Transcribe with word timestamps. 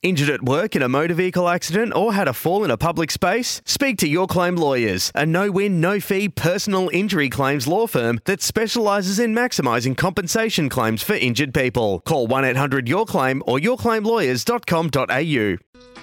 Injured 0.00 0.30
at 0.30 0.44
work 0.44 0.76
in 0.76 0.82
a 0.82 0.88
motor 0.88 1.14
vehicle 1.14 1.48
accident 1.48 1.92
or 1.92 2.12
had 2.14 2.28
a 2.28 2.32
fall 2.32 2.62
in 2.62 2.70
a 2.70 2.76
public 2.76 3.10
space? 3.10 3.60
Speak 3.64 3.98
to 3.98 4.06
Your 4.06 4.28
Claim 4.28 4.54
Lawyers, 4.54 5.10
a 5.12 5.26
no 5.26 5.50
win, 5.50 5.80
no 5.80 5.98
fee 5.98 6.28
personal 6.28 6.88
injury 6.92 7.28
claims 7.28 7.66
law 7.66 7.88
firm 7.88 8.20
that 8.24 8.40
specialises 8.40 9.18
in 9.18 9.34
maximising 9.34 9.96
compensation 9.96 10.68
claims 10.68 11.02
for 11.02 11.14
injured 11.14 11.52
people. 11.52 11.98
Call 12.06 12.28
1 12.28 12.44
800 12.44 12.88
Your 12.88 13.06
Claim 13.06 13.42
or 13.44 13.58
yourclaimlawyers.com.au. 13.58 15.56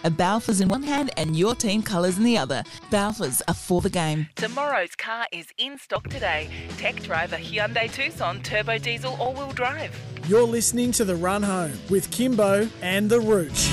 A 0.03 0.12
Balfours 0.12 0.62
in 0.62 0.67
one 0.67 0.84
hand 0.84 1.12
and 1.15 1.37
your 1.37 1.55
team 1.55 1.81
colours 1.81 2.17
in 2.17 2.25
the 2.25 2.37
other. 2.37 2.63
Balfours 2.91 3.41
are 3.48 3.53
for 3.53 3.79
the 3.79 3.89
game. 3.89 4.27
Tomorrow's 4.35 4.93
car 4.98 5.25
is 5.31 5.48
in 5.57 5.77
stock 5.77 6.09
today. 6.09 6.49
Tech 6.77 7.01
driver 7.01 7.37
Hyundai 7.37 7.89
Tucson 7.89 8.41
turbo 8.41 8.77
diesel 8.77 9.15
all-wheel 9.21 9.51
drive. 9.51 9.98
You're 10.27 10.41
listening 10.41 10.91
to 10.93 11.05
The 11.05 11.15
Run 11.15 11.43
Home 11.43 11.73
with 11.88 12.09
Kimbo 12.09 12.67
and 12.81 13.07
The 13.07 13.20
Rooch. 13.20 13.70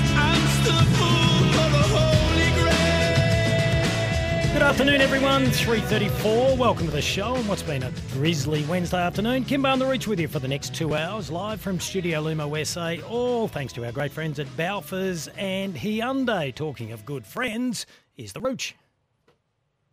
Good 4.53 4.61
afternoon, 4.61 5.01
everyone. 5.01 5.47
3.34. 5.47 6.59
Welcome 6.59 6.85
to 6.85 6.93
the 6.93 7.01
show 7.01 7.37
and 7.37 7.49
what's 7.49 7.63
been 7.63 7.83
a 7.83 7.91
drizzly 8.13 8.65
Wednesday 8.65 9.01
afternoon. 9.01 9.47
Kimbo 9.47 9.71
on 9.71 9.79
the 9.79 9.87
Rooch 9.87 10.07
with 10.07 10.21
you 10.21 10.29
for 10.29 10.41
the 10.41 10.49
next 10.49 10.75
two 10.75 10.95
hours, 10.95 11.31
live 11.31 11.59
from 11.59 11.81
Studio 11.81 12.23
Lumo 12.23 12.67
SA, 12.67 13.03
all 13.09 13.49
thanks 13.49 13.73
to 13.73 13.87
our 13.87 13.93
great 13.93 14.13
friends 14.13 14.39
at 14.39 14.47
Balfours 14.49 15.31
and 15.39 15.75
Hyundai. 15.75 16.55
Talking 16.55 16.93
of 16.93 17.07
good 17.07 17.25
friends, 17.25 17.87
is 18.19 18.35
the 18.35 18.41
Rooch. 18.41 18.75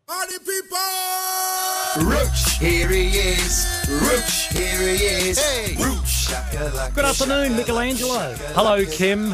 Party 0.06 0.40
people! 0.40 1.69
Rooch, 1.98 2.60
here 2.60 2.88
he 2.90 3.08
is. 3.08 3.66
Rooch, 3.90 4.50
here 4.54 4.80
he 4.80 5.06
is. 5.06 5.40
Hey. 5.40 5.76
Rooch, 5.84 6.28
Good 6.94 7.04
afternoon, 7.04 7.56
Michelangelo. 7.56 8.36
Hello, 8.54 8.86
Kim. 8.86 9.34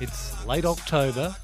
It's 0.00 0.44
late 0.44 0.64
October, 0.64 1.36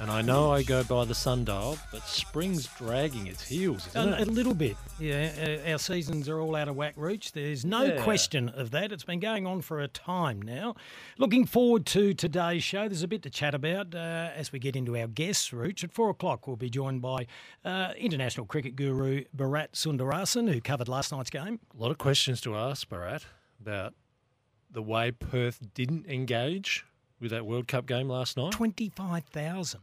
and 0.00 0.10
I 0.10 0.22
know 0.22 0.50
I 0.52 0.62
go 0.62 0.82
by 0.84 1.04
the 1.04 1.14
sundial, 1.14 1.78
but 1.92 2.02
spring's 2.02 2.66
dragging 2.78 3.26
its 3.26 3.46
heels, 3.46 3.86
isn't 3.88 4.12
A, 4.14 4.22
a 4.22 4.24
little 4.24 4.54
bit. 4.54 4.76
Yeah, 4.98 5.58
uh, 5.66 5.70
our 5.70 5.78
seasons 5.78 6.28
are 6.28 6.40
all 6.40 6.56
out 6.56 6.68
of 6.68 6.76
whack, 6.76 6.94
Rooch. 6.96 7.32
There's 7.32 7.64
no 7.64 7.84
Yeah. 7.84 8.02
question 8.02 8.48
of 8.48 8.70
that. 8.72 8.92
It's 8.92 9.04
been 9.04 9.20
going 9.20 9.46
on 9.46 9.60
for 9.62 9.80
a 9.80 9.88
time 9.88 10.42
now. 10.42 10.74
Looking 11.18 11.46
forward 11.46 11.86
to 11.86 12.12
today's 12.14 12.62
show. 12.64 12.88
There's 12.88 13.02
a 13.02 13.08
bit 13.08 13.22
to 13.22 13.30
chat 13.30 13.54
about 13.54 13.94
uh, 13.94 14.30
as 14.34 14.50
we 14.52 14.58
get 14.58 14.74
into 14.76 14.96
our 14.98 15.06
guests, 15.06 15.52
Rooch. 15.52 15.84
At 15.84 15.92
four 15.92 16.10
o'clock, 16.10 16.46
we'll 16.46 16.56
be 16.56 16.70
joined 16.70 17.00
by 17.02 17.26
uh, 17.64 17.92
international 17.96 18.46
cricket 18.46 18.76
guru 18.76 19.24
Bharat 19.36 19.72
Sundaresan, 19.72 20.52
who 20.52 20.60
covered 20.60 20.88
last 20.88 21.12
night's 21.12 21.30
game. 21.30 21.60
A 21.78 21.82
lot 21.82 21.90
of 21.90 21.98
questions 21.98 22.40
to 22.42 22.56
ask, 22.56 22.88
Bharat, 22.88 23.24
about 23.60 23.94
the 24.70 24.82
way 24.82 25.12
Perth 25.12 25.60
didn't 25.74 26.06
engage 26.06 26.84
with 27.20 27.30
that 27.30 27.46
World 27.46 27.68
Cup 27.68 27.86
game 27.86 28.08
last 28.08 28.36
night. 28.36 28.52
25,000. 28.52 29.80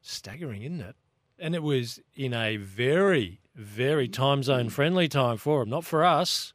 Staggering, 0.00 0.62
isn't 0.62 0.80
it? 0.80 0.96
And 1.38 1.54
it 1.54 1.62
was 1.62 2.00
in 2.14 2.34
a 2.34 2.56
very, 2.56 3.40
very 3.54 4.08
time 4.08 4.42
zone 4.42 4.68
friendly 4.68 5.08
time 5.08 5.36
for 5.36 5.60
them, 5.60 5.70
not 5.70 5.84
for 5.84 6.04
us. 6.04 6.52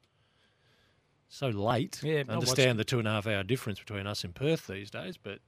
So 1.29 1.49
late. 1.49 2.01
Yeah, 2.03 2.23
I 2.27 2.33
understand 2.33 2.79
the 2.79 2.85
two 2.85 2.99
and 2.99 3.07
a 3.07 3.11
half 3.11 3.27
hour 3.27 3.43
difference 3.43 3.79
between 3.79 4.07
us 4.07 4.23
and 4.23 4.33
Perth 4.33 4.67
these 4.67 4.89
days, 4.89 5.17
but 5.17 5.39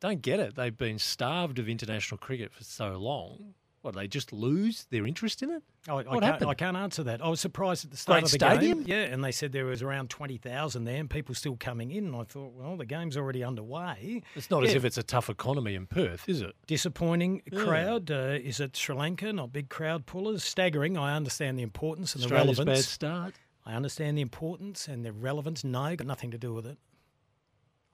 don't 0.00 0.22
get 0.22 0.40
it. 0.40 0.54
They've 0.54 0.76
been 0.76 0.98
starved 0.98 1.58
of 1.58 1.68
international 1.68 2.18
cricket 2.18 2.52
for 2.52 2.64
so 2.64 2.96
long. 2.96 3.54
What, 3.84 3.94
they 3.94 4.08
just 4.08 4.32
lose 4.32 4.86
their 4.90 5.06
interest 5.06 5.42
in 5.42 5.50
it? 5.50 5.62
I, 5.86 5.92
I, 5.92 5.94
What 5.96 6.06
can't, 6.06 6.24
happened? 6.24 6.50
I 6.50 6.54
can't 6.54 6.76
answer 6.76 7.02
that. 7.04 7.22
I 7.22 7.28
was 7.28 7.38
surprised 7.38 7.84
at 7.84 7.90
the 7.90 7.98
start 7.98 8.22
Great 8.22 8.24
of 8.34 8.40
the 8.40 8.46
stadium? 8.46 8.78
game. 8.82 8.86
Yeah, 8.88 9.04
and 9.12 9.22
they 9.22 9.30
said 9.30 9.52
there 9.52 9.66
was 9.66 9.82
around 9.82 10.08
20,000 10.08 10.84
there 10.84 10.96
and 10.96 11.10
people 11.10 11.34
still 11.34 11.56
coming 11.60 11.90
in. 11.90 12.06
And 12.06 12.16
I 12.16 12.22
thought, 12.24 12.54
well, 12.54 12.78
the 12.78 12.86
game's 12.86 13.16
already 13.18 13.44
underway. 13.44 14.22
It's 14.34 14.50
not 14.50 14.64
as 14.64 14.74
if 14.74 14.86
it's 14.86 14.96
a 14.96 15.02
tough 15.02 15.28
economy 15.28 15.74
in 15.74 15.86
Perth, 15.86 16.26
is 16.28 16.40
it? 16.40 16.54
disappointing 16.66 17.42
crowd. 17.54 18.10
Uh, 18.10 18.38
is 18.42 18.58
it 18.58 18.74
Sri 18.74 18.96
Lanka? 18.96 19.32
Not 19.34 19.52
big 19.52 19.68
crowd 19.68 20.06
pullers. 20.06 20.42
Staggering. 20.42 20.96
I 20.96 21.14
understand 21.14 21.58
the 21.58 21.62
importance 21.62 22.14
and 22.14 22.22
the 22.22 22.26
Australia's 22.26 22.58
bad 22.58 22.66
relevance. 22.68 22.88
start. 22.88 23.34
I 23.66 23.74
understand 23.74 24.16
the 24.16 24.22
importance 24.22 24.88
and 24.88 25.04
the 25.04 25.12
relevance. 25.12 25.62
No, 25.62 25.94
got 25.94 26.06
nothing 26.06 26.30
to 26.30 26.38
do 26.38 26.54
with 26.54 26.66
it. 26.66 26.78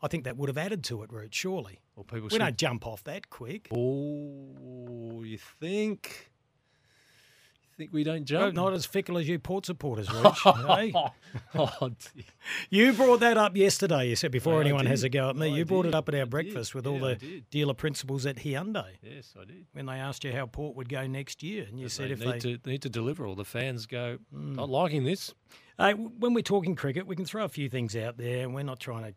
I 0.03 0.09
think 0.09 0.25
that 0.25 0.37
would 0.37 0.49
have 0.49 0.59
added 0.59 0.83
to 0.85 1.03
it, 1.03 1.13
Root, 1.13 1.35
surely. 1.35 1.81
Well, 1.95 2.05
people 2.05 2.23
We 2.25 2.31
should- 2.31 2.39
don't 2.39 2.57
jump 2.57 2.87
off 2.87 3.05
that 3.05 3.29
quick. 3.31 3.69
Oh, 3.75 5.23
you 5.25 5.39
think? 5.39 6.31
You 7.63 7.85
think 7.87 7.93
we 7.95 8.05
don't 8.05 8.21
No, 8.21 8.25
jump? 8.25 8.55
not 8.55 8.73
as 8.75 8.85
fickle 8.87 9.17
as 9.19 9.27
you 9.29 9.39
Port 9.39 9.65
supporters, 9.67 10.09
eh? 10.15 10.93
oh, 11.55 11.91
dear. 12.15 12.25
You 12.69 12.93
brought 12.93 13.21
that 13.21 13.37
up 13.39 13.57
yesterday. 13.57 14.09
You 14.09 14.17
said 14.17 14.33
before 14.33 14.59
I 14.59 14.61
anyone 14.63 14.85
has 14.87 15.03
a 15.03 15.09
go 15.09 15.31
at 15.31 15.37
me. 15.37 15.53
I 15.53 15.57
you 15.57 15.65
brought 15.65 15.87
it 15.87 15.95
up 15.95 16.09
at 16.09 16.15
our 16.15 16.21
I 16.21 16.25
did. 16.25 16.31
breakfast 16.31 16.75
with 16.75 16.87
all 16.87 16.99
Yeah, 17.01 17.07
I 17.09 17.15
the 17.15 17.43
dealer 17.51 17.73
principals 17.75 18.27
at 18.27 18.37
Hyundai 18.37 18.97
yes, 19.03 19.35
I 19.41 19.45
did. 19.47 19.67
when 19.73 19.87
they 19.87 19.95
asked 19.95 20.25
you 20.25 20.33
how 20.33 20.45
Port 20.47 20.77
would 20.77 20.89
go 20.91 21.07
next 21.07 21.43
year, 21.43 21.65
and 21.69 21.79
you 21.79 21.87
But 21.87 21.93
said 21.93 22.09
they 22.09 22.13
if 22.13 22.21
need 22.21 22.33
they 22.33 22.39
to 22.57 22.59
need 22.69 22.83
to 22.83 22.91
deliver, 22.91 23.27
all 23.27 23.35
the 23.35 23.45
fans 23.47 23.87
go 23.87 24.19
Hmm. 24.31 24.55
not 24.55 24.69
liking 24.69 25.05
this. 25.05 25.35
Hey, 25.79 25.95
when 25.95 26.35
we're 26.35 26.43
talking 26.43 26.75
cricket, 26.75 27.07
we 27.07 27.17
can 27.17 27.25
throw 27.25 27.45
a 27.45 27.49
few 27.49 27.71
things 27.71 27.97
out 27.97 28.19
there, 28.19 28.43
and 28.45 28.55
we're 28.55 28.63
not 28.63 28.81
trying 28.81 29.05
to 29.05 29.15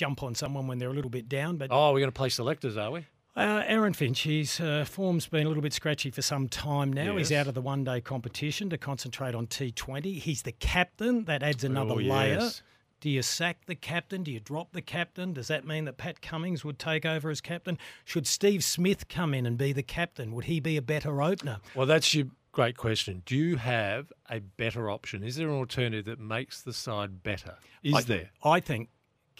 jump 0.00 0.22
on 0.22 0.34
someone 0.34 0.66
when 0.66 0.78
they're 0.78 0.88
a 0.90 0.94
little 0.94 1.10
bit 1.10 1.28
down. 1.28 1.58
But 1.58 1.68
Oh, 1.70 1.92
we're 1.92 2.00
going 2.00 2.10
to 2.10 2.16
play 2.16 2.30
selectors, 2.30 2.76
are 2.78 2.90
we? 2.90 3.00
uh, 3.36 3.62
Aaron 3.66 3.92
Finch, 3.92 4.22
his 4.24 4.58
uh, 4.60 4.84
form's 4.88 5.26
been 5.26 5.44
a 5.44 5.48
little 5.48 5.62
bit 5.62 5.72
scratchy 5.74 6.10
for 6.10 6.22
some 6.22 6.48
time 6.48 6.90
now. 6.92 7.16
He's 7.16 7.30
out 7.30 7.46
of 7.46 7.54
the 7.54 7.60
one-day 7.60 8.00
competition 8.00 8.70
to 8.70 8.78
concentrate 8.78 9.34
on 9.34 9.46
T20. 9.46 10.18
He's 10.18 10.42
the 10.42 10.52
captain. 10.52 11.24
That 11.26 11.42
adds 11.42 11.62
another 11.64 11.92
Oh, 11.92 11.96
layer. 11.96 12.38
yes. 12.40 12.62
Do 13.02 13.08
you 13.10 13.22
sack 13.22 13.64
the 13.66 13.74
captain? 13.74 14.22
Do 14.22 14.30
you 14.32 14.40
drop 14.40 14.72
the 14.72 14.82
captain? 14.82 15.32
Does 15.34 15.48
that 15.48 15.66
mean 15.66 15.84
that 15.84 15.96
Pat 15.98 16.20
Cummins 16.22 16.64
would 16.64 16.78
take 16.78 17.04
over 17.06 17.30
as 17.30 17.40
captain? 17.40 17.78
Should 18.04 18.26
Steve 18.26 18.62
Smith 18.64 19.08
come 19.08 19.32
in 19.34 19.44
and 19.46 19.56
be 19.56 19.72
the 19.72 19.82
captain? 19.82 20.32
Would 20.32 20.44
he 20.46 20.60
be 20.60 20.76
a 20.76 20.82
better 20.82 21.22
opener? 21.22 21.58
Well, 21.74 21.86
that's 21.86 22.12
your 22.14 22.26
great 22.52 22.76
question. 22.76 23.22
Do 23.24 23.36
you 23.36 23.56
have 23.56 24.12
a 24.30 24.40
better 24.40 24.90
option? 24.90 25.22
Is 25.22 25.36
there 25.36 25.48
an 25.48 25.54
alternative 25.54 26.04
that 26.06 26.18
makes 26.20 26.60
the 26.62 26.72
side 26.74 27.22
better? 27.22 27.54
Is 27.82 27.94
I, 27.94 28.02
there? 28.02 28.30
I 28.44 28.60
think 28.60 28.90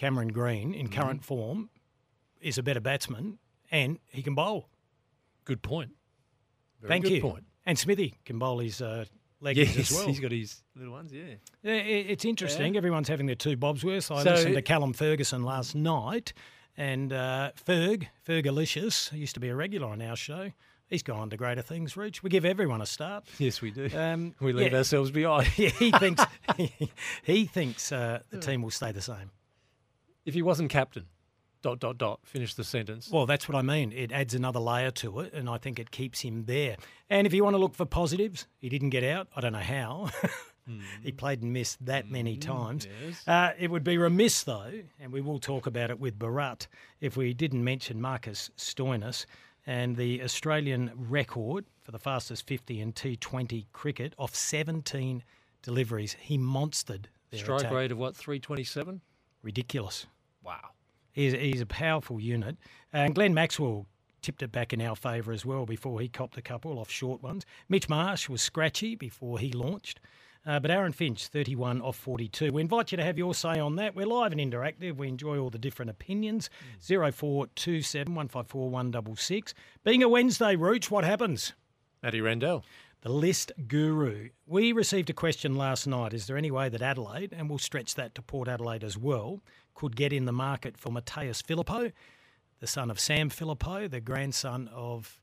Cameron 0.00 0.28
Green, 0.28 0.70
Mm-hmm. 0.70 0.80
in 0.80 0.88
current 0.88 1.22
form, 1.24 1.68
is 2.40 2.56
a 2.56 2.62
better 2.62 2.80
batsman 2.80 3.38
and 3.70 3.98
he 4.08 4.22
can 4.22 4.34
bowl. 4.34 4.68
Good 5.44 5.60
point. 5.62 5.90
Very 6.80 6.88
Thank 6.88 7.04
good 7.04 7.12
you. 7.12 7.20
point. 7.20 7.44
And 7.66 7.78
Smithy 7.78 8.14
can 8.24 8.38
bowl 8.38 8.60
his 8.60 8.80
uh, 8.80 9.04
leggies 9.42 9.76
Yes, 9.76 9.78
as 9.78 9.92
well. 9.92 10.06
he's 10.08 10.18
got 10.20 10.32
his 10.32 10.62
little 10.74 10.94
ones. 10.94 11.12
Yeah. 11.12 11.34
Yeah, 11.62 11.72
it's 11.74 12.24
interesting. 12.24 12.78
Everyone's 12.78 13.08
having 13.08 13.26
their 13.26 13.34
two 13.36 13.58
bobs 13.58 13.84
worth. 13.84 14.10
I 14.10 14.24
So- 14.24 14.30
listened 14.30 14.54
to 14.54 14.62
Callum 14.62 14.94
Ferguson 14.94 15.42
last 15.42 15.74
night, 15.74 16.32
and 16.78 17.12
uh, 17.12 17.50
Ferg, 17.66 18.06
Fergalicious, 18.26 19.12
used 19.12 19.34
to 19.34 19.40
be 19.40 19.48
a 19.48 19.54
regular 19.54 19.88
on 19.88 20.00
our 20.00 20.16
show. 20.16 20.50
He's 20.88 21.02
gone 21.02 21.28
to 21.30 21.36
greater 21.36 21.62
things, 21.62 21.94
Rooch. 21.94 22.22
We 22.22 22.30
give 22.30 22.46
everyone 22.46 22.80
a 22.80 22.86
start. 22.86 23.24
Yes, 23.38 23.60
we 23.60 23.70
do. 23.70 23.88
Um, 23.94 24.34
we 24.40 24.52
leave 24.54 24.72
yeah. 24.72 24.78
ourselves 24.78 25.10
behind. 25.10 25.46
Yeah, 25.58 25.68
he 25.68 25.90
thinks 25.92 26.24
he 27.22 27.44
thinks 27.44 27.92
uh, 27.92 28.20
the 28.30 28.38
team 28.40 28.62
will 28.62 28.70
stay 28.70 28.90
the 28.92 29.02
same. 29.02 29.30
If 30.24 30.34
he 30.34 30.42
wasn't 30.42 30.70
captain, 30.70 31.06
dot 31.62 31.78
dot 31.80 31.98
dot. 31.98 32.20
Finish 32.24 32.54
the 32.54 32.64
sentence. 32.64 33.10
Well, 33.10 33.26
that's 33.26 33.48
what 33.48 33.56
I 33.56 33.62
mean. 33.62 33.92
It 33.92 34.12
adds 34.12 34.34
another 34.34 34.60
layer 34.60 34.90
to 34.92 35.20
it, 35.20 35.32
and 35.32 35.48
I 35.48 35.58
think 35.58 35.78
it 35.78 35.90
keeps 35.90 36.20
him 36.20 36.44
there. 36.44 36.76
And 37.08 37.26
if 37.26 37.32
you 37.34 37.42
want 37.44 37.54
to 37.54 37.58
look 37.58 37.74
for 37.74 37.84
positives, 37.86 38.46
he 38.58 38.68
didn't 38.68 38.90
get 38.90 39.04
out. 39.04 39.28
I 39.34 39.40
don't 39.40 39.52
know 39.52 39.58
how. 39.58 40.10
he 41.02 41.10
played 41.12 41.42
and 41.42 41.52
missed 41.52 41.84
that 41.86 42.10
many 42.10 42.36
times. 42.36 42.86
yes. 43.04 43.26
Uh, 43.26 43.52
it 43.58 43.70
would 43.70 43.82
be 43.84 43.98
remiss, 43.98 44.42
though, 44.44 44.70
and 45.00 45.12
we 45.12 45.20
will 45.20 45.38
talk 45.40 45.66
about 45.66 45.90
it 45.90 45.98
with 45.98 46.18
Bharat, 46.18 46.66
if 47.00 47.16
we 47.16 47.34
didn't 47.34 47.64
mention 47.64 48.00
Marcus 48.00 48.50
Stoinis 48.56 49.26
and 49.66 49.96
the 49.96 50.22
Australian 50.22 50.90
record 50.96 51.64
for 51.82 51.90
the 51.92 51.98
fastest 51.98 52.46
50 52.46 52.80
in 52.80 52.92
T20 52.92 53.66
cricket 53.72 54.14
off 54.18 54.34
17 54.34 55.22
deliveries. 55.62 56.16
He 56.20 56.38
monstered 56.38 57.06
Strike 57.32 57.60
attack. 57.60 57.72
rate 57.72 57.92
of 57.92 57.98
what? 57.98 58.16
Three 58.16 58.40
twenty-seven. 58.40 59.00
Ridiculous. 59.42 60.06
Wow. 60.42 60.70
He's, 61.12 61.32
he's 61.32 61.60
a 61.60 61.66
powerful 61.66 62.20
unit. 62.20 62.56
And 62.92 63.14
Glenn 63.14 63.34
Maxwell 63.34 63.86
tipped 64.22 64.42
it 64.42 64.52
back 64.52 64.72
in 64.72 64.80
our 64.80 64.96
favour 64.96 65.32
as 65.32 65.44
well 65.46 65.66
before 65.66 66.00
he 66.00 66.08
copped 66.08 66.36
a 66.36 66.42
couple 66.42 66.78
off 66.78 66.90
short 66.90 67.22
ones. 67.22 67.44
Mitch 67.68 67.88
Marsh 67.88 68.28
was 68.28 68.42
scratchy 68.42 68.94
before 68.94 69.38
he 69.38 69.52
launched. 69.52 70.00
Uh, 70.46 70.58
but 70.58 70.70
Aaron 70.70 70.92
Finch, 70.92 71.26
31 71.26 71.82
off 71.82 71.96
42. 71.96 72.52
We 72.52 72.62
invite 72.62 72.92
you 72.92 72.96
to 72.96 73.04
have 73.04 73.18
your 73.18 73.34
say 73.34 73.58
on 73.58 73.76
that. 73.76 73.94
We're 73.94 74.06
live 74.06 74.32
and 74.32 74.40
interactive. 74.40 74.96
We 74.96 75.08
enjoy 75.08 75.38
all 75.38 75.50
the 75.50 75.58
different 75.58 75.90
opinions. 75.90 76.48
0427 76.80 78.14
154 78.14 78.70
166. 78.70 79.54
Being 79.84 80.02
a 80.02 80.08
Wednesday, 80.08 80.56
Rooch, 80.56 80.90
what 80.90 81.04
happens? 81.04 81.52
Matty 82.02 82.22
Rendell. 82.22 82.64
The 83.02 83.08
list 83.08 83.52
guru. 83.66 84.28
We 84.46 84.72
received 84.72 85.08
a 85.08 85.14
question 85.14 85.54
last 85.54 85.86
night. 85.86 86.12
Is 86.12 86.26
there 86.26 86.36
any 86.36 86.50
way 86.50 86.68
that 86.68 86.82
Adelaide, 86.82 87.32
and 87.32 87.48
we'll 87.48 87.58
stretch 87.58 87.94
that 87.94 88.14
to 88.14 88.22
Port 88.22 88.46
Adelaide 88.46 88.84
as 88.84 88.98
well, 88.98 89.40
could 89.74 89.96
get 89.96 90.12
in 90.12 90.26
the 90.26 90.32
market 90.32 90.76
for 90.76 90.90
Mattaes 90.90 91.42
Phillipou, 91.42 91.92
the 92.58 92.66
son 92.66 92.90
of 92.90 93.00
Sam 93.00 93.30
Phillipou, 93.30 93.90
the 93.90 94.00
grandson 94.02 94.68
of 94.68 95.18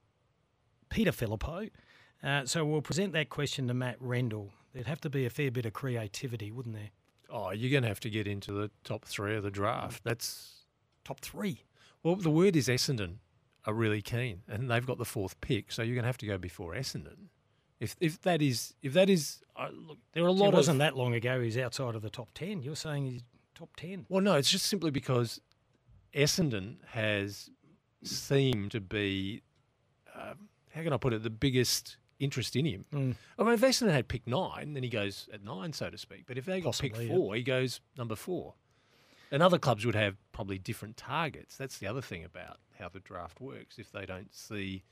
Peter 0.90 1.12
Phillipou? 1.12 1.70
Uh, 2.24 2.46
so 2.46 2.66
we'll 2.66 2.82
present 2.82 3.14
that 3.14 3.30
question 3.30 3.68
to 3.68 3.76
Matt 3.76 3.98
Rendell. 4.00 4.54
There'd 4.74 4.88
have 4.88 5.02
to 5.02 5.10
be 5.10 5.26
a 5.26 5.30
fair 5.30 5.52
bit 5.52 5.68
of 5.68 5.74
creativity, 5.74 6.52
wouldn't 6.52 6.76
there? 6.76 6.90
Oh, 7.30 7.52
you're 7.52 7.70
going 7.72 7.84
to 7.84 7.90
have 7.90 8.00
to 8.00 8.10
get 8.10 8.26
into 8.28 8.52
the 8.54 8.72
top 8.84 9.06
three 9.06 9.36
of 9.36 9.44
the 9.44 9.52
draft. 9.52 10.04
That's 10.04 10.64
Top 11.04 11.22
three. 11.22 11.64
well. 12.04 12.16
The 12.16 12.30
word 12.30 12.56
is 12.56 12.68
Essendon 12.68 13.18
are 13.66 13.74
really 13.74 14.02
keen, 14.02 14.42
and 14.48 14.70
they've 14.70 14.86
got 14.86 14.98
the 14.98 15.06
fourth 15.06 15.40
pick, 15.42 15.72
so 15.72 15.84
you're 15.84 15.96
going 15.96 16.04
to 16.04 16.08
have 16.08 16.18
to 16.18 16.26
go 16.26 16.38
before 16.38 16.74
Essendon. 16.74 17.30
If 17.80 17.96
if 18.00 18.22
that 18.24 18.42
is 18.42 18.74
if 18.82 18.94
that 18.94 19.10
is 19.10 19.44
uh, 19.56 19.70
look, 19.72 19.98
there 20.14 20.24
are 20.24 20.28
a 20.28 20.32
lot. 20.32 20.50
It 20.50 20.56
wasn't 20.56 20.76
of 20.76 20.80
that 20.80 20.98
long 20.98 21.14
ago 21.14 21.42
he's 21.42 21.58
outside 21.58 21.96
of 21.96 22.02
the 22.02 22.10
top 22.10 22.30
10. 22.34 22.64
You're 22.64 22.76
saying 22.76 23.06
he's 23.06 23.24
top 23.56 23.76
10. 23.78 24.06
well, 24.10 24.22
no, 24.22 24.36
it's 24.36 24.52
just 24.52 24.66
simply 24.66 24.92
because 24.92 25.42
Essendon 26.14 26.78
has 26.88 27.50
seemed 28.04 28.72
to 28.72 28.80
be 28.80 29.42
um, 30.16 30.50
how 30.74 30.84
can 30.84 30.94
I 30.94 30.98
put 30.98 31.14
it 31.14 31.24
the 31.24 31.30
biggest 31.30 31.98
interest 32.20 32.56
in 32.56 32.66
him. 32.66 32.86
Mm. 32.94 33.16
I 33.38 33.44
mean, 33.44 33.54
if 33.54 33.62
Essendon 33.62 33.92
had 33.92 34.08
picked 34.08 34.28
nine, 34.28 34.74
then 34.74 34.84
he 34.84 34.90
goes 34.90 35.30
at 35.34 35.44
nine, 35.44 35.74
so 35.74 35.90
to 35.90 35.98
speak. 35.98 36.24
But 36.26 36.38
if 36.38 36.46
they 36.46 36.62
got 36.62 36.70
Possibly, 36.70 36.90
picked 36.90 37.02
yeah. 37.04 37.16
four, 37.16 37.36
he 37.36 37.44
goes 37.44 37.80
number 37.98 38.16
four. 38.16 38.56
And 39.32 39.44
other 39.44 39.60
clubs 39.60 39.86
would 39.86 39.96
have 39.96 40.16
probably 40.32 40.58
different 40.58 40.96
targets. 40.98 41.58
That's 41.58 41.78
the 41.78 41.88
other 41.88 42.02
thing 42.02 42.24
about 42.24 42.60
how 42.80 42.90
the 42.90 43.00
draft 43.00 43.42
works. 43.42 43.78
If 43.78 43.92
they 43.92 44.06
don't 44.06 44.34
see 44.34 44.84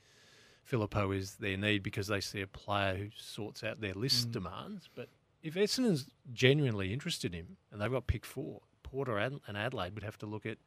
Phillipou 0.70 1.16
is 1.16 1.36
their 1.36 1.56
need 1.56 1.82
because 1.82 2.08
they 2.08 2.20
see 2.20 2.40
a 2.40 2.46
player 2.46 2.94
who 2.96 3.08
sorts 3.16 3.62
out 3.62 3.80
their 3.80 3.94
Mm. 3.94 4.00
list 4.02 4.30
demands. 4.32 4.88
But 4.94 5.08
if 5.42 5.54
Essendon's 5.54 6.08
genuinely 6.32 6.92
interested 6.92 7.34
in 7.34 7.40
him 7.46 7.56
and 7.70 7.80
they've 7.80 7.90
got 7.90 8.06
pick 8.06 8.24
four, 8.24 8.62
Porter 8.82 9.18
and 9.18 9.40
Adelaide 9.56 9.94
would 9.94 10.04
have 10.04 10.18
to 10.18 10.26
look 10.26 10.46
at 10.46 10.58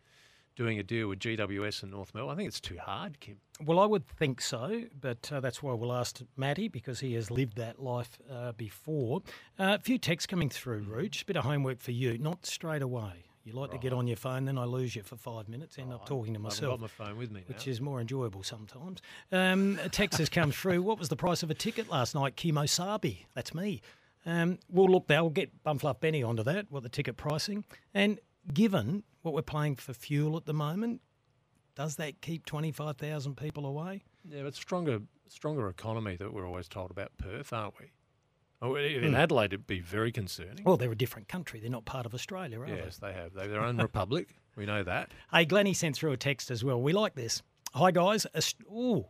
doing 0.56 0.78
a 0.78 0.84
deal 0.84 1.08
with 1.08 1.20
GWS 1.20 1.84
and 1.84 1.92
North 1.92 2.14
Melbourne. 2.14 2.34
I 2.34 2.36
think 2.36 2.48
it's 2.50 2.60
too 2.60 2.78
hard, 2.78 3.22
Kim. 3.22 3.40
Well, 3.64 3.80
I 3.80 3.86
would 3.86 4.06
think 4.10 4.42
so, 4.42 4.84
but 5.00 5.32
uh, 5.32 5.40
that's 5.40 5.64
why 5.64 5.74
we'll 5.74 5.94
ask 5.94 6.20
Matty 6.36 6.68
because 6.68 7.00
he 7.00 7.14
has 7.14 7.32
lived 7.32 7.56
that 7.56 7.82
life 7.82 8.20
uh, 8.30 8.52
before. 8.54 9.22
Uh, 9.58 9.78
a 9.80 9.80
few 9.80 9.98
texts 9.98 10.28
coming 10.28 10.50
through, 10.50 10.82
Rooch. 10.82 11.26
Bit 11.26 11.38
of 11.38 11.46
homework 11.46 11.80
for 11.80 11.92
you, 11.92 12.18
not 12.18 12.46
straight 12.46 12.82
away. 12.82 13.29
You 13.44 13.54
like 13.54 13.72
to 13.72 13.78
get 13.78 13.94
on 13.94 14.06
your 14.06 14.18
phone, 14.18 14.46
then 14.46 14.58
I 14.58 14.66
lose 14.66 14.96
you 14.96 15.02
for 15.02 15.16
five 15.16 15.48
minutes, 15.48 15.78
end 15.78 15.94
up 15.94 16.06
talking 16.06 16.34
to 16.34 16.40
myself. 16.40 16.62
I 16.62 16.66
haven't 16.72 16.80
got 16.82 17.00
my 17.00 17.06
phone 17.06 17.18
with 17.18 17.32
me 17.32 17.42
now. 17.48 17.56
Which 17.56 17.68
is 17.68 17.82
more 17.82 18.00
enjoyable 18.02 18.44
sometimes. 18.44 19.02
Um, 19.32 19.80
a 19.84 19.90
text 19.90 20.20
has 20.20 20.30
come 20.30 20.52
through. 20.52 20.82
What 20.82 21.00
was 21.00 21.10
the 21.10 21.16
price 21.16 21.42
of 21.42 21.50
a 21.50 21.54
ticket 21.54 21.90
last 21.90 22.16
night? 22.16 22.36
Kimo 22.36 22.66
Sabi. 22.66 23.26
That's 23.34 23.56
me. 23.56 23.82
Um, 24.26 24.60
we'll 24.70 24.90
look 24.90 25.08
there. 25.08 25.24
We'll 25.24 25.32
get 25.32 25.64
Bumfluff 25.64 26.00
Benny 26.00 26.22
onto 26.22 26.44
that, 26.44 26.68
what 26.70 26.84
the 26.84 26.90
ticket 26.90 27.18
pricing. 27.18 27.64
And 27.94 28.20
given 28.54 29.04
what 29.22 29.34
we're 29.34 29.42
paying 29.42 29.76
for 29.76 29.94
fuel 29.94 30.38
at 30.38 30.46
the 30.46 30.54
moment, 30.54 31.02
does 31.76 31.96
that 31.96 32.22
keep 32.22 32.46
25,000 32.46 33.38
people 33.38 33.66
away? 33.66 34.04
Yeah, 34.30 34.44
but 34.44 34.54
stronger, 34.54 35.00
stronger 35.28 35.70
economy 35.70 36.18
that 36.18 36.34
we're 36.34 36.46
always 36.46 36.68
told 36.68 36.92
about 36.92 37.12
Perth, 37.18 37.54
aren't 37.54 37.80
we? 37.80 37.92
Oh, 38.62 38.76
i- 38.76 38.98
Hmm. 38.98 39.04
in 39.06 39.16
Adelaide, 39.16 39.54
it'd 39.54 39.68
be 39.68 39.80
very 39.80 40.12
concerning. 40.12 40.64
Well, 40.66 40.76
they're 40.78 40.92
a 40.92 40.96
different 40.98 41.28
country. 41.30 41.60
They're 41.60 41.70
not 41.70 41.86
part 41.86 42.06
of 42.06 42.14
Australia, 42.14 42.60
are 42.60 42.68
yes, 42.68 42.98
they 42.98 43.14
have. 43.14 43.34
They're 43.34 43.48
their 43.48 43.62
own 43.64 43.78
republic. 43.78 44.36
We 44.56 44.66
know 44.66 44.84
that. 44.84 45.14
they? 45.32 45.38
Hey, 45.40 45.46
Glennie 45.46 45.74
sent 45.74 45.96
through 45.96 46.12
a 46.12 46.18
text 46.18 46.52
as 46.52 46.66
well. 46.66 46.82
We 46.82 46.92
like 46.92 47.16
this. 47.16 47.42
Hi, 47.74 47.92
guys. 47.92 48.28
Ooh, 48.70 49.06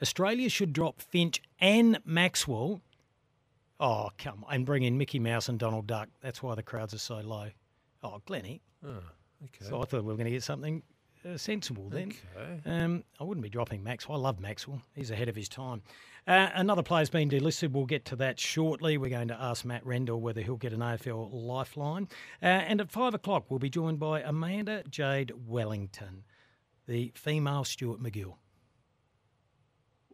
Australia 0.00 0.48
should 0.48 0.72
drop 0.72 1.00
Finch 1.00 1.42
and 1.58 1.98
Maxwell. 2.04 2.80
Oh, 3.80 4.10
come 4.18 4.44
on. 4.44 4.54
And 4.54 4.66
bring 4.66 4.84
in 4.84 4.96
Mickey 4.98 5.18
Mouse 5.18 5.48
and 5.48 5.58
Donald 5.58 5.88
Duck. 5.88 6.08
That's 6.20 6.40
why 6.40 6.54
the 6.54 6.62
crowds 6.62 6.94
are 6.94 6.98
so 6.98 7.16
low. 7.18 7.48
Oh, 8.04 8.22
Glennie. 8.26 8.62
Oh, 8.86 8.90
okay. 9.44 9.64
So 9.68 9.82
I 9.82 9.84
thought 9.86 10.04
we 10.04 10.08
were 10.12 10.14
going 10.16 10.26
to 10.26 10.30
get 10.30 10.44
something 10.44 10.84
uh, 11.24 11.36
sensible 11.36 11.88
then. 11.88 12.12
Okay. 12.36 12.60
Um, 12.66 13.04
I 13.20 13.24
wouldn't 13.24 13.42
be 13.42 13.50
dropping 13.50 13.82
Maxwell. 13.82 14.18
I 14.18 14.20
love 14.20 14.40
Maxwell. 14.40 14.82
He's 14.94 15.10
ahead 15.10 15.28
of 15.28 15.36
his 15.36 15.48
time. 15.48 15.82
Uh, 16.26 16.50
another 16.54 16.82
player's 16.82 17.10
been 17.10 17.28
delisted. 17.28 17.72
We'll 17.72 17.86
get 17.86 18.04
to 18.06 18.16
that 18.16 18.38
shortly. 18.38 18.96
We're 18.96 19.10
going 19.10 19.28
to 19.28 19.40
ask 19.40 19.64
Matt 19.64 19.84
Rendell 19.84 20.20
whether 20.20 20.40
he'll 20.40 20.56
get 20.56 20.72
an 20.72 20.80
AFL 20.80 21.30
lifeline. 21.32 22.08
Uh, 22.42 22.46
and 22.46 22.80
at 22.80 22.90
five 22.90 23.14
o'clock, 23.14 23.46
we'll 23.48 23.58
be 23.58 23.70
joined 23.70 23.98
by 23.98 24.20
Amanda 24.20 24.84
Jade 24.88 25.32
Wellington, 25.46 26.24
the 26.86 27.12
female 27.14 27.64
Stuart 27.64 28.00
MacGill. 28.00 28.34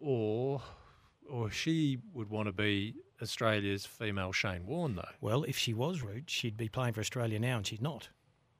Or, 0.00 0.62
or 1.28 1.50
she 1.50 1.98
would 2.14 2.30
want 2.30 2.46
to 2.46 2.52
be 2.52 2.94
Australia's 3.20 3.84
female 3.84 4.32
Shane 4.32 4.64
Warne, 4.64 4.94
though. 4.94 5.08
Well, 5.20 5.44
if 5.44 5.58
she 5.58 5.74
was 5.74 6.02
rude, 6.02 6.30
she'd 6.30 6.56
be 6.56 6.68
playing 6.68 6.94
for 6.94 7.00
Australia 7.00 7.38
now, 7.38 7.58
and 7.58 7.66
she's 7.66 7.80
not. 7.80 8.08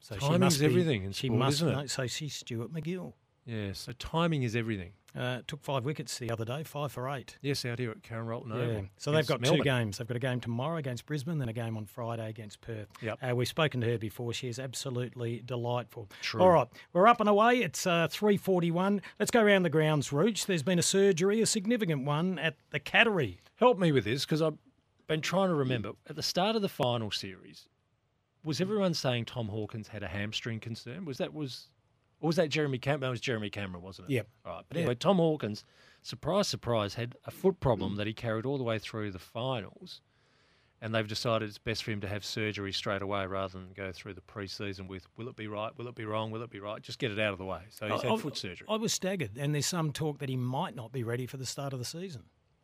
So 0.00 0.39
must 0.39 0.61
be, 0.61 0.67
everything 0.67 1.05
in 1.05 1.12
she 1.12 1.27
sport, 1.29 1.39
must 1.39 1.56
isn't 1.56 1.69
it? 1.69 1.73
know- 1.77 1.87
So 1.87 2.06
she's 2.06 2.35
Stuart 2.35 2.73
MacGill. 2.73 3.12
Yeah. 3.47 3.73
So 3.73 3.93
timing 3.93 4.43
is 4.43 4.55
everything. 4.55 4.93
Uh, 5.17 5.41
took 5.47 5.62
five 5.65 5.85
wickets 5.85 6.19
the 6.19 6.31
other 6.31 6.45
day, 6.45 6.62
five 6.62 6.93
for 6.93 7.09
eight. 7.09 7.39
Yes, 7.41 7.65
out 7.65 7.79
here 7.79 7.91
at 7.91 8.03
Karen 8.03 8.27
Rolton 8.27 8.50
Yeah. 8.50 8.61
Oval. 8.62 8.87
So 8.99 9.11
they've 9.11 9.27
got 9.27 9.43
two 9.43 9.62
games. 9.65 9.97
They've 9.99 10.06
got 10.06 10.19
a 10.19 10.21
game 10.21 10.39
tomorrow 10.39 10.77
against 10.77 11.06
Brisbane, 11.06 11.39
then 11.39 11.49
a 11.49 11.53
game 11.55 11.77
on 11.79 11.87
Friday 11.87 12.29
against 12.29 12.61
Perth. 12.61 12.89
Yep. 13.00 13.19
Uh, 13.23 13.35
we've 13.35 13.49
spoken 13.49 13.81
to 13.81 13.87
her 13.89 13.99
before. 13.99 14.35
She 14.35 14.49
is 14.49 14.59
absolutely 14.59 15.41
delightful. 15.47 16.09
True. 16.21 16.43
All 16.43 16.50
right, 16.50 16.69
we're 16.93 17.06
up 17.09 17.21
and 17.21 17.29
away. 17.29 17.62
It's 17.62 17.87
uh, 17.87 18.06
three 18.11 18.37
forty-one. 18.37 19.00
Let's 19.19 19.31
go 19.31 19.41
around 19.43 19.62
the 19.62 19.71
grounds, 19.71 20.12
Rooch. 20.12 20.45
There's 20.45 20.62
been 20.62 20.79
a 20.79 20.83
surgery, 20.83 21.41
a 21.41 21.47
significant 21.47 22.05
one 22.05 22.39
at 22.39 22.56
the 22.71 22.79
Cattery. 22.79 23.39
Help 23.56 23.79
me 23.79 23.93
with 23.93 24.05
this 24.05 24.27
because 24.27 24.43
I've 24.43 24.59
been 25.06 25.23
trying 25.23 25.49
to 25.49 25.55
remember. 25.55 25.93
At 26.09 26.17
the 26.17 26.23
start 26.23 26.55
of 26.55 26.61
the 26.61 26.69
final 26.69 27.11
series, 27.11 27.67
was 28.44 28.61
everyone 28.61 28.94
saying 28.94 29.25
Tom 29.26 29.49
Hawkins 29.49 29.88
had 29.88 30.02
a 30.02 30.08
hamstring 30.08 30.61
concern? 30.61 31.05
Was 31.05 31.19
that 31.19 31.35
was, 31.35 31.69
or 32.20 32.29
was 32.29 32.37
that 32.37 32.49
Jeremy 32.49 32.79
Cameron? 32.79 33.08
It 33.08 33.11
was 33.11 33.20
Jeremy 33.20 33.50
Cameron, 33.50 33.82
wasn't 33.82 34.08
it? 34.11 34.14
Yep. 34.14 34.29
All 34.46 34.52
right. 34.55 34.64
But 34.69 34.76
anyway, 34.79 34.94
Tom 34.94 35.17
Hawkins, 35.17 35.64
surprise, 36.02 36.49
surprise, 36.49 36.94
had 36.94 37.14
a 37.26 37.31
foot 37.31 37.61
problem 37.61 37.96
that 37.96 38.06
he 38.06 38.12
carried 38.12 38.46
all 38.46 38.58
the 38.58 38.64
way 38.64 38.79
through 38.79 39.11
the 39.11 39.19
finals, 39.19 40.00
and 40.81 40.94
they've 40.94 41.08
decided 41.08 41.49
it's 41.49 41.58
best 41.58 41.82
for 41.82 41.90
him 41.90 42.00
to 42.00 42.08
have 42.08 42.25
surgery 42.25 42.73
straight 42.73 43.02
away 43.02 43.26
rather 43.26 43.58
than 43.58 43.73
go 43.75 43.90
through 43.93 44.14
the 44.14 44.20
pre-season 44.20 44.87
with 44.87 45.06
will 45.17 45.29
it 45.29 45.35
be 45.37 45.49
right, 45.49 45.76
will 45.76 45.88
it 45.88 45.94
be 45.96 46.05
wrong, 46.05 46.31
will 46.31 46.43
it 46.43 46.50
be 46.50 46.61
right? 46.61 46.81
Just 46.81 46.99
get 47.00 47.11
it 47.11 47.19
out 47.19 47.32
of 47.32 47.38
the 47.38 47.44
way. 47.44 47.62
So 47.70 47.87
he's 47.88 48.00
I- 48.00 48.05
had 48.08 48.12
I- 48.12 48.17
foot 48.17 48.37
surgery. 48.37 48.67
I 48.70 48.76
was 48.76 48.93
staggered, 48.93 49.37
and 49.37 49.52
there's 49.54 49.66
some 49.66 49.92
talk 49.92 50.18
that 50.21 50.28
he 50.28 50.37
might 50.37 50.76
not 50.76 50.92
be 50.92 51.02
ready 51.02 51.26
for 51.26 51.37
the 51.37 51.47
start 51.47 51.73
of 51.73 51.78
the 51.80 51.85
season. 51.85 52.23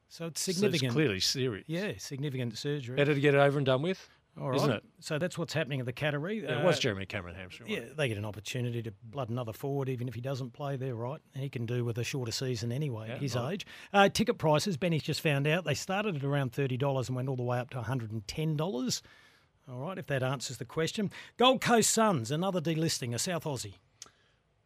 So 0.08 0.26
it's 0.26 0.40
So 0.42 0.50
it's 0.50 0.60
significant. 0.60 0.92
clearly 0.92 1.18
serious. 1.18 1.64
Yeah, 1.68 1.92
significant 1.98 2.56
surgery. 2.56 2.94
Better 2.94 3.14
to 3.14 3.20
get 3.20 3.34
it 3.34 3.38
over 3.38 3.58
and 3.58 3.66
done 3.66 3.82
with, 3.82 4.08
right. 4.36 4.56
isn't 4.56 4.70
it? 4.70 4.82
So 5.00 5.18
that's 5.18 5.38
what's 5.38 5.52
happening 5.52 5.80
at 5.80 5.86
the 5.86 5.92
Cattery. 5.92 6.42
Yeah, 6.42 6.60
it 6.60 6.64
was 6.64 6.78
Jeremy 6.78 7.06
Cameron 7.06 7.34
hamstring. 7.34 7.70
Yeah, 7.70 7.80
they 7.96 8.08
get 8.08 8.18
an 8.18 8.24
opportunity 8.24 8.82
to 8.82 8.92
blood 9.04 9.28
another 9.30 9.52
forward, 9.52 9.88
even 9.88 10.08
if 10.08 10.14
he 10.14 10.20
doesn't 10.20 10.52
play. 10.52 10.76
They're 10.76 10.94
right. 10.94 11.20
He 11.34 11.48
can 11.48 11.66
do 11.66 11.84
with 11.84 11.98
a 11.98 12.04
shorter 12.04 12.32
season 12.32 12.72
anyway, 12.72 13.08
Yeah, 13.08 13.14
at 13.14 13.20
his 13.20 13.36
right. 13.36 13.52
age. 13.54 13.66
Uh, 13.92 14.08
ticket 14.08 14.38
prices, 14.38 14.76
Benny's 14.76 15.02
just 15.02 15.20
found 15.20 15.46
out, 15.46 15.64
they 15.64 15.74
started 15.74 16.16
at 16.16 16.24
around 16.24 16.52
$30 16.52 17.06
and 17.06 17.16
went 17.16 17.28
all 17.28 17.36
the 17.36 17.42
way 17.42 17.58
up 17.58 17.70
to 17.70 17.80
$110. 17.80 19.02
All 19.70 19.78
right, 19.78 19.98
if 19.98 20.06
that 20.08 20.22
answers 20.22 20.58
the 20.58 20.64
question. 20.64 21.10
Gold 21.36 21.60
Coast 21.60 21.90
Suns, 21.90 22.30
another 22.30 22.60
delisting, 22.60 23.14
a 23.14 23.18
South 23.18 23.44
Aussie. 23.44 23.74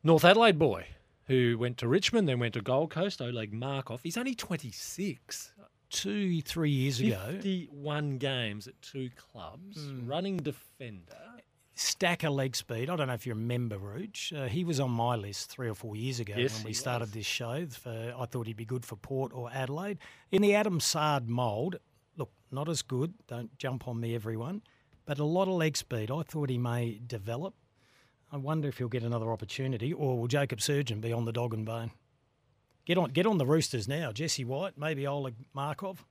North 0.03 0.25
Adelaide 0.25 0.59
boy 0.59 0.87
who 1.29 1.59
went 1.59 1.77
to 1.77 1.87
Richmond, 1.87 2.27
then 2.27 2.39
went 2.41 2.55
to 2.55 2.63
Gold 2.63 2.91
Coast, 2.91 3.21
Oleg 3.21 3.53
Markov. 3.53 4.01
He's 4.03 4.17
only 4.17 4.35
26. 4.35 5.53
Two, 5.91 6.43
three 6.43 6.71
years 6.71 7.01
ago, 7.01 7.19
51 7.33 8.19
games 8.19 8.69
at 8.69 8.81
two 8.83 9.09
clubs, 9.17 9.79
Hmm. 9.79 10.07
running 10.07 10.37
defender. 10.37 11.17
stacker 11.75 12.29
leg 12.29 12.57
speed. 12.57 12.91
I 12.91 12.97
don't 12.97 13.07
know 13.07 13.15
if 13.15 13.25
you 13.25 13.35
remember 13.35 13.79
Rooch. 13.79 14.33
Uh, 14.33 14.49
he 14.49 14.65
was 14.65 14.81
on 14.81 14.91
my 14.91 15.15
list 15.15 15.49
three 15.49 15.69
or 15.69 15.75
four 15.77 15.95
years 15.95 16.19
ago 16.19 16.35
Yes, 16.37 16.57
when 16.59 16.65
we 16.65 16.73
started 16.73 17.05
was. 17.07 17.13
this 17.13 17.27
show. 17.27 17.67
For, 17.69 18.15
I 18.19 18.27
thought 18.27 18.49
he'd 18.49 18.57
be 18.57 18.65
good 18.65 18.85
for 18.85 18.97
Port 18.97 19.33
or 19.33 19.49
Adelaide. 19.53 19.99
In 20.33 20.43
the 20.43 20.57
Adam 20.57 20.81
Saad 20.81 21.29
mould, 21.29 21.77
look, 22.17 22.33
not 22.51 22.69
as 22.69 22.83
good. 22.83 23.15
Don't 23.29 23.57
jump 23.59 23.87
on 23.87 24.01
me, 24.01 24.17
everyone. 24.17 24.63
But 25.07 25.21
a 25.21 25.25
lot 25.25 25.47
of 25.47 25.55
leg 25.55 25.77
speed. 25.77 26.11
I 26.11 26.23
thought 26.23 26.51
he 26.51 26.59
may 26.59 26.99
develop. 27.07 27.55
I 28.33 28.39
wonder 28.39 28.69
if 28.69 28.79
he'll 28.79 28.89
get 28.89 29.05
another 29.05 29.31
opportunity, 29.33 29.93
or 29.93 30.19
will 30.19 30.27
Jacob 30.27 30.61
Surgeon 30.61 31.01
be 31.01 31.13
on 31.13 31.27
the 31.27 31.33
dog 31.33 31.55
and 31.55 31.65
bone? 31.65 31.93
Get 32.89 32.97
on, 32.97 33.11
get 33.11 33.27
on 33.27 33.37
the 33.37 33.45
Roosters 33.45 33.87
now. 33.87 34.13
Jesse 34.13 34.47
White, 34.47 34.79
maybe 34.79 35.07
Oleg 35.07 35.35
Markov. 35.53 36.07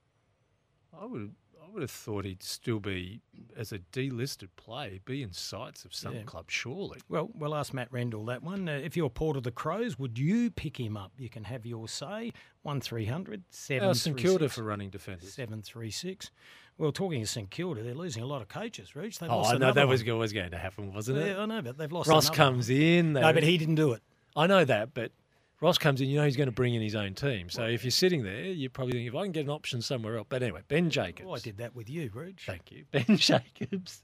I 0.96 1.06
would, 1.06 1.34
I 1.60 1.68
would 1.74 1.82
have 1.82 1.90
thought 1.90 2.24
he'd 2.24 2.44
still 2.44 2.80
be, 2.80 3.20
as 3.58 3.72
a 3.72 3.80
delisted 3.80 4.50
play, 4.58 5.00
be 5.04 5.24
in 5.24 5.34
sights 5.34 5.86
of 5.86 5.96
some 5.96 6.14
Yeah. 6.14 6.22
club, 6.22 6.52
surely. 6.52 7.00
Well, 7.10 7.32
we'll 7.34 7.56
ask 7.56 7.74
Matt 7.74 7.92
Rendell 7.92 8.24
that 8.26 8.44
one. 8.44 8.70
Uh, 8.70 8.74
if 8.74 8.96
you're 8.96 9.10
Port 9.10 9.36
of 9.38 9.42
the 9.42 9.50
Crows, 9.52 9.98
would 9.98 10.20
you 10.20 10.52
pick 10.52 10.80
him 10.80 10.96
up? 10.96 11.12
You 11.18 11.30
can 11.30 11.46
have 11.46 11.66
your 11.66 11.88
say. 11.88 12.32
One 12.62 12.80
300 12.80 13.44
How's 13.50 13.82
Oh, 13.82 13.94
St 13.94 14.16
Kilda 14.18 14.48
for 14.48 14.62
running 14.62 14.92
defenders? 14.92 15.34
736. 15.34 16.30
Well, 16.78 16.92
talking 16.92 17.24
of 17.24 17.30
St 17.30 17.50
Kilda, 17.50 17.82
they're 17.82 17.96
losing 17.96 18.22
a 18.22 18.28
lot 18.28 18.44
of 18.44 18.50
coaches, 18.50 18.96
Rooch. 18.96 19.18
They've 19.18 19.32
Oh, 19.32 19.42
I 19.46 19.58
know 19.58 19.72
that 19.74 19.88
was 19.88 20.04
one. 20.04 20.12
always 20.12 20.32
going 20.32 20.52
to 20.52 20.60
happen, 20.60 20.94
wasn't 20.94 21.18
it? 21.18 21.30
Yeah, 21.30 21.42
I 21.42 21.46
know, 21.48 21.64
but 21.64 21.80
they've 21.80 21.92
lost 21.92 22.08
Ross 22.08 22.30
comes 22.30 22.70
in. 22.70 23.14
No, 23.14 23.34
but 23.34 23.42
he 23.42 23.58
didn't 23.58 23.76
do 23.76 23.94
it. 23.94 24.04
I 24.36 24.46
know 24.46 24.64
that, 24.64 24.94
but 24.94 25.12
Ross 25.60 25.78
comes 25.78 26.02
in. 26.02 26.10
You 26.10 26.18
know 26.18 26.26
he's 26.26 26.38
going 26.38 26.48
to 26.48 26.54
bring 26.54 26.76
in 26.76 26.82
his 26.82 26.96
own 26.96 27.14
team. 27.14 27.50
So 27.50 27.64
if 27.64 27.84
you're 27.84 27.92
sitting 27.92 28.24
there, 28.24 28.46
you're 28.46 28.70
probably 28.70 28.94
thinking, 28.94 29.08
if 29.08 29.16
I 29.16 29.24
can 29.24 29.32
get 29.32 29.46
an 29.46 29.50
option 29.50 29.82
somewhere 29.82 30.18
else. 30.18 30.28
But 30.30 30.44
anyway, 30.44 30.62
Ben 30.68 30.90
Jacobs. 30.90 31.28
Oh, 31.28 31.34
I 31.34 31.40
did 31.40 31.58
that 31.58 31.76
with 31.76 31.90
you, 31.90 32.10
Rooch. 32.14 32.46
Thank 32.46 32.72
you, 32.72 32.86
Ben 32.92 33.18
Jacobs, 33.18 34.04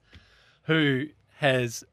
who 0.63 1.07
has, 1.37 1.83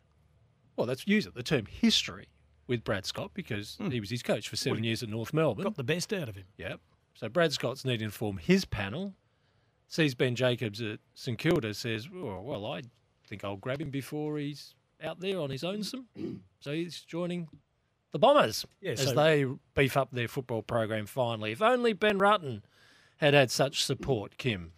well, 0.76 0.86
let's 0.86 1.06
use 1.06 1.26
it 1.26 1.34
the 1.34 1.42
term 1.42 1.66
history 1.66 2.28
with 2.66 2.84
Brad 2.84 3.04
Scott 3.04 3.32
because 3.34 3.76
hmm. 3.76 3.90
he 3.90 4.00
was 4.00 4.10
his 4.10 4.22
coach 4.22 4.48
for 4.48 4.56
seven 4.56 4.84
years 4.84 5.02
at 5.02 5.08
North 5.08 5.34
Melbourne. 5.34 5.64
Got 5.64 5.76
the 5.76 5.84
best 5.84 6.12
out 6.12 6.28
of 6.28 6.36
him. 6.36 6.46
Yep. 6.56 6.80
So 7.14 7.28
Brad 7.28 7.52
Scott's 7.52 7.84
needing 7.84 7.98
to 7.98 8.04
inform 8.06 8.38
his 8.38 8.64
panel. 8.64 9.12
Sees 9.88 10.14
Ben 10.14 10.36
Jacobs 10.36 10.80
at 10.80 11.00
St 11.14 11.36
Kilda, 11.36 11.74
says, 11.74 12.08
oh, 12.14 12.40
"Well, 12.42 12.64
I 12.64 12.82
think 13.26 13.44
I'll 13.44 13.56
grab 13.56 13.80
him 13.80 13.90
before 13.90 14.38
he's 14.38 14.76
out 15.02 15.18
there 15.18 15.40
on 15.40 15.50
his 15.50 15.64
own." 15.64 15.82
Some, 15.82 16.06
so 16.60 16.72
he's 16.72 17.00
joining 17.00 17.48
the 18.12 18.18
Bombers 18.18 18.64
Yeah, 18.80 18.92
as 18.92 19.04
so- 19.04 19.14
they 19.14 19.46
beef 19.74 19.96
up 19.96 20.10
their 20.12 20.28
football 20.28 20.62
program. 20.62 21.06
Finally, 21.06 21.52
if 21.52 21.62
only 21.62 21.92
Ben 21.92 22.18
Rutten 22.18 22.62
had 23.18 23.34
had 23.34 23.50
such 23.50 23.84
support, 23.84 24.36
Kim. 24.38 24.72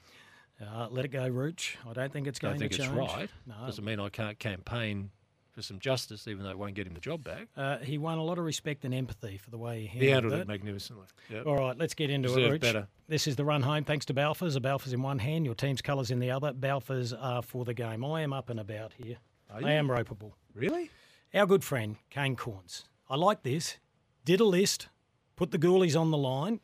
Uh, 0.61 0.87
let 0.91 1.05
it 1.05 1.09
go, 1.09 1.29
Rooch. 1.29 1.77
I 1.89 1.93
don't 1.93 2.13
think 2.13 2.27
it's 2.29 2.39
going 2.39 2.55
I 2.55 2.59
going 2.59 2.71
don't 2.71 2.79
think 2.79 2.89
it's 2.91 3.13
right. 3.19 3.31
No. 3.47 3.67
Doesn't 3.67 3.85
mean 3.85 3.99
I 3.99 4.09
can't 4.11 4.39
campaign 4.39 5.11
for 5.51 5.61
some 5.61 5.79
justice, 5.81 6.29
even 6.29 6.45
though 6.45 6.51
it 6.51 6.59
won't 6.59 6.75
get 6.75 6.87
him 6.87 6.95
the 6.95 7.01
job 7.01 7.25
back. 7.25 7.49
Uh, 7.57 7.79
he 7.79 7.99
won 7.99 8.19
a 8.19 8.23
lot 8.25 8.39
of 8.39 8.45
respect 8.45 8.85
and 8.85 8.95
empathy 8.95 9.37
for 9.39 9.51
the 9.51 9.59
way 9.59 9.81
he 9.83 9.87
handled, 9.87 10.03
He 10.03 10.09
handled, 10.11 10.33
it. 10.35 10.41
it 10.41 10.49
magnificently. 10.49 11.07
Yep. 11.31 11.47
All 11.47 11.57
right, 11.57 11.77
let's 11.77 11.95
get 11.95 12.11
into 12.11 12.29
it, 12.33 12.37
Deserved 12.37 12.53
Rich. 12.53 12.63
better. 12.63 12.89
This 13.09 13.27
is 13.27 13.35
the 13.37 13.45
run 13.45 13.63
home. 13.63 13.85
Thanks 13.85 14.07
to 14.07 14.15
Balfours. 14.15 14.57
A 14.57 14.61
Balfours 14.61 14.93
in 14.95 15.03
one 15.03 15.19
hand, 15.19 15.45
your 15.45 15.55
team's 15.57 15.83
colours 15.83 16.11
in 16.13 16.21
the 16.21 16.31
other. 16.31 16.53
Balfours 16.53 17.13
are 17.13 17.43
for 17.43 17.65
the 17.65 17.75
game. 17.75 18.05
I 18.05 18.23
am 18.23 18.33
up 18.33 18.49
and 18.49 18.61
about 18.61 18.93
here. 18.95 19.17
Are 19.51 19.57
I 19.59 19.61
you? 19.61 19.67
am 19.67 19.89
ropeable. 19.89 20.33
Really? 20.55 20.91
Our 21.35 21.47
good 21.47 21.65
friend, 21.65 21.97
Kane 22.09 22.37
Cornes. 22.37 22.85
I 23.13 23.17
like 23.17 23.43
this. 23.43 23.77
Did 24.25 24.41
a 24.41 24.45
list, 24.45 24.89
put 25.37 25.51
the 25.51 25.59
ghoulies 25.59 26.01
on 26.01 26.11
the 26.11 26.17
line. 26.17 26.61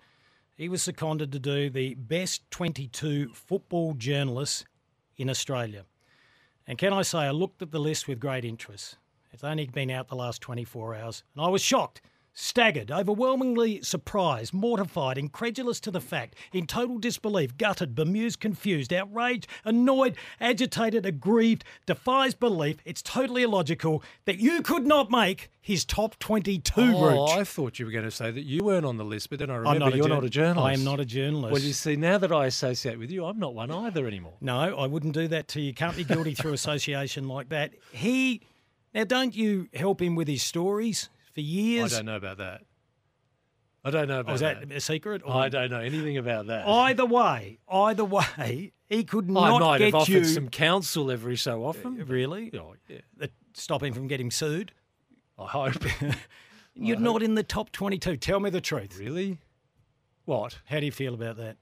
He 0.57 0.71
was 0.71 0.83
seconded 0.83 1.31
to 1.33 1.38
do 1.38 1.69
the 1.69 1.93
best 1.93 2.50
22 2.50 3.35
football 3.35 3.93
journalists 3.93 4.64
in 5.19 5.28
Australia. 5.28 5.85
And 6.67 6.78
can 6.78 6.95
I 6.95 7.02
say, 7.02 7.19
I 7.19 7.33
looked 7.33 7.61
at 7.61 7.71
the 7.71 7.78
list 7.78 8.09
with 8.09 8.19
great 8.19 8.47
interest. 8.47 8.97
It's 9.31 9.45
only 9.45 9.67
been 9.67 9.90
out 9.90 10.09
the 10.09 10.17
last 10.17 10.40
24 10.40 10.95
hours, 10.95 11.23
and 11.37 11.45
I 11.45 11.49
was 11.49 11.61
shocked, 11.61 12.00
staggered, 12.33 12.91
overwhelmingly 12.91 13.83
surprised, 13.83 14.55
mortified, 14.55 15.19
incredulous 15.19 15.81
to 15.81 15.91
the 15.91 16.01
fact, 16.01 16.35
in 16.53 16.67
total 16.67 16.99
disbelief, 16.99 17.57
gutted, 17.57 17.95
bemused, 17.95 18.39
confused, 18.41 18.93
outraged, 18.93 19.47
annoyed, 19.65 20.17
agitated, 20.41 21.05
aggrieved, 21.05 21.65
defies 21.87 22.35
belief. 22.35 22.77
It's 22.85 23.03
totally 23.03 23.43
illogical 23.43 24.03
that 24.25 24.39
you 24.39 24.63
could 24.63 24.87
not 24.87 25.11
make 25.11 25.51
his 25.61 25.85
top 25.85 26.19
22 26.19 26.73
Oh, 26.81 27.27
Rooch. 27.27 27.31
I 27.39 27.45
thought 27.45 27.79
you 27.79 27.85
were 27.87 27.93
going 27.93 28.05
to 28.05 28.11
say 28.11 28.31
that 28.31 28.45
you 28.45 28.65
weren't 28.65 28.87
on 28.87 28.97
the 28.97 29.05
list, 29.05 29.31
but 29.31 29.39
then 29.41 29.51
I 29.51 29.57
remember 29.57 29.91
you're 29.97 30.07
jour- 30.07 30.09
not 30.09 30.25
a 30.25 30.31
journalist. 30.31 30.67
I 30.67 30.73
am 30.75 30.85
not 30.85 31.01
a 31.01 31.05
journalist. 31.05 31.53
Well, 31.53 31.63
you 31.63 31.73
see, 31.73 31.97
now 31.97 32.19
that 32.19 32.33
I 32.33 32.47
associate 32.47 32.99
with 32.99 33.11
you, 33.11 33.25
I'm 33.27 33.39
not 33.39 33.55
one 33.55 33.71
either 33.71 34.07
anymore. 34.07 34.35
No, 34.41 34.59
I 34.77 34.87
wouldn't 34.87 35.13
do 35.15 35.29
that 35.29 35.49
to 35.49 35.61
you. 35.61 35.75
Can't 35.75 35.97
be 35.97 36.05
guilty 36.05 36.35
through 36.35 36.53
association 36.53 37.29
like 37.29 37.49
that. 37.51 37.73
He 37.93 38.43
now 38.95 39.05
don't 39.05 39.35
you 39.35 39.69
help 39.75 40.01
him 40.01 40.15
with 40.15 40.29
his 40.29 40.43
stories 40.43 41.11
for 41.38 41.42
years? 41.42 41.92
I 41.95 41.97
don't 41.99 42.07
know 42.07 42.16
about 42.16 42.38
that. 42.38 42.62
I 43.85 43.90
don't 43.90 44.09
know 44.09 44.21
about 44.21 44.33
Oh, 44.33 44.35
is 44.35 44.40
that 44.40 44.68
that. 44.68 44.76
a 44.76 44.80
secret? 44.80 45.23
or- 45.25 45.33
I 45.35 45.49
don't 45.49 45.71
know 45.71 45.80
anything 45.80 46.16
about 46.16 46.49
that. 46.49 46.66
Either 46.66 47.07
way, 47.07 47.59
either 47.71 48.04
way, 48.04 48.73
he 48.88 49.04
could 49.04 49.30
not 49.30 49.52
I 49.54 49.59
might 49.61 49.78
get 49.78 49.85
have 49.87 49.95
offered 49.95 50.12
you. 50.12 50.25
some 50.25 50.49
counsel 50.49 51.11
every 51.11 51.37
so 51.37 51.64
often. 51.64 52.04
Really? 52.07 52.50
Oh, 52.59 52.75
yeah. 52.88 53.26
Stop 53.54 53.83
him 53.83 53.95
from 53.95 54.09
getting 54.09 54.30
sued. 54.30 54.73
I 55.38 55.47
hope. 55.47 55.75
You're 56.75 56.99
not 56.99 57.23
in 57.23 57.35
the 57.35 57.42
top 57.45 57.71
22. 57.73 58.16
Tell 58.16 58.40
me 58.40 58.50
the 58.50 58.61
truth. 58.61 58.99
really? 58.99 59.38
What? 60.25 60.59
How 60.66 60.80
do 60.80 60.87
you 60.87 60.92
feel 60.92 61.14
about 61.14 61.37
that? 61.38 61.57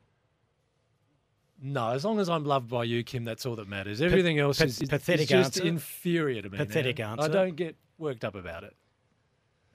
No, 1.62 1.90
as 1.92 2.04
long 2.04 2.18
as 2.18 2.28
I'm 2.28 2.44
loved 2.44 2.68
by 2.68 2.84
you, 2.84 3.02
Kim, 3.02 3.24
that's 3.24 3.46
all 3.46 3.56
that 3.56 3.68
matters. 3.68 4.02
Everything 4.02 4.38
else 4.38 4.58
pa- 4.58 4.64
is, 4.64 4.80
is, 4.82 4.88
pathetic 4.88 5.22
is 5.22 5.28
just 5.28 5.56
answer. 5.58 5.66
inferior 5.68 6.42
to 6.42 6.50
me. 6.50 6.58
Pathetic 6.58 6.98
now. 6.98 7.12
answer. 7.12 7.24
I 7.24 7.28
don't 7.28 7.56
get 7.56 7.76
worked 7.98 8.24
up 8.24 8.34
about 8.34 8.64
it. 8.64 8.74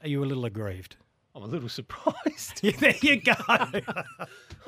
Are 0.01 0.07
you 0.07 0.23
a 0.23 0.25
little 0.25 0.45
aggrieved? 0.45 0.95
I'm 1.35 1.43
a 1.43 1.47
little 1.47 1.69
surprised. 1.69 2.15
Yeah, 2.63 2.71
there 2.79 2.95
you 3.01 3.21
go. 3.21 3.33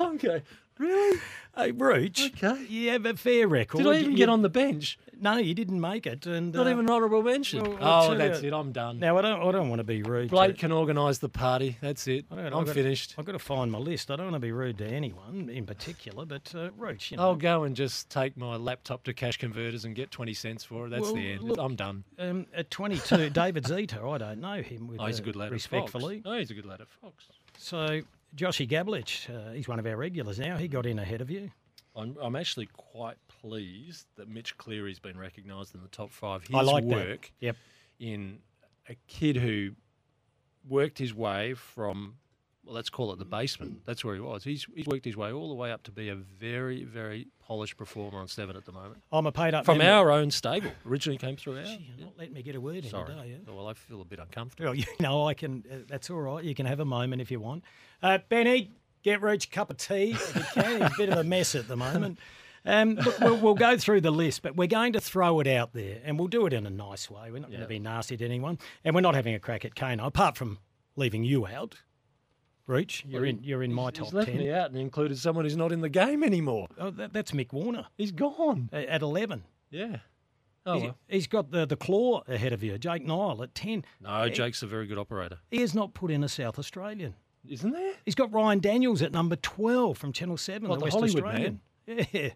okay. 0.00 0.42
Really? 0.78 1.20
hey, 1.56 1.70
Rooch. 1.72 2.32
Okay. 2.34 2.64
You 2.68 2.90
have 2.90 3.06
a 3.06 3.14
fair 3.14 3.46
record. 3.46 3.78
Did 3.78 3.86
I 3.86 3.98
even 3.98 4.12
You- 4.12 4.16
get 4.16 4.28
on 4.28 4.42
the 4.42 4.48
bench? 4.48 4.98
No, 5.20 5.36
you 5.38 5.54
didn't 5.54 5.80
make 5.80 6.06
it. 6.06 6.26
And 6.26 6.52
Not 6.52 6.66
uh, 6.66 6.70
even 6.70 6.88
honourable 6.88 7.22
mention. 7.22 7.62
well, 7.64 7.78
I'll 7.80 8.04
oh, 8.04 8.08
tell 8.08 8.18
that's 8.18 8.42
you- 8.42 8.48
it. 8.48 8.54
I'm 8.54 8.72
done. 8.72 8.98
Now 8.98 9.16
I 9.18 9.22
don't. 9.22 9.40
I 9.40 9.52
don't 9.52 9.68
want 9.68 9.80
to 9.80 9.84
be 9.84 10.02
rude. 10.02 10.28
to- 10.30 10.34
Blake 10.34 10.58
can 10.58 10.72
organise 10.72 11.18
the 11.18 11.28
party. 11.28 11.76
That's 11.80 12.06
it. 12.06 12.24
I 12.30 12.36
don't- 12.36 12.46
I'm 12.46 12.54
I've 12.60 12.66
got- 12.66 12.74
finished. 12.74 13.14
I've 13.18 13.24
got 13.24 13.32
to 13.32 13.38
find 13.38 13.70
my 13.72 13.78
list. 13.78 14.10
I 14.10 14.16
don't 14.16 14.26
want 14.26 14.34
to 14.36 14.40
be 14.40 14.52
rude 14.52 14.78
to 14.78 14.86
anyone 14.86 15.48
in 15.50 15.66
particular, 15.66 16.24
but 16.24 16.52
uh, 16.54 16.70
Rooch, 16.76 17.10
you 17.10 17.16
know. 17.16 17.22
I'll 17.24 17.36
go 17.36 17.64
and 17.64 17.74
just 17.76 18.10
take 18.10 18.36
my 18.36 18.56
laptop 18.56 19.04
to 19.04 19.12
cash 19.14 19.36
converters 19.38 19.84
and 19.84 19.94
get 19.94 20.10
20 20.10 20.34
cents 20.34 20.64
for 20.64 20.86
it. 20.86 20.90
That's 20.90 21.02
Well, 21.02 21.14
the 21.14 21.32
end. 21.32 21.42
look- 21.42 21.58
I'm 21.58 21.76
done. 21.76 22.04
Um, 22.18 22.46
at 22.54 22.70
22, 22.70 23.30
David 23.30 23.66
Zita, 23.66 24.00
I 24.02 24.18
don't 24.18 24.40
know 24.40 24.62
him. 24.62 24.88
With, 24.88 25.00
Oh, 25.00 25.06
he's 25.06 25.18
a 25.18 25.22
uh, 25.22 25.24
good 25.24 25.36
lad 25.36 25.52
Respectfully. 25.52 26.18
at 26.18 26.22
Fox. 26.24 26.34
Oh, 26.34 26.38
he's 26.38 26.50
a 26.50 26.54
good 26.54 26.66
lad 26.66 26.80
at 26.80 26.88
Fox. 26.88 27.24
So, 27.58 28.00
Joshy 28.36 28.68
Gabelich, 28.68 29.28
uh, 29.34 29.52
he's 29.52 29.68
one 29.68 29.78
of 29.78 29.86
our 29.86 29.96
regulars 29.96 30.38
now. 30.38 30.56
He 30.56 30.66
got 30.68 30.86
in 30.86 30.98
ahead 30.98 31.20
of 31.20 31.30
you. 31.30 31.50
I'm, 31.96 32.16
I'm 32.20 32.34
actually 32.34 32.68
quite 32.76 33.14
pleased 33.48 34.06
that 34.16 34.28
Mitch 34.28 34.56
Cleary's 34.56 34.98
been 34.98 35.18
recognised 35.18 35.74
in 35.74 35.82
the 35.82 35.88
top 35.88 36.10
five. 36.12 36.42
His 36.44 36.54
I 36.54 36.62
like 36.62 36.88
that. 36.88 36.96
work 36.96 37.32
Yep. 37.40 37.56
in 38.00 38.38
a 38.88 38.94
kid 39.06 39.36
who 39.36 39.70
worked 40.68 40.98
his 40.98 41.12
way 41.14 41.52
from, 41.54 42.14
well, 42.64 42.74
let's 42.74 42.88
call 42.88 43.12
it 43.12 43.18
the 43.18 43.24
basement. 43.26 43.80
That's 43.84 44.02
where 44.04 44.14
he 44.14 44.20
was. 44.20 44.44
He's, 44.44 44.66
he's 44.74 44.86
worked 44.86 45.04
his 45.04 45.16
way 45.16 45.30
all 45.32 45.48
the 45.48 45.54
way 45.54 45.70
up 45.72 45.82
to 45.84 45.90
be 45.90 46.08
a 46.08 46.14
very, 46.14 46.84
very 46.84 47.26
polished 47.46 47.76
performer 47.76 48.18
on 48.18 48.28
seven 48.28 48.56
at 48.56 48.64
the 48.64 48.72
moment. 48.72 49.02
I'm 49.12 49.26
a 49.26 49.32
paid 49.32 49.52
up 49.52 49.66
From 49.66 49.78
member. 49.78 49.92
our 49.92 50.10
own 50.10 50.30
stable. 50.30 50.70
Originally 50.86 51.18
came 51.18 51.36
through 51.36 51.58
our. 51.58 51.64
Gee, 51.64 51.92
you're 51.98 52.06
not 52.06 52.16
letting 52.18 52.32
me 52.32 52.42
get 52.42 52.54
a 52.54 52.60
word 52.60 52.82
Sorry. 52.86 53.10
in 53.12 53.16
today. 53.18 53.38
Yeah? 53.46 53.52
Well, 53.54 53.66
I 53.68 53.74
feel 53.74 54.00
a 54.00 54.04
bit 54.06 54.18
uncomfortable. 54.20 54.70
Well, 54.70 54.74
you 54.74 54.86
know, 55.00 55.26
I 55.28 55.34
can. 55.34 55.64
Uh, 55.70 55.76
that's 55.86 56.08
all 56.08 56.20
right. 56.20 56.42
You 56.42 56.54
can 56.54 56.64
have 56.64 56.80
a 56.80 56.84
moment 56.86 57.20
if 57.20 57.30
you 57.30 57.40
want. 57.40 57.64
Uh, 58.02 58.18
Benny, 58.30 58.70
get 59.02 59.20
Rooch 59.20 59.44
a 59.46 59.50
cup 59.50 59.68
of 59.70 59.76
tea 59.76 60.12
if 60.12 60.34
you 60.34 60.62
can. 60.62 60.80
He's 60.80 60.90
a 60.90 60.94
bit 60.96 61.08
of 61.10 61.18
a 61.18 61.24
mess 61.24 61.54
at 61.54 61.68
the 61.68 61.76
moment. 61.76 62.18
Um, 62.66 62.94
look, 62.94 63.20
we'll, 63.20 63.36
we'll 63.36 63.54
go 63.54 63.76
through 63.76 64.00
the 64.00 64.10
list, 64.10 64.42
but 64.42 64.56
we're 64.56 64.66
going 64.68 64.94
to 64.94 65.00
throw 65.00 65.40
it 65.40 65.46
out 65.46 65.72
there, 65.74 66.00
and 66.04 66.18
we'll 66.18 66.28
do 66.28 66.46
it 66.46 66.52
in 66.52 66.66
a 66.66 66.70
nice 66.70 67.10
way. 67.10 67.30
We're 67.30 67.40
not 67.40 67.50
going 67.50 67.62
to 67.62 67.66
be 67.68 67.78
nasty 67.78 68.16
to 68.16 68.24
anyone, 68.24 68.58
and 68.84 68.94
we're 68.94 69.02
not 69.02 69.14
having 69.14 69.34
a 69.34 69.38
crack 69.38 69.64
at 69.64 69.74
Kano, 69.74 70.06
apart 70.06 70.36
from 70.36 70.58
leaving 70.96 71.24
you 71.24 71.46
out. 71.46 71.74
Rooch, 72.66 73.04
you're 73.06 73.26
in. 73.26 73.40
You're 73.42 73.62
in 73.62 73.74
my 73.74 73.90
He's 73.90 73.98
top 73.98 74.12
left 74.14 74.28
ten. 74.30 74.38
me 74.38 74.50
out 74.50 74.70
and 74.70 74.78
included 74.78 75.18
someone 75.18 75.44
who's 75.44 75.56
not 75.56 75.70
in 75.72 75.82
the 75.82 75.90
game 75.90 76.24
anymore. 76.24 76.68
Oh, 76.78 76.90
that, 76.92 77.12
that's 77.12 77.32
Mick 77.32 77.52
Warner 77.52 77.84
He's 77.98 78.10
gone. 78.12 78.70
uh, 78.72 78.76
at 78.76 79.02
eleven. 79.02 79.44
Yeah. 79.70 79.96
Oh, 80.64 80.74
He's- 80.76 80.84
well. 80.86 80.96
he's 81.08 81.26
got 81.26 81.50
the, 81.50 81.66
the 81.66 81.76
claw 81.76 82.22
ahead 82.26 82.54
of 82.54 82.62
you, 82.62 82.78
Jake 82.78 83.04
Niall 83.04 83.42
at 83.42 83.54
ten. 83.54 83.84
No, 84.00 84.30
Jake's 84.30 84.62
a 84.62 84.66
very 84.66 84.86
good 84.86 84.96
operator. 84.96 85.36
He 85.50 85.60
has 85.60 85.74
not 85.74 85.92
put 85.92 86.10
in 86.10 86.24
a 86.24 86.28
South 86.30 86.58
Australian. 86.58 87.14
Isn't 87.46 87.72
there? 87.72 87.92
He's 88.06 88.14
got 88.14 88.32
Ryan 88.32 88.60
Daniels 88.60 89.02
at 89.02 89.12
number 89.12 89.36
12 89.36 89.98
from 89.98 90.14
Channel 90.14 90.38
7, 90.38 90.66
What, 90.66 90.76
the 90.76 90.78
the 90.78 90.84
West 90.84 90.94
Hollywood 90.94 91.22
Australian. 91.24 91.60
Yeah. 91.86 92.30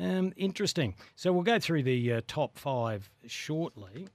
Um, 0.00 0.32
interesting. 0.36 0.94
So 1.14 1.32
we'll 1.32 1.42
go 1.42 1.58
through 1.58 1.82
the 1.82 2.12
uh, 2.14 2.20
top 2.26 2.56
five 2.56 3.10
shortly. 3.26 4.08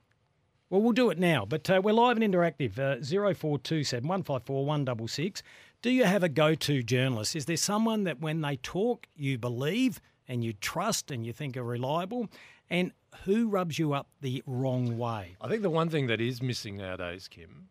Well, 0.70 0.82
we'll 0.82 0.94
do 0.94 1.12
it 1.12 1.20
now, 1.20 1.46
but 1.46 1.70
uh, 1.70 1.80
we're 1.84 1.94
live 1.94 2.18
and 2.18 2.34
interactive. 2.34 2.80
Uh, 2.80 3.04
0427 3.04 4.08
154 4.08 4.66
166. 4.66 5.44
Do 5.84 5.92
you 5.92 6.06
have 6.06 6.24
a 6.24 6.30
go 6.30 6.56
to 6.56 6.82
journalist? 6.82 7.36
Is 7.36 7.46
there 7.46 7.56
someone 7.56 8.04
that 8.06 8.20
when 8.20 8.42
they 8.42 8.56
talk, 8.58 9.06
you 9.16 9.38
believe 9.38 10.02
and 10.28 10.44
you 10.44 10.54
trust 10.54 11.12
and 11.12 11.24
you 11.24 11.32
think 11.32 11.56
are 11.56 11.64
reliable? 11.64 12.30
And 12.68 12.92
who 13.26 13.48
rubs 13.48 13.78
you 13.78 13.94
up 13.94 14.08
the 14.22 14.42
wrong 14.48 14.98
way? 14.98 15.36
I 15.40 15.48
think 15.48 15.62
the 15.62 15.70
one 15.70 15.90
thing 15.90 16.08
that 16.08 16.20
is 16.20 16.42
missing 16.42 16.78
nowadays, 16.78 17.28
Kim, 17.28 17.70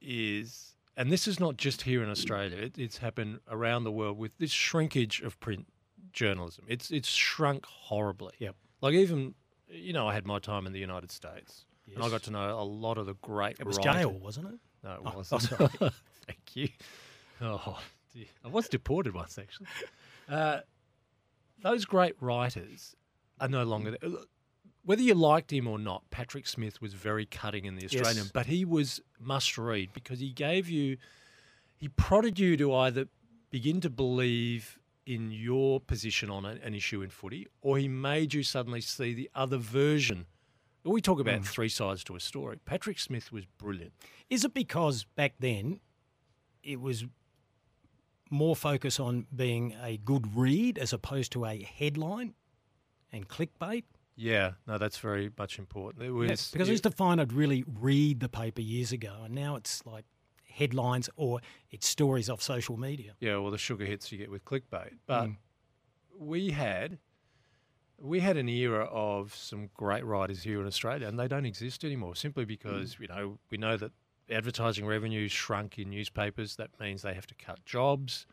is, 0.00 0.76
and 0.96 1.10
this 1.10 1.26
is 1.26 1.40
not 1.40 1.56
just 1.56 1.82
here 1.82 2.04
in 2.04 2.08
Australia, 2.08 2.56
it, 2.56 2.78
it's 2.78 2.98
happened 2.98 3.40
around 3.50 3.82
the 3.82 3.90
world 3.90 4.16
with 4.16 4.38
this 4.38 4.52
shrinkage 4.52 5.20
of 5.22 5.40
print 5.40 5.66
journalism. 6.12 6.64
It's 6.68 6.90
it's 6.90 7.08
shrunk 7.08 7.66
horribly. 7.66 8.32
Yep. 8.38 8.56
Like 8.80 8.94
even, 8.94 9.34
you 9.68 9.92
know, 9.92 10.06
I 10.08 10.14
had 10.14 10.26
my 10.26 10.38
time 10.38 10.66
in 10.66 10.72
the 10.72 10.78
United 10.80 11.10
States, 11.10 11.64
and 11.94 12.02
I 12.02 12.08
got 12.08 12.22
to 12.24 12.30
know 12.30 12.58
a 12.58 12.62
lot 12.64 12.98
of 12.98 13.06
the 13.06 13.14
great. 13.14 13.56
It 13.60 13.66
was 13.66 13.76
writers. 13.78 13.94
jail, 14.02 14.12
wasn't 14.12 14.46
it? 14.48 14.60
No, 14.82 14.92
it 14.92 15.00
Oh, 15.04 15.12
wasn't. 15.16 15.42
sorry. 15.42 15.68
Thank 16.26 16.54
you. 16.56 16.68
Oh, 17.42 17.78
dear. 18.14 18.26
I 18.44 18.48
was 18.48 18.68
deported 18.68 19.14
once 19.14 19.38
actually. 19.38 19.66
Uh, 20.28 20.60
those 21.60 21.84
great 21.84 22.14
writers 22.20 22.94
are 23.40 23.48
no 23.48 23.64
longer 23.64 23.96
there. 24.00 24.10
Whether 24.84 25.02
you 25.02 25.14
liked 25.14 25.52
him 25.52 25.66
or 25.66 25.78
not, 25.78 26.08
Patrick 26.10 26.46
Smith 26.46 26.80
was 26.80 26.94
very 26.94 27.26
cutting 27.26 27.64
in 27.66 27.74
the 27.74 27.84
Australian, 27.84 28.16
Yes. 28.24 28.30
but 28.32 28.46
he 28.46 28.64
was 28.64 29.00
must 29.18 29.58
read 29.58 29.92
because 29.92 30.20
he 30.20 30.30
gave 30.30 30.68
you, 30.70 30.96
he 31.76 31.88
prodded 31.88 32.38
you 32.38 32.56
to 32.56 32.72
either 32.74 33.06
begin 33.50 33.80
to 33.82 33.90
believe 33.90 34.78
in 35.10 35.32
your 35.32 35.80
position 35.80 36.30
on 36.30 36.44
an 36.44 36.72
issue 36.72 37.02
in 37.02 37.10
footy, 37.10 37.48
or 37.62 37.76
he 37.78 37.88
made 37.88 38.32
you 38.32 38.44
suddenly 38.44 38.80
see 38.80 39.12
the 39.12 39.28
other 39.34 39.56
version. 39.56 40.24
We 40.84 41.00
talk 41.00 41.18
about 41.18 41.38
hmm. 41.38 41.42
three 41.42 41.68
sides 41.68 42.04
to 42.04 42.14
a 42.14 42.20
story. 42.20 42.58
Patrick 42.64 43.00
Smith 43.00 43.32
was 43.32 43.44
brilliant. 43.58 43.92
Is 44.30 44.44
it 44.44 44.54
because 44.54 45.04
back 45.16 45.34
then 45.40 45.80
it 46.62 46.80
was 46.80 47.04
more 48.30 48.54
focus 48.54 49.00
on 49.00 49.26
being 49.34 49.74
a 49.82 49.96
good 49.96 50.36
read 50.36 50.78
as 50.78 50.92
opposed 50.92 51.32
to 51.32 51.44
a 51.44 51.60
headline 51.60 52.34
and 53.12 53.28
clickbait? 53.28 53.82
Yeah, 54.14 54.52
no, 54.68 54.78
that's 54.78 54.98
very 54.98 55.32
much 55.36 55.58
important. 55.58 56.04
It 56.04 56.12
was 56.12 56.52
because 56.52 56.68
I 56.68 56.70
it- 56.70 56.74
used 56.74 56.84
to 56.84 56.92
find 56.92 57.20
I'd 57.20 57.32
really 57.32 57.64
read 57.66 58.20
the 58.20 58.28
paper 58.28 58.60
years 58.60 58.92
ago, 58.92 59.22
and 59.24 59.34
now 59.34 59.56
it's 59.56 59.84
like 59.84 60.04
headlines 60.60 61.08
or 61.16 61.40
it's 61.70 61.86
stories 61.88 62.28
off 62.30 62.42
social 62.42 62.76
media. 62.76 63.14
Yeah, 63.20 63.38
well, 63.38 63.50
the 63.50 63.58
sugar 63.58 63.84
hits 63.86 64.12
you 64.12 64.18
get 64.18 64.30
with 64.30 64.44
clickbait. 64.44 64.92
But 65.06 65.26
Mm. 65.28 65.36
we 66.18 66.50
had 66.50 66.98
we 68.02 68.20
had 68.20 68.38
an 68.38 68.48
era 68.48 68.84
of 68.86 69.34
some 69.34 69.68
great 69.74 70.04
writers 70.06 70.42
here 70.42 70.58
in 70.62 70.66
Australia, 70.66 71.06
and 71.06 71.18
they 71.18 71.28
don't 71.28 71.44
exist 71.44 71.84
anymore. 71.84 72.14
Simply 72.16 72.44
because 72.46 72.94
Mm. 72.96 73.00
you 73.00 73.08
know 73.08 73.38
we 73.50 73.58
know 73.58 73.76
that 73.76 73.92
advertising 74.30 74.86
revenues 74.86 75.32
shrunk 75.32 75.78
in 75.78 75.90
newspapers. 75.90 76.56
That 76.56 76.70
means 76.80 77.02
they 77.02 77.12
have 77.14 77.26
to 77.26 77.34
cut 77.34 77.62
jobs. 77.66 78.26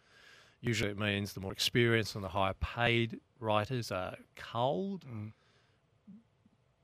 Usually, 0.62 0.90
it 0.92 0.98
means 0.98 1.34
the 1.34 1.40
more 1.42 1.52
experienced 1.52 2.16
and 2.16 2.24
the 2.24 2.30
higher 2.30 2.54
paid 2.56 3.20
writers 3.40 3.92
are 3.92 4.16
culled. 4.36 5.06
Mm. 5.06 5.34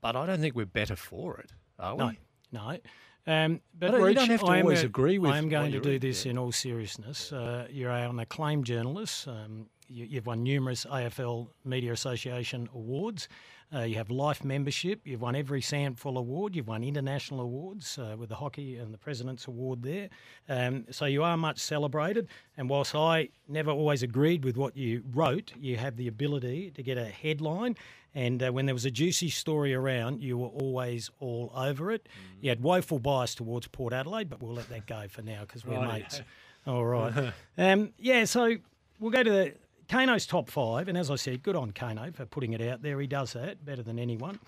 But 0.00 0.14
I 0.16 0.26
don't 0.26 0.40
think 0.40 0.54
we're 0.54 0.66
better 0.66 0.96
for 0.96 1.38
it, 1.38 1.52
are 1.78 1.94
we? 1.96 2.04
No, 2.04 2.12
no. 2.52 2.78
Um, 3.26 3.60
but 3.78 3.92
you 3.92 4.04
Rich, 4.04 4.16
don't 4.16 4.30
have 4.30 4.40
to 4.40 4.46
I 4.46 4.58
am 4.58 4.66
always 4.66 4.82
a- 4.82 4.86
agree 4.86 5.18
with 5.18 5.30
I 5.30 5.38
am 5.38 5.48
going 5.48 5.72
to 5.72 5.80
do 5.80 5.98
this 5.98 6.24
yeah. 6.24 6.32
in 6.32 6.38
all 6.38 6.52
seriousness. 6.52 7.32
Uh, 7.32 7.66
you're 7.70 7.90
an 7.90 8.18
acclaimed 8.18 8.66
journalist. 8.66 9.26
Um, 9.28 9.66
you, 9.88 10.04
you've 10.04 10.26
won 10.26 10.42
numerous 10.42 10.84
AFL 10.84 11.48
Media 11.64 11.92
Association 11.92 12.68
awards. 12.74 13.28
Uh, 13.74 13.80
you 13.80 13.96
have 13.96 14.10
life 14.10 14.44
membership. 14.44 15.00
You've 15.04 15.22
won 15.22 15.34
every 15.34 15.60
Sandful 15.60 16.18
Award. 16.18 16.54
You've 16.54 16.68
won 16.68 16.84
international 16.84 17.40
awards 17.40 17.98
uh, 17.98 18.14
with 18.16 18.28
the 18.28 18.36
Hockey 18.36 18.76
and 18.76 18.94
the 18.94 18.98
President's 18.98 19.48
Award 19.48 19.82
there. 19.82 20.10
Um, 20.48 20.84
so 20.90 21.06
you 21.06 21.24
are 21.24 21.36
much 21.36 21.58
celebrated. 21.58 22.28
And 22.56 22.68
whilst 22.68 22.94
I 22.94 23.30
never 23.48 23.70
always 23.70 24.02
agreed 24.02 24.44
with 24.44 24.56
what 24.56 24.76
you 24.76 25.02
wrote, 25.12 25.52
you 25.58 25.76
have 25.76 25.96
the 25.96 26.06
ability 26.06 26.70
to 26.72 26.82
get 26.82 26.98
a 26.98 27.06
headline. 27.06 27.76
And 28.14 28.42
uh, 28.42 28.52
when 28.52 28.66
there 28.66 28.74
was 28.74 28.84
a 28.84 28.90
juicy 28.90 29.28
story 29.28 29.74
around, 29.74 30.22
you 30.22 30.38
were 30.38 30.48
always 30.48 31.10
all 31.18 31.50
over 31.54 31.90
it. 31.90 32.08
You 32.40 32.50
had 32.50 32.62
woeful 32.62 33.00
bias 33.00 33.34
towards 33.34 33.66
Port 33.66 33.92
Adelaide, 33.92 34.28
but 34.30 34.40
we'll 34.40 34.54
let 34.54 34.68
that 34.68 34.86
go 34.86 35.06
for 35.08 35.22
now 35.22 35.40
because 35.40 35.64
we're 35.64 35.76
Rightio. 35.76 35.92
mates. 35.92 36.22
All 36.66 36.84
right. 36.84 37.32
um, 37.58 37.92
yeah, 37.98 38.24
so 38.24 38.56
we'll 39.00 39.10
go 39.10 39.22
to 39.22 39.30
the 39.30 39.54
Kano's 39.88 40.26
top 40.26 40.48
five. 40.48 40.88
And 40.88 40.96
as 40.96 41.10
I 41.10 41.16
said, 41.16 41.42
good 41.42 41.56
on 41.56 41.72
Kano 41.72 42.12
for 42.12 42.24
putting 42.24 42.52
it 42.52 42.62
out 42.62 42.82
there. 42.82 43.00
He 43.00 43.06
does 43.06 43.32
that 43.32 43.64
better 43.64 43.82
than 43.82 43.98
anyone. 43.98 44.38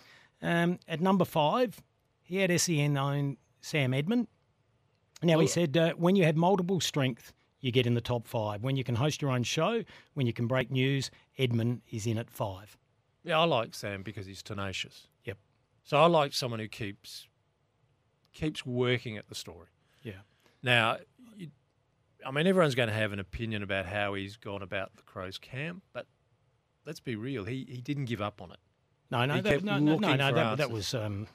Um, 0.43 0.79
at 0.87 1.01
number 1.01 1.25
five, 1.25 1.83
he 2.23 2.37
had 2.37 2.61
SEN 2.61 2.97
own 2.97 3.37
Sam 3.61 3.93
Edmund. 3.95 4.29
Now, 5.23 5.39
he 5.41 5.47
said, 5.47 5.77
uh, 5.77 5.93
when 5.95 6.15
you 6.15 6.25
have 6.25 6.37
multiple 6.37 6.79
strength, 6.81 7.33
you 7.61 7.73
get 7.73 7.87
in 7.87 7.95
the 7.95 8.01
top 8.01 8.29
five. 8.29 8.63
When 8.63 8.77
you 8.77 8.85
can 8.85 8.95
host 8.95 9.23
your 9.23 9.31
own 9.31 9.43
show, 9.43 9.83
when 10.15 10.27
you 10.27 10.33
can 10.33 10.47
break 10.47 10.71
news, 10.71 11.11
Edmund 11.39 11.81
is 11.91 12.07
in 12.07 12.19
at 12.19 12.31
five. 12.31 12.77
Yeah, 13.27 13.41
I 13.41 13.45
like 13.45 13.75
Sam 13.75 14.03
because 14.03 14.25
he's 14.25 14.43
tenacious. 14.43 15.09
Yep. 15.25 15.37
So 15.83 15.99
I 15.99 16.07
like 16.07 16.33
someone 16.33 16.61
who 16.61 16.69
keeps 16.69 17.27
keeps 18.33 18.65
working 18.65 19.17
at 19.17 19.29
the 19.29 19.35
story. 19.35 19.67
Yeah. 20.03 20.21
Now, 20.63 20.99
you, 21.37 21.49
I 22.25 22.31
mean, 22.31 22.47
everyone's 22.47 22.77
going 22.77 22.89
to 22.89 22.95
have 22.95 23.13
an 23.13 23.19
opinion 23.19 23.65
about 23.65 23.87
how 23.87 24.15
he's 24.15 24.37
gone 24.37 24.63
about 24.63 24.95
the 24.95 25.03
Crows 25.03 25.39
camp, 25.39 25.83
but 25.93 26.07
let's 26.87 27.01
be 27.01 27.17
real. 27.17 27.45
He 27.45 27.67
he 27.69 27.81
didn't 27.81 28.05
give 28.05 28.23
up 28.23 28.41
on 28.41 28.53
it. 28.53 28.59
No, 29.11 29.25
no, 29.27 29.41
that, 29.41 29.65
no, 29.65 29.79
no, 29.79 29.97
no, 29.97 30.15
no, 30.15 30.33
that, 30.33 30.59
that 30.59 30.71
was 30.71 30.95
um, 30.95 31.27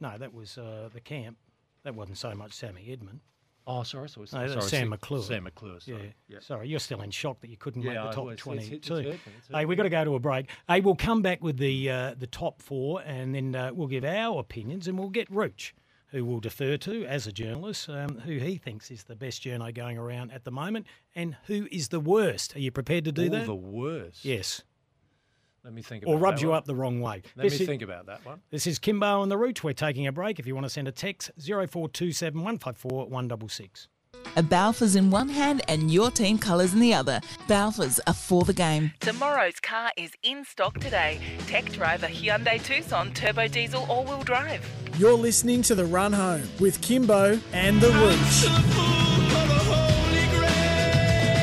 no, 0.00 0.16
that 0.16 0.32
was 0.32 0.56
uh, 0.56 0.88
the 0.92 1.00
camp. 1.00 1.36
That 1.84 1.94
wasn't 1.94 2.16
so 2.16 2.34
much 2.34 2.52
Sammy 2.52 2.88
Edmund. 2.90 3.20
Oh, 3.66 3.82
sorry, 3.84 4.08
sorry, 4.08 4.22
No, 4.24 4.26
sorry, 4.26 4.48
that 4.48 4.52
sorry, 4.54 4.62
Sam 4.62 4.80
Sam 4.80 4.88
McClure. 4.90 5.22
Sam 5.22 5.44
McClure. 5.44 5.78
Yeah. 5.84 5.96
Sorry. 5.96 6.14
Yeah. 6.28 6.38
Sorry, 6.40 6.68
you're 6.68 6.80
still 6.80 7.00
in 7.02 7.10
shock 7.10 7.40
that 7.42 7.48
you 7.50 7.56
couldn't 7.56 7.84
make 7.84 7.94
the 7.94 8.00
I 8.08 8.12
top 8.12 8.24
was. 8.24 8.34
It's- 8.34 8.46
it's- 8.46 8.72
it's 8.72 8.88
twenty-two. 8.88 9.10
hurt 9.12 9.26
me, 9.26 9.58
hey, 9.58 9.64
we've 9.66 9.76
got 9.76 9.84
to 9.84 9.90
go 9.90 10.04
to 10.04 10.14
a 10.14 10.18
break. 10.18 10.50
Hey, 10.68 10.80
we'll 10.80 10.96
come 10.96 11.22
back 11.22 11.42
with 11.42 11.58
the 11.58 11.90
uh, 11.90 12.14
the 12.18 12.26
top 12.26 12.60
four, 12.60 13.02
and 13.04 13.34
then 13.34 13.54
uh, 13.54 13.70
we'll 13.72 13.88
give 13.88 14.04
our 14.04 14.40
opinions, 14.40 14.88
and 14.88 14.98
we'll 14.98 15.10
get 15.10 15.28
Rooch, 15.30 15.74
who 16.08 16.24
we'll 16.24 16.40
defer 16.40 16.76
to 16.78 17.04
as 17.06 17.26
a 17.26 17.32
journalist, 17.32 17.88
um, 17.88 18.18
who 18.18 18.38
he 18.38 18.56
thinks 18.56 18.90
is 18.90 19.04
the 19.04 19.14
best 19.16 19.42
journo 19.44 19.72
going 19.72 19.96
around 19.96 20.32
at 20.32 20.44
the 20.44 20.50
moment, 20.50 20.86
and 21.14 21.36
who 21.46 21.68
is 21.70 21.88
the 21.88 22.00
worst. 22.00 22.56
Are 22.56 22.60
you 22.60 22.70
prepared 22.72 23.04
to 23.04 23.12
do 23.12 23.24
All 23.24 23.30
that? 23.30 23.46
the 23.46 23.54
worst. 23.54 24.24
Yes. 24.24 24.62
Let 25.64 25.72
me 25.74 25.82
think. 25.82 26.02
About 26.02 26.12
Or 26.12 26.18
rubs 26.18 26.40
that 26.40 26.42
you 26.42 26.48
one. 26.50 26.58
up 26.58 26.64
the 26.64 26.74
wrong 26.74 27.00
way. 27.00 27.22
Let 27.36 27.44
This 27.44 27.54
me 27.54 27.60
is- 27.60 27.66
think 27.68 27.82
about 27.82 28.06
that 28.06 28.24
one. 28.26 28.40
This 28.50 28.66
is 28.66 28.78
Kimbo 28.78 29.22
and 29.22 29.30
the 29.30 29.36
Rooch. 29.38 29.62
We're 29.62 29.72
taking 29.72 30.06
a 30.06 30.12
break. 30.12 30.38
If 30.40 30.46
you 30.46 30.54
want 30.54 30.64
to 30.66 30.70
send 30.70 30.88
a 30.88 30.92
text, 30.92 31.30
0427 31.38 32.40
154 32.42 33.06
166. 33.08 33.88
A 34.36 34.42
Balfour's 34.42 34.96
in 34.96 35.10
one 35.10 35.28
hand 35.28 35.62
and 35.68 35.90
your 35.90 36.10
team 36.10 36.38
colours 36.38 36.72
in 36.74 36.80
the 36.80 36.92
other. 36.94 37.20
Balfour's 37.48 38.00
are 38.06 38.14
for 38.14 38.44
the 38.44 38.52
game. 38.52 38.92
Tomorrow's 39.00 39.60
car 39.60 39.90
is 39.96 40.10
in 40.22 40.44
stock 40.44 40.78
today. 40.80 41.20
Tech 41.46 41.70
driver 41.72 42.06
Hyundai 42.06 42.62
Tucson 42.62 43.12
Turbo 43.12 43.46
Diesel 43.48 43.84
All 43.88 44.04
Wheel 44.04 44.22
Drive. 44.22 44.66
You're 44.98 45.12
listening 45.14 45.62
to 45.62 45.74
The 45.74 45.84
Run 45.84 46.12
Home 46.12 46.42
with 46.60 46.80
Kimbo 46.82 47.38
and 47.52 47.80
the 47.80 47.88
Rooch. 47.88 49.01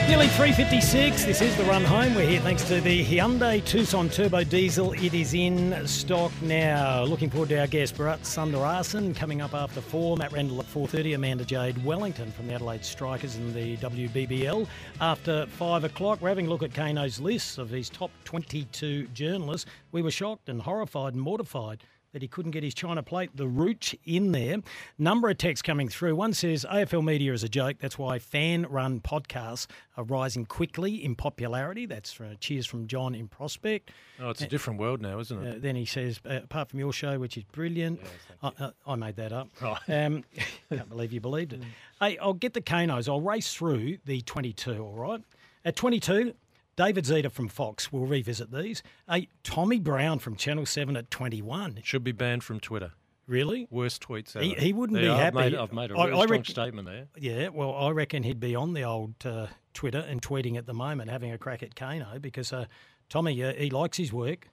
Nearly 0.10 0.26
3.56. 0.26 1.24
This 1.24 1.40
is 1.40 1.56
the 1.56 1.64
run 1.66 1.84
home. 1.84 2.16
We're 2.16 2.28
here 2.28 2.42
thanks 2.42 2.64
to 2.64 2.82
the 2.82 3.06
Hyundai 3.06 3.64
Tucson 3.64 4.10
Turbo 4.10 4.44
Diesel. 4.44 4.94
It 4.94 5.14
is 5.14 5.36
in 5.36 5.86
stock 5.86 6.32
now. 6.42 7.04
Looking 7.04 7.30
forward 7.30 7.50
to 7.50 7.60
our 7.60 7.68
guest, 7.68 7.96
Bharat 7.96 8.22
Sundaresan, 8.22 9.16
coming 9.16 9.40
up 9.40 9.54
after 9.54 9.82
4. 9.82 10.18
Matt 10.18 10.32
Rendell 10.32 10.62
at 10.62 10.66
4.30. 10.66 11.14
Amanda 11.14 11.46
Jade 11.46 11.86
Wellington 11.86 12.32
from 12.32 12.48
the 12.48 12.56
Adelaide 12.56 12.84
Strikers 12.84 13.36
in 13.36 13.54
the 13.54 13.78
WBBL. 13.78 14.68
After 15.00 15.46
5 15.46 15.84
o'clock, 15.84 16.20
we're 16.24 16.30
having 16.30 16.48
a 16.48 16.50
look 16.50 16.64
at 16.64 16.74
Kano's 16.74 17.20
list 17.20 17.60
of 17.60 17.70
his 17.70 17.88
top 17.88 18.10
22 18.26 19.10
journalists. 19.14 19.70
We 19.92 20.02
were 20.02 20.10
shocked 20.10 20.50
and 20.50 20.60
horrified 20.60 21.14
and 21.14 21.22
mortified 21.22 21.84
that 22.14 22.22
he 22.22 22.28
couldn't 22.28 22.52
get 22.52 22.64
his 22.64 22.74
China 22.74 23.04
plate, 23.04 23.30
the 23.36 23.48
Rooch, 23.48 23.96
in 24.06 24.32
there. 24.32 24.58
Number 24.98 25.30
of 25.30 25.38
texts 25.38 25.62
coming 25.62 25.90
through. 25.90 26.16
One 26.16 26.34
says 26.34 26.66
AFL 26.70 27.04
media 27.04 27.34
is 27.34 27.44
a 27.44 27.50
joke. 27.50 27.78
That's 27.80 27.98
why 27.98 28.20
fan 28.20 28.66
run 28.70 29.00
podcasts 29.00 29.68
are 29.98 30.04
rising 30.04 30.46
quickly 30.46 31.04
in 31.04 31.16
popularity. 31.16 31.86
That's 31.86 32.12
for, 32.12 32.34
cheers 32.40 32.66
from 32.66 32.88
John 32.88 33.16
in 33.16 33.28
Prospect. 33.28 33.92
Oh, 34.20 34.30
it's 34.30 34.42
a 34.42 34.48
different 34.48 34.80
world 34.80 35.02
now, 35.02 35.20
isn't 35.20 35.46
it? 35.46 35.58
Uh, 35.58 35.60
then 35.60 35.76
he 35.76 35.86
says, 35.86 36.20
uh, 36.30 36.40
apart 36.44 36.70
from 36.70 36.80
your 36.80 36.94
show, 36.94 37.20
which 37.20 37.38
is 37.38 37.44
brilliant, 37.46 38.00
I, 38.42 38.52
uh, 38.60 38.72
I 38.88 38.96
made 38.96 39.16
that 39.18 39.32
up. 39.32 39.50
Right. 39.62 39.80
Um, 39.88 40.24
can't 40.70 40.90
believe 40.90 41.14
you 41.14 41.22
believed 41.22 41.54
it. 41.54 41.62
Hey, 42.00 42.18
I'll 42.18 42.34
get 42.34 42.54
the 42.54 42.62
Kanos. 42.62 43.08
I'll 43.08 43.22
race 43.22 43.54
through 43.54 43.98
the 44.06 44.22
22, 44.22 44.84
all 44.84 44.94
right? 44.94 45.22
At 45.66 45.76
22, 45.76 46.34
David 46.80 47.06
Zita 47.06 47.30
from 47.30 47.50
Fox. 47.50 47.92
We'll 47.92 48.06
revisit 48.06 48.54
these. 48.54 48.82
Hey, 49.10 49.28
Tommy 49.44 49.82
Brown 49.82 50.18
from 50.20 50.38
Channel 50.38 50.66
7 50.66 50.96
at 50.96 51.12
21. 51.12 51.82
Should 51.84 52.06
be 52.06 52.14
banned 52.14 52.42
from 52.42 52.62
Twitter. 52.62 52.94
Really? 53.28 53.68
Worst 53.70 54.02
tweets 54.08 54.34
ever. 54.34 54.46
He- 54.46 54.54
he 54.54 54.72
wouldn't 54.72 54.98
be 54.98 55.10
I've 55.10 55.20
happy. 55.20 55.36
Made, 55.36 55.56
I've 55.56 55.74
made 55.74 55.92
a 55.92 55.96
I- 55.96 56.06
really 56.06 56.12
I 56.14 56.24
strong 56.24 56.30
reckon- 56.30 56.46
statement 56.46 56.88
there. 56.88 57.08
Yeah, 57.18 57.50
well, 57.50 57.76
I 57.76 57.90
reckon 57.90 58.24
he'd 58.24 58.40
be 58.40 58.56
on 58.56 58.74
the 58.76 58.84
old 58.86 59.14
uh, 59.26 59.48
Twitter 59.74 60.00
and 60.00 60.22
tweeting 60.22 60.56
at 60.58 60.68
the 60.68 60.74
moment, 60.74 61.10
having 61.12 61.34
a 61.34 61.38
crack 61.38 61.62
at 61.64 61.76
Kano 61.76 62.18
because 62.18 62.54
uh, 62.54 62.64
Tommy, 63.10 63.44
uh, 63.44 63.52
he 63.56 63.70
likes 63.70 63.98
his 63.98 64.14
work. 64.14 64.48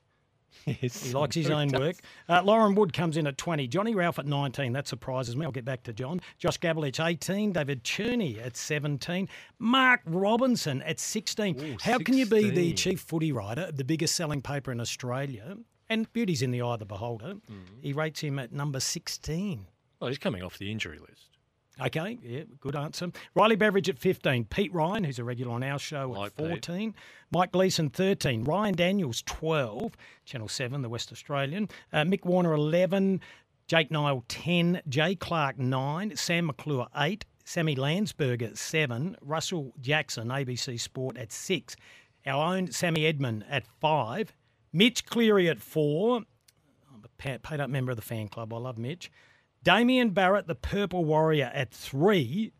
He 0.65 1.13
likes 1.13 1.37
his 1.37 1.49
own 1.49 1.69
work. 1.69 1.97
Uh, 2.29 2.43
Lauren 2.43 2.75
Wood 2.75 2.93
comes 2.93 3.17
in 3.17 3.27
at 3.29 3.39
20. 3.39 3.69
Johnny 3.69 3.95
Ralph 3.95 4.19
at 4.19 4.27
19. 4.27 4.73
That 4.73 4.89
surprises 4.89 5.37
me. 5.37 5.45
I'll 5.47 5.53
get 5.53 5.65
back 5.65 5.85
to 5.85 5.93
John. 5.93 6.21
Josh 6.39 6.59
Gabelich, 6.59 7.05
18. 7.05 7.53
David 7.53 7.85
Cherney 7.85 8.45
at 8.45 8.57
17. 8.57 9.29
Mark 9.61 10.01
Robinson 10.07 10.83
at 10.83 10.99
16. 10.99 11.61
Ooh, 11.61 11.77
How 11.83 11.99
can 11.99 12.17
you 12.17 12.27
be 12.27 12.51
the 12.51 12.73
chief 12.73 13.01
footy 13.01 13.31
writer 13.31 13.63
of 13.63 13.77
the 13.77 13.85
biggest 13.85 14.17
selling 14.17 14.43
paper 14.43 14.73
in 14.73 14.81
Australia? 14.81 15.57
And 15.89 16.13
beauty's 16.13 16.43
in 16.43 16.51
the 16.51 16.63
eye 16.63 16.73
of 16.75 16.81
the 16.81 16.85
beholder. 16.87 17.35
He 17.81 17.93
rates 17.93 18.21
him 18.21 18.41
at 18.41 18.51
number 18.53 18.81
16. 18.81 19.67
Well, 20.01 20.09
he's 20.09 20.19
coming 20.19 20.43
off 20.43 20.59
the 20.59 20.73
injury 20.73 20.99
list. 20.99 21.36
Okay, 21.81 22.19
yeah, 22.23 22.43
good 22.61 22.75
answer. 22.75 23.11
Riley 23.35 23.57
Beveridge 23.57 23.89
at 23.89 23.99
15. 23.99 24.47
Pete 24.47 24.73
Ryan, 24.73 25.05
who's 25.05 25.19
a 25.19 25.25
regular 25.25 25.53
on 25.53 25.62
our 25.62 25.79
show, 25.79 26.12
at 26.15 26.19
Like 26.19 26.37
Pete. 26.37 26.47
14. 26.47 26.95
Mike 27.31 27.53
Gleeson, 27.53 27.91
13. 27.91 28.45
Ryan 28.45 28.75
Daniels, 28.75 29.23
12. 29.27 29.95
Channel 30.25 30.49
7, 30.49 30.83
the 30.83 30.89
West 30.89 31.12
Australian. 31.12 31.69
Uh, 31.93 32.03
Mick 32.03 32.25
Warner, 32.25 32.55
11. 32.55 33.21
Jake 33.67 33.91
Niall, 33.91 34.25
10. 34.29 34.81
Jay 34.89 35.15
Clark, 35.15 35.59
9. 35.59 36.17
Sam 36.17 36.47
McClure, 36.47 36.87
8. 36.97 37.25
Sammy 37.45 37.77
Landsberger, 37.77 38.57
7. 38.57 39.17
Russell 39.21 39.73
Jackson, 39.81 40.29
ABC 40.29 40.81
Sport, 40.81 41.19
at 41.19 41.31
6. 41.31 41.77
Our 42.27 42.57
own 42.57 42.73
Sammy 42.73 43.07
Edmund 43.07 43.45
at 43.49 43.65
five. 43.81 44.33
Mitch 44.73 45.07
Cleary 45.07 45.49
at 45.49 45.61
four. 45.61 46.23
I'm 46.93 47.05
a 47.05 47.39
paid 47.39 47.61
up 47.61 47.71
member 47.71 47.93
of 47.93 47.97
the 47.97 48.03
fan 48.03 48.29
club. 48.29 48.53
I 48.53 48.59
love 48.59 48.79
Mitch. 48.79 49.11
Damien 49.67 50.11
Barrett, 50.11 50.47
the 50.47 50.55
Purple 50.55 51.05
Warrior, 51.05 51.51
at 51.53 51.73
three. 51.73 52.53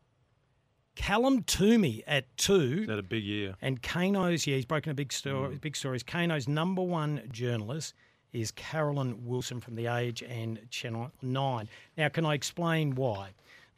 Callum 0.97 1.45
Twomey 1.45 2.03
at 2.05 2.37
two. 2.37 2.79
Is 2.81 2.89
that 2.89 2.99
a 2.99 3.03
big 3.05 3.23
year? 3.23 3.55
And 3.63 3.81
Kano's, 3.81 4.45
yeah, 4.45 4.57
he's 4.57 4.65
broken 4.65 4.91
a 4.91 4.95
big 4.95 5.11
mm. 5.11 5.13
story. 5.13 5.57
Big 5.59 5.77
stories. 5.77 6.03
Kano's 6.03 6.49
number 6.49 6.83
one 6.83 7.23
journalist 7.31 7.95
is 8.33 8.51
Caroline 8.51 9.25
Wilson 9.25 9.61
from 9.61 9.77
The 9.77 9.87
Age 9.87 10.25
and 10.25 10.59
Channel 10.71 11.13
9. 11.23 11.69
Now, 11.97 12.09
can 12.09 12.27
I 12.27 12.35
explain 12.35 12.97
why? 12.97 13.29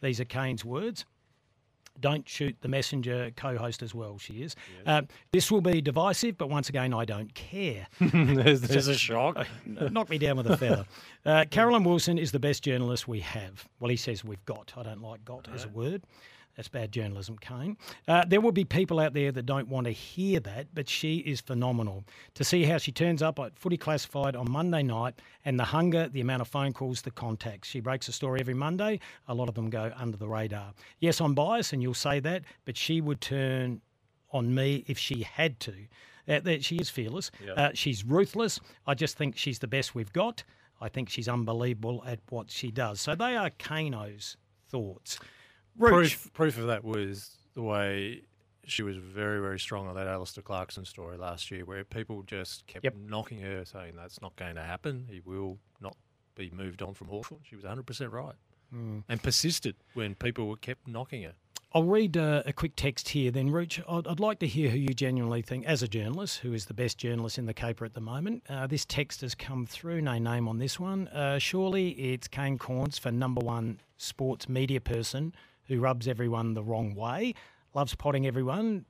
These 0.00 0.20
are 0.20 0.24
Kane's 0.24 0.64
words. 0.64 1.04
Don't 2.00 2.28
shoot 2.28 2.56
the 2.60 2.68
messenger 2.68 3.30
co-host 3.36 3.82
as 3.82 3.94
well. 3.94 4.18
She 4.18 4.42
is. 4.42 4.56
Uh, 4.86 5.02
this 5.32 5.50
will 5.50 5.60
be 5.60 5.80
divisive, 5.80 6.38
but 6.38 6.48
once 6.48 6.68
again, 6.68 6.94
I 6.94 7.04
don't 7.04 7.32
care. 7.34 7.86
there's, 8.00 8.88
a 8.88 8.94
shock. 8.94 9.46
Knock 9.66 10.08
me 10.08 10.18
down 10.18 10.36
with 10.36 10.46
a 10.48 10.56
feather. 10.56 10.86
Uh, 11.24 11.44
Caroline 11.50 11.84
Wilson 11.84 12.18
is 12.18 12.32
the 12.32 12.38
best 12.38 12.62
journalist 12.62 13.08
we 13.08 13.20
have. 13.20 13.68
Well, 13.80 13.90
he 13.90 13.96
says 13.96 14.24
we've 14.24 14.44
got. 14.44 14.72
I 14.76 14.82
don't 14.82 15.02
like 15.02 15.24
got 15.24 15.48
as 15.54 15.64
a 15.64 15.68
word. 15.68 16.02
That's 16.58 16.66
bad 16.66 16.90
journalism, 16.90 17.38
Kane. 17.38 17.76
Uh, 18.08 18.24
there 18.26 18.40
will 18.40 18.50
be 18.50 18.64
people 18.64 18.98
out 18.98 19.14
there 19.14 19.30
that 19.30 19.46
don't 19.46 19.68
want 19.68 19.84
to 19.86 19.92
hear 19.92 20.40
that, 20.40 20.66
but 20.74 20.88
she 20.88 21.18
is 21.18 21.40
phenomenal. 21.40 22.02
To 22.34 22.42
see 22.42 22.64
how 22.64 22.78
she 22.78 22.90
turns 22.90 23.22
up 23.22 23.38
at 23.38 23.56
Footy 23.56 23.76
Classified 23.76 24.34
on 24.34 24.50
Monday 24.50 24.82
night 24.82 25.14
and 25.44 25.56
the 25.56 25.62
hunger, 25.62 26.08
the 26.08 26.20
amount 26.20 26.42
of 26.42 26.48
phone 26.48 26.72
calls, 26.72 27.02
the 27.02 27.12
contacts. 27.12 27.68
She 27.68 27.78
breaks 27.78 28.08
a 28.08 28.12
story 28.12 28.40
every 28.40 28.54
Monday. 28.54 28.98
A 29.28 29.34
lot 29.34 29.48
of 29.48 29.54
them 29.54 29.70
go 29.70 29.92
under 29.94 30.16
the 30.16 30.26
radar. 30.26 30.74
Yes, 30.98 31.20
I'm 31.20 31.32
biased, 31.32 31.72
and 31.74 31.80
you'll 31.80 31.94
say 31.94 32.18
that, 32.18 32.42
but 32.64 32.76
she 32.76 33.00
would 33.00 33.20
turn 33.20 33.80
on 34.32 34.52
me 34.52 34.82
if 34.88 34.98
she 34.98 35.22
had 35.22 35.60
to. 35.60 35.74
Uh, 36.28 36.40
that 36.40 36.64
she 36.64 36.78
is 36.78 36.90
fearless. 36.90 37.30
Uh, 37.56 37.70
she's 37.72 38.04
ruthless. 38.04 38.58
I 38.84 38.94
just 38.94 39.16
think 39.16 39.36
she's 39.36 39.60
the 39.60 39.68
best 39.68 39.94
we've 39.94 40.12
got. 40.12 40.42
I 40.80 40.88
think 40.88 41.08
she's 41.08 41.28
unbelievable 41.28 42.02
at 42.04 42.18
what 42.30 42.50
she 42.50 42.72
does. 42.72 43.00
So 43.00 43.14
they 43.14 43.36
are 43.36 43.50
Kano's 43.50 44.36
thoughts. 44.68 45.20
Rooch, 45.78 45.90
Proof, 45.90 46.32
proof 46.32 46.58
of 46.58 46.66
that 46.66 46.84
was 46.84 47.36
the 47.54 47.62
way 47.62 48.22
she 48.64 48.82
was 48.82 48.96
very, 48.96 49.40
very 49.40 49.58
strong 49.58 49.86
on 49.86 49.94
that 49.94 50.06
Alastair 50.06 50.42
Clarkson 50.42 50.84
story 50.84 51.16
last 51.16 51.50
year, 51.50 51.64
where 51.64 51.84
people 51.84 52.22
just 52.22 52.66
kept 52.66 52.84
Yep. 52.84 52.96
knocking 53.06 53.40
her, 53.40 53.64
saying 53.64 53.94
that's 53.96 54.20
not 54.20 54.36
going 54.36 54.56
to 54.56 54.62
happen. 54.62 55.06
He 55.10 55.20
will 55.24 55.58
not 55.80 55.96
be 56.34 56.50
moved 56.50 56.82
on 56.82 56.94
from 56.94 57.08
Hawthorn. 57.08 57.40
She 57.44 57.56
was 57.56 57.64
100% 57.64 58.12
right. 58.12 58.34
Hmm. 58.70 58.98
And 59.08 59.22
persisted 59.22 59.76
when 59.94 60.14
people 60.14 60.46
were 60.46 60.56
kept 60.56 60.86
knocking 60.86 61.22
her. 61.22 61.32
I'll 61.72 61.84
read 61.84 62.16
uh, 62.16 62.42
a 62.46 62.52
quick 62.52 62.76
text 62.76 63.10
here 63.10 63.30
then, 63.30 63.50
Rooch. 63.50 63.80
I'd, 63.88 64.06
I'd 64.06 64.20
like 64.20 64.38
to 64.38 64.46
hear 64.46 64.70
who 64.70 64.78
you 64.78 64.88
genuinely 64.94 65.42
think, 65.42 65.66
as 65.66 65.82
a 65.82 65.88
journalist, 65.88 66.38
who 66.38 66.54
is 66.54 66.64
the 66.66 66.74
best 66.74 66.96
journalist 66.96 67.38
in 67.38 67.44
the 67.46 67.52
caper 67.54 67.84
at 67.84 67.92
the 67.94 68.00
moment. 68.00 68.42
Uh, 68.48 68.66
this 68.66 68.84
text 68.86 69.20
has 69.20 69.34
come 69.34 69.66
through, 69.66 70.00
no 70.02 70.18
name 70.18 70.48
on 70.48 70.58
this 70.58 70.80
one. 70.80 71.08
Uh, 71.08 71.38
surely 71.38 71.90
it's 71.90 72.26
Kane 72.28 72.58
Cornes 72.58 72.98
for 72.98 73.10
number 73.10 73.40
one 73.40 73.80
sports 73.98 74.48
media 74.48 74.80
person 74.80 75.34
who 75.68 75.78
rubs 75.80 76.08
everyone 76.08 76.54
the 76.54 76.62
wrong 76.62 76.94
way, 76.94 77.34
loves 77.74 77.94
potting 77.94 78.26
everyone, 78.26 78.84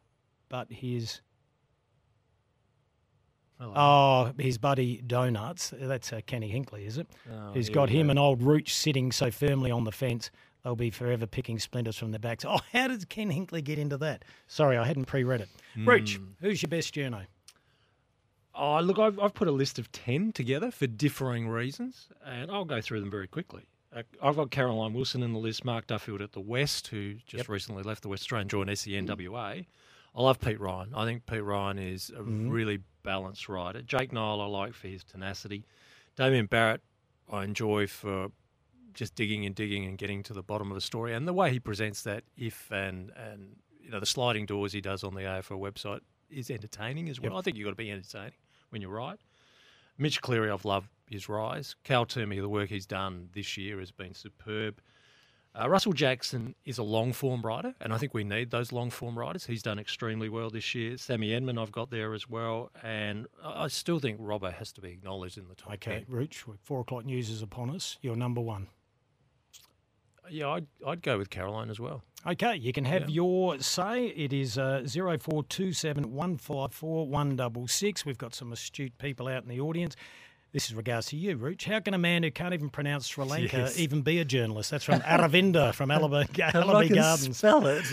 but 0.49 0.71
his 0.73 1.21
Oh, 3.61 4.33
his 4.39 4.57
buddy 4.57 5.03
Donuts. 5.05 5.73
That's 5.77 6.13
uh, 6.13 6.21
Kenny 6.27 6.53
Hinkley, 6.53 6.87
is 6.87 6.97
it? 6.97 7.09
Oh, 7.31 7.51
Who's 7.55 7.69
got 7.69 7.91
him 7.91 8.07
go. 8.07 8.11
and 8.11 8.19
old 8.19 8.41
Rooch 8.41 8.73
sitting 8.73 9.11
so 9.11 9.33
firmly 9.33 9.73
on 9.73 9.83
the 9.83 9.91
fence, 9.91 10.31
they'll 10.63 10.77
be 10.77 10.91
forever 10.91 11.27
picking 11.27 11.59
splinters 11.59 11.97
from 11.97 12.13
their 12.13 12.21
backs. 12.21 12.45
Oh, 12.49 12.61
how 12.73 12.87
does 12.87 13.05
Ken 13.05 13.31
Hinkley 13.33 13.65
get 13.65 13.77
into 13.81 13.97
that? 13.99 14.25
Sorry, 14.47 14.77
I 14.77 14.85
hadn't 14.87 15.07
pre-read 15.07 15.41
it. 15.41 15.49
Rooch, 15.85 16.19
Hmm. 16.19 16.25
who's 16.41 16.63
your 16.63 16.69
best 16.69 16.95
journo? 16.95 17.27
Oh, 18.55 18.81
look, 18.81 18.99
I've, 19.01 19.19
I've 19.19 19.35
put 19.35 19.49
a 19.49 19.53
list 19.53 19.79
of 19.81 19.91
10 19.91 20.33
together 20.33 20.71
for 20.71 20.87
differing 20.87 21.49
reasons, 21.49 22.09
and 22.25 22.51
I'll 22.53 22.65
go 22.65 22.81
through 22.81 23.01
them 23.01 23.11
very 23.11 23.27
quickly. 23.27 23.67
Uh, 23.95 24.03
I've 24.23 24.37
got 24.37 24.51
Caroline 24.51 24.93
Wilson 24.93 25.23
in 25.23 25.33
the 25.33 25.39
list, 25.39 25.65
Mark 25.65 25.87
Duffield 25.87 26.21
at 26.21 26.33
the 26.33 26.41
West, 26.41 26.89
who 26.89 27.15
just 27.27 27.49
recently 27.49 27.83
left 27.83 28.03
the 28.03 28.09
West 28.09 28.23
Australian, 28.23 28.49
joined 28.49 28.71
SENWA. 28.71 29.67
I 30.15 30.23
love 30.23 30.41
Pete 30.41 30.61
Ryan. 30.61 30.93
I 30.95 31.05
think 31.05 31.27
Pete 31.27 31.43
Ryan 31.45 31.79
is 31.79 32.11
a 32.17 32.23
really 32.23 32.81
balanced 33.03 33.49
writer. 33.49 33.83
Jake 33.83 34.13
Niall, 34.13 34.41
I 34.41 34.47
like 34.47 34.75
for 34.75 34.89
his 34.89 35.05
tenacity. 35.05 35.65
Damien 36.17 36.47
Barrett, 36.47 36.83
I 37.31 37.45
enjoy 37.45 37.87
for 37.87 38.29
just 38.95 39.15
digging 39.15 39.47
and 39.47 39.55
digging 39.55 39.85
and 39.87 39.97
getting 39.97 40.23
to 40.25 40.33
the 40.35 40.43
bottom 40.43 40.71
of 40.71 40.77
a 40.77 40.81
story, 40.81 41.15
and 41.15 41.27
the 41.29 41.33
way 41.33 41.51
he 41.53 41.61
presents 41.61 42.03
that 42.03 42.25
if 42.37 42.71
and 42.73 43.13
and 43.17 43.57
you 43.81 43.91
know 43.91 44.01
the 44.01 44.07
sliding 44.07 44.45
doors 44.45 44.73
he 44.73 44.81
does 44.81 45.05
on 45.05 45.15
the 45.15 45.21
AFL 45.21 45.61
website 45.61 46.01
is 46.31 46.51
entertaining 46.51 47.09
as 47.09 47.21
well. 47.21 47.37
I 47.39 47.43
think 47.43 47.57
you've 47.57 47.65
got 47.67 47.71
to 47.71 47.77
be 47.77 47.91
entertaining 47.91 48.33
when 48.71 48.83
you 48.83 48.89
write. 48.89 49.21
Mitch 49.99 50.21
Cleary, 50.23 50.51
I've 50.51 50.65
loved 50.65 50.89
his 51.11 51.29
rise. 51.29 51.75
Cal 51.85 52.07
Twomey, 52.07 52.41
the 52.41 52.49
work 52.49 52.69
he's 52.69 52.87
done 52.87 53.29
this 53.35 53.57
year 53.57 53.79
has 53.81 53.91
been 53.91 54.15
superb. 54.15 54.81
Uh, 55.59 55.69
Russell 55.69 55.93
Jackson 55.93 56.55
is 56.65 56.79
a 56.79 56.83
long 56.85 57.13
form 57.13 57.43
writer, 57.43 57.75
and 57.81 57.93
I 57.93 57.99
think 57.99 58.15
we 58.15 58.23
need 58.23 58.51
those 58.51 58.71
long 58.71 58.91
form 58.91 59.19
writers. 59.19 59.45
He's 59.47 59.63
done 59.63 59.79
extremely 59.79 60.29
well 60.29 60.51
this 60.51 60.73
year. 60.75 60.97
Sammy 60.99 61.33
Edmund, 61.35 61.59
I've 61.59 61.73
got 61.73 61.91
there 61.91 62.15
as 62.15 62.29
well, 62.29 62.71
and 62.83 63.27
I 63.43 63.65
I 63.65 63.69
still 63.69 63.99
think 63.99 64.21
Robbo 64.21 64.53
has 64.53 64.73
to 64.73 64.81
be 64.81 64.91
acknowledged 64.91 65.37
in 65.37 65.49
the 65.49 65.55
top 65.57 65.73
Okay, 65.75 66.05
10. 66.07 66.07
Rooch, 66.09 66.45
four 66.63 66.81
o'clock 66.83 67.05
news 67.07 67.29
is 67.29 67.43
upon 67.43 67.71
us. 67.71 67.97
You're 68.03 68.15
number 68.15 68.41
one. 68.41 68.69
Yeah, 70.31 70.49
I'd, 70.51 70.67
I'd 70.87 71.03
go 71.03 71.19
with 71.19 71.31
Caroline 71.31 71.71
as 71.71 71.79
well. 71.81 72.03
Okay, 72.27 72.57
you 72.57 72.73
can 72.73 72.85
have 72.85 73.09
your 73.09 73.59
say. 73.61 74.07
It 74.09 74.33
is 74.33 74.59
uh, 74.59 74.83
0427 74.87 76.13
154 76.13 77.07
166. 77.09 78.05
We've 78.05 78.19
got 78.19 78.35
some 78.35 78.53
astute 78.53 78.97
people 78.99 79.29
out 79.29 79.43
in 79.43 79.49
the 79.49 79.61
audience. 79.61 79.95
This 80.53 80.67
is 80.67 80.75
regards 80.75 81.09
to 81.09 81.17
you, 81.17 81.37
Rooch. 81.37 81.65
How 81.67 81.79
can 81.79 81.93
a 81.95 81.99
man 81.99 82.23
who 82.23 82.31
can't 82.31 82.55
even 82.55 82.71
pronounce 82.71 83.07
Sri 83.07 83.25
Lanka 83.27 83.57
Yes. 83.59 83.79
even 83.79 84.03
be 84.03 84.19
a 84.19 84.25
journalist? 84.25 84.71
That's 84.71 84.85
from 84.85 85.01
Aravinda 85.01 85.75
from 85.75 85.91
Allenby, 85.91 86.43
Allenby 86.43 86.95
Gardens. 86.95 87.37
spell 87.37 87.67
it. 87.67 87.85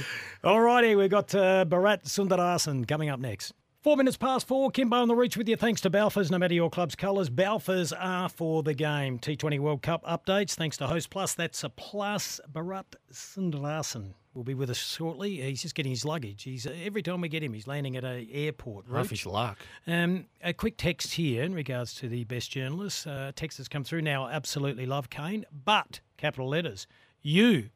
All 0.44 0.62
righty, 0.62 0.96
we've 0.96 1.10
got 1.10 1.36
uh, 1.36 1.66
Bharat 1.68 2.06
Sundaresan 2.06 2.88
coming 2.88 3.10
up 3.10 3.20
next. 3.20 3.54
Four 3.86 3.98
minutes 3.98 4.18
past 4.18 4.48
four, 4.48 4.72
Kimbo 4.72 4.98
on 4.98 5.08
the 5.08 5.14
Rooch 5.14 5.38
with 5.38 5.48
you. 5.48 5.56
Thanks 5.56 5.80
to 5.82 5.92
Balfours, 5.92 6.32
no 6.32 6.40
matter 6.40 6.56
your 6.56 6.72
club's 6.72 6.96
colours. 6.96 7.30
Balfours 7.30 7.94
are 7.96 8.30
for 8.30 8.64
the 8.64 8.74
game. 8.74 9.20
T20 9.20 9.60
World 9.60 9.84
Cup 9.84 10.04
updates, 10.06 10.56
thanks 10.56 10.76
to 10.78 10.88
Host 10.88 11.12
Plus. 11.12 11.36
That's 11.36 11.64
a 11.64 11.70
plus. 11.70 12.42
Bharat 12.52 12.96
Sundaresan 13.14 14.14
will 14.34 14.44
be 14.44 14.56
with 14.56 14.72
us 14.72 14.78
shortly. 14.78 15.40
He's 15.40 15.62
just 15.62 15.76
getting 15.76 15.92
his 15.92 16.04
luggage. 16.04 16.42
He's 16.42 16.66
uh, 16.66 16.74
Every 16.84 17.04
time 17.04 17.22
we 17.22 17.30
get 17.30 17.44
him, 17.44 17.54
he's 17.54 17.68
landing 17.68 17.96
at 17.96 18.04
a 18.04 18.28
airport. 18.34 18.90
Rough 18.90 19.12
his 19.12 19.24
luck. 19.24 19.60
Um, 19.86 20.26
a 20.44 20.52
quick 20.52 20.78
text 20.78 21.12
here 21.12 21.44
in 21.44 21.54
regards 21.54 21.94
to 22.00 22.10
the 22.10 22.24
best 22.24 22.50
journalists. 22.50 23.06
Uh, 23.06 23.34
text 23.36 23.60
has 23.60 23.68
come 23.68 23.84
through 23.84 24.02
now. 24.02 24.28
Absolutely 24.28 24.88
love 24.88 25.12
Kane, 25.12 25.46
but 25.64 26.00
capital 26.18 26.50
letters. 26.50 26.88
You, 27.22 27.70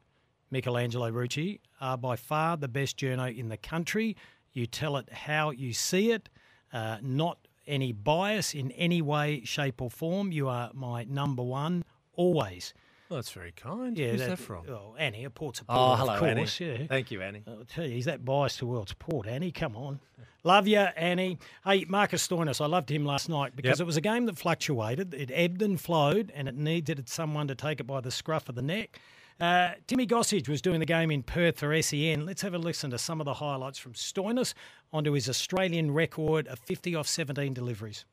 Michelangelo 0.50 1.12
Rucci, 1.12 1.60
are 1.80 1.96
by 1.96 2.16
far 2.16 2.56
the 2.56 2.66
best 2.66 2.98
journo 2.98 3.32
in 3.32 3.48
the 3.48 3.56
country. 3.56 4.16
You 4.52 4.66
tell 4.66 4.96
it 4.96 5.12
how 5.12 5.50
you 5.50 5.72
see 5.72 6.10
it, 6.12 6.28
uh, 6.72 6.98
not 7.02 7.38
any 7.66 7.92
bias 7.92 8.54
in 8.54 8.70
any 8.72 9.00
way, 9.02 9.42
shape, 9.44 9.80
or 9.80 9.90
form. 9.90 10.32
You 10.32 10.48
are 10.48 10.70
my 10.74 11.04
number 11.04 11.42
one 11.42 11.84
always. 12.14 12.74
Well, 13.08 13.16
that's 13.18 13.32
very 13.32 13.50
kind. 13.52 13.98
Yeah, 13.98 14.10
Who's 14.12 14.20
that, 14.20 14.38
from? 14.38 14.66
Oh, 14.68 14.94
Annie, 14.96 15.24
a 15.24 15.30
Port 15.30 15.56
Support, 15.56 15.76
Oh, 15.78 15.92
of 15.94 15.98
hello, 15.98 16.18
course. 16.18 16.60
Annie. 16.60 16.80
Yeah. 16.82 16.86
Thank 16.86 17.10
you, 17.10 17.20
Annie. 17.22 17.42
I'll 17.46 17.64
tell 17.64 17.84
you, 17.84 17.90
he's 17.94 18.04
that 18.04 18.24
biased 18.24 18.58
towards 18.60 18.92
Port, 18.94 19.26
Annie. 19.26 19.50
Come 19.50 19.74
on. 19.76 19.98
Love 20.44 20.68
you, 20.68 20.78
Annie. 20.78 21.38
Hey, 21.64 21.84
Marcus 21.88 22.26
Stoinis, 22.26 22.60
I 22.60 22.66
loved 22.66 22.88
him 22.90 23.04
last 23.04 23.28
night 23.28 23.56
because 23.56 23.78
Yep. 23.78 23.80
it 23.80 23.86
was 23.86 23.96
a 23.96 24.00
game 24.00 24.26
that 24.26 24.38
fluctuated. 24.38 25.12
It 25.12 25.30
ebbed 25.34 25.60
and 25.60 25.80
flowed, 25.80 26.30
and 26.36 26.48
it 26.48 26.54
needed 26.56 27.08
someone 27.08 27.48
to 27.48 27.54
take 27.56 27.80
it 27.80 27.84
by 27.84 28.00
the 28.00 28.12
scruff 28.12 28.48
of 28.48 28.54
the 28.54 28.62
neck. 28.62 29.00
Uh, 29.40 29.70
Timmy 29.86 30.06
Gossage 30.06 30.48
was 30.48 30.60
doing 30.60 30.80
the 30.80 30.86
game 30.86 31.10
in 31.10 31.22
Perth 31.22 31.58
for 31.60 31.80
SEN. 31.80 32.26
Let's 32.26 32.42
have 32.42 32.52
a 32.52 32.58
listen 32.58 32.90
to 32.90 32.98
some 32.98 33.20
of 33.20 33.24
the 33.24 33.34
highlights 33.34 33.78
from 33.78 33.94
Stoinis 33.94 34.52
onto 34.92 35.12
his 35.12 35.30
Australian 35.30 35.92
record 35.92 36.46
of 36.48 36.58
50 36.58 36.94
off 36.94 37.08
17 37.08 37.54
deliveries. 37.54 38.04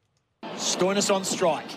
Stoinis 0.56 1.14
on 1.14 1.26
strike. 1.26 1.70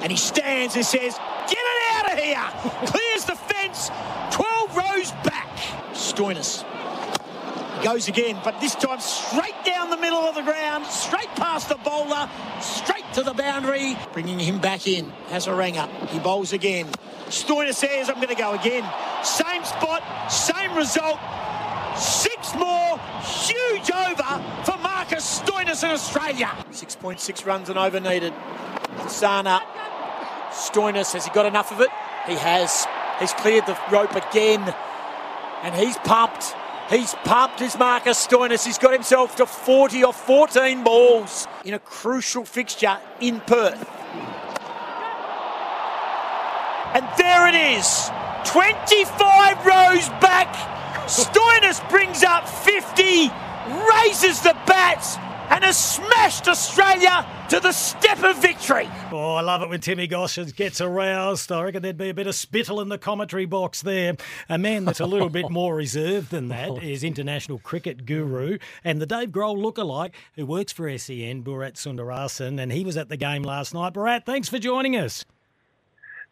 And 0.00 0.12
he 0.12 0.18
stands 0.18 0.76
and 0.76 0.86
says, 0.86 1.18
Get 1.48 1.58
it 1.58 1.92
out 1.92 2.12
of 2.12 2.18
here! 2.18 2.86
Clears 2.86 3.24
the 3.24 3.34
fence, 3.34 3.90
12 4.30 4.76
rows 4.76 5.10
back. 5.24 5.56
Stoinis 5.92 6.64
goes 7.82 8.08
again, 8.08 8.40
but 8.44 8.60
this 8.60 8.74
time 8.74 9.00
straight 9.00 9.64
down 9.64 9.90
the 9.90 9.96
middle 9.96 10.20
of 10.20 10.34
the 10.34 10.42
ground, 10.42 10.86
straight 10.86 11.28
past 11.36 11.68
the 11.68 11.76
bowler, 11.76 12.30
straight 12.60 13.04
to 13.14 13.22
the 13.22 13.34
boundary, 13.34 13.96
bringing 14.12 14.38
him 14.38 14.60
back 14.60 14.86
in. 14.86 15.12
Hasaranga, 15.28 15.88
he 16.08 16.18
bowls 16.18 16.52
again. 16.52 16.86
Stoinis 17.26 17.74
says, 17.74 18.08
I'm 18.08 18.16
going 18.16 18.28
to 18.28 18.34
go 18.34 18.52
again. 18.52 18.88
Same 19.22 19.64
spot, 19.64 20.02
same 20.30 20.74
result. 20.76 21.18
Six 21.96 22.54
more, 22.54 22.98
huge 23.20 23.90
over 23.90 24.42
for 24.64 24.78
Marcus 24.78 25.40
Stoinis 25.40 25.84
in 25.84 25.90
Australia. 25.90 26.50
6.6 26.70 27.46
runs 27.46 27.68
and 27.68 27.78
over 27.78 28.00
needed. 28.00 28.32
Sana, 29.08 29.60
Stoinis, 30.50 31.12
has 31.12 31.24
he 31.24 31.30
got 31.32 31.46
enough 31.46 31.72
of 31.72 31.80
it? 31.80 31.90
He 32.26 32.34
has. 32.34 32.86
He's 33.18 33.32
cleared 33.34 33.66
the 33.66 33.78
rope 33.90 34.14
again, 34.14 34.74
and 35.62 35.74
he's 35.74 35.96
pumped. 35.98 36.54
He's 36.92 37.14
pumped 37.24 37.60
his 37.60 37.78
Marcus 37.78 38.26
Stoinis. 38.26 38.66
He's 38.66 38.76
got 38.76 38.92
himself 38.92 39.36
to 39.36 39.46
40 39.46 40.04
or 40.04 40.12
14 40.12 40.84
balls 40.84 41.46
in 41.64 41.72
a 41.72 41.78
crucial 41.78 42.44
fixture 42.44 42.98
in 43.18 43.40
Perth. 43.40 43.88
And 46.92 47.08
there 47.16 47.48
it 47.48 47.54
is. 47.78 48.10
25 48.44 49.64
rows 49.64 50.06
back. 50.20 50.54
Stoinis 51.08 51.80
brings 51.88 52.22
up 52.22 52.46
50, 52.46 53.30
raises 53.94 54.42
the 54.42 54.54
bats, 54.66 55.16
and 55.52 55.64
has 55.64 55.78
smashed 55.78 56.48
Australia 56.48 57.26
to 57.50 57.60
the 57.60 57.72
step 57.72 58.24
of 58.24 58.40
victory. 58.40 58.88
Oh, 59.12 59.34
I 59.34 59.42
love 59.42 59.60
it 59.60 59.68
when 59.68 59.80
Timmy 59.80 60.08
Gossage 60.08 60.56
gets 60.56 60.80
aroused. 60.80 61.52
I 61.52 61.62
reckon 61.62 61.82
there'd 61.82 61.98
be 61.98 62.08
a 62.08 62.14
bit 62.14 62.26
of 62.26 62.34
spittle 62.34 62.80
in 62.80 62.88
the 62.88 62.96
commentary 62.96 63.44
box 63.44 63.82
there. 63.82 64.16
A 64.48 64.56
man 64.56 64.86
that's 64.86 65.00
a 65.00 65.06
little 65.06 65.28
bit 65.28 65.50
more 65.50 65.74
reserved 65.76 66.30
than 66.30 66.48
that 66.48 66.82
is 66.82 67.04
international 67.04 67.58
cricket 67.58 68.06
guru 68.06 68.56
and 68.82 68.98
the 68.98 69.06
Dave 69.06 69.28
Grohl 69.30 69.58
lookalike 69.58 70.12
who 70.36 70.46
works 70.46 70.72
for 70.72 70.88
SEN, 70.96 71.42
Bharat 71.44 71.74
Sundaresan, 71.74 72.58
and 72.58 72.72
he 72.72 72.82
was 72.82 72.96
at 72.96 73.10
the 73.10 73.18
game 73.18 73.42
last 73.42 73.74
night. 73.74 73.92
Bharat, 73.92 74.24
thanks 74.24 74.48
for 74.48 74.58
joining 74.58 74.96
us. 74.96 75.26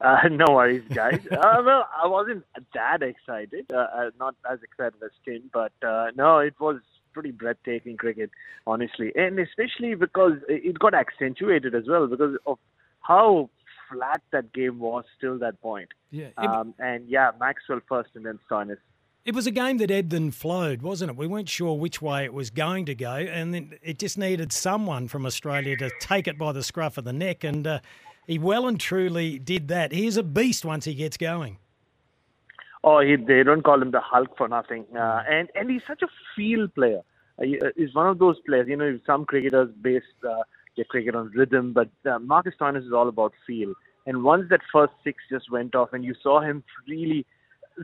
Uh, 0.00 0.16
no 0.30 0.46
worries, 0.54 0.82
guys. 0.94 1.20
uh, 1.30 1.62
well, 1.64 1.86
I 2.02 2.06
wasn't 2.06 2.46
that 2.72 3.02
excited, 3.02 3.66
uh, 3.70 3.76
uh, 3.76 4.10
not 4.18 4.34
as 4.50 4.62
excited 4.62 4.94
as 5.04 5.10
Tim, 5.26 5.50
but 5.52 5.72
uh, 5.86 6.06
no, 6.16 6.38
it 6.38 6.54
was 6.58 6.80
pretty 7.12 7.30
breathtaking 7.30 7.96
cricket, 7.96 8.30
honestly, 8.66 9.12
and 9.14 9.38
especially 9.38 9.94
because 9.94 10.34
it 10.48 10.78
got 10.78 10.94
accentuated 10.94 11.74
as 11.74 11.84
well 11.88 12.06
because 12.06 12.36
of 12.46 12.58
how 13.00 13.50
flat 13.90 14.22
that 14.32 14.52
game 14.52 14.78
was 14.78 15.04
till 15.20 15.38
that 15.38 15.60
point. 15.60 15.88
Yeah. 16.10 16.28
Um, 16.36 16.74
and 16.78 17.08
yeah, 17.08 17.30
Maxwell 17.38 17.80
first 17.88 18.10
and 18.14 18.24
then 18.24 18.38
Stoinis. 18.48 18.78
It 19.24 19.34
was 19.34 19.46
a 19.46 19.50
game 19.50 19.76
that 19.78 19.90
ebbed 19.90 20.14
and 20.14 20.34
flowed, 20.34 20.80
wasn't 20.80 21.10
it? 21.10 21.16
We 21.16 21.26
weren't 21.26 21.48
sure 21.48 21.78
which 21.78 22.00
way 22.00 22.24
it 22.24 22.32
was 22.32 22.48
going 22.48 22.86
to 22.86 22.94
go, 22.94 23.12
and 23.12 23.52
then 23.52 23.74
it 23.82 23.98
just 23.98 24.16
needed 24.16 24.50
someone 24.50 25.08
from 25.08 25.26
Australia 25.26 25.76
to 25.76 25.90
take 26.00 26.26
it 26.26 26.38
by 26.38 26.52
the 26.52 26.62
scruff 26.62 26.96
of 26.96 27.04
the 27.04 27.12
neck, 27.12 27.44
and 27.44 27.66
uh, 27.66 27.80
he 28.26 28.38
well 28.38 28.66
and 28.66 28.80
truly 28.80 29.38
did 29.38 29.68
that. 29.68 29.92
He's 29.92 30.16
a 30.16 30.22
beast 30.22 30.64
once 30.64 30.86
he 30.86 30.94
gets 30.94 31.18
going. 31.18 31.58
Oh, 32.82 33.00
he, 33.00 33.16
they 33.16 33.42
don't 33.42 33.62
call 33.62 33.82
him 33.82 33.90
the 33.90 34.00
Hulk 34.00 34.36
for 34.36 34.48
nothing. 34.48 34.86
Uh, 34.94 35.22
and 35.28 35.48
and 35.54 35.70
he's 35.70 35.82
such 35.86 36.02
a 36.02 36.08
feel 36.34 36.68
player. 36.68 37.02
Uh, 37.38 37.44
uh, 37.66 37.70
he's 37.76 37.94
one 37.94 38.08
of 38.08 38.18
those 38.18 38.36
players. 38.46 38.68
You 38.68 38.76
know, 38.76 38.98
some 39.06 39.24
cricketers 39.24 39.68
base 39.82 40.02
uh, 40.26 40.42
their 40.76 40.86
cricket 40.86 41.14
on 41.14 41.30
rhythm, 41.34 41.72
but 41.72 41.90
uh, 42.10 42.18
Marcus 42.18 42.54
Stoinis 42.58 42.86
is 42.86 42.92
all 42.92 43.08
about 43.08 43.32
feel. 43.46 43.74
And 44.06 44.24
once 44.24 44.46
that 44.50 44.60
first 44.72 44.92
six 45.04 45.22
just 45.30 45.50
went 45.50 45.74
off, 45.74 45.92
and 45.92 46.04
you 46.04 46.14
saw 46.22 46.40
him 46.40 46.64
really, 46.88 47.26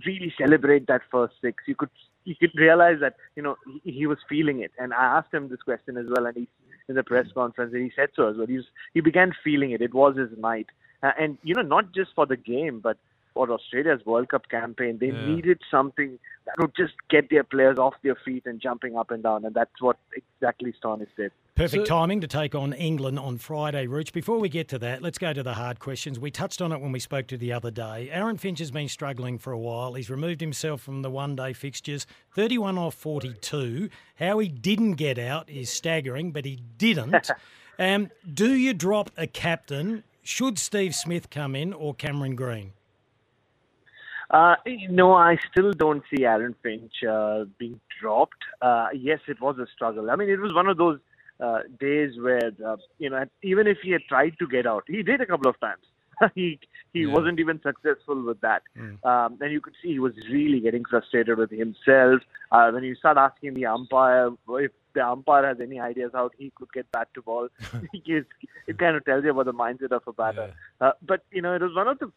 really 0.06 0.32
celebrate 0.38 0.86
that 0.86 1.02
first 1.10 1.34
six, 1.42 1.62
you 1.66 1.74
could 1.74 1.90
you 2.24 2.34
could 2.34 2.54
realize 2.54 2.98
that 3.00 3.16
you 3.34 3.42
know 3.42 3.56
he, 3.84 3.92
he 3.92 4.06
was 4.06 4.18
feeling 4.28 4.60
it. 4.60 4.72
And 4.78 4.94
I 4.94 5.04
asked 5.18 5.32
him 5.32 5.48
this 5.48 5.60
question 5.62 5.98
as 5.98 6.06
well, 6.08 6.26
and 6.26 6.36
he 6.36 6.48
in 6.88 6.94
the 6.94 7.02
press 7.02 7.26
conference, 7.34 7.74
and 7.74 7.82
he 7.82 7.92
said 7.94 8.08
so 8.14 8.28
as 8.30 8.36
well. 8.36 8.46
He 8.46 8.56
was, 8.56 8.66
he 8.94 9.00
began 9.00 9.32
feeling 9.44 9.72
it. 9.72 9.82
It 9.82 9.92
was 9.92 10.16
his 10.16 10.30
night, 10.38 10.68
uh, 11.02 11.12
and 11.18 11.36
you 11.42 11.54
know, 11.54 11.62
not 11.62 11.92
just 11.92 12.12
for 12.14 12.24
the 12.24 12.36
game, 12.36 12.80
but 12.80 12.96
for 13.36 13.52
Australia's 13.52 14.00
World 14.06 14.30
Cup 14.30 14.48
campaign, 14.48 14.96
they 14.98 15.08
Yeah. 15.08 15.26
needed 15.26 15.60
something 15.70 16.18
that 16.46 16.54
would 16.58 16.74
just 16.74 16.94
get 17.10 17.28
their 17.28 17.44
players 17.44 17.78
off 17.78 17.94
their 18.02 18.14
feet 18.14 18.46
and 18.46 18.58
jumping 18.60 18.96
up 18.96 19.10
and 19.10 19.22
down, 19.22 19.44
and 19.44 19.54
that's 19.54 19.78
what 19.80 19.98
exactly 20.14 20.72
Stoinis 20.72 21.08
did. 21.18 21.32
Perfect 21.54 21.86
timing 21.86 22.22
to 22.22 22.26
take 22.26 22.54
on 22.54 22.72
England 22.72 23.18
on 23.18 23.36
Friday, 23.36 23.86
Rooch. 23.86 24.12
Before 24.14 24.38
we 24.38 24.48
get 24.48 24.68
to 24.68 24.78
that, 24.78 25.02
let's 25.02 25.18
go 25.18 25.34
to 25.34 25.42
the 25.42 25.52
hard 25.54 25.80
questions. 25.80 26.18
We 26.18 26.30
touched 26.30 26.62
on 26.62 26.72
it 26.72 26.80
when 26.80 26.92
we 26.92 26.98
spoke 26.98 27.26
to 27.26 27.36
the 27.36 27.52
other 27.52 27.70
day. 27.70 28.08
Aaron 28.10 28.38
Finch 28.38 28.58
has 28.60 28.70
been 28.70 28.88
struggling 28.88 29.36
for 29.36 29.52
a 29.52 29.58
while. 29.58 29.92
He's 29.92 30.08
removed 30.08 30.40
himself 30.40 30.80
from 30.80 31.02
the 31.02 31.10
one 31.10 31.36
day 31.36 31.52
fixtures, 31.52 32.06
31 32.30 32.78
off 32.78 32.94
42. 32.94 33.90
How 34.18 34.38
he 34.38 34.48
didn't 34.48 34.94
get 34.94 35.18
out 35.18 35.50
is 35.50 35.68
staggering, 35.68 36.32
but 36.32 36.46
he 36.46 36.56
didn't. 36.78 37.30
um, 37.78 38.10
do 38.32 38.54
you 38.54 38.72
drop 38.72 39.10
a 39.18 39.26
captain? 39.26 40.04
Should 40.22 40.58
Steve 40.58 40.94
Smith 40.94 41.28
come 41.28 41.54
in 41.54 41.74
or 41.74 41.94
Cameron 41.94 42.34
Green? 42.34 42.72
Uh, 44.30 44.56
no, 44.90 45.14
I 45.14 45.38
still 45.50 45.72
don't 45.72 46.02
see 46.10 46.24
Aaron 46.24 46.54
Finch 46.62 46.92
uh, 47.08 47.44
being 47.58 47.80
dropped. 48.00 48.42
Uh, 48.60 48.88
yes, 48.94 49.20
it 49.28 49.40
was 49.40 49.58
a 49.58 49.66
struggle. 49.74 50.10
I 50.10 50.16
mean, 50.16 50.28
it 50.28 50.40
was 50.40 50.52
one 50.52 50.66
of 50.66 50.76
those 50.76 50.98
uh, 51.40 51.60
days 51.78 52.12
where 52.18 52.50
uh, 52.64 52.76
you 52.98 53.10
know, 53.10 53.24
even 53.42 53.66
if 53.66 53.78
he 53.82 53.90
had 53.90 54.02
tried 54.08 54.38
to 54.38 54.46
get 54.46 54.66
out, 54.66 54.84
he 54.88 55.02
did 55.02 55.20
a 55.20 55.26
couple 55.26 55.48
of 55.48 55.58
times. 55.60 55.82
he 56.34 56.58
he 56.92 57.00
Yeah. 57.00 57.12
wasn't 57.12 57.38
even 57.38 57.60
successful 57.62 58.22
with 58.22 58.40
that, 58.40 58.62
um, 59.04 59.36
and 59.40 59.52
you 59.52 59.60
could 59.60 59.74
see 59.82 59.92
he 59.92 59.98
was 59.98 60.14
really 60.30 60.60
getting 60.60 60.84
frustrated 60.84 61.36
with 61.36 61.50
himself. 61.50 62.22
Uh, 62.50 62.70
when 62.70 62.84
you 62.84 62.94
start 62.94 63.18
asking 63.18 63.52
the 63.54 63.66
umpire 63.66 64.30
if 64.48 64.72
the 64.94 65.06
umpire 65.06 65.46
has 65.46 65.60
any 65.60 65.78
ideas 65.78 66.10
how 66.14 66.30
he 66.38 66.50
could 66.56 66.72
get 66.72 66.90
back 66.90 67.12
to 67.12 67.20
ball, 67.20 67.48
it, 67.92 68.26
it 68.66 68.78
kind 68.78 68.96
of 68.96 69.04
tells 69.04 69.24
you 69.24 69.30
about 69.30 69.44
the 69.44 69.52
mindset 69.52 69.92
of 69.92 70.02
a 70.06 70.12
batter. 70.12 70.52
Uh, 70.78 70.92
but 71.00 71.22
you 71.30 71.40
know, 71.40 71.54
it 71.54 71.62
was 71.62 71.74
one 71.74 71.88
of 71.88 71.98
the 71.98 72.12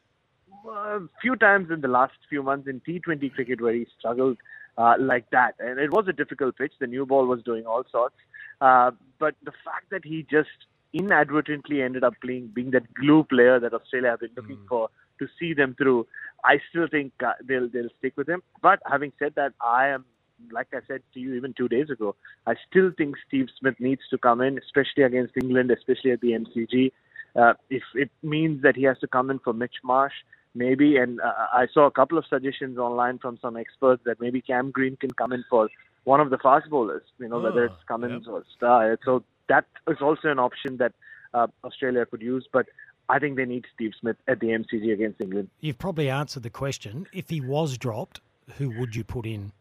uh, 0.71 0.99
few 1.21 1.35
times 1.35 1.69
in 1.71 1.81
the 1.81 1.87
last 1.87 2.13
few 2.29 2.43
months 2.43 2.67
in 2.67 2.81
T20 2.81 3.33
cricket 3.33 3.61
where 3.61 3.73
he 3.73 3.87
struggled 3.97 4.37
uh, 4.77 4.95
like 4.99 5.29
that. 5.31 5.55
And 5.59 5.79
it 5.79 5.91
was 5.91 6.05
a 6.07 6.13
difficult 6.13 6.57
pitch. 6.57 6.73
The 6.79 6.87
new 6.87 7.05
ball 7.05 7.25
was 7.25 7.43
doing 7.43 7.65
all 7.65 7.83
sorts. 7.91 8.15
Uh, 8.61 8.91
but 9.19 9.35
the 9.43 9.51
fact 9.63 9.89
that 9.91 10.05
he 10.05 10.25
just 10.29 10.49
inadvertently 10.93 11.81
ended 11.81 12.03
up 12.03 12.13
playing, 12.21 12.51
being 12.53 12.71
that 12.71 12.93
glue 12.93 13.23
player 13.23 13.59
that 13.59 13.73
Australia 13.73 14.11
have 14.11 14.19
been 14.19 14.31
looking 14.35 14.59
for 14.67 14.89
to 15.19 15.27
see 15.39 15.53
them 15.53 15.75
through, 15.77 16.07
I 16.43 16.59
still 16.69 16.87
think 16.89 17.11
uh, 17.25 17.33
they'll 17.45 17.69
they'll 17.69 17.89
stick 17.99 18.13
with 18.15 18.27
him. 18.27 18.41
But 18.61 18.79
having 18.89 19.11
said 19.19 19.33
that, 19.35 19.53
I 19.61 19.87
am 19.89 20.05
like 20.51 20.67
I 20.73 20.79
said 20.87 21.01
to 21.13 21.19
you 21.19 21.33
even 21.33 21.53
two 21.53 21.67
days 21.67 21.89
ago, 21.89 22.15
I 22.47 22.55
still 22.69 22.91
think 22.97 23.15
Steve 23.27 23.47
Smith 23.59 23.75
needs 23.79 24.01
to 24.09 24.17
come 24.17 24.41
in, 24.41 24.57
especially 24.57 25.03
against 25.03 25.33
England, 25.35 25.71
especially 25.71 26.11
at 26.11 26.21
the 26.21 26.31
MCG. 26.31 26.91
Uh, 27.35 27.53
if 27.69 27.83
it 27.93 28.09
means 28.23 28.61
that 28.63 28.75
he 28.75 28.83
has 28.83 28.97
to 28.99 29.07
come 29.07 29.29
in 29.29 29.39
for 29.39 29.53
Mitch 29.53 29.75
Marsh, 29.83 30.13
maybe. 30.55 30.97
And 30.97 31.19
uh, 31.21 31.33
I 31.53 31.67
saw 31.73 31.85
a 31.85 31.91
couple 31.91 32.17
of 32.17 32.25
suggestions 32.27 32.77
online 32.77 33.17
from 33.19 33.37
some 33.41 33.57
experts 33.57 34.01
that 34.05 34.19
maybe 34.19 34.41
Cam 34.41 34.71
Green 34.71 34.95
can 34.95 35.11
come 35.11 35.31
in 35.33 35.43
for 35.49 35.69
one 36.03 36.19
of 36.19 36.29
the 36.29 36.37
fast 36.37 36.69
bowlers. 36.69 37.03
You 37.19 37.27
know, 37.29 37.39
whether 37.39 37.65
it's 37.65 37.83
Cummins 37.87 38.27
or 38.27 38.43
Starc. 38.59 38.97
So 39.05 39.23
that 39.47 39.65
is 39.87 39.97
also 40.01 40.29
an 40.29 40.39
option 40.39 40.77
that 40.77 40.93
uh, 41.33 41.47
Australia 41.63 42.05
could 42.05 42.21
use. 42.21 42.47
But 42.51 42.67
I 43.09 43.19
think 43.19 43.37
they 43.37 43.45
need 43.45 43.65
Steve 43.73 43.91
Smith 43.99 44.17
at 44.27 44.39
the 44.39 44.47
MCG 44.47 44.93
against 44.93 45.19
England. 45.21 45.49
You've 45.59 45.79
probably 45.79 46.09
answered 46.09 46.43
the 46.43 46.49
question. 46.49 47.07
If 47.11 47.29
he 47.29 47.41
was 47.41 47.77
dropped, 47.77 48.21
who 48.57 48.69
would 48.79 48.95
you 48.95 49.03
put 49.03 49.25
in? 49.25 49.51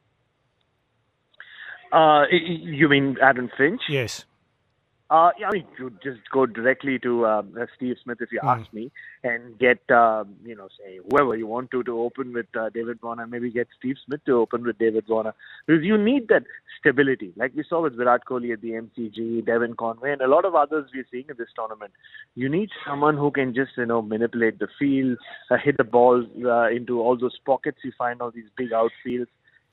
Uh, 1.90 2.28
y- 2.30 2.32
y- 2.32 2.60
you 2.62 2.88
mean 2.88 3.16
Adam 3.22 3.50
Finch? 3.56 3.80
Yes. 3.88 4.26
Uh, 5.10 5.30
yeah, 5.38 5.48
I 5.48 5.52
mean, 5.52 5.66
you 5.78 5.90
just 6.02 6.20
go 6.30 6.44
directly 6.44 6.98
to 6.98 7.26
um, 7.26 7.54
uh, 7.58 7.64
Steve 7.76 7.96
Smith 8.02 8.18
if 8.20 8.30
you 8.30 8.40
Mm. 8.42 8.60
ask 8.60 8.72
me, 8.74 8.90
and 9.24 9.58
get 9.58 9.90
um, 9.90 10.36
you 10.44 10.54
know, 10.54 10.68
say 10.78 10.98
whoever 11.08 11.34
you 11.34 11.46
want 11.46 11.70
to 11.70 11.82
to 11.84 12.00
open 12.00 12.34
with 12.34 12.54
uh, 12.54 12.68
David 12.68 12.98
Warner. 13.02 13.26
Maybe 13.26 13.50
get 13.50 13.68
Steve 13.78 13.96
Smith 14.04 14.20
to 14.26 14.32
open 14.32 14.64
with 14.64 14.76
David 14.78 15.08
Warner 15.08 15.34
because 15.66 15.82
you 15.82 15.96
need 15.96 16.28
that 16.28 16.44
stability, 16.78 17.32
like 17.36 17.52
we 17.56 17.64
saw 17.66 17.82
with 17.82 17.96
Virat 17.96 18.26
Kohli 18.26 18.52
at 18.52 18.60
the 18.60 18.72
MCG, 18.72 19.46
Devon 19.46 19.74
Conway, 19.76 20.12
and 20.12 20.20
a 20.20 20.28
lot 20.28 20.44
of 20.44 20.54
others 20.54 20.90
we're 20.94 21.06
seeing 21.10 21.24
in 21.30 21.36
this 21.38 21.48
tournament. 21.56 21.92
You 22.34 22.50
need 22.50 22.68
someone 22.86 23.16
who 23.16 23.30
can 23.30 23.54
just 23.54 23.78
you 23.78 23.86
know 23.86 24.02
manipulate 24.02 24.58
the 24.58 24.68
field, 24.78 25.16
uh, 25.50 25.56
hit 25.56 25.78
the 25.78 25.84
ball 25.84 26.22
uh, 26.44 26.68
into 26.68 27.00
all 27.00 27.16
those 27.16 27.38
pockets 27.46 27.78
you 27.82 27.92
find 27.96 28.20
all 28.20 28.30
these 28.30 28.50
big 28.58 28.72
outfields 28.72 29.28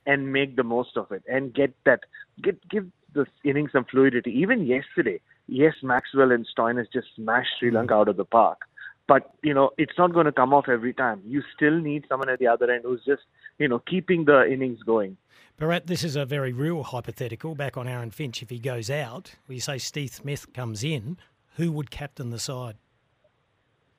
and 0.05 0.31
make 0.31 0.55
the 0.55 0.63
most 0.63 0.95
of 0.97 1.11
it 1.11 1.23
and 1.27 1.53
get 1.53 1.73
that 1.83 2.01
get 2.41 2.57
give 2.69 2.85
the 3.15 3.25
innings 3.43 3.71
some 3.71 3.85
fluidity. 3.85 4.31
Even 4.31 4.65
yesterday, 4.65 5.19
yes, 5.47 5.73
Maxwell 5.81 6.31
and 6.31 6.45
Stoinis 6.45 6.91
just 6.93 7.07
smashed 7.15 7.49
Sri 7.59 7.71
Lanka 7.71 7.93
mm-hmm. 7.93 8.01
out 8.01 8.07
of 8.09 8.17
the 8.17 8.25
park. 8.25 8.59
But 9.07 9.31
you 9.43 9.53
know, 9.53 9.71
it's 9.77 9.97
not 9.97 10.13
going 10.13 10.25
to 10.25 10.31
come 10.31 10.53
off 10.53 10.69
every 10.69 10.93
time. 10.93 11.21
You 11.25 11.41
still 11.55 11.79
need 11.79 12.05
someone 12.09 12.29
at 12.29 12.39
the 12.39 12.47
other 12.47 12.69
end 12.71 12.83
who's 12.83 13.03
just 13.05 13.23
you 13.57 13.67
know 13.67 13.79
keeping 13.79 14.25
the 14.25 14.45
innings 14.51 14.83
going. 14.83 15.17
Bharat, 15.59 15.85
this 15.85 16.03
is 16.03 16.15
a 16.15 16.25
very 16.25 16.51
real 16.51 16.83
hypothetical. 16.83 17.55
Back 17.55 17.77
on 17.77 17.87
Aaron 17.87 18.11
Finch, 18.11 18.41
if 18.41 18.49
he 18.49 18.59
goes 18.59 18.89
out, 18.89 19.35
we 19.47 19.59
say 19.59 19.77
Steve 19.77 20.11
Smith 20.11 20.51
comes 20.53 20.83
in, 20.83 21.17
who 21.55 21.71
would 21.71 21.89
captain 21.89 22.29
the 22.29 22.39
side? 22.39 22.75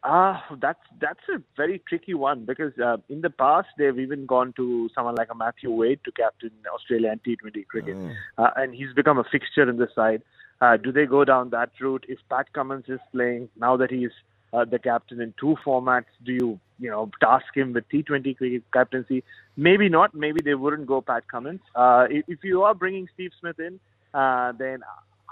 Ah, 0.08 0.44
that's 0.60 0.78
that's 1.00 1.28
a 1.34 1.42
very 1.56 1.82
tricky 1.88 2.14
one 2.14 2.44
because 2.44 2.72
uh, 2.78 2.96
in 3.08 3.22
the 3.22 3.30
past 3.30 3.66
they've 3.76 3.98
even 3.98 4.24
gone 4.24 4.52
to 4.56 4.88
someone 4.94 5.16
like 5.16 5.28
a 5.32 5.34
Matthew 5.34 5.72
Wade 5.72 5.98
to 6.04 6.12
captain 6.12 6.52
Australia 6.72 7.10
and 7.10 7.20
T20 7.24 7.66
cricket, 7.66 7.96
uh, 8.38 8.50
and 8.54 8.72
he's 8.72 8.92
become 8.94 9.18
a 9.18 9.24
fixture 9.24 9.68
in 9.68 9.78
the 9.78 9.88
side. 9.96 10.22
Uh, 10.60 10.76
do 10.76 10.92
they 10.92 11.06
go 11.06 11.24
down 11.24 11.50
that 11.50 11.70
route? 11.80 12.04
If 12.08 12.20
Pat 12.30 12.52
Cummins 12.52 12.84
is 12.86 13.00
playing 13.10 13.48
now 13.56 13.76
that 13.78 13.90
he's 13.90 14.12
uh, 14.52 14.64
the 14.64 14.78
captain 14.78 15.20
in 15.20 15.34
two 15.40 15.56
formats, 15.66 16.14
do 16.24 16.32
you 16.32 16.60
you 16.78 16.88
know 16.88 17.10
task 17.20 17.46
him 17.56 17.72
with 17.72 17.88
T20 17.88 18.36
cricket 18.36 18.62
captaincy? 18.72 19.24
Maybe 19.56 19.88
not. 19.88 20.14
Maybe 20.14 20.40
they 20.40 20.54
wouldn't 20.54 20.86
go 20.86 21.00
Pat 21.00 21.26
Cummins. 21.28 21.62
Uh, 21.74 22.06
if, 22.08 22.24
if 22.28 22.44
you 22.44 22.62
are 22.62 22.74
bringing 22.74 23.08
Steve 23.12 23.32
Smith 23.40 23.58
in, 23.58 23.80
uh, 24.14 24.52
then 24.52 24.84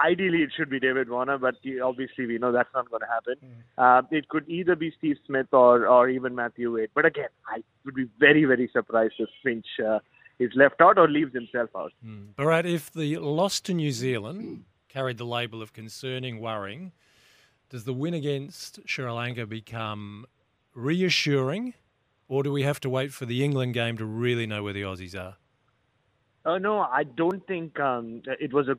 ideally 0.04 0.42
it 0.42 0.50
should 0.56 0.70
be 0.70 0.78
David 0.78 1.08
Warner, 1.08 1.38
but 1.38 1.56
obviously 1.82 2.26
we 2.26 2.38
know 2.38 2.52
that's 2.52 2.72
not 2.74 2.90
going 2.90 3.00
to 3.00 3.06
happen. 3.06 3.36
Uh, 3.78 4.02
it 4.10 4.28
could 4.28 4.48
either 4.48 4.76
be 4.76 4.92
Steve 4.98 5.16
Smith 5.26 5.46
or 5.52 5.86
or 5.86 6.08
even 6.08 6.34
Matthew 6.34 6.74
Wade. 6.74 6.90
But 6.94 7.06
again, 7.06 7.28
I 7.48 7.62
would 7.84 7.94
be 7.94 8.08
very 8.18 8.44
very 8.44 8.68
surprised 8.72 9.14
if 9.18 9.28
Finch 9.42 9.66
uh, 9.84 9.98
is 10.38 10.50
left 10.54 10.80
out 10.80 10.98
or 10.98 11.08
leaves 11.08 11.34
himself 11.34 11.70
out. 11.76 11.92
Bharat, 12.36 12.64
if 12.64 12.92
the 12.92 13.16
loss 13.18 13.60
to 13.62 13.74
New 13.74 13.92
Zealand 13.92 14.64
carried 14.88 15.18
the 15.18 15.26
label 15.26 15.62
of 15.62 15.72
concerning, 15.72 16.40
worrying, 16.40 16.92
does 17.70 17.84
the 17.84 17.92
win 17.92 18.14
against 18.14 18.80
Sri 18.86 19.10
Lanka 19.10 19.46
become 19.46 20.26
reassuring, 20.74 21.74
or 22.28 22.42
do 22.42 22.52
we 22.52 22.62
have 22.62 22.80
to 22.80 22.90
wait 22.90 23.12
for 23.12 23.26
the 23.26 23.44
England 23.44 23.74
game 23.74 23.96
to 23.96 24.04
really 24.04 24.46
know 24.46 24.62
where 24.62 24.72
the 24.72 24.82
Aussies 24.82 25.18
are? 25.18 25.36
Uh, 26.44 26.58
no, 26.58 26.80
I 26.80 27.04
don't 27.04 27.44
think 27.46 27.80
um, 27.80 28.22
it 28.26 28.52
was 28.52 28.68
a 28.68 28.76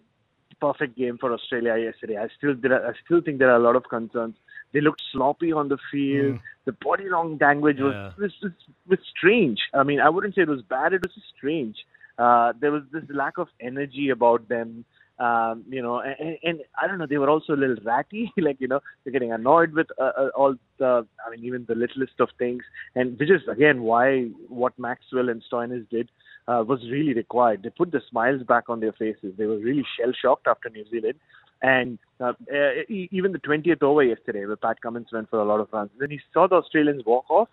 perfect 0.59 0.97
game 0.97 1.17
for 1.19 1.33
Australia 1.33 1.75
yesterday. 1.77 2.17
I 2.17 2.27
still, 2.37 2.51
are, 2.71 2.87
I 2.87 2.93
still 3.05 3.21
think 3.21 3.39
there 3.39 3.51
are 3.51 3.57
a 3.57 3.63
lot 3.63 3.75
of 3.75 3.83
concerns. 3.89 4.35
They 4.73 4.81
looked 4.81 5.01
sloppy 5.11 5.51
on 5.51 5.69
the 5.69 5.77
field. 5.91 6.39
The 6.65 6.73
body 6.73 7.05
language 7.09 7.77
was, 7.79 7.93
Yeah. 7.93 8.11
was, 8.17 8.33
was 8.41 8.51
was 8.87 8.99
strange. 9.17 9.59
I 9.73 9.83
mean, 9.83 9.99
I 9.99 10.09
wouldn't 10.09 10.35
say 10.35 10.41
it 10.41 10.49
was 10.49 10.61
bad. 10.63 10.93
It 10.93 11.01
was 11.01 11.13
just 11.13 11.27
strange. 11.37 11.77
Uh, 12.17 12.53
there 12.59 12.71
was 12.71 12.83
this 12.91 13.03
lack 13.09 13.37
of 13.37 13.47
energy 13.61 14.09
about 14.09 14.47
them. 14.49 14.85
Um, 15.17 15.63
you 15.69 15.81
know, 15.81 16.01
and, 16.01 16.37
and 16.43 16.59
I 16.81 16.87
don't 16.87 16.97
know. 16.97 17.05
They 17.07 17.17
were 17.17 17.29
also 17.29 17.53
a 17.53 17.55
little 17.55 17.77
ratty. 17.85 18.33
like 18.37 18.57
you 18.59 18.67
know, 18.67 18.81
they're 19.03 19.13
getting 19.13 19.31
annoyed 19.31 19.71
with 19.71 19.87
uh, 19.97 20.11
uh, 20.17 20.29
all 20.35 20.55
the. 20.77 21.07
I 21.25 21.29
mean, 21.29 21.45
even 21.45 21.65
the 21.67 21.75
littlest 21.75 22.19
of 22.19 22.29
things. 22.37 22.63
And 22.95 23.17
which 23.17 23.29
is 23.31 23.41
again 23.49 23.83
why 23.83 24.25
what 24.49 24.77
Maxwell 24.77 25.29
and 25.29 25.41
Stoinis 25.49 25.87
did 25.89 26.09
uh, 26.47 26.63
was 26.67 26.81
really 26.89 27.13
required. 27.13 27.63
They 27.63 27.69
put 27.69 27.91
the 27.91 28.01
smiles 28.09 28.43
back 28.43 28.69
on 28.69 28.79
their 28.79 28.93
faces. 28.93 29.33
They 29.37 29.45
were 29.45 29.57
really 29.57 29.85
shell 29.99 30.11
shocked 30.19 30.47
after 30.47 30.69
New 30.69 30.85
Zealand. 30.89 31.15
And 31.61 31.97
uh, 32.19 32.33
uh, 32.53 32.83
e- 32.89 33.09
even 33.11 33.31
the 33.31 33.39
20th 33.39 33.81
over 33.81 34.03
yesterday, 34.03 34.45
where 34.45 34.55
Pat 34.55 34.81
Cummins 34.81 35.07
went 35.11 35.29
for 35.29 35.39
a 35.39 35.45
lot 35.45 35.59
of 35.59 35.69
runs, 35.71 35.91
when 35.97 36.11
he 36.11 36.19
saw 36.33 36.47
the 36.47 36.55
Australians 36.55 37.03
walk 37.05 37.25
off, 37.29 37.49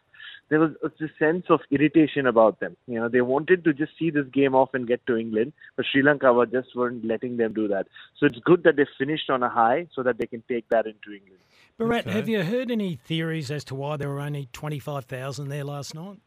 there 0.51 0.61
was 0.61 0.73
a 0.85 0.91
sense 1.19 1.47
of 1.49 1.61
irritation 1.71 2.27
about 2.27 2.61
them. 2.61 2.77
You 2.87 3.01
know, 3.01 3.09
they 3.09 3.23
wanted 3.23 3.65
to 3.65 3.73
just 3.73 3.93
see 3.99 4.11
this 4.11 4.27
game 4.33 4.55
off 4.55 4.75
and 4.75 4.87
get 4.87 5.07
to 5.07 5.17
England, 5.17 5.55
but 5.77 5.87
Sri 5.91 6.03
Lanka 6.03 6.31
were 6.33 6.47
just 6.47 6.77
weren't 6.77 7.05
letting 7.05 7.39
them 7.39 7.55
do 7.55 7.69
that. 7.69 7.87
So 8.19 8.27
it's 8.27 8.39
good 8.45 8.63
that 8.65 8.77
they 8.77 8.87
finished 8.99 9.31
on 9.31 9.43
a 9.43 9.49
high 9.49 9.87
so 9.95 10.03
that 10.03 10.19
they 10.19 10.27
can 10.27 10.43
take 10.49 10.69
that 10.69 10.87
into 10.87 11.13
England. 11.13 11.41
Bharat, 11.81 12.05
have 12.05 12.29
you 12.29 12.43
heard 12.43 12.71
any 12.71 12.97
theories 12.97 13.51
as 13.51 13.65
to 13.65 13.75
why 13.75 13.97
there 13.97 14.11
were 14.11 14.21
only 14.21 14.49
25,000 14.53 15.49
there 15.49 15.65
last 15.65 15.95
night? 15.95 16.19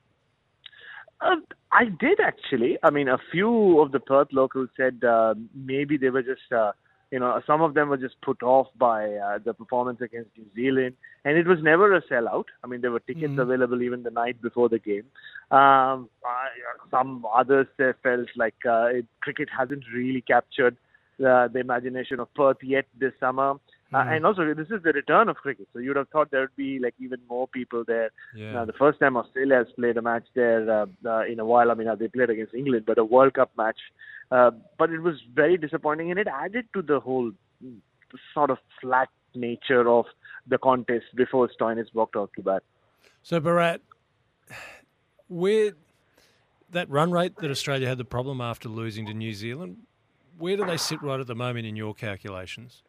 Uh, 1.26 1.38
I 1.72 1.86
did 1.86 2.20
actually. 2.20 2.78
I 2.84 2.90
mean, 2.90 3.08
a 3.08 3.18
few 3.32 3.80
of 3.82 3.92
the 3.92 4.00
Perth 4.00 4.30
locals 4.32 4.70
said 4.78 5.04
uh, 5.04 5.34
maybe 5.54 5.98
they 5.98 6.10
were 6.10 6.22
just, 6.22 6.52
uh, 6.56 6.72
you 7.12 7.20
know, 7.20 7.42
some 7.48 7.62
of 7.62 7.74
them 7.74 7.90
were 7.90 7.98
just 7.98 8.16
put 8.22 8.42
off 8.44 8.68
by 8.78 9.00
uh, 9.16 9.40
the 9.44 9.54
performance 9.54 10.02
against 10.02 10.30
New 10.38 10.46
Zealand, 10.56 10.96
and 11.24 11.38
it 11.38 11.48
was 11.48 11.60
never 11.62 11.96
a 11.96 12.02
sellout. 12.04 12.46
I 12.64 12.68
mean, 12.68 12.82
there 12.82 12.92
were 12.92 13.00
tickets 13.00 13.34
Mhm. 13.34 13.42
available 13.42 13.82
even 13.82 14.04
the 14.04 14.12
night 14.12 14.42
before 14.42 14.70
the 14.70 14.80
game. 14.80 15.06
Um, 15.52 16.10
I, 16.26 16.48
some 16.92 17.26
others 17.42 17.68
uh, 17.80 17.94
felt 18.04 18.30
like 18.36 18.56
uh, 18.66 18.98
it, 19.00 19.06
cricket 19.22 19.50
hasn't 19.58 19.84
really 19.94 20.22
captured 20.22 20.78
uh, 21.20 21.48
the 21.48 21.60
imagination 21.60 22.20
of 22.20 22.34
Perth 22.34 22.62
yet 22.62 22.86
this 23.00 23.14
summer. 23.20 23.56
Uh, 23.94 23.98
Mm. 23.98 24.16
and 24.18 24.26
also, 24.26 24.54
this 24.54 24.72
is 24.72 24.82
the 24.84 24.92
return 24.92 25.30
of 25.30 25.38
cricket, 25.38 25.68
so 25.72 25.80
you'd 25.80 25.96
have 25.96 26.10
thought 26.10 26.32
there 26.32 26.42
would 26.42 26.56
be 26.56 26.80
like 26.80 26.96
even 27.00 27.20
more 27.30 27.48
people 27.48 27.84
there. 27.86 28.10
Yeah. 28.36 28.62
Uh, 28.62 28.66
the 28.66 28.74
first 28.74 29.00
time 29.00 29.16
Australia 29.16 29.58
has 29.58 29.68
played 29.76 29.96
a 29.98 30.02
match 30.02 30.26
there 30.34 30.70
uh, 30.70 30.86
uh, 31.06 31.24
in 31.26 31.40
a 31.40 31.46
while. 31.46 31.70
I 31.70 31.76
mean, 31.76 31.88
uh, 31.88 31.96
they 31.96 32.08
played 32.08 32.32
against 32.32 32.54
England, 32.56 32.86
but 32.88 32.98
a 32.98 33.06
World 33.06 33.36
Cup 33.36 33.52
match. 33.58 33.80
Uh, 34.32 34.52
but 34.80 34.90
it 34.90 35.02
was 35.02 35.22
very 35.34 35.56
disappointing, 35.56 36.10
and 36.10 36.20
it 36.20 36.28
added 36.28 36.68
to 36.74 36.82
the 36.82 37.00
whole 37.00 37.32
mm, 37.64 37.78
sort 38.34 38.50
of 38.50 38.58
flat 38.82 39.10
nature 39.36 39.88
of 39.88 40.06
the 40.48 40.58
contest 40.58 41.06
before 41.16 41.48
Stoinis 41.50 41.94
walked 41.94 42.16
out 42.16 42.32
to 42.36 42.42
bat. 42.42 42.64
So, 43.22 43.40
Bharat, 43.40 43.80
where 45.28 45.74
that 46.72 46.90
run 46.90 47.12
rate 47.12 47.36
that 47.38 47.52
Australia 47.52 47.88
had 47.88 47.98
the 47.98 48.06
problem 48.06 48.42
after 48.42 48.68
losing 48.68 49.06
to 49.06 49.14
New 49.14 49.34
Zealand, 49.34 49.78
where 50.38 50.58
do 50.58 50.66
they 50.66 50.78
sit 50.78 51.02
right 51.02 51.20
at 51.20 51.28
the 51.28 51.36
moment 51.36 51.66
in 51.66 51.76
your 51.76 51.94
calculations? 51.94 52.82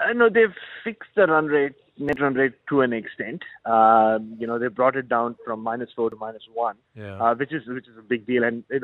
I 0.00 0.12
know 0.12 0.28
they've 0.28 0.54
fixed 0.84 1.10
the 1.14 1.26
run 1.26 1.46
rate, 1.46 1.74
net 1.98 2.20
run 2.20 2.34
rate 2.34 2.54
to 2.68 2.80
an 2.80 2.92
extent. 2.92 3.42
Um, 3.64 4.36
you 4.38 4.46
know, 4.46 4.58
they 4.58 4.68
brought 4.68 4.96
it 4.96 5.08
down 5.08 5.36
from 5.44 5.60
minus 5.62 5.90
four 5.94 6.10
to 6.10 6.16
minus 6.16 6.42
one, 6.52 6.76
Yeah. 6.94 7.16
uh, 7.22 7.34
which 7.34 7.52
is 7.52 7.66
which 7.66 7.88
is 7.88 7.96
a 7.98 8.02
big 8.02 8.26
deal, 8.26 8.44
and 8.44 8.64
it, 8.70 8.82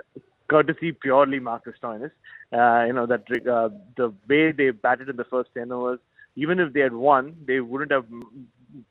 courtesy 0.49 0.93
purely 0.93 1.39
Marcus 1.41 1.75
Stoinis. 1.83 2.11
Uh, 2.53 2.85
you 2.87 2.93
know 2.93 3.07
that 3.07 3.23
uh, 3.49 3.69
the 3.97 4.13
way 4.29 4.53
they 4.53 4.71
batted 4.71 5.09
in 5.09 5.17
the 5.17 5.25
first 5.25 5.51
ten 5.55 5.73
overs, 5.73 5.99
even 6.37 6.61
if 6.61 6.73
they 6.73 6.81
had 6.81 6.93
won, 6.95 7.35
they 7.47 7.61
wouldn't 7.61 7.91
have 7.91 8.05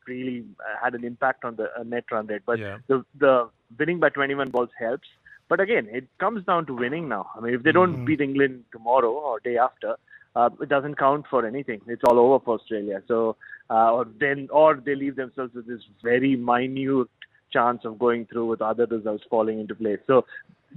really 0.07 0.43
uh, 0.59 0.75
had 0.83 0.95
an 0.95 1.03
impact 1.03 1.45
on 1.45 1.55
the 1.55 1.69
uh, 1.79 1.83
net 1.83 2.05
run 2.11 2.27
rate. 2.27 2.41
But 2.45 2.59
Yeah. 2.59 2.77
the 2.87 3.05
the 3.17 3.49
winning 3.79 3.99
by 3.99 4.09
21 4.09 4.49
balls 4.49 4.69
helps. 4.79 5.07
But 5.47 5.59
again, 5.59 5.87
it 5.91 6.07
comes 6.19 6.43
down 6.45 6.65
to 6.67 6.73
winning 6.73 7.07
now. 7.07 7.29
I 7.35 7.39
mean, 7.39 7.53
if 7.53 7.61
they 7.63 7.71
don't 7.71 8.03
beat 8.05 8.19
England 8.19 8.63
tomorrow 8.71 9.11
or 9.11 9.39
day 9.39 9.57
after, 9.57 9.95
uh, 10.35 10.49
it 10.61 10.69
doesn't 10.69 10.97
count 10.97 11.25
for 11.29 11.45
anything. 11.45 11.81
It's 11.87 12.03
all 12.07 12.19
over 12.19 12.43
for 12.43 12.55
Australia. 12.59 13.01
So, 13.07 13.37
uh, 13.69 13.91
or 13.93 14.07
then, 14.19 14.47
or 14.51 14.75
they 14.75 14.95
leave 14.95 15.15
themselves 15.15 15.53
with 15.53 15.67
this 15.67 15.81
very 16.03 16.35
minute 16.35 17.07
chance 17.51 17.81
of 17.85 17.97
going 17.99 18.25
through 18.25 18.47
with 18.47 18.61
other 18.61 18.85
results 18.85 19.23
falling 19.29 19.59
into 19.59 19.75
place. 19.75 19.99
So, 20.07 20.25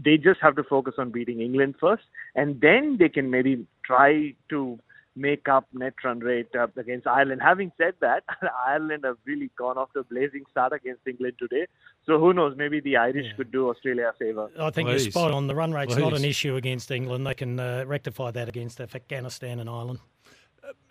they 0.05 0.17
just 0.17 0.41
have 0.41 0.55
to 0.57 0.63
focus 0.63 0.95
on 0.99 1.11
beating 1.11 1.41
England 1.41 1.75
first, 1.81 2.05
and 2.37 2.61
then 2.61 2.97
they 2.99 3.09
can 3.09 3.31
maybe 3.31 3.67
try 3.85 4.35
to 4.51 4.79
make 5.19 5.49
up 5.49 5.67
net 5.73 5.95
run 6.05 6.21
rate 6.21 6.49
uh, 6.59 6.67
against 6.77 7.07
Ireland. 7.07 7.41
Having 7.43 7.73
said 7.77 7.95
that, 8.01 8.25
Ireland 8.67 9.05
have 9.05 9.17
really 9.25 9.51
gone 9.59 9.77
off 9.77 9.93
to 9.93 10.01
a 10.01 10.05
blazing 10.05 10.45
start 10.51 10.73
against 10.73 11.07
England 11.07 11.35
today. 11.39 11.67
So 12.07 12.19
who 12.19 12.33
knows? 12.33 12.55
Maybe 12.57 12.81
the 12.81 12.97
Irish 12.97 13.27
could 13.37 13.51
do 13.51 13.69
Australia 13.69 14.13
a 14.15 14.19
favour. 14.19 14.49
I 14.59 14.71
think 14.71 14.89
you're 14.89 14.99
spot 14.99 15.33
on. 15.33 15.47
The 15.47 15.55
run 15.55 15.73
rate's 15.73 15.97
not 15.97 16.15
an 16.15 16.25
issue 16.25 16.57
against 16.57 16.91
England. 16.91 17.27
They 17.27 17.35
can 17.35 17.59
uh, 17.59 17.85
rectify 17.87 18.31
that 18.31 18.49
against 18.49 18.81
Afghanistan 18.81 19.61
and 19.61 19.69
Ireland. 19.69 20.01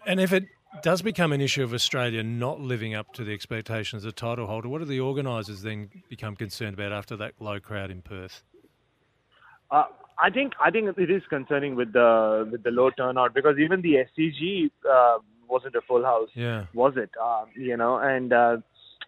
And 0.05 0.19
if 0.19 0.31
it 0.31 0.45
does 0.81 1.01
become 1.01 1.31
an 1.33 1.41
issue 1.41 1.63
of 1.63 1.73
Australia 1.73 2.23
not 2.23 2.59
living 2.59 2.93
up 2.93 3.13
to 3.13 3.23
the 3.23 3.33
expectations 3.33 4.03
of 4.05 4.13
the 4.13 4.19
title 4.19 4.47
holder, 4.47 4.69
what 4.69 4.79
do 4.79 4.85
the 4.85 4.99
organisers 4.99 5.61
then 5.61 5.89
become 6.09 6.35
concerned 6.35 6.73
about 6.75 6.91
after 6.91 7.15
that 7.17 7.33
low 7.39 7.59
crowd 7.59 7.91
in 7.91 8.01
Perth? 8.01 8.43
Uh, 9.71 9.85
I 10.19 10.29
think 10.29 10.53
I 10.59 10.71
think 10.71 10.97
it 10.97 11.11
is 11.11 11.21
concerning 11.29 11.75
with 11.75 11.93
the 11.93 12.47
with 12.51 12.63
the 12.63 12.71
low 12.71 12.89
turnout 12.89 13.33
because 13.33 13.57
even 13.59 13.81
the 13.81 14.05
SCG 14.07 14.71
uh, 14.89 15.19
wasn't 15.47 15.75
a 15.75 15.81
full 15.81 16.03
house, 16.03 16.29
Yeah. 16.33 16.65
was 16.73 16.93
it? 16.97 17.11
Um, 17.21 17.47
you 17.55 17.77
know, 17.77 17.97
and 17.97 18.33
uh, 18.33 18.57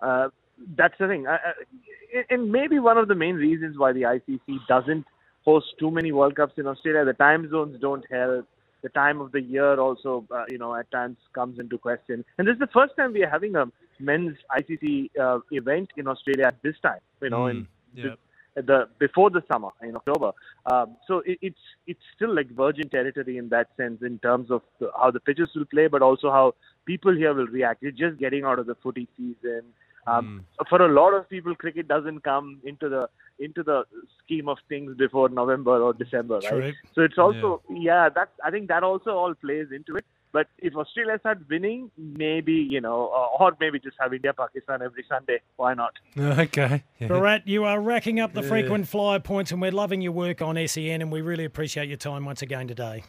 uh, 0.02 0.30
that's 0.78 0.95
the 1.00 1.08
thing. 1.08 1.28
Uh, 1.28 1.32
uh, 1.32 2.22
and 2.30 2.52
maybe 2.52 2.80
one 2.80 2.98
of 2.98 3.08
the 3.08 3.15
main 3.15 3.36
reasons 3.36 3.78
why 3.78 3.91
the 3.93 4.04
ICC 4.04 4.60
doesn't 4.67 5.06
host 5.45 5.67
too 5.80 5.91
many 5.91 6.12
World 6.12 6.36
Cups 6.36 6.54
in 6.58 6.67
Australia, 6.67 7.06
the 7.06 7.13
time 7.13 7.50
zones 7.50 7.80
don't 7.80 8.06
help. 8.12 8.48
The 8.82 8.89
time 8.89 9.19
of 9.19 9.34
the 9.34 9.41
year 9.41 9.78
also, 9.78 10.26
uh, 10.32 10.45
you 10.50 10.58
know, 10.58 10.74
at 10.74 10.89
times 10.89 11.17
comes 11.34 11.60
into 11.60 11.78
question. 11.78 12.24
And 12.38 12.48
this 12.48 12.54
is 12.54 12.60
the 12.60 12.67
first 12.67 12.95
time 12.95 13.12
we 13.12 13.24
are 13.24 13.30
having 13.30 13.56
a 13.58 13.65
men's 14.00 14.38
ICC 14.58 15.10
uh, 15.19 15.39
event 15.52 15.89
in 15.98 16.08
Australia 16.08 16.45
at 16.48 16.62
this 16.63 16.76
time. 16.82 17.02
You 17.22 17.30
know, 17.30 17.48
in 17.48 17.67
yeah. 17.93 18.15
The 18.62 18.88
before 19.00 19.30
the 19.30 19.41
summer 19.52 19.69
in 19.82 19.95
October. 19.95 20.32
Um, 20.65 20.98
so 21.08 21.19
it, 21.26 21.39
it's 21.41 21.60
it's 21.88 22.02
still 22.15 22.34
like 22.34 22.50
virgin 22.50 22.89
territory 22.89 23.38
in 23.38 23.50
that 23.50 23.67
sense 23.78 24.02
in 24.02 24.19
terms 24.19 24.52
of 24.52 24.62
the, 24.80 24.91
how 24.95 25.12
the 25.12 25.19
pitches 25.19 25.50
will 25.56 25.65
play, 25.65 25.88
but 25.88 26.02
also 26.02 26.32
how 26.32 26.56
people 26.86 27.15
here 27.15 27.34
will 27.34 27.48
react. 27.48 27.82
You're 27.82 27.91
just 27.91 28.19
getting 28.19 28.43
out 28.43 28.60
of 28.60 28.65
the 28.65 28.76
footy 28.76 29.08
season. 29.17 29.63
Um, 30.08 30.45
For 30.69 30.82
a 30.82 30.91
lot 30.91 31.13
of 31.13 31.30
people, 31.30 31.56
cricket 31.56 31.88
doesn't 31.88 32.24
come 32.24 32.60
into 32.63 32.89
the 32.89 33.10
into 33.39 33.63
the 33.63 33.84
scheme 34.24 34.50
of 34.50 34.58
things 34.67 34.95
before 34.98 35.30
November 35.30 35.82
or 35.82 35.93
December, 35.93 36.39
right? 36.39 36.50
True. 36.50 36.74
So 36.95 37.02
it's 37.02 37.17
also 37.17 37.62
yeah, 37.69 38.10
that's 38.13 38.32
I 38.43 38.50
think 38.50 38.67
that 38.69 38.84
also 38.84 39.12
all 39.12 39.34
plays 39.36 39.67
into 39.72 39.95
it. 39.98 40.06
But 40.32 40.48
if 40.60 40.76
Australia 40.76 41.18
starts 41.20 41.42
winning, 41.50 41.89
maybe 41.98 42.54
you 42.54 42.82
know, 42.82 43.08
uh, 43.08 43.44
or 43.44 43.58
maybe 43.60 43.80
just 43.80 43.98
have 44.00 44.13
India 44.13 44.32
Pakistan 44.34 44.82
every 44.82 45.04
Sunday. 45.10 45.39
Why 45.56 45.74
not? 45.74 45.94
Okay. 46.18 46.84
Yeah. 47.00 47.08
Bharat, 47.08 47.42
you 47.46 47.63
are 47.63 47.82
racking 47.82 48.20
up 48.20 48.34
the 48.34 48.42
Yeah. 48.44 48.50
frequent 48.50 48.88
flyer 48.88 49.20
points, 49.20 49.52
and 49.52 49.60
we're 49.62 49.72
loving 49.72 50.02
your 50.02 50.12
work 50.12 50.42
on 50.42 50.56
SEN, 50.68 51.02
and 51.02 51.12
we 51.12 51.22
really 51.22 51.46
appreciate 51.46 51.88
your 51.88 51.98
time 51.98 52.26
once 52.26 52.42
again 52.44 52.68
today. 52.68 53.04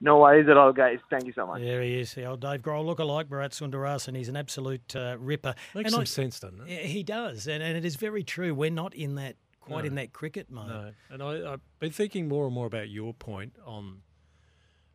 No 0.00 0.18
worries 0.18 0.46
at 0.48 0.56
all, 0.58 0.72
guys. 0.74 0.98
Thank 1.08 1.24
you 1.24 1.32
so 1.32 1.46
much. 1.46 1.62
There 1.62 1.80
he 1.82 1.98
is, 2.00 2.12
the 2.14 2.24
old 2.26 2.40
Dave 2.40 2.60
Grohl 2.62 2.84
lookalike, 2.84 3.24
Bharat 3.24 3.50
Sundaresan. 3.52 4.14
He's 4.14 4.28
an 4.28 4.36
absolute 4.36 4.94
uh, 4.94 5.16
ripper. 5.18 5.54
Makes 5.74 5.86
And 5.86 5.92
some 5.92 6.00
I- 6.02 6.04
sense, 6.04 6.38
doesn't 6.38 6.68
it? 6.68 6.84
He 6.86 7.02
does, 7.02 7.48
and, 7.48 7.62
and 7.62 7.76
it 7.78 7.84
is 7.84 7.96
very 7.96 8.22
true. 8.22 8.54
We're 8.54 8.70
not 8.70 8.94
in 8.94 9.14
that 9.16 9.36
quite 9.60 9.84
No. 9.84 9.88
in 9.88 9.94
that 9.96 10.12
cricket 10.12 10.50
mode. 10.50 10.68
No. 10.68 10.90
And 11.10 11.22
I, 11.22 11.54
I've 11.54 11.60
been 11.80 11.90
thinking 11.92 12.28
more 12.28 12.44
and 12.44 12.54
more 12.54 12.66
about 12.66 12.88
your 12.90 13.14
point 13.14 13.54
on 13.64 14.02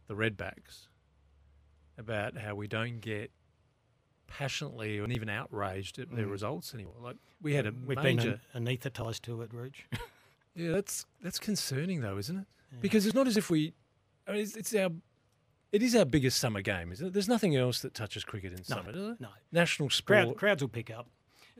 the 0.08 0.14
Redbacks, 0.14 0.88
about 1.98 2.38
how 2.38 2.56
we 2.56 2.68
don't 2.68 3.00
get 3.00 3.32
passionately 4.28 4.98
and 5.00 5.14
even 5.16 5.30
outraged 5.30 6.00
at 6.00 6.10
their 6.16 6.26
Mm. 6.26 6.32
results 6.32 6.74
anymore. 6.74 6.96
Like 7.00 7.18
we 7.41 7.54
had 7.54 7.68
a 7.68 7.72
We've 7.72 7.98
major. 8.02 8.39
been 8.54 8.64
anaesthetised 8.66 9.22
to 9.24 9.41
it, 9.41 9.54
Rooch. 9.54 9.86
Yeah, 10.58 10.72
that's 10.72 11.06
that's 11.22 11.38
concerning 11.38 12.00
though, 12.00 12.18
isn't 12.18 12.38
it? 12.38 12.48
Because 12.80 13.06
it's 13.06 13.14
not 13.14 13.28
as 13.28 13.36
if 13.36 13.50
we. 13.50 13.74
I 14.26 14.32
mean, 14.32 14.41
it's, 14.41 14.56
it's 14.56 14.74
our. 14.74 14.89
It 15.74 15.84
is 15.84 15.93
our 15.98 16.06
biggest 16.06 16.39
summer 16.39 16.62
game, 16.62 16.93
isn't 16.93 17.08
it? 17.08 17.12
There's 17.14 17.28
nothing 17.28 17.58
else 17.58 17.82
that 17.82 17.93
touches 17.93 18.24
cricket 18.24 18.54
in 18.54 18.60
No, 18.60 18.64
summer, 18.78 18.93
does 18.93 19.10
it? 19.10 19.20
no. 19.20 19.28
National 19.52 19.89
sport. 19.89 20.06
Crowd, 20.28 20.38
crowds 20.38 20.64
will 20.64 20.70
pick 20.70 20.89
up. 20.89 21.10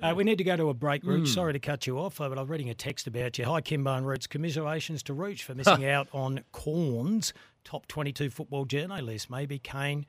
Uh, 0.02 0.14
we 0.16 0.24
need 0.24 0.38
to 0.38 0.46
go 0.46 0.56
to 0.56 0.70
a 0.70 0.74
break, 0.74 1.04
Rooch. 1.04 1.24
Mm. 1.24 1.28
Sorry 1.28 1.52
to 1.52 1.60
cut 1.60 1.86
you 1.88 2.00
off, 2.00 2.20
but 2.20 2.40
I'm 2.40 2.48
reading 2.48 2.70
a 2.70 2.74
text 2.74 3.06
about 3.06 3.38
you. 3.38 3.44
Hi, 3.44 3.60
Kimbo 3.60 3.94
and 3.96 4.08
Roots. 4.08 4.28
Commiserations 4.28 5.04
to 5.04 5.14
Rooch 5.14 5.44
for 5.44 5.54
missing 5.56 5.84
out 5.84 6.08
on 6.14 6.40
Cornes' 6.54 7.34
top 7.66 7.88
22 7.88 8.30
football 8.30 8.66
journo 8.66 9.02
list. 9.02 9.30
Maybe 9.30 9.60
Kane 9.60 10.06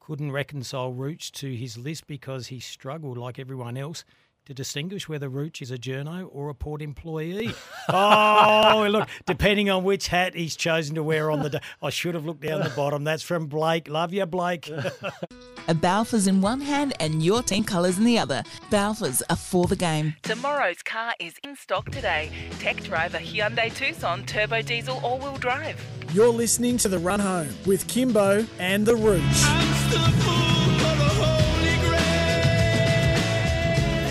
couldn't 0.00 0.32
reconcile 0.32 0.92
Roots 0.92 1.30
to 1.32 1.54
his 1.54 1.78
list 1.78 2.06
because 2.06 2.48
he 2.48 2.58
struggled, 2.58 3.18
like 3.18 3.38
everyone 3.38 3.76
else, 3.76 4.04
to 4.50 4.54
distinguish 4.54 5.08
whether 5.08 5.28
Rooch 5.28 5.62
is 5.62 5.70
a 5.70 5.78
journo 5.78 6.28
or 6.32 6.48
a 6.48 6.54
port 6.54 6.82
employee. 6.82 7.54
oh, 7.88 8.88
look, 8.90 9.08
depending 9.24 9.70
on 9.70 9.84
which 9.84 10.08
hat 10.08 10.34
he's 10.34 10.56
chosen 10.56 10.96
to 10.96 11.04
wear 11.04 11.30
on 11.30 11.44
the 11.44 11.50
day. 11.50 11.60
I 11.80 11.90
should 11.90 12.16
have 12.16 12.26
looked 12.26 12.40
down 12.40 12.60
the 12.60 12.70
bottom. 12.70 13.04
That's 13.04 13.22
from 13.22 13.46
Blake. 13.46 13.88
Love 13.88 14.12
you, 14.12 14.26
Blake. 14.26 14.68
A 15.68 15.74
Balfours 15.74 16.26
in 16.26 16.40
one 16.40 16.60
hand 16.60 16.94
and 16.98 17.22
your 17.22 17.44
team 17.44 17.62
colours 17.62 17.96
in 17.96 18.02
the 18.02 18.18
other. 18.18 18.42
Balfours 18.70 19.22
are 19.30 19.36
for 19.36 19.68
the 19.68 19.76
game. 19.76 20.16
Tomorrow's 20.22 20.82
car 20.82 21.14
is 21.20 21.34
in 21.44 21.54
stock 21.54 21.88
today. 21.90 22.32
Tech 22.58 22.82
driver 22.82 23.18
Hyundai 23.18 23.72
Tucson 23.72 24.26
turbo 24.26 24.62
diesel 24.62 24.98
all-wheel 25.04 25.36
drive. 25.36 25.80
You're 26.12 26.28
listening 26.28 26.76
to 26.78 26.88
The 26.88 26.98
Run 26.98 27.20
Home 27.20 27.50
with 27.66 27.86
Kimbo 27.86 28.44
and 28.58 28.84
The 28.84 28.96
Rooch. 28.96 30.39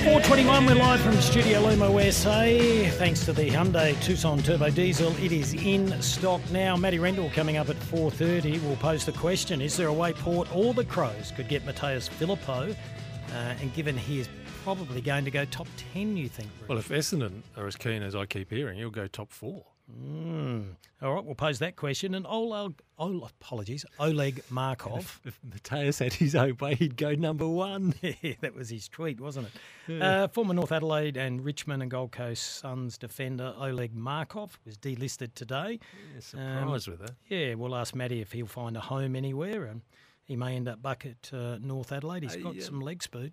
421, 0.09 0.65
we're 0.65 0.73
live 0.73 0.99
from 1.01 1.13
Studio 1.21 1.61
Lumo 1.61 2.11
SA. 2.11 2.89
Thanks 2.97 3.23
to 3.25 3.31
the 3.31 3.47
Hyundai 3.47 4.01
Tucson 4.01 4.39
Turbo 4.39 4.71
Diesel, 4.71 5.15
it 5.23 5.31
is 5.31 5.53
in 5.53 6.01
stock 6.01 6.41
now. 6.49 6.75
Matty 6.75 6.97
Rendell 6.97 7.29
coming 7.29 7.57
up 7.57 7.69
at 7.69 7.75
4.30 7.75 8.63
will 8.63 8.75
pose 8.77 9.05
the 9.05 9.11
question, 9.11 9.61
is 9.61 9.77
there 9.77 9.87
a 9.87 9.93
way 9.93 10.13
Port 10.13 10.47
or 10.51 10.73
the 10.73 10.83
Crows 10.83 11.31
could 11.35 11.47
get 11.47 11.63
Mattaes 11.63 12.09
Phillipou? 12.09 12.71
Uh, 12.71 13.33
and 13.33 13.71
given 13.75 13.95
he 13.95 14.19
is 14.19 14.27
probably 14.63 14.99
going 14.99 15.25
to 15.25 15.31
go 15.31 15.45
top 15.45 15.67
10, 15.93 16.17
you 16.17 16.27
think? 16.27 16.49
Well, 16.67 16.79
if 16.79 16.89
Essendon 16.89 17.43
are 17.55 17.67
as 17.67 17.75
keen 17.75 18.01
as 18.01 18.15
I 18.15 18.25
keep 18.25 18.49
hearing, 18.49 18.79
he'll 18.79 18.89
go 18.89 19.05
top 19.05 19.31
four. 19.31 19.63
Mm. 19.89 20.75
All 21.01 21.13
right, 21.15 21.23
we'll 21.23 21.35
pose 21.35 21.59
that 21.59 21.75
question. 21.77 22.13
And 22.13 22.25
Oleg, 22.27 22.81
oh, 22.97 23.19
apologies, 23.41 23.85
Oleg 23.99 24.43
Markov. 24.49 25.21
If 25.23 25.39
Mattaes 25.49 25.99
had 25.99 26.13
his 26.13 26.35
own 26.35 26.57
way, 26.59 26.75
he'd 26.75 26.97
go 26.97 27.15
number 27.15 27.47
one. 27.47 27.93
that 28.41 28.53
was 28.53 28.69
his 28.69 28.87
tweet, 28.89 29.19
wasn't 29.21 29.47
it? 29.47 29.53
Yeah. 29.87 30.23
Uh, 30.23 30.27
former 30.27 30.53
North 30.53 30.71
Adelaide 30.71 31.15
and 31.17 31.43
Richmond 31.43 31.81
and 31.81 31.89
Gold 31.89 32.11
Coast 32.11 32.57
Suns 32.59 32.97
defender 32.97 33.53
Oleg 33.57 33.95
Markov 33.95 34.59
was 34.65 34.77
delisted 34.77 35.33
today. 35.35 35.79
Yeah, 36.13 36.19
surprised 36.19 36.87
Um, 36.89 36.91
with 36.97 37.01
that. 37.07 37.15
Yeah, 37.29 37.53
we'll 37.55 37.75
ask 37.75 37.95
Matty 37.95 38.19
if 38.21 38.33
he'll 38.33 38.45
find 38.45 38.75
a 38.75 38.81
home 38.81 39.15
anywhere, 39.15 39.65
and 39.65 39.81
he 40.25 40.35
may 40.35 40.55
end 40.55 40.67
up 40.67 40.81
back 40.81 41.05
at 41.05 41.33
uh, 41.33 41.57
North 41.61 41.91
Adelaide. 41.93 42.23
He's 42.23 42.35
Hey, 42.35 42.41
got 42.41 42.53
um, 42.55 42.61
some 42.61 42.81
leg 42.81 43.01
speed. 43.01 43.31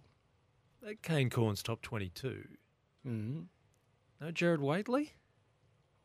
That 0.82 1.02
Kane 1.02 1.30
Cornes' 1.30 1.62
top 1.64 1.82
22. 1.82 2.44
Mm. 3.06 3.46
No 4.20 4.30
Jared 4.30 4.60
Waitley? 4.60 5.10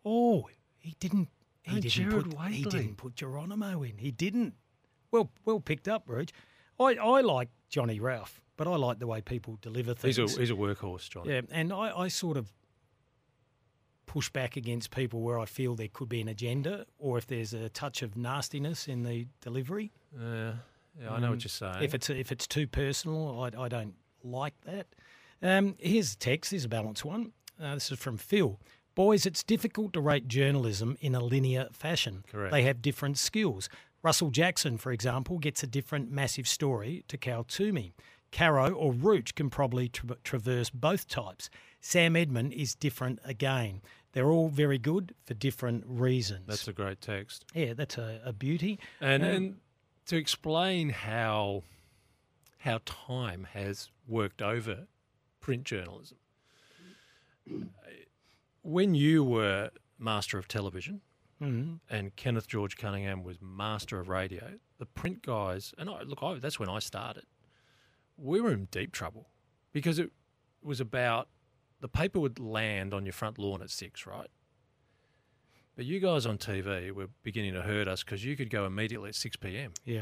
Oh, 0.06 0.48
he 0.80 0.96
didn't. 1.00 1.30
He 1.64 1.72
Oh, 1.72 1.76
didn't 1.76 1.90
Jared 1.92 2.36
put. 2.36 2.48
He 2.52 2.64
didn't 2.64 2.96
put 2.98 3.16
Geronimo 3.16 3.84
in. 3.84 3.98
He 3.98 4.12
didn't. 4.12 4.56
Well, 5.12 5.30
well 5.46 5.60
picked 5.60 5.88
up, 5.88 6.04
Reg. 6.08 6.32
I, 6.80 6.96
I 6.96 7.22
like 7.22 7.50
Johnny 7.70 8.00
Ralph, 8.00 8.42
but 8.58 8.68
I 8.68 8.76
like 8.78 8.98
the 9.00 9.06
way 9.08 9.22
people 9.22 9.58
deliver 9.62 9.94
things. 9.94 10.18
He's 10.18 10.36
a, 10.38 10.40
he's 10.40 10.50
a 10.50 10.56
workhorse, 10.56 11.10
Johnny. 11.10 11.34
Yeah, 11.34 11.42
and 11.52 11.72
I, 11.72 11.96
I 11.96 12.08
sort 12.08 12.38
of 12.38 12.52
push 14.06 14.30
back 14.30 14.58
against 14.58 14.92
people 14.92 15.22
where 15.22 15.40
I 15.40 15.46
feel 15.46 15.76
there 15.76 15.88
could 15.88 16.10
be 16.10 16.20
an 16.22 16.28
agenda 16.28 16.86
or 16.98 17.18
if 17.18 17.28
there's 17.28 17.54
a 17.54 17.70
touch 17.70 18.02
of 18.02 18.18
nastiness 18.18 18.88
in 18.88 19.04
the 19.04 19.28
delivery. 19.42 19.92
Yeah, 20.20 20.54
yeah, 21.00 21.12
I 21.14 21.20
know 21.20 21.28
Um, 21.28 21.34
what 21.34 21.44
you're 21.44 21.50
saying. 21.50 21.82
If 21.84 21.94
it's 21.94 22.10
if 22.10 22.32
it's 22.32 22.48
too 22.48 22.68
personal, 22.68 23.40
I, 23.42 23.62
I 23.64 23.68
don't 23.70 23.94
like 24.24 24.56
that. 24.66 24.88
Um, 25.42 25.76
here's 25.80 26.14
a 26.14 26.18
text. 26.18 26.52
Here's 26.52 26.66
a 26.66 26.70
balanced 26.70 27.06
one. 27.06 27.32
Uh, 27.62 27.76
this 27.76 27.92
is 27.92 28.00
from 28.00 28.18
Phil. 28.18 28.60
Boys, 28.96 29.26
it's 29.26 29.44
difficult 29.44 29.94
to 29.94 30.02
rate 30.02 30.28
journalism 30.28 30.98
in 31.00 31.16
a 31.16 31.22
linear 31.24 31.68
fashion. 31.72 32.24
Correct. 32.32 32.52
They 32.52 32.64
have 32.64 32.82
different 32.82 33.18
skills. 33.18 33.70
Russell 34.04 34.32
Jackson, 34.32 34.78
for 34.78 34.92
example, 34.92 35.38
gets 35.38 35.64
a 35.64 35.68
different 35.68 36.12
massive 36.12 36.48
story 36.48 37.04
to 37.08 37.18
Cal 37.18 37.44
Twomey. 37.44 37.94
Caro 38.32 38.72
or 38.74 38.92
Root 38.94 39.36
can 39.36 39.50
probably 39.50 39.90
tra- 39.90 40.18
traverse 40.24 40.70
both 40.70 41.08
types. 41.08 41.50
Sam 41.80 42.16
Edmund 42.16 42.54
is 42.54 42.76
different 42.76 43.20
again. 43.26 43.82
They're 44.14 44.30
all 44.32 44.50
very 44.50 44.78
good 44.78 45.14
for 45.26 45.34
different 45.34 45.84
reasons. 45.88 46.48
That's 46.48 46.68
a 46.68 46.74
great 46.74 47.00
text. 47.02 47.46
yeah, 47.54 47.74
that's 47.74 47.98
a, 47.98 48.20
a 48.26 48.34
beauty. 48.34 48.80
And, 49.00 49.24
Um, 49.24 49.30
and 49.30 49.56
to 50.08 50.18
explain 50.18 50.90
how 50.90 51.64
how 52.60 52.80
time 52.86 53.48
has 53.54 53.90
worked 54.08 54.42
over 54.42 54.88
print 55.40 55.64
journalism. 55.64 56.18
When 58.62 58.94
you 58.96 59.24
were 59.24 59.72
master 59.98 60.38
of 60.38 60.48
television 60.48 61.02
Mhm. 61.42 61.80
and 61.90 62.16
Kenneth 62.16 62.48
George 62.48 62.78
Cunningham 62.78 63.24
was 63.24 63.42
master 63.42 64.00
of 64.00 64.08
radio, 64.10 64.60
the 64.78 64.86
print 64.86 65.22
guys, 65.24 65.74
and 65.78 65.90
I, 65.90 66.04
look, 66.04 66.22
I, 66.22 66.36
that's 66.36 66.60
when 66.60 66.70
I 66.70 66.80
started, 66.80 67.26
we 68.18 68.40
were 68.42 68.52
in 68.52 68.66
deep 68.66 68.92
trouble 68.92 69.30
because 69.72 69.98
it 70.00 70.12
was 70.62 70.80
about 70.80 71.30
the 71.80 71.88
paper 71.88 72.20
would 72.20 72.38
land 72.40 72.94
on 72.94 73.06
your 73.06 73.14
front 73.14 73.40
lawn 73.40 73.62
at 73.64 73.72
six, 73.72 74.06
right? 74.06 74.30
But 75.76 75.86
you 75.86 76.00
guys 76.00 76.28
on 76.28 76.38
TV 76.38 76.92
were 76.92 77.08
beginning 77.24 77.54
to 77.54 77.64
hurt 77.64 77.88
us 77.88 78.04
because 78.04 78.24
you 78.24 78.36
could 78.36 78.52
go 78.52 78.66
immediately 78.66 79.10
at 79.10 79.16
6 79.16 79.38
p.m. 79.38 79.74
Yeah. 79.86 80.02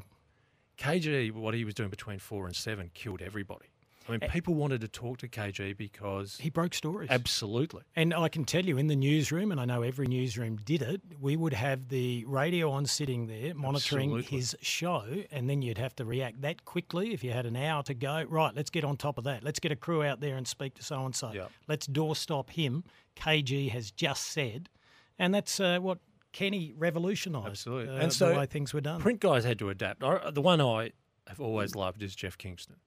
KG, 0.78 1.32
what 1.32 1.54
he 1.54 1.64
was 1.64 1.74
doing 1.76 1.90
between 1.90 2.20
four 2.20 2.46
and 2.48 2.56
seven, 2.56 2.90
killed 2.94 3.22
everybody. 3.22 3.68
I 4.10 4.18
mean, 4.18 4.30
people 4.30 4.56
wanted 4.56 4.82
to 4.82 4.88
talk 4.88 5.20
to 5.20 5.28
KG 5.28 5.78
because 5.78 6.38
He 6.38 6.50
broke 6.50 6.74
stories. 6.74 7.10
absolutely. 7.12 7.84
And 7.96 8.14
I 8.14 8.28
can 8.28 8.44
tell 8.44 8.66
you 8.66 8.78
in 8.78 8.88
the 8.88 8.96
newsroom, 8.96 9.52
and 9.52 9.62
I 9.62 9.66
know 9.66 9.82
every 9.84 10.08
newsroom 10.08 10.58
did 10.58 10.82
it, 10.82 11.02
we 11.20 11.36
would 11.36 11.54
have 11.54 11.90
the 11.90 12.26
radio 12.26 12.72
on 12.72 12.86
sitting 12.86 13.28
there 13.28 13.54
monitoring 13.54 14.10
Absolutely. 14.10 14.38
his 14.38 14.56
show, 14.62 15.04
and 15.32 15.50
then 15.50 15.62
you'd 15.62 15.78
have 15.78 15.96
to 15.98 16.06
react 16.06 16.42
that 16.42 16.66
quickly 16.66 17.14
if 17.14 17.24
you 17.24 17.32
had 17.32 17.46
an 17.46 17.56
hour 17.56 17.84
to 17.84 17.94
go. 17.94 18.24
Right, 18.28 18.56
let's 18.56 18.70
get 18.70 18.84
on 18.84 18.98
top 18.98 19.18
of 19.18 19.24
that. 19.26 19.44
Let's 19.44 19.60
get 19.60 19.72
a 19.72 19.76
crew 19.76 20.04
out 20.04 20.20
there 20.20 20.36
and 20.36 20.48
speak 20.48 20.74
to 20.76 20.84
so 20.84 21.06
and 21.06 21.16
so. 21.16 21.32
Let's 21.68 21.88
doorstop 21.88 22.50
him. 22.50 22.84
KG 23.16 23.70
has 23.70 23.92
just 23.92 24.24
said. 24.28 24.70
And 25.18 25.34
that's 25.34 25.60
uh, 25.60 25.80
what 25.80 26.00
Kenny 26.32 26.74
revolutionised. 26.78 27.48
Absolutely. 27.48 27.94
uh, 27.96 28.00
and 28.00 28.14
so 28.14 28.30
the 28.30 28.40
way 28.40 28.46
things 28.46 28.74
were 28.74 28.82
done. 28.82 29.02
Print 29.02 29.20
guys 29.20 29.44
had 29.44 29.60
to 29.60 29.70
adapt. 29.70 30.04
I, 30.04 30.32
the 30.32 30.42
one 30.42 30.62
I 30.62 30.92
have 31.28 31.42
always 31.42 31.76
loved 31.76 32.02
is 32.02 32.16
Jeff 32.16 32.38
Kingston. 32.38 32.78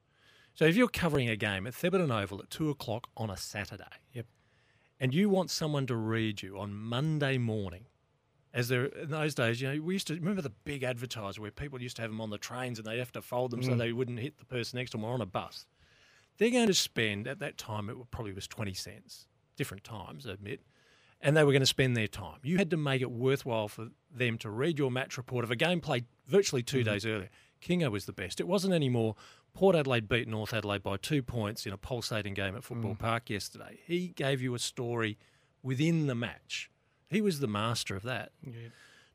So 0.55 0.64
if 0.66 0.76
you're 0.76 0.88
covering 0.88 1.28
a 1.28 1.36
game 1.36 1.66
at 1.66 1.72
Thebarton 1.74 2.11
Oval 2.11 2.40
at 2.40 2.50
two 2.50 2.70
o'clock 2.70 3.09
on 3.16 3.30
a 3.30 3.36
Saturday, 3.36 3.84
Yep. 4.12 4.26
and 5.00 5.14
you 5.14 5.28
want 5.28 5.50
someone 5.50 5.86
to 5.86 5.96
read 5.96 6.42
you 6.42 6.59
on 6.59 6.74
Monday 6.74 7.38
morning, 7.38 7.86
as 8.53 8.68
there 8.68 8.84
in 8.86 9.11
those 9.11 9.34
days, 9.34 9.62
you 9.62 9.72
know, 9.72 9.80
we 9.82 9.94
used 9.94 10.07
to 10.09 10.14
remember 10.14 10.42
the 10.42 10.50
big 10.64 10.82
advertiser 10.82 11.40
where 11.40 11.50
people 11.50 11.80
used 11.80 11.96
to 11.96 12.03
have 12.03 12.11
them 12.11 12.20
on 12.20 12.28
the 12.30 12.36
trains 12.38 12.78
and 12.78 12.86
they'd 12.86 12.98
have 12.98 13.12
to 13.12 13.22
fold 13.22 13.50
them 13.50 13.62
so 13.62 13.70
Mm. 13.72 13.78
they 13.78 13.92
wouldn't 13.92 14.18
hit 14.20 14.36
the 14.38 14.44
person 14.44 14.76
next 14.78 14.90
to 14.90 14.98
them 14.98 15.05
or 15.05 15.14
on 15.14 15.22
a 15.22 15.26
bus. 15.26 15.66
They're 16.36 16.50
going 16.50 16.66
to 16.66 16.74
spend 16.74 17.26
at 17.26 17.38
that 17.38 17.57
time 17.57 17.88
it 17.88 17.96
probably 18.11 18.32
was 18.32 18.46
twenty 18.46 18.74
cents, 18.74 19.26
different 19.57 19.84
times, 19.84 20.26
I 20.26 20.32
admit, 20.32 20.61
and 21.20 21.34
they 21.34 21.44
were 21.44 21.53
going 21.53 21.61
to 21.61 21.66
spend 21.66 21.96
their 21.96 22.09
time. 22.09 22.40
You 22.42 22.59
had 22.59 22.68
to 22.70 22.76
make 22.76 23.00
it 23.00 23.11
worthwhile 23.11 23.68
for 23.68 23.88
them 24.11 24.36
to 24.38 24.50
read 24.50 24.78
your 24.78 24.90
match 24.90 25.16
report 25.16 25.44
of 25.44 25.50
a 25.50 25.57
game 25.57 25.80
played 25.80 26.05
virtually 26.26 26.62
2 26.62 26.82
days 26.84 27.07
earlier. 27.07 27.30
Kingo 27.61 27.88
was 27.90 28.05
the 28.07 28.12
best. 28.12 28.40
It 28.40 28.48
wasn't 28.48 28.74
anymore. 28.74 29.14
Port 29.55 29.76
Adelaide 29.76 30.09
beat 30.09 30.28
North 30.28 30.55
Adelaide 30.55 30.82
by 30.82 30.96
two 30.96 31.22
points 31.22 31.66
in 31.66 31.72
a 31.72 31.76
pulsating 31.76 32.34
game 32.34 32.57
at 32.57 32.64
Football 32.64 32.94
mm. 32.94 32.98
Park 32.98 33.30
yesterday. 33.30 33.78
He 33.86 34.09
gave 34.09 34.40
you 34.40 34.55
a 34.55 34.59
story 34.59 35.18
within 35.62 36.07
the 36.07 36.14
match. 36.14 36.70
He 37.09 37.20
was 37.20 37.40
the 37.40 37.46
master 37.46 37.94
of 37.94 38.03
that. 38.05 38.32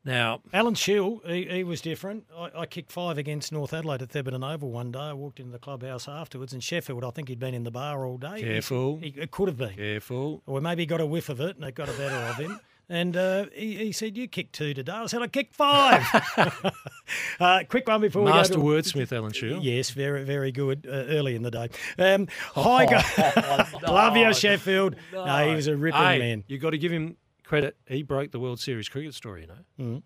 Now, 0.06 0.42
Alan 0.54 0.76
Shiell, 0.76 1.26
he, 1.28 1.46
he 1.46 1.64
was 1.64 1.82
different. 1.82 2.26
I, 2.34 2.50
I 2.60 2.66
kicked 2.66 2.92
five 2.92 3.18
against 3.18 3.52
North 3.52 3.74
Adelaide 3.74 4.04
at 4.04 4.10
Thebarton 4.10 4.48
Oval 4.48 4.72
one 4.72 4.92
day. 4.92 5.00
I 5.00 5.14
walked 5.14 5.40
into 5.40 5.52
the 5.52 5.60
clubhouse 5.60 6.08
afterwards, 6.08 6.54
and 6.54 6.64
Sheffield, 6.64 7.04
I 7.04 7.10
think 7.10 7.28
he'd 7.28 7.40
been 7.40 7.54
in 7.54 7.64
the 7.64 7.72
bar 7.72 8.06
all 8.06 8.18
day. 8.18 8.38
He- 8.38 8.44
Careful. 8.44 9.00
He, 9.00 9.14
it 9.18 9.32
could 9.32 9.50
have 9.50 9.58
been. 9.58 9.74
careful. 9.74 10.44
Or 10.46 10.62
maybe 10.62 10.84
he 10.84 10.86
got 10.86 11.02
a 11.02 11.06
whiff 11.06 11.30
of 11.30 11.42
it 11.42 11.58
and 11.58 11.66
it 11.66 11.76
got 11.76 11.90
a 11.90 11.94
better 11.94 12.16
of 12.16 12.38
him. 12.38 12.60
And 12.90 13.18
uh, 13.18 13.48
he, 13.54 13.76
he 13.76 13.92
said, 13.92 14.16
You 14.16 14.28
kicked 14.28 14.54
two 14.54 14.74
today. 14.74 14.92
I 14.94 15.06
said, 15.08 15.22
I 15.22 15.28
kicked 15.28 15.54
five. 15.54 16.04
uh, 17.40 17.64
quick 17.70 17.88
one 17.88 18.02
before 18.02 18.24
Master 18.24 18.58
we 18.60 18.62
go. 18.62 18.68
wordsmith, 18.82 19.12
Alan 19.16 19.32
Shiell. 19.34 19.60
Yes, 19.62 19.90
very, 19.92 20.24
very 20.24 20.52
good. 20.52 20.88
Uh, 20.88 20.92
early 21.10 21.36
in 21.36 21.42
the 21.44 21.52
day. 21.52 21.70
Um, 22.00 22.28
hi, 22.56 22.86
guys. 22.86 23.74
Love 23.84 24.16
you, 24.16 24.34
Sheffield. 24.34 24.96
No, 25.12 25.50
he 25.50 25.56
was 25.56 25.68
a 25.68 25.76
ripping 25.76 26.00
Hey, 26.02 26.20
man. 26.20 26.44
you 26.48 26.58
got 26.58 26.70
to 26.72 26.78
give 26.78 26.92
him 26.92 27.18
credit. 27.44 27.76
He 27.88 28.04
broke 28.04 28.32
the 28.32 28.40
World 28.40 28.60
Series 28.60 28.88
cricket 28.90 29.14
story, 29.14 29.42
you 29.42 29.48
know. 29.48 29.56
Mhm. 29.98 30.04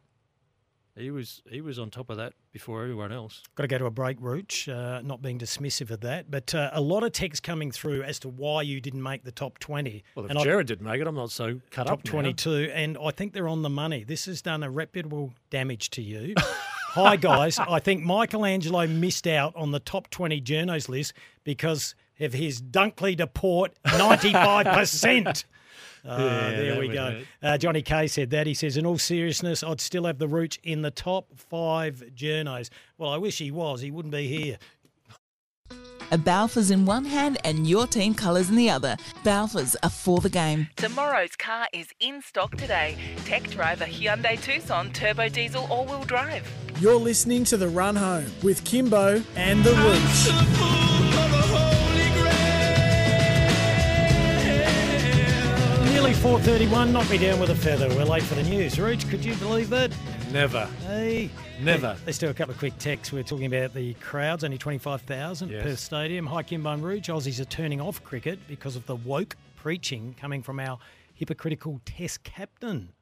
He 0.98 1.10
was 1.10 1.42
he 1.50 1.62
was 1.62 1.80
on 1.80 1.90
top 1.90 2.10
of 2.10 2.18
that 2.18 2.34
before 2.52 2.82
everyone 2.82 3.12
else. 3.14 3.42
Got 3.56 3.64
to 3.64 3.68
go 3.68 3.78
to 3.78 3.86
a 3.86 3.92
break, 3.92 4.18
Rooch. 4.20 4.68
Uh, 4.68 5.02
not 5.02 5.22
being 5.22 5.40
dismissive 5.40 5.90
of 5.90 6.02
that, 6.02 6.30
but 6.30 6.54
uh, 6.54 6.70
a 6.74 6.82
lot 6.82 7.04
of 7.04 7.14
text 7.14 7.44
coming 7.44 7.72
through 7.72 8.04
as 8.04 8.20
to 8.20 8.30
why 8.30 8.62
you 8.62 8.82
didn't 8.82 9.02
make 9.02 9.24
the 9.24 9.32
top 9.32 9.58
twenty. 9.60 10.04
Well, 10.16 10.26
if 10.26 10.32
And 10.32 10.40
I- 10.40 10.44
Jared 10.44 10.68
didn't 10.68 10.86
make 10.86 11.00
it, 11.00 11.08
I'm 11.08 11.16
not 11.16 11.32
so 11.32 11.62
cut 11.72 11.88
top 11.88 12.00
up. 12.00 12.06
now. 12.06 12.12
22, 12.12 12.72
and 12.74 12.98
I 13.02 13.12
think 13.12 13.32
they're 13.34 13.48
on 13.48 13.62
the 13.62 13.70
money. 13.70 14.04
This 14.04 14.26
has 14.26 14.42
done 14.42 14.64
a 14.64 14.70
reputable 14.70 15.34
damage 15.50 15.92
to 15.92 16.02
you. 16.02 16.36
Hi, 16.94 17.16
guys. 17.16 17.58
I 17.58 17.80
think 17.80 18.04
Michelangelo 18.04 18.86
missed 18.86 19.26
out 19.28 19.56
on 19.56 19.72
the 19.72 19.80
top 19.80 20.10
20 20.10 20.42
journos 20.42 20.90
list 20.90 21.14
because 21.46 21.96
of 22.20 22.34
his 22.34 22.62
Dunkley 22.62 23.18
to 23.18 23.28
Port 23.28 23.72
95%. 23.86 25.46
Uh, 26.08 26.18
Yeah, 26.20 26.50
there 26.52 26.80
we 26.80 26.88
go. 26.88 27.22
Uh, 27.44 27.58
Johnny 27.58 27.82
Kay 27.82 28.08
said 28.08 28.30
that. 28.32 28.48
He 28.48 28.54
says, 28.54 28.78
in 28.78 28.86
all 28.86 28.98
seriousness, 28.98 29.64
I'd 29.64 29.82
still 29.82 30.06
have 30.06 30.18
the 30.18 30.28
Rooch 30.28 30.60
in 30.64 30.82
the 30.82 30.92
top 30.92 31.28
five 31.36 32.04
journos. 32.16 32.70
Well, 32.98 33.12
I 33.12 33.18
wish 33.18 33.38
he 33.38 33.52
was. 33.52 33.82
He 33.82 33.92
wouldn't 33.92 34.14
be 34.14 34.28
here. 34.28 34.58
A 36.14 36.18
Balfours 36.18 36.72
in 36.72 36.86
one 36.86 37.06
hand 37.06 37.38
and 37.46 37.66
your 37.66 37.88
team 37.88 38.14
colours 38.14 38.50
in 38.50 38.58
the 38.58 38.70
other. 38.70 38.98
Balfours 39.24 39.78
are 39.82 39.90
for 39.90 40.20
the 40.20 40.30
game. 40.30 40.68
Tomorrow's 40.76 41.38
car 41.38 41.68
is 41.72 41.88
in 42.02 42.22
stock 42.22 42.58
today. 42.58 42.98
Tech 43.24 43.44
driver 43.50 43.86
Hyundai 43.86 44.42
Tucson 44.42 44.92
turbo 44.92 45.30
diesel 45.30 45.66
all-wheel 45.70 46.04
drive. 46.04 46.46
You're 46.82 46.96
listening 46.98 47.46
to 47.46 47.56
The 47.56 47.70
Run 47.70 47.96
Home 47.96 48.26
with 48.44 48.62
Kimbo 48.66 49.24
and 49.38 49.64
the 49.64 49.72
Rooch. 49.72 51.01
Nearly 56.02 56.16
4.31, 56.16 56.92
knock 56.92 57.08
me 57.12 57.20
down 57.20 57.40
with 57.40 57.52
a 57.52 57.56
feather. 57.56 57.88
We're 57.90 58.06
late 58.06 58.24
for 58.24 58.34
the 58.34 58.42
news. 58.42 58.80
Rooch, 58.80 59.08
could 59.12 59.24
you 59.24 59.36
believe 59.36 59.70
that? 59.70 59.96
Never. 60.32 60.66
Hey. 60.88 61.30
Never. 61.62 61.96
Let's 62.08 62.18
do 62.18 62.28
a 62.30 62.34
couple 62.34 62.54
of 62.54 62.58
quick 62.58 62.76
texts. 62.80 63.14
We're 63.14 63.22
talking 63.22 63.46
about 63.46 63.76
the 63.76 63.94
crowds, 63.96 64.44
only 64.44 64.58
25,000 64.58 65.50
Yes. 65.52 65.62
per 65.64 65.76
stadium. 65.76 66.26
Hi, 66.26 66.42
Kimbo 66.42 66.72
and 66.72 66.82
Rooch. 66.84 67.08
Aussies 67.08 67.40
are 67.40 67.46
turning 67.46 67.80
off 67.80 68.04
cricket 68.04 68.40
because 68.48 68.76
of 68.76 68.88
the 68.88 68.96
woke 68.96 69.38
preaching 69.56 70.16
coming 70.20 70.42
from 70.42 70.60
our 70.60 70.80
hypocritical 71.14 71.80
test 71.86 72.24
captain. 72.24 72.94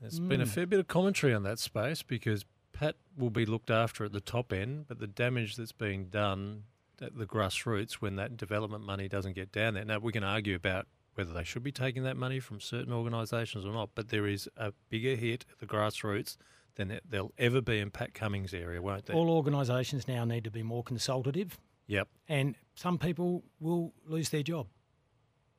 There's 0.00 0.18
been 0.18 0.40
Mm. 0.40 0.44
a 0.44 0.46
fair 0.46 0.66
bit 0.66 0.80
of 0.80 0.88
commentary 0.88 1.34
on 1.34 1.42
that 1.42 1.58
space 1.58 2.02
because 2.02 2.46
Pat 2.72 2.96
will 3.14 3.28
be 3.30 3.44
looked 3.44 3.70
after 3.70 4.04
at 4.06 4.12
the 4.12 4.22
top 4.22 4.54
end, 4.54 4.86
but 4.88 5.00
the 5.00 5.06
damage 5.06 5.56
that's 5.56 5.72
being 5.72 6.06
done 6.06 6.64
at 7.02 7.18
the 7.18 7.26
grassroots 7.26 7.94
when 7.94 8.16
that 8.16 8.38
development 8.38 8.84
money 8.86 9.06
doesn't 9.06 9.34
get 9.34 9.52
down 9.52 9.74
there. 9.74 9.84
Now, 9.84 9.98
we 9.98 10.12
can 10.12 10.24
argue 10.24 10.56
about 10.56 10.86
whether 11.14 11.32
they 11.32 11.44
should 11.44 11.62
be 11.62 11.72
taking 11.72 12.02
that 12.04 12.16
money 12.16 12.40
from 12.40 12.60
certain 12.60 12.92
organisations 12.92 13.64
or 13.64 13.72
not, 13.72 13.90
but 13.94 14.08
there 14.08 14.26
is 14.26 14.48
a 14.56 14.72
bigger 14.88 15.14
hit 15.16 15.44
at 15.50 15.58
the 15.58 15.66
grassroots 15.66 16.36
than 16.76 16.88
there- 16.88 17.00
there'll 17.08 17.32
ever 17.38 17.60
be 17.60 17.78
in 17.78 17.90
Pat 17.90 18.14
Cummins' 18.14 18.52
area, 18.52 18.82
won't 18.82 19.06
there? 19.06 19.16
All 19.16 19.30
organisations 19.30 20.08
now 20.08 20.24
need 20.24 20.44
to 20.44 20.50
be 20.50 20.62
more 20.62 20.82
consultative, 20.82 21.58
Yep. 21.86 22.08
and 22.28 22.56
some 22.74 22.98
people 22.98 23.44
will 23.60 23.94
lose 24.04 24.30
their 24.30 24.42
job 24.42 24.68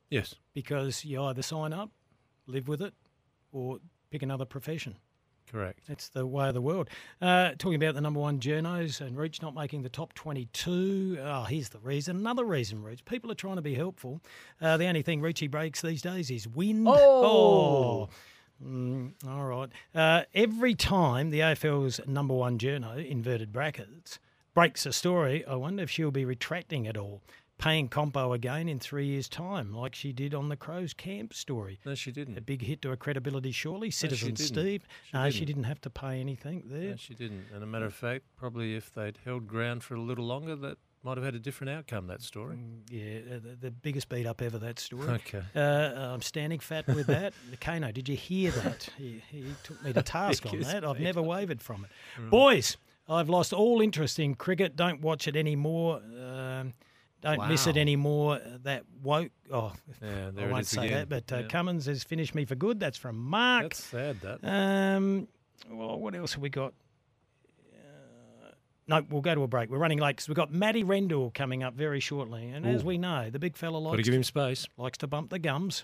Yes. 0.09 0.35
because 0.53 1.05
you 1.05 1.21
either 1.23 1.41
sign 1.41 1.71
up, 1.73 1.91
live 2.47 2.67
with 2.67 2.81
it, 2.81 2.93
or 3.51 3.79
pick 4.09 4.21
another 4.21 4.45
profession. 4.45 4.97
Correct. 5.55 5.79
That's 5.87 6.09
the 6.09 6.27
way 6.27 6.49
of 6.49 6.53
the 6.53 6.59
world. 6.59 6.89
Uh, 7.21 7.51
talking 7.57 7.75
about 7.75 7.95
the 7.95 8.01
number 8.01 8.19
one 8.19 8.41
journos 8.41 8.99
and 8.99 9.15
Rooch 9.15 9.41
not 9.41 9.55
making 9.55 9.83
the 9.83 9.89
top 9.89 10.13
22. 10.13 11.17
Oh, 11.21 11.43
here's 11.43 11.69
the 11.69 11.79
reason. 11.79 12.17
Another 12.17 12.43
reason, 12.43 12.83
Rooch. 12.83 13.05
People 13.05 13.31
are 13.31 13.35
trying 13.35 13.55
to 13.55 13.61
be 13.61 13.73
helpful. 13.73 14.19
Uh, 14.61 14.75
the 14.75 14.85
only 14.85 15.01
thing 15.01 15.21
Roochy 15.21 15.49
breaks 15.49 15.81
these 15.81 16.01
days 16.01 16.29
is 16.29 16.45
wind. 16.45 16.85
Oh! 16.89 16.89
Oh. 17.25 18.09
Mm, 18.61 19.13
all 19.25 19.45
right. 19.45 19.69
Uh, 19.93 20.23
every 20.33 20.75
time 20.75 21.29
the 21.29 21.39
AFL's 21.39 22.01
number 22.05 22.33
one 22.33 22.57
journo, 22.57 23.09
inverted 23.09 23.53
brackets, 23.53 24.19
breaks 24.53 24.85
a 24.85 24.91
story, 24.91 25.45
I 25.45 25.55
wonder 25.55 25.83
if 25.83 25.89
she'll 25.89 26.11
be 26.11 26.25
retracting 26.25 26.83
it 26.85 26.97
all, 26.97 27.21
paying 27.57 27.87
compo 27.87 28.33
again 28.33 28.67
in 28.67 28.79
three 28.79 29.05
years' 29.07 29.29
time, 29.29 29.73
like 29.73 29.95
she 29.95 30.11
did 30.11 30.33
on 30.33 30.49
the 30.49 30.55
Crows 30.55 30.93
camp 30.93 31.33
story. 31.33 31.79
No, 31.85 31.95
she 31.95 32.11
didn't. 32.11 32.37
A 32.37 32.41
big 32.41 32.61
hit 32.61 32.81
to 32.83 32.89
her 32.89 32.97
credibility, 32.97 33.51
surely. 33.51 33.91
Citizen 33.91 34.33
didn't. 34.33 34.47
Steve. 34.47 34.87
She 35.05 35.17
no, 35.17 35.29
she 35.29 35.39
didn't. 35.39 35.47
didn't 35.47 35.63
have 35.65 35.81
to 35.81 35.89
pay 35.89 36.19
anything 36.19 36.63
there. 36.65 36.91
No, 36.91 36.95
she 36.95 37.13
didn't. 37.13 37.45
And 37.53 37.63
a 37.63 37.67
matter 37.67 37.85
of 37.85 37.93
fact, 37.93 38.25
probably 38.37 38.75
if 38.75 38.93
they'd 38.93 39.17
held 39.23 39.47
ground 39.47 39.83
for 39.83 39.95
a 39.95 40.01
little 40.01 40.25
longer, 40.25 40.55
that 40.55 40.77
might 41.03 41.17
have 41.17 41.23
had 41.23 41.35
a 41.35 41.39
different 41.39 41.69
outcome, 41.69 42.07
that 42.07 42.21
story. 42.21 42.57
Yeah, 42.89 43.19
uh, 43.35 43.39
the, 43.41 43.57
the 43.61 43.71
biggest 43.71 44.09
beat 44.09 44.25
up 44.25 44.41
ever, 44.41 44.57
that 44.57 44.79
story. 44.79 45.07
Okay. 45.07 45.41
Uh, 45.55 45.59
I'm 45.59 46.23
standing 46.23 46.59
fat 46.59 46.87
with 46.87 47.07
that. 47.07 47.33
Kano, 47.61 47.91
did 47.91 48.09
you 48.09 48.17
hear 48.17 48.49
that? 48.51 48.89
He, 48.97 49.21
he 49.29 49.45
took 49.63 49.83
me 49.83 49.93
to 49.93 50.01
task 50.03 50.45
on 50.47 50.59
that. 50.61 50.83
I've 50.83 50.99
never 50.99 51.21
wavered 51.21 51.61
from 51.61 51.85
it. 51.85 52.29
Boys, 52.31 52.77
I've 53.07 53.29
lost 53.29 53.53
all 53.53 53.81
interest 53.81 54.17
in 54.17 54.33
cricket. 54.33 54.75
Don't 54.75 55.01
watch 55.01 55.27
it 55.27 55.35
anymore. 55.35 56.01
Um, 56.19 56.73
don't 57.25 57.47
miss 57.49 57.67
it 57.67 57.77
anymore. 57.77 58.39
That 58.63 58.83
woke. 59.03 59.31
Oh, 59.51 59.73
Yeah, 60.01 60.31
I 60.37 60.47
won't 60.47 60.65
say 60.65 60.85
again. 60.85 61.07
that. 61.09 61.09
But 61.27 61.35
uh, 61.35 61.41
Yeah. 61.41 61.47
Cummins 61.47 61.85
has 61.87 62.03
finished 62.03 62.33
me 62.35 62.45
for 62.45 62.55
good. 62.55 62.79
That's 62.79 62.97
from 62.97 63.17
Mark. 63.17 63.63
That's 63.63 63.83
sad, 63.83 64.21
that. 64.21 64.39
Um, 64.43 65.27
well, 65.69 65.99
what 65.99 66.15
else 66.15 66.33
have 66.33 66.41
we 66.41 66.49
got? 66.49 66.73
Uh, 67.73 68.51
no, 68.87 69.05
we'll 69.09 69.21
go 69.21 69.33
to 69.35 69.43
a 69.43 69.47
break. 69.47 69.69
We're 69.69 69.77
running 69.77 69.99
late 69.99 70.15
because 70.17 70.27
we've 70.27 70.35
got 70.35 70.51
Matty 70.53 70.83
Rendell 70.83 71.31
coming 71.33 71.63
up 71.63 71.73
very 71.73 71.99
shortly. 71.99 72.49
And 72.49 72.65
as 72.65 72.83
we 72.83 72.97
know, 72.97 73.29
the 73.29 73.39
big 73.39 73.55
fella 73.57 73.77
likes 73.77 73.97
to 73.97 74.03
give 74.03 74.13
him 74.13 74.23
space. 74.23 74.67
likes 74.77 74.97
to 74.99 75.07
bump 75.07 75.29
the 75.29 75.39
gums. 75.39 75.83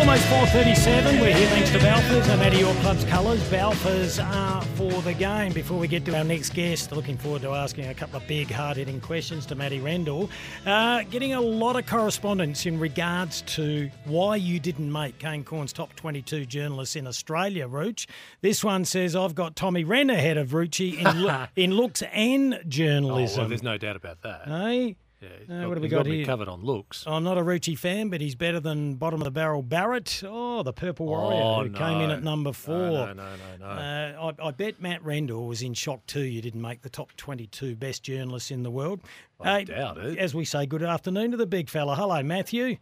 Almost 0.00 0.24
4.37. 0.28 1.20
We're 1.20 1.34
here 1.36 1.46
thanks 1.50 1.70
to 1.72 1.78
Balfours. 1.78 2.26
No 2.26 2.36
matter 2.38 2.56
your 2.56 2.72
club's 2.76 3.04
colours, 3.04 3.38
Balfours 3.50 4.18
are 4.18 4.62
for 4.74 4.90
the 5.02 5.12
game. 5.12 5.52
Before 5.52 5.78
we 5.78 5.86
get 5.88 6.06
to 6.06 6.16
our 6.16 6.24
next 6.24 6.54
guest, 6.54 6.90
looking 6.90 7.18
forward 7.18 7.42
to 7.42 7.50
asking 7.50 7.86
a 7.86 7.94
couple 7.94 8.16
of 8.16 8.26
big, 8.26 8.50
hard-hitting 8.50 9.02
questions 9.02 9.44
to 9.46 9.54
Matty 9.54 9.78
Rendell. 9.78 10.30
Uh, 10.64 11.02
getting 11.10 11.34
a 11.34 11.40
lot 11.40 11.76
of 11.76 11.84
correspondence 11.86 12.64
in 12.64 12.78
regards 12.80 13.42
to 13.42 13.90
why 14.06 14.36
you 14.36 14.58
didn't 14.58 14.90
make 14.90 15.18
Kane 15.18 15.44
Cornes' 15.44 15.72
top 15.74 15.94
22 15.96 16.46
journalists 16.46 16.96
in 16.96 17.06
Australia, 17.06 17.68
Rooch. 17.68 18.06
This 18.40 18.64
one 18.64 18.86
says, 18.86 19.14
I've 19.14 19.34
got 19.34 19.54
Tommy 19.54 19.84
Wren 19.84 20.08
ahead 20.08 20.38
of 20.38 20.48
Rucci 20.48 20.98
in, 20.98 21.22
lo- 21.22 21.46
in 21.56 21.72
looks 21.72 22.02
and 22.10 22.54
Oh, 22.54 22.58
journalism. 22.66 23.38
well, 23.42 23.48
there's 23.50 23.62
no 23.62 23.76
doubt 23.76 23.96
about 23.96 24.22
that. 24.22 24.48
Hey? 24.48 24.96
Yeah, 25.20 25.28
he's 25.40 25.50
Uh, 25.50 25.60
got- 25.60 25.68
what 25.68 25.76
have 25.76 25.82
we 25.82 25.88
he's 25.88 25.92
got 25.96 26.06
here? 26.06 26.24
covered 26.24 26.48
on 26.48 26.62
looks. 26.62 27.04
I'm 27.06 27.24
not 27.24 27.36
a 27.38 27.42
Rucci 27.42 27.76
fan, 27.76 28.08
but 28.08 28.20
he's 28.20 28.34
better 28.34 28.58
than 28.60 28.94
bottom 28.94 29.20
of 29.20 29.24
the 29.24 29.30
barrel 29.30 29.62
Barrett. 29.62 30.22
Oh, 30.26 30.62
the 30.62 30.72
Purple 30.72 31.06
Warrior 31.06 31.40
Oh, 31.42 31.62
who 31.64 31.70
came 31.70 32.00
in 32.00 32.10
at 32.10 32.22
number 32.22 32.52
four. 32.52 32.74
no, 32.76 33.12
no, 33.12 33.14
no, 33.14 33.56
no. 33.60 33.66
Uh, 33.66 34.32
I, 34.42 34.48
I 34.48 34.50
bet 34.52 34.80
Matt 34.80 35.04
Rendell 35.04 35.46
was 35.46 35.62
in 35.62 35.74
shock 35.74 36.06
too. 36.06 36.22
You 36.22 36.40
didn't 36.40 36.62
make 36.62 36.82
the 36.82 36.90
top 36.90 37.14
22 37.16 37.76
best 37.76 38.02
journalists 38.02 38.50
in 38.50 38.62
the 38.62 38.70
world. 38.70 39.00
I 39.40 39.64
doubt 39.64 39.98
it. 39.98 40.18
As 40.18 40.34
we 40.34 40.44
say, 40.44 40.66
good 40.66 40.82
afternoon 40.82 41.30
to 41.32 41.36
the 41.36 41.46
big 41.46 41.68
fella. 41.68 41.94
Hello, 41.96 42.22
Matthew. 42.22 42.76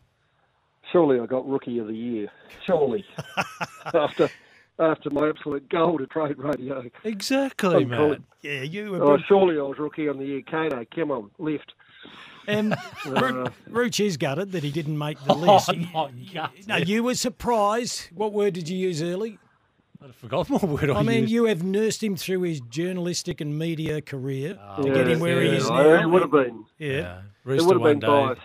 Surely 0.92 1.20
I 1.20 1.26
got 1.26 1.46
Rookie 1.48 1.78
of 1.78 1.86
the 1.86 1.94
Year. 1.96 2.28
Surely. 2.66 3.04
after 3.94 4.28
after 4.78 5.10
my 5.10 5.28
absolute 5.28 5.68
gold 5.68 6.00
at 6.02 6.10
Trade 6.10 6.38
Radio. 6.38 6.84
Exactly, 7.04 7.76
I'm 7.82 7.88
Matt. 7.88 7.98
calling- 7.98 8.24
Yeah, 8.42 8.62
you 8.62 8.92
were 8.92 9.02
Oh, 9.02 9.18
surely 9.26 9.58
I 9.58 9.62
was 9.62 9.76
Rookie 9.78 10.08
on 10.08 10.18
the 10.18 10.24
Year. 10.24 10.42
Kano, 10.48 10.84
come 10.94 11.10
on, 11.10 11.30
lift. 11.38 11.72
Um, 12.48 12.74
Ru- 13.06 13.46
Rooch 13.68 14.00
is 14.00 14.16
gutted 14.16 14.52
that 14.52 14.62
he 14.64 14.70
didn't 14.70 14.96
make 14.98 15.22
the 15.24 15.34
list. 15.46 15.70
Oh, 15.70 15.74
not 15.94 16.12
gutted. 16.32 16.66
No, 16.66 16.76
you 16.76 17.02
were 17.04 17.14
surprised. 17.14 18.08
What 18.14 18.32
word 18.32 18.54
did 18.54 18.68
you 18.68 18.76
use 18.78 19.02
early? 19.02 19.38
I 20.02 20.12
forgot 20.12 20.48
what 20.48 20.62
word 20.62 20.84
I, 20.84 20.86
used. 20.86 20.96
I 20.98 21.02
mean, 21.02 21.20
used. 21.22 21.32
you 21.32 21.44
have 21.46 21.62
nursed 21.62 22.02
him 22.02 22.16
through 22.16 22.42
his 22.42 22.60
journalistic 22.60 23.40
and 23.40 23.58
media 23.58 24.00
career 24.00 24.54
to 24.54 24.86
Yeah, 24.88 24.94
get 24.94 25.08
him 25.08 25.20
where 25.20 25.40
he 25.42 25.48
is 25.48 25.68
I- 25.68 25.82
now. 25.82 26.02
It 26.02 26.06
would 26.10 26.22
have 26.22 26.30
been. 26.30 26.64
Yeah. 26.78 27.20
Yeah. 27.44 27.54
It 27.54 27.62
would 27.62 27.74
have 27.76 27.82
been 27.82 27.98
day. 28.00 28.06
bias. 28.06 28.38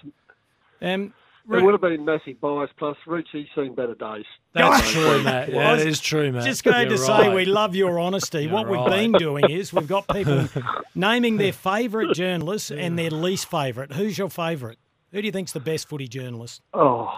Um, 0.81 1.13
It 1.51 1.61
would 1.63 1.73
have 1.73 1.81
been 1.81 2.05
massive 2.05 2.39
bias. 2.39 2.69
Plus, 2.77 2.95
Richie's 3.05 3.47
seen 3.55 3.75
better 3.75 3.95
days. 3.95 4.25
That's 4.53 4.91
true, 4.91 5.23
Matt. 5.23 5.49
Well, 5.51 5.57
Yeah, 5.77 5.83
I 5.83 5.89
that 5.89 5.99
true, 5.99 6.31
Matt. 6.31 6.45
Just 6.45 6.63
going 6.63 6.87
You're 6.89 6.97
to 6.97 7.03
say 7.03 7.33
we 7.33 7.45
love 7.45 7.75
your 7.75 7.99
honesty. 7.99 8.47
what 8.47 8.69
we've 8.69 8.79
right. 8.79 8.89
been 8.89 9.11
doing 9.13 9.49
is 9.49 9.73
we've 9.73 9.87
got 9.87 10.07
people 10.07 10.47
naming 10.95 11.37
their 11.37 11.51
favourite 11.53 12.15
journalists 12.15 12.71
and 12.71 12.97
their 12.97 13.11
least 13.11 13.49
favourite. 13.51 13.91
Who's 13.93 14.17
your 14.17 14.29
favourite? 14.29 14.77
Who 15.11 15.21
do 15.21 15.25
you 15.25 15.31
think's 15.31 15.51
the 15.51 15.59
best 15.59 15.89
footy 15.89 16.07
journalist? 16.07 16.61
Oh 16.73 17.11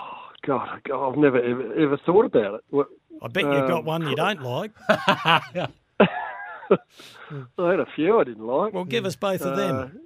God, 0.45 0.81
God, 0.87 1.11
I've 1.11 1.17
never 1.17 1.41
ever, 1.41 1.73
ever 1.79 1.97
thought 2.05 2.25
about 2.25 2.55
it. 2.55 2.61
What, 2.69 2.87
I 3.21 3.27
bet 3.27 3.43
you've 3.45 3.53
Um, 3.53 3.67
got 3.67 3.85
one 3.85 4.07
you 4.07 4.15
don't 4.15 4.41
like. 4.41 4.71
I 4.89 5.67
had 7.57 7.79
a 7.79 7.85
few 7.95 8.19
I 8.19 8.23
didn't 8.23 8.45
like. 8.45 8.73
Well, 8.73 8.85
give 8.85 9.05
us 9.05 9.15
both 9.15 9.41
of 9.41 9.55
them. 9.55 9.99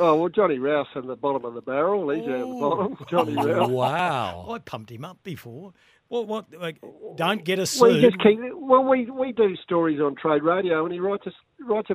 Oh 0.00 0.16
well, 0.16 0.28
Johnny 0.28 0.58
Rouse 0.58 0.86
in 0.94 1.06
the 1.06 1.16
bottom 1.16 1.44
of 1.44 1.54
the 1.54 1.62
barrel. 1.62 2.08
He's 2.10 2.24
down 2.26 2.40
the 2.40 2.60
bottom. 2.60 2.96
Johnny 3.08 3.34
Rouse. 3.34 3.70
Wow. 3.70 4.48
I 4.50 4.58
pumped 4.58 4.90
him 4.90 5.04
up 5.04 5.22
before. 5.22 5.72
What? 6.08 6.28
What? 6.28 6.46
Like, 6.60 6.76
don't 7.16 7.42
get 7.44 7.58
us 7.58 7.80
We 7.80 7.94
sued. 7.94 8.02
just 8.02 8.22
keep 8.22 8.38
well. 8.54 8.84
We 8.84 9.10
we 9.10 9.32
do 9.32 9.56
stories 9.56 10.00
on 10.00 10.14
Trade 10.14 10.42
Radio, 10.42 10.84
and 10.84 10.92
he 10.92 11.00
writes 11.00 11.24
a 11.26 11.32
writes 11.64 11.88
a 11.90 11.94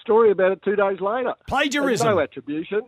story 0.00 0.30
about 0.32 0.52
it 0.52 0.62
two 0.62 0.74
days 0.76 1.00
later. 1.00 1.24
There's 1.24 1.36
Plagiarism. 1.46 2.06
no 2.06 2.20
attribution. 2.20 2.80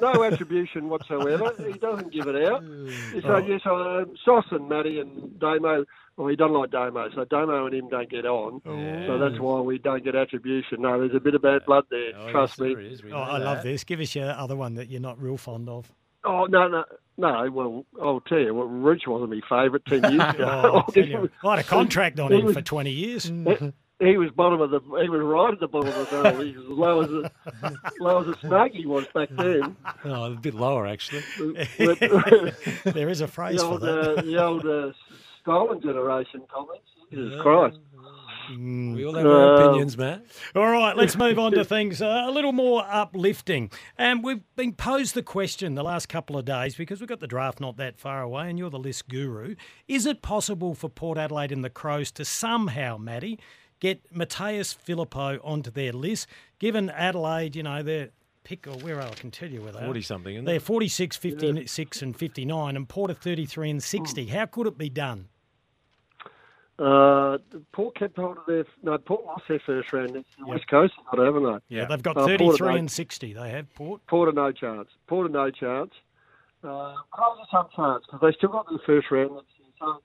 No 0.00 0.22
attribution 0.24 0.88
whatsoever. 0.88 1.52
He 1.66 1.78
doesn't 1.78 2.12
give 2.12 2.28
it 2.28 2.46
out. 2.48 2.62
So 3.22 3.36
yes, 3.38 3.60
uh, 3.66 4.04
Sauce 4.24 4.46
and 4.52 4.68
Matty 4.68 5.00
and 5.00 5.38
Damo 5.40 5.84
Well, 6.16 6.28
he 6.28 6.36
doesn't 6.36 6.54
like 6.54 6.70
Domo, 6.70 7.10
so 7.14 7.24
Domo 7.26 7.66
and 7.66 7.74
him 7.74 7.88
don't 7.90 8.08
get 8.08 8.24
on. 8.24 8.62
So 9.06 9.18
that's 9.18 9.38
why 9.38 9.60
we 9.60 9.78
don't 9.78 10.02
get 10.02 10.14
attribution. 10.14 10.80
No, 10.82 10.98
there's 10.98 11.14
a 11.14 11.20
bit 11.20 11.34
of 11.34 11.42
bad 11.42 11.66
blood 11.66 11.84
there. 11.90 12.12
trust 12.30 12.58
me. 12.58 12.74
Oh, 13.12 13.16
I 13.16 13.38
love 13.38 13.62
this. 13.62 13.84
Give 13.84 14.00
us 14.00 14.14
your 14.14 14.30
other 14.30 14.56
one 14.56 14.74
that 14.76 14.88
you're 14.88 15.00
not 15.00 15.20
real 15.20 15.36
fond 15.36 15.68
of. 15.68 15.92
Oh 16.24 16.46
no, 16.46 16.66
no, 16.66 16.84
no. 17.18 17.50
Well, 17.52 17.86
I'll 18.02 18.20
tell 18.20 18.38
you, 18.40 18.52
well, 18.52 18.66
Rooch 18.66 19.06
wasn't 19.06 19.30
my 19.30 19.40
favourite 19.48 19.84
ten 19.84 20.10
years 20.12 20.28
ago. 20.34 20.84
Oh, 20.86 20.92
I 20.96 21.00
you, 21.00 21.30
I 21.44 21.50
had 21.50 21.58
a 21.60 21.62
contract 21.68 22.18
on 22.18 22.32
He 22.32 22.38
him 22.40 22.46
was- 22.46 22.54
for 22.56 22.62
20 22.62 22.90
years. 22.90 23.30
He, 23.98 24.08
he 24.08 24.16
was 24.18 24.30
bottom 24.30 24.60
of 24.60 24.70
the. 24.70 24.80
He 25.00 25.08
was 25.08 25.22
right 25.22 25.54
at 25.54 25.58
the 25.60 25.68
bottom 25.68 25.88
of 25.88 25.94
the 26.10 26.22
barrel. 26.22 26.40
He 26.44 26.52
was 26.54 26.64
as 26.66 26.70
low 26.70 27.00
as 27.00 27.10
a, 27.10 27.72
low 27.98 28.20
as 28.20 28.28
a 28.28 28.38
snake 28.46 28.72
he 28.74 28.84
was 28.84 29.06
back 29.14 29.30
then. 29.30 29.74
Oh, 30.04 30.24
a 30.24 30.30
bit 30.32 30.52
lower 30.52 30.86
actually. 30.86 31.22
there 32.84 33.08
is 33.08 33.20
a 33.22 33.26
phrase 33.28 33.60
the 33.60 33.66
for 33.66 33.78
that. 33.78 34.18
Uh, 34.18 34.22
the 34.22 34.42
old 34.44 34.66
uh, 34.66 34.92
stolen 35.46 35.80
generation 35.80 36.42
comments. 36.52 36.82
Jesus 37.10 37.40
Christ. 37.40 37.78
We 38.50 39.04
all 39.04 39.14
have 39.14 39.26
our 39.26 39.54
Uh, 39.54 39.58
opinions, 39.68 39.96
Matt. 39.96 40.24
All 40.54 40.70
right, 40.70 40.96
let's 40.96 41.16
move 41.24 41.38
on 41.38 41.52
to 41.52 41.64
things 41.64 42.02
uh, 42.02 42.24
a 42.26 42.30
little 42.30 42.52
more 42.52 42.84
uplifting. 42.88 43.70
And 43.96 44.22
we've 44.24 44.42
been 44.56 44.72
posed 44.72 45.14
the 45.14 45.22
question 45.22 45.74
the 45.74 45.82
last 45.84 46.08
couple 46.08 46.36
of 46.36 46.44
days 46.44 46.74
because 46.74 47.00
we've 47.00 47.08
got 47.08 47.20
the 47.20 47.26
draft 47.28 47.60
not 47.60 47.76
that 47.76 47.98
far 47.98 48.22
away, 48.22 48.48
and 48.50 48.58
you're 48.58 48.70
the 48.70 48.78
list 48.78 49.08
guru. 49.08 49.54
Is 49.88 50.04
it 50.06 50.20
possible 50.22 50.74
for 50.74 50.88
Port 50.88 51.16
Adelaide 51.18 51.52
and 51.52 51.64
the 51.64 51.70
Crows 51.70 52.10
to 52.12 52.24
somehow, 52.24 52.96
Matty, 52.98 53.38
get 53.80 54.12
Mattaes 54.12 54.76
Phillipou 54.76 55.38
onto 55.44 55.70
their 55.70 55.92
list, 55.92 56.26
given 56.58 56.90
Adelaide, 56.90 57.54
you 57.56 57.62
know, 57.62 57.82
they're 57.82 58.10
pick 58.44 58.66
or 58.68 58.74
where 58.78 59.00
I 59.02 59.08
can 59.10 59.32
tell 59.32 59.48
you 59.50 59.60
where 59.60 59.72
they 59.72 59.80
are. 59.80 59.84
40 59.86 60.02
something, 60.02 60.34
isn't 60.34 60.44
They're 60.44 60.60
46, 60.60 61.16
56, 61.16 62.02
and 62.02 62.16
59, 62.16 62.76
and 62.76 62.88
Port 62.88 63.10
are 63.10 63.14
33 63.14 63.70
and 63.70 63.76
Hmm. 63.78 63.80
60. 63.80 64.26
How 64.26 64.46
could 64.46 64.68
it 64.68 64.78
be 64.78 64.88
done? 64.88 65.28
Uh, 66.78 67.38
Port 67.72 67.96
kept 67.96 68.16
hold 68.16 68.36
of 68.36 68.44
their. 68.46 68.64
No, 68.82 68.98
Port 68.98 69.24
lost 69.24 69.44
their 69.48 69.60
first 69.60 69.92
round. 69.92 70.14
It's 70.14 70.28
the 70.38 70.46
West 70.46 70.68
Coast, 70.68 70.92
not 71.12 71.24
haven't 71.24 71.44
they? 71.44 71.76
Yeah, 71.76 71.86
they've 71.86 72.02
got 72.02 72.16
Uh, 72.18 72.26
33 72.26 72.68
have 72.68 72.76
and 72.76 72.90
60. 72.90 73.32
They 73.32 73.50
have 73.50 73.74
Port. 73.74 74.06
Port 74.06 74.28
are 74.28 74.32
no 74.32 74.52
chance. 74.52 74.88
Port 75.06 75.26
are 75.26 75.32
no 75.32 75.50
chance. 75.50 75.92
Uh, 76.62 76.94
Crows 77.10 77.38
are 77.40 77.46
some 77.50 77.68
chance 77.74 78.04
because 78.06 78.20
they 78.20 78.36
still 78.36 78.50
got 78.50 78.68
their 78.68 78.78
first 78.84 79.10
round. 79.10 79.30
Let's 79.34 79.46
see. 79.56 79.64
So 79.80 80.02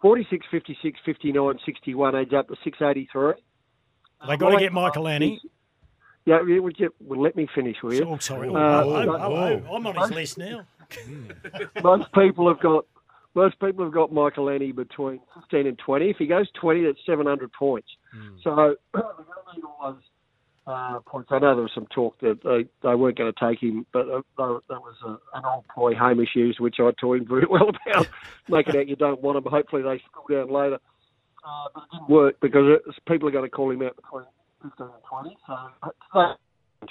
46, 0.00 0.46
56, 0.50 0.98
59, 1.04 1.58
61 1.64 2.16
adds 2.16 2.32
up 2.32 2.48
to 2.48 2.56
683. 2.64 3.32
They 4.26 4.36
got 4.36 4.50
to 4.50 4.58
get 4.58 4.72
Michalanney. 4.72 5.38
Yeah, 6.24 6.40
yeah 6.46 6.58
we 6.58 6.72
get, 6.72 6.90
well, 7.00 7.20
let 7.20 7.36
me 7.36 7.48
finish, 7.54 7.76
will 7.82 7.94
you? 7.94 8.04
Oh, 8.04 8.18
sorry. 8.18 8.48
Uh, 8.48 8.52
Oh, 8.52 9.04
so- 9.04 9.16
oh, 9.16 9.62
oh, 9.68 9.74
I'm 9.74 9.86
on 9.86 9.94
his 9.94 10.10
list 10.10 10.38
now. 10.38 10.64
most 11.82 12.10
people 12.12 12.48
have 12.48 12.60
got 12.60 12.86
most 13.34 13.58
people 13.60 13.84
have 13.84 13.94
got 13.94 14.10
Michalanney 14.10 14.74
between 14.74 15.20
15 15.40 15.66
and 15.66 15.78
20. 15.78 16.10
If 16.10 16.16
he 16.18 16.26
goes 16.26 16.48
20, 16.60 16.84
that's 16.84 16.98
700 17.06 17.52
points. 17.52 17.88
So 18.42 18.50
we're 18.94 19.00
going 19.02 19.14
to 19.24 19.56
need 19.56 19.64
all 19.64 19.92
those 19.92 20.02
uh, 20.66 21.00
points. 21.06 21.28
I 21.32 21.38
know 21.38 21.54
there 21.54 21.62
was 21.62 21.72
some 21.74 21.86
talk 21.86 22.18
that 22.20 22.42
they, 22.42 22.68
they 22.86 22.94
weren't 22.94 23.16
going 23.16 23.32
to 23.32 23.46
take 23.48 23.62
him, 23.62 23.86
but 23.92 24.08
uh, 24.08 24.20
that 24.36 24.60
was 24.68 24.94
a, 25.04 25.10
an 25.38 25.44
old 25.44 25.64
ploy 25.74 25.94
Hamish 25.94 26.34
used, 26.34 26.60
which 26.60 26.76
I 26.78 26.90
told 27.00 27.18
him 27.18 27.28
very 27.28 27.46
well 27.50 27.70
about. 27.70 28.08
Make 28.48 28.68
it 28.68 28.76
out 28.76 28.88
you 28.88 28.96
don't 28.96 29.22
want 29.22 29.38
him. 29.38 29.44
Hopefully 29.50 29.82
they 29.82 30.02
school 30.10 30.26
down 30.28 30.52
later. 30.52 30.78
Uh, 31.46 31.68
but 31.74 31.84
it 31.84 31.88
didn't 31.92 32.08
work 32.10 32.36
because 32.40 32.80
people 33.08 33.28
are 33.28 33.32
going 33.32 33.44
to 33.44 33.50
call 33.50 33.70
him 33.70 33.82
out 33.82 33.96
between 33.96 34.24
15 34.62 34.86
and 34.86 35.04
20. 35.08 35.36
So 35.46 35.56
uh, 36.14 36.34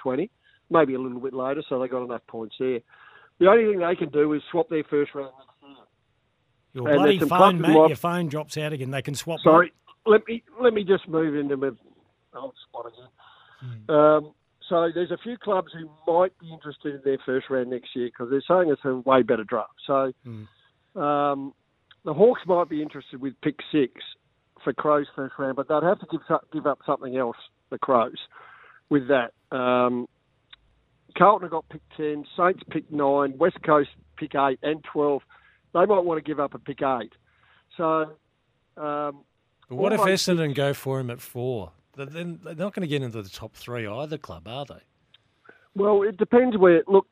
20, 0.01 0.31
maybe 0.69 0.93
a 0.95 0.99
little 0.99 1.19
bit 1.19 1.33
later, 1.33 1.61
so 1.67 1.79
they 1.79 1.87
got 1.87 2.03
enough 2.03 2.25
points 2.27 2.55
there. 2.59 2.79
The 3.39 3.47
only 3.47 3.71
thing 3.71 3.79
they 3.79 3.95
can 3.95 4.09
do 4.09 4.33
is 4.33 4.41
swap 4.49 4.69
their 4.69 4.83
first 4.89 5.13
round. 5.13 5.33
Your 6.77 6.87
And 6.89 6.97
bloody 6.97 7.19
phone, 7.19 7.59
mate. 7.59 7.73
Your 7.73 7.95
phone 7.95 8.27
drops 8.27 8.55
out 8.57 8.71
again. 8.71 8.91
They 8.91 9.01
can 9.01 9.15
swap. 9.15 9.39
Sorry, 9.43 9.73
let 10.05 10.21
me 10.27 10.43
let 10.61 10.73
me 10.73 10.83
just 10.83 11.07
move 11.07 11.35
into 11.35 11.57
my 11.57 11.71
old 12.35 12.53
spot 12.69 12.85
again. 12.85 13.89
Um, 13.89 14.33
so 14.69 14.89
there's 14.93 15.09
a 15.09 15.17
few 15.17 15.37
clubs 15.37 15.71
who 15.73 15.89
might 16.11 16.37
be 16.39 16.51
interested 16.51 16.93
in 16.93 17.01
their 17.03 17.17
first 17.25 17.49
round 17.49 17.71
next 17.71 17.95
year 17.95 18.07
because 18.07 18.29
they're 18.29 18.43
saying 18.47 18.69
it's 18.71 18.81
a 18.85 18.95
way 19.09 19.23
better 19.23 19.43
draft. 19.43 19.73
So 19.87 20.13
um, 20.99 21.53
the 22.05 22.13
Hawks 22.13 22.41
might 22.45 22.69
be 22.69 22.83
interested 22.83 23.21
with 23.21 23.33
pick 23.41 23.55
six 23.71 23.93
for 24.63 24.71
Crows 24.73 25.07
first 25.15 25.33
round, 25.39 25.55
but 25.55 25.67
they'd 25.67 25.83
have 25.83 25.99
to 25.99 26.07
give 26.11 26.21
give 26.53 26.67
up 26.67 26.79
something 26.85 27.17
else. 27.17 27.37
The 27.71 27.79
Crows 27.79 28.19
with 28.89 29.07
that. 29.07 29.33
Um, 29.55 30.07
Carlton 31.17 31.45
have 31.45 31.51
got 31.51 31.69
pick 31.69 31.81
ten, 31.97 32.23
Saints 32.37 32.61
pick 32.69 32.91
nine, 32.91 33.35
West 33.39 33.57
Coast 33.65 33.89
pick 34.17 34.35
eight 34.35 34.59
and 34.61 34.83
twelve. 34.83 35.23
They 35.73 35.85
might 35.85 36.03
want 36.03 36.17
to 36.17 36.27
give 36.27 36.39
up 36.39 36.53
a 36.53 36.59
pick 36.59 36.81
eight. 36.81 37.13
So. 37.75 38.15
Um, 38.77 39.23
what 39.69 39.91
if 39.91 40.01
Essendon 40.01 40.55
go 40.55 40.73
for 40.73 40.99
him 40.99 41.09
at 41.09 41.19
four? 41.19 41.71
Then 41.95 42.39
they're 42.43 42.55
not 42.55 42.73
going 42.73 42.81
to 42.81 42.87
get 42.87 43.01
into 43.01 43.21
the 43.21 43.29
top 43.29 43.55
three 43.55 43.87
either 43.87 44.17
club, 44.17 44.47
are 44.47 44.65
they? 44.65 44.81
Well, 45.75 46.03
it 46.03 46.17
depends 46.17 46.57
where. 46.57 46.83
Look, 46.87 47.07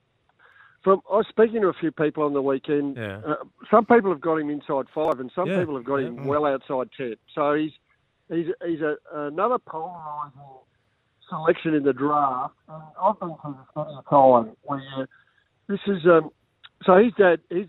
from 0.83 1.01
I 1.11 1.17
was 1.17 1.25
speaking 1.27 1.61
to 1.61 1.67
a 1.67 1.73
few 1.73 1.91
people 1.91 2.23
on 2.23 2.33
the 2.33 2.41
weekend. 2.41 2.95
Yeah. 2.95 3.21
Uh, 3.25 3.35
some 3.71 3.85
people 3.85 4.11
have 4.11 4.21
got 4.21 4.37
him 4.37 4.49
inside 4.49 4.85
five, 4.93 5.19
and 5.19 5.31
some 5.33 5.47
Yeah, 5.47 5.59
people 5.59 5.75
have 5.75 5.85
got 5.85 5.97
yeah. 5.97 6.07
him 6.07 6.25
well 6.25 6.45
outside 6.45 6.89
ten. 6.95 7.15
So 7.33 7.55
he's 7.55 7.71
he's 8.29 8.47
he's 8.65 8.81
a, 8.81 8.95
another 9.13 9.57
polarising 9.57 10.31
selection 11.27 11.73
in 11.73 11.83
the 11.83 11.93
draft. 11.93 12.53
And 12.69 12.83
I've 13.01 13.19
been 13.19 13.35
through 13.41 13.57
this 13.57 13.75
many 13.75 13.89
a 13.97 14.09
time 14.09 14.55
where 14.61 15.07
this 15.67 15.79
is 15.87 16.05
um, 16.05 16.29
so 16.85 16.97
his 16.97 17.11
dad 17.17 17.39
his 17.49 17.65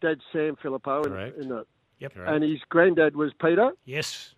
dad's 0.00 0.20
Sam 0.32 0.56
Phillipou 0.62 1.04
in, 1.06 1.12
Correct. 1.12 1.38
in 1.38 1.48
the 1.48 1.66
Yep. 1.98 2.12
and 2.26 2.44
his 2.44 2.58
granddad 2.68 3.16
was 3.16 3.32
Peter. 3.40 3.70
Yes. 3.86 4.34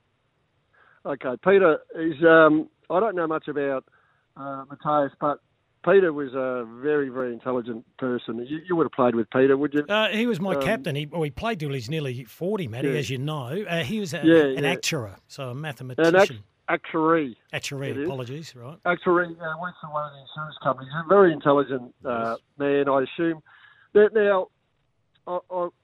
Okay, 1.04 1.34
Peter 1.44 1.78
is. 1.96 2.22
Um, 2.24 2.68
I 2.90 3.00
don't 3.00 3.16
know 3.16 3.26
much 3.26 3.48
about 3.48 3.84
uh, 4.36 4.64
Mattaes, 4.66 5.10
but 5.20 5.38
Peter 5.84 6.12
was 6.12 6.34
a 6.34 6.64
very, 6.80 7.08
very 7.08 7.32
intelligent 7.32 7.84
person. 7.98 8.44
You, 8.46 8.60
you 8.68 8.76
would 8.76 8.84
have 8.84 8.92
played 8.92 9.14
with 9.14 9.28
Peter, 9.30 9.56
would 9.56 9.74
you? 9.74 9.84
Uh, 9.88 10.08
he 10.08 10.26
was 10.26 10.38
my 10.40 10.54
Um, 10.54 10.62
captain. 10.62 10.94
He, 10.96 11.06
well, 11.06 11.22
he 11.22 11.30
played 11.30 11.60
till 11.60 11.72
he's 11.72 11.88
nearly 11.90 12.24
40, 12.24 12.68
Matty, 12.68 12.88
Yeah. 12.88 12.94
as 12.94 13.10
you 13.10 13.18
know. 13.18 13.64
Uh, 13.68 13.82
he 13.82 14.00
was 14.00 14.12
a, 14.14 14.20
Yeah, 14.24 14.44
an 14.56 14.64
yeah. 14.64 14.70
actuary, 14.70 15.12
so 15.28 15.48
a 15.48 15.50
An 15.50 15.60
mathematician. 15.60 16.14
act- 16.16 16.32
actuary. 16.68 17.36
Actuary, 17.52 18.04
apologies, 18.04 18.54
right? 18.54 18.76
Actuary 18.84 19.28
uh, 19.40 19.60
works 19.60 19.78
for 19.80 19.90
one 19.92 20.04
of 20.06 20.12
the 20.12 20.20
insurance 20.20 20.56
companies. 20.62 20.90
A 21.04 21.08
very 21.08 21.32
intelligent 21.32 21.94
uh, 22.04 22.36
man, 22.58 22.88
I 22.88 23.02
assume. 23.02 23.40
Now, 23.94 24.08
now 24.12 24.48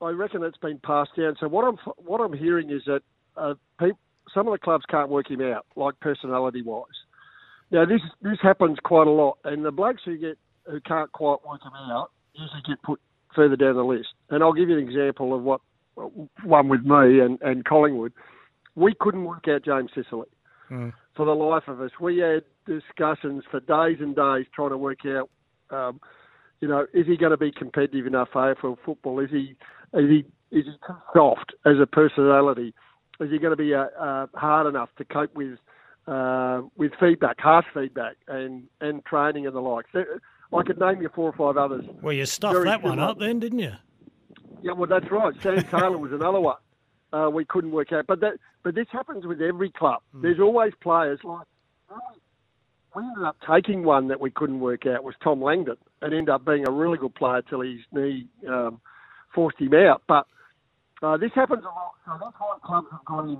I, 0.00 0.10
reckon 0.10 0.42
it's 0.42 0.58
been 0.58 0.78
passed 0.78 1.10
down. 1.16 1.36
So 1.38 1.48
what 1.48 1.64
I'm 1.64 1.76
what 1.96 2.20
I'm 2.20 2.32
hearing 2.32 2.70
is 2.70 2.82
that 2.86 3.00
uh, 3.36 3.54
peop 3.78 3.96
some 4.32 4.48
of 4.48 4.52
the 4.52 4.58
clubs 4.58 4.84
can't 4.90 5.10
work 5.10 5.30
him 5.30 5.42
out, 5.42 5.66
like 5.76 5.98
personality 6.00 6.62
wise. 6.62 6.86
Now 7.70 7.84
this 7.84 8.00
this 8.22 8.38
happens 8.42 8.78
quite 8.84 9.06
a 9.06 9.10
lot, 9.10 9.38
and 9.44 9.64
the 9.64 9.70
blokes 9.70 10.02
who 10.04 10.16
get 10.16 10.38
who 10.66 10.80
can't 10.80 11.12
quite 11.12 11.38
work 11.46 11.62
him 11.62 11.72
out 11.74 12.10
usually 12.32 12.62
get 12.66 12.82
put 12.82 13.00
further 13.34 13.56
down 13.56 13.76
the 13.76 13.84
list. 13.84 14.08
And 14.30 14.42
I'll 14.42 14.52
give 14.52 14.68
you 14.68 14.78
an 14.78 14.88
example 14.88 15.34
of 15.34 15.42
what 15.42 15.60
one 16.42 16.68
with 16.68 16.82
me 16.82 17.20
and, 17.20 17.40
and 17.42 17.64
Collingwood. 17.64 18.12
We 18.74 18.94
couldn't 18.98 19.24
work 19.24 19.44
out 19.48 19.64
James 19.64 19.90
Sicily 19.94 20.26
for 21.14 21.26
the 21.26 21.32
life 21.32 21.64
of 21.68 21.80
us. 21.80 21.90
We 22.00 22.18
had 22.18 22.42
discussions 22.66 23.44
for 23.50 23.60
days 23.60 23.98
and 24.00 24.16
days 24.16 24.46
trying 24.54 24.70
to 24.70 24.78
work 24.78 25.00
out, 25.06 25.30
um, 25.70 26.00
you 26.60 26.68
know, 26.68 26.86
is 26.94 27.06
he 27.06 27.16
going 27.16 27.30
to 27.30 27.36
be 27.36 27.52
competitive 27.52 28.06
enough 28.06 28.28
for 28.32 28.54
AFL 28.54 28.76
football? 28.84 29.20
Is 29.20 29.30
he 29.30 29.56
is 29.92 30.08
he 30.08 30.18
is 30.56 30.64
he 30.66 30.72
too 30.86 30.94
soft 31.12 31.52
as 31.64 31.74
a 31.80 31.86
personality? 31.86 32.74
Is 33.20 33.30
he 33.30 33.38
going 33.38 33.52
to 33.52 33.56
be 33.56 33.74
uh, 33.74 33.86
uh, 34.00 34.26
hard 34.34 34.66
enough 34.66 34.88
to 34.98 35.04
cope 35.04 35.34
with 35.34 35.58
uh, 36.06 36.62
with 36.76 36.92
feedback, 37.00 37.40
harsh 37.40 37.66
feedback, 37.74 38.16
and 38.28 38.64
and 38.80 39.04
training 39.04 39.46
and 39.46 39.54
the 39.54 39.60
like? 39.60 39.86
So, 39.92 40.04
I 40.52 40.62
could 40.62 40.78
name 40.78 41.02
you 41.02 41.10
four 41.14 41.30
or 41.30 41.32
five 41.32 41.56
others. 41.56 41.84
Well, 42.00 42.12
you 42.12 42.26
stuffed 42.26 42.54
Very 42.54 42.66
that 42.66 42.82
one 42.82 42.94
similar. 42.94 43.10
up 43.10 43.18
then, 43.18 43.40
didn't 43.40 43.58
you? 43.58 43.72
Yeah, 44.62 44.72
well, 44.72 44.88
that's 44.88 45.10
right. 45.10 45.34
Sam 45.42 45.62
Taylor 45.70 45.98
was 45.98 46.12
another 46.12 46.40
one. 46.40 46.56
Uh, 47.12 47.28
we 47.30 47.44
couldn't 47.44 47.70
work 47.70 47.92
out, 47.92 48.06
but 48.06 48.20
that 48.20 48.34
but 48.62 48.74
this 48.74 48.86
happens 48.90 49.26
with 49.26 49.40
every 49.40 49.70
club. 49.70 50.02
There's 50.14 50.40
always 50.40 50.72
players 50.80 51.20
like 51.22 51.46
we 52.94 53.02
ended 53.02 53.24
up 53.24 53.36
taking 53.50 53.82
one 53.84 54.08
that 54.08 54.20
we 54.20 54.30
couldn't 54.30 54.60
work 54.60 54.86
out 54.86 55.04
was 55.04 55.14
Tom 55.22 55.42
Langdon, 55.42 55.76
and 56.02 56.12
ended 56.14 56.30
up 56.30 56.44
being 56.44 56.66
a 56.66 56.70
really 56.70 56.98
good 56.98 57.14
player 57.14 57.42
till 57.42 57.60
his 57.60 57.80
knee 57.92 58.26
um, 58.48 58.80
forced 59.34 59.58
him 59.60 59.74
out. 59.74 60.02
But 60.08 60.26
uh, 61.02 61.16
this 61.16 61.30
happens 61.34 61.62
a 61.64 61.66
lot. 61.66 61.92
So 62.06 62.12
that's 62.22 62.36
why 62.38 62.56
clubs 62.64 62.88
have 62.92 63.04
gone 63.04 63.28
in, 63.30 63.38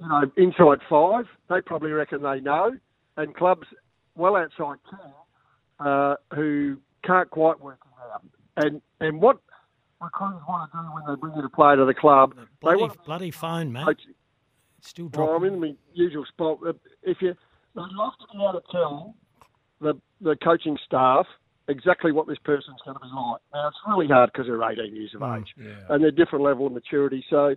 you 0.00 0.08
know, 0.08 0.22
inside 0.36 0.78
five. 0.88 1.24
They 1.48 1.60
probably 1.60 1.90
reckon 1.92 2.22
they 2.22 2.40
know, 2.40 2.76
and 3.16 3.34
clubs 3.34 3.66
well 4.14 4.36
outside 4.36 4.78
ten 4.90 5.86
uh, 5.86 6.14
who 6.34 6.76
can't 7.04 7.30
quite 7.30 7.60
work 7.60 7.78
it 7.84 8.12
out. 8.12 8.22
And 8.64 8.80
and 9.00 9.20
what 9.20 9.38
recruiters 10.00 10.42
want 10.48 10.70
to 10.70 10.78
do 10.78 10.84
when 10.94 11.02
they 11.08 11.20
bring 11.20 11.34
in 11.38 11.44
a 11.44 11.48
player 11.48 11.76
to 11.76 11.84
the 11.84 11.94
club, 11.94 12.34
they 12.36 12.42
Bloody, 12.60 12.80
want 12.80 12.92
to 12.94 12.98
bloody 13.04 13.30
phone, 13.30 13.72
mate. 13.72 13.84
coach. 13.84 14.02
It's 14.78 14.88
still 14.88 15.10
Well, 15.12 15.30
I'm 15.30 15.44
in 15.44 15.60
my 15.60 15.72
usual 15.94 16.24
spot. 16.26 16.58
If 17.02 17.18
you, 17.20 17.34
they'd 17.76 17.94
love 17.94 18.12
to 18.20 18.26
be 18.36 18.42
able 18.42 18.60
to 18.60 18.72
tell 18.72 19.14
the 19.80 19.94
the 20.20 20.36
coaching 20.42 20.78
staff 20.86 21.26
exactly 21.68 22.12
what 22.12 22.26
this 22.26 22.38
person's 22.44 22.80
going 22.84 22.96
to 22.96 23.00
be 23.00 23.08
like. 23.14 23.40
Now 23.52 23.68
it's 23.68 23.76
really 23.86 24.08
hard 24.08 24.30
because 24.32 24.46
they're 24.46 24.62
18 24.62 24.94
years 24.96 25.12
of 25.14 25.20
mm, 25.20 25.40
age 25.40 25.48
Yeah. 25.58 25.74
and 25.90 26.02
they're 26.02 26.10
different 26.10 26.44
level 26.44 26.66
of 26.66 26.72
maturity. 26.72 27.24
So 27.28 27.54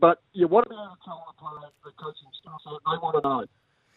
But 0.00 0.20
you 0.32 0.48
want 0.48 0.64
to 0.64 0.70
be 0.70 0.74
able 0.74 0.96
to 0.96 1.04
tell 1.04 1.24
the 1.28 1.38
player, 1.40 1.70
the 1.84 1.92
coaching 1.92 2.28
staff, 2.40 2.60
that 2.64 2.80
they 2.84 2.98
want 2.98 3.14
to 3.22 3.28
know, 3.28 3.46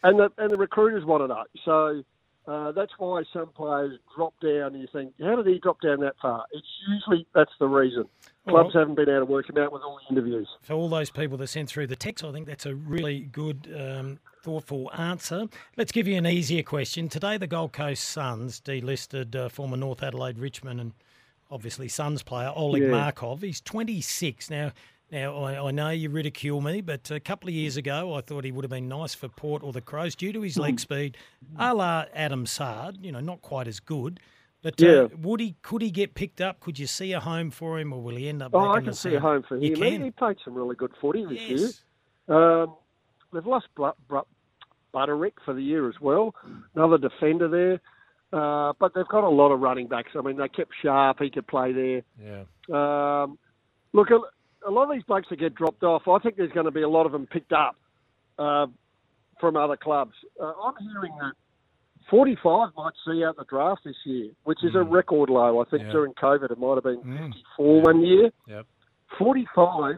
and 0.04 0.18
the 0.20 0.30
and 0.42 0.50
the 0.50 0.56
recruiters 0.56 1.04
want 1.04 1.22
to 1.24 1.28
know. 1.28 1.44
So 1.64 2.02
uh, 2.48 2.72
that's 2.72 2.92
why 2.98 3.22
some 3.32 3.48
players 3.48 3.98
drop 4.16 4.32
down. 4.42 4.72
And 4.74 4.80
you 4.80 4.88
think, 4.92 5.12
how 5.22 5.36
did 5.36 5.46
he 5.46 5.58
drop 5.58 5.80
down 5.80 6.00
that 6.00 6.14
far? 6.20 6.44
It's 6.52 6.66
usually 6.88 7.26
that's 7.34 7.52
the 7.60 7.66
reason. 7.68 8.04
Clubs 8.48 8.72
Well- 8.74 8.82
haven't 8.82 8.94
been 8.94 9.08
able 9.10 9.26
to 9.26 9.32
work 9.32 9.50
him 9.50 9.58
out 9.58 9.72
with 9.72 9.82
all 9.82 9.98
the 10.08 10.14
interviews. 10.14 10.48
For 10.62 10.72
all 10.72 10.88
those 10.88 11.10
people 11.10 11.36
that 11.38 11.48
sent 11.48 11.68
through 11.68 11.86
the 11.88 11.96
text, 11.96 12.24
I 12.24 12.32
think 12.32 12.46
that's 12.46 12.64
a 12.66 12.74
really 12.74 13.20
good, 13.20 13.68
um, 13.78 14.18
thoughtful 14.42 14.90
answer. 14.96 15.46
Let's 15.76 15.92
give 15.92 16.08
you 16.08 16.16
an 16.16 16.26
easier 16.26 16.62
question. 16.62 17.08
Today, 17.08 17.36
the 17.36 17.46
Gold 17.46 17.72
Coast 17.74 18.04
Suns 18.04 18.60
delisted 18.60 19.36
uh, 19.36 19.48
former 19.50 19.76
North 19.76 20.02
Adelaide, 20.02 20.38
Richmond, 20.38 20.80
and 20.80 20.92
obviously 21.50 21.88
Suns 21.88 22.22
player 22.22 22.50
Oleg 22.56 22.84
Yeah. 22.84 22.88
Markov. 22.90 23.42
He's 23.42 23.60
26 23.60 24.48
now. 24.48 24.72
Now 25.10 25.36
I, 25.44 25.68
I 25.68 25.70
know 25.70 25.88
you 25.90 26.10
ridicule 26.10 26.60
me, 26.60 26.80
but 26.82 27.10
a 27.10 27.20
couple 27.20 27.48
of 27.48 27.54
years 27.54 27.76
ago 27.76 28.14
I 28.14 28.20
thought 28.20 28.44
he 28.44 28.52
would 28.52 28.64
have 28.64 28.70
been 28.70 28.88
nice 28.88 29.14
for 29.14 29.28
Port 29.28 29.62
or 29.62 29.72
the 29.72 29.80
Crows 29.80 30.14
due 30.14 30.32
to 30.32 30.42
his 30.42 30.58
leg 30.58 30.78
speed, 30.80 31.16
a 31.58 31.74
la 31.74 32.04
Adam 32.14 32.44
Saad. 32.46 32.98
You 33.00 33.12
know, 33.12 33.20
not 33.20 33.40
quite 33.42 33.66
as 33.68 33.80
good. 33.80 34.20
But 34.60 34.80
Yeah. 34.80 35.02
uh, 35.02 35.08
would 35.22 35.40
he? 35.40 35.54
Could 35.62 35.82
he 35.82 35.90
get 35.90 36.14
picked 36.14 36.40
up? 36.40 36.60
Could 36.60 36.78
you 36.78 36.86
see 36.86 37.12
a 37.12 37.20
home 37.20 37.50
for 37.50 37.78
him, 37.78 37.92
or 37.92 38.02
will 38.02 38.16
he 38.16 38.28
end 38.28 38.42
up? 38.42 38.50
Oh, 38.54 38.70
I 38.70 38.80
can 38.80 38.92
see 38.92 39.14
a 39.14 39.20
home 39.20 39.44
for 39.48 39.54
him. 39.56 39.62
He, 39.62 39.70
can. 39.70 40.02
he 40.02 40.10
played 40.10 40.36
some 40.44 40.54
really 40.54 40.74
good 40.74 40.90
footy 41.00 41.24
this 41.24 41.38
Yes. 41.40 41.82
year. 42.28 42.36
Um, 42.36 42.74
they've 43.32 43.46
lost 43.46 43.68
Br- 43.76 43.90
Br- 44.08 44.18
Butterick 44.92 45.34
for 45.44 45.54
the 45.54 45.62
year 45.62 45.88
as 45.88 45.94
well. 46.00 46.34
Another 46.74 46.98
defender 46.98 47.46
there. 47.48 47.80
Uh, 48.32 48.72
but 48.80 48.92
they've 48.94 49.08
got 49.08 49.24
a 49.24 49.28
lot 49.28 49.52
of 49.52 49.60
running 49.60 49.86
backs. 49.86 50.10
I 50.18 50.20
mean, 50.22 50.36
they 50.36 50.48
kept 50.48 50.72
Sharp. 50.82 51.18
He 51.20 51.30
could 51.30 51.46
play 51.46 51.72
there. 51.72 52.02
Yeah. 52.22 53.22
Um, 53.22 53.38
look, 53.92 54.08
a, 54.66 54.70
lot 54.70 54.84
of 54.84 54.92
these 54.92 55.02
blokes 55.04 55.28
that 55.30 55.38
get 55.38 55.54
dropped 55.54 55.82
off, 55.82 56.02
I 56.08 56.18
think 56.18 56.36
there's 56.36 56.52
going 56.52 56.66
to 56.66 56.72
be 56.72 56.82
a 56.82 56.88
lot 56.88 57.06
of 57.06 57.12
them 57.12 57.26
picked 57.26 57.52
up 57.52 57.76
uh, 58.38 58.66
from 59.40 59.56
other 59.56 59.76
clubs. 59.76 60.14
Uh, 60.40 60.52
I'm 60.64 60.74
hearing 60.80 61.12
that 61.20 61.32
45 62.10 62.70
might 62.76 62.92
see 63.06 63.24
out 63.24 63.36
the 63.36 63.44
draft 63.44 63.82
this 63.84 63.96
year, 64.04 64.30
which 64.44 64.58
is 64.62 64.74
a 64.74 64.82
record 64.82 65.30
low. 65.30 65.60
I 65.60 65.64
think 65.68 65.82
during 65.90 66.12
COVID 66.14 66.50
it 66.50 66.58
might 66.58 66.74
have 66.74 66.84
been 66.84 67.02
54 67.02 67.82
one 67.82 68.04
year. 68.04 68.30
Yep. 68.46 68.66
45 69.18 69.96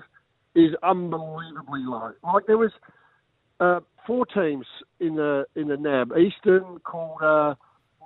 is 0.54 0.70
unbelievably 0.82 1.82
low. 1.84 2.12
Like 2.24 2.46
there 2.46 2.58
was 2.58 2.72
uh, 3.60 3.80
four 4.06 4.26
teams 4.26 4.66
in 4.98 5.16
the 5.16 5.44
in 5.54 5.68
the 5.68 5.76
NAB: 5.76 6.12
Eastern, 6.16 6.78
Calder, 6.84 7.56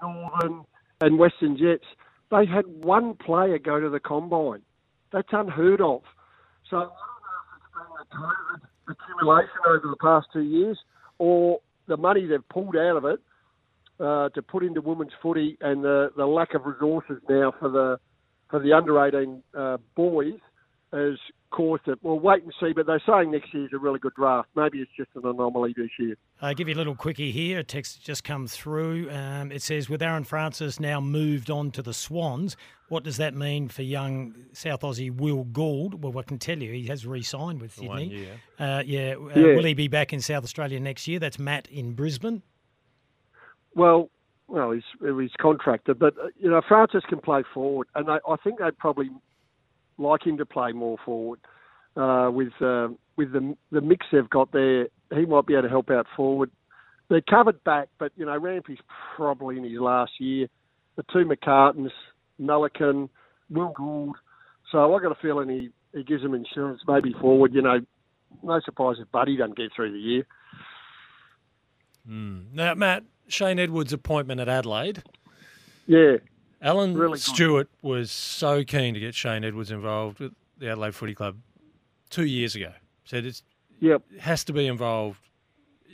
Northern, 0.02 0.64
and 1.00 1.18
Western 1.18 1.56
Jets. 1.56 1.84
They 2.30 2.46
had 2.46 2.66
one 2.66 3.14
player 3.14 3.58
go 3.58 3.80
to 3.80 3.88
the 3.88 4.00
combine. 4.00 4.62
That's 5.12 5.28
unheard 5.32 5.80
of. 5.80 6.02
So 6.70 6.76
I 6.76 6.80
don't 6.80 6.88
know 6.88 7.38
if 7.40 7.56
it's 7.56 7.72
been 7.74 7.90
the 7.98 8.16
COVID 8.16 8.96
accumulation 8.96 9.60
over 9.68 9.88
the 9.88 9.96
past 10.00 10.26
two 10.32 10.42
years, 10.42 10.78
or 11.18 11.60
the 11.86 11.96
money 11.96 12.26
they've 12.26 12.48
pulled 12.48 12.76
out 12.76 12.96
of 12.96 13.04
it 13.04 13.20
uh, 14.00 14.28
to 14.30 14.42
put 14.42 14.64
into 14.64 14.80
women's 14.80 15.12
footy, 15.22 15.56
and 15.60 15.84
the, 15.84 16.10
the 16.16 16.26
lack 16.26 16.54
of 16.54 16.66
resources 16.66 17.20
now 17.28 17.52
for 17.58 17.68
the 17.68 17.98
for 18.50 18.60
the 18.60 18.72
under 18.72 19.04
eighteen 19.04 19.42
uh, 19.56 19.76
boys 19.94 20.34
has 20.92 21.18
caused 21.50 21.86
it. 21.86 21.98
We'll 22.02 22.18
wait 22.18 22.42
and 22.42 22.52
see, 22.60 22.72
but 22.72 22.86
they're 22.86 23.02
saying 23.06 23.30
next 23.30 23.52
year's 23.54 23.70
a 23.72 23.78
really 23.78 23.98
good 23.98 24.14
draft. 24.16 24.48
Maybe 24.56 24.78
it's 24.78 24.90
just 24.96 25.10
an 25.14 25.22
anomaly 25.24 25.74
this 25.76 25.90
year. 25.98 26.16
I'll 26.40 26.54
give 26.54 26.68
you 26.68 26.74
a 26.74 26.76
little 26.76 26.96
quickie 26.96 27.30
here. 27.30 27.60
A 27.60 27.64
text 27.64 28.04
just 28.04 28.24
come 28.24 28.46
through. 28.46 29.10
Um, 29.10 29.50
it 29.52 29.62
says, 29.62 29.88
with 29.88 30.02
Aaron 30.02 30.24
Francis 30.24 30.78
now 30.78 31.00
moved 31.00 31.50
on 31.50 31.70
to 31.72 31.82
the 31.82 31.94
Swans, 31.94 32.56
what 32.88 33.02
does 33.04 33.16
that 33.16 33.34
mean 33.34 33.68
for 33.68 33.82
young 33.82 34.34
South 34.52 34.82
Aussie 34.82 35.10
Will 35.14 35.44
Gould? 35.44 36.02
Well, 36.02 36.16
I 36.18 36.22
can 36.22 36.38
tell 36.38 36.58
you, 36.58 36.72
he 36.72 36.86
has 36.86 37.06
re-signed 37.06 37.60
with 37.60 37.72
For 37.72 37.84
one 37.84 37.98
Sydney. 38.00 38.16
year. 38.16 38.40
Uh, 38.58 38.82
yeah. 38.84 39.14
Uh, 39.14 39.38
Yeah. 39.40 39.54
Will 39.56 39.64
he 39.64 39.74
be 39.74 39.88
back 39.88 40.12
in 40.12 40.20
South 40.20 40.44
Australia 40.44 40.78
next 40.80 41.08
year? 41.08 41.18
That's 41.18 41.38
Matt 41.38 41.66
in 41.68 41.94
Brisbane. 41.94 42.42
Well, 43.74 44.10
well, 44.46 44.70
he's 44.72 44.82
he's 45.00 45.32
contracted, 45.40 45.98
but 45.98 46.14
uh, 46.18 46.28
you 46.38 46.50
know 46.50 46.60
Francis 46.68 47.02
can 47.08 47.20
play 47.20 47.42
forward, 47.52 47.88
and 47.94 48.06
they, 48.06 48.18
I 48.28 48.36
think 48.44 48.58
they'd 48.58 48.76
probably 48.78 49.10
like 49.98 50.26
him 50.26 50.36
to 50.38 50.46
play 50.46 50.72
more 50.72 50.98
forward 51.04 51.40
uh, 51.96 52.30
with 52.32 52.52
uh, 52.60 52.88
with 53.16 53.32
the 53.32 53.56
the 53.72 53.80
mix 53.80 54.06
they've 54.12 54.28
got 54.30 54.52
there. 54.52 54.88
He 55.14 55.24
might 55.26 55.46
be 55.46 55.54
able 55.54 55.62
to 55.64 55.68
help 55.70 55.90
out 55.90 56.06
forward. 56.16 56.50
They're 57.08 57.22
covered 57.22 57.62
back, 57.64 57.88
but 57.98 58.12
you 58.16 58.26
know 58.26 58.38
Rampy's 58.38 58.78
probably 59.16 59.56
in 59.56 59.64
his 59.64 59.80
last 59.80 60.12
year. 60.20 60.46
The 60.96 61.04
two 61.12 61.24
McCartins, 61.24 61.90
Melican, 62.40 63.08
Will 63.50 63.72
Gould. 63.76 64.16
So 64.70 64.94
I 64.94 65.02
got 65.02 65.12
a 65.12 65.20
feeling 65.20 65.48
he, 65.48 65.70
he 65.96 66.04
gives 66.04 66.22
them 66.22 66.34
insurance 66.34 66.80
maybe 66.86 67.12
forward. 67.20 67.54
You 67.54 67.62
know, 67.62 67.80
no 68.42 68.60
surprise 68.64 68.96
if 69.00 69.10
Buddy 69.12 69.36
doesn't 69.36 69.56
get 69.56 69.70
through 69.74 69.92
the 69.92 69.98
year. 69.98 70.26
Mm. 72.08 72.52
Now, 72.52 72.74
Matt, 72.74 73.04
Shane 73.28 73.58
Edwards' 73.58 73.92
appointment 73.92 74.40
at 74.40 74.48
Adelaide. 74.48 75.02
Yeah. 75.86 76.16
Alan 76.60 76.94
Really 76.96 77.12
good. 77.12 77.20
Stewart 77.20 77.68
was 77.82 78.10
so 78.10 78.64
keen 78.64 78.94
to 78.94 79.00
get 79.00 79.14
Shane 79.14 79.44
Edwards 79.44 79.70
involved 79.70 80.18
with 80.18 80.32
the 80.58 80.70
Adelaide 80.70 80.94
Footy 80.94 81.14
Club 81.14 81.38
two 82.10 82.24
years 82.24 82.54
ago. 82.54 82.72
Said 83.04 83.26
it's 83.26 83.42
Yep. 83.80 84.02
has 84.20 84.44
to 84.44 84.52
be 84.52 84.66
involved. 84.66 85.18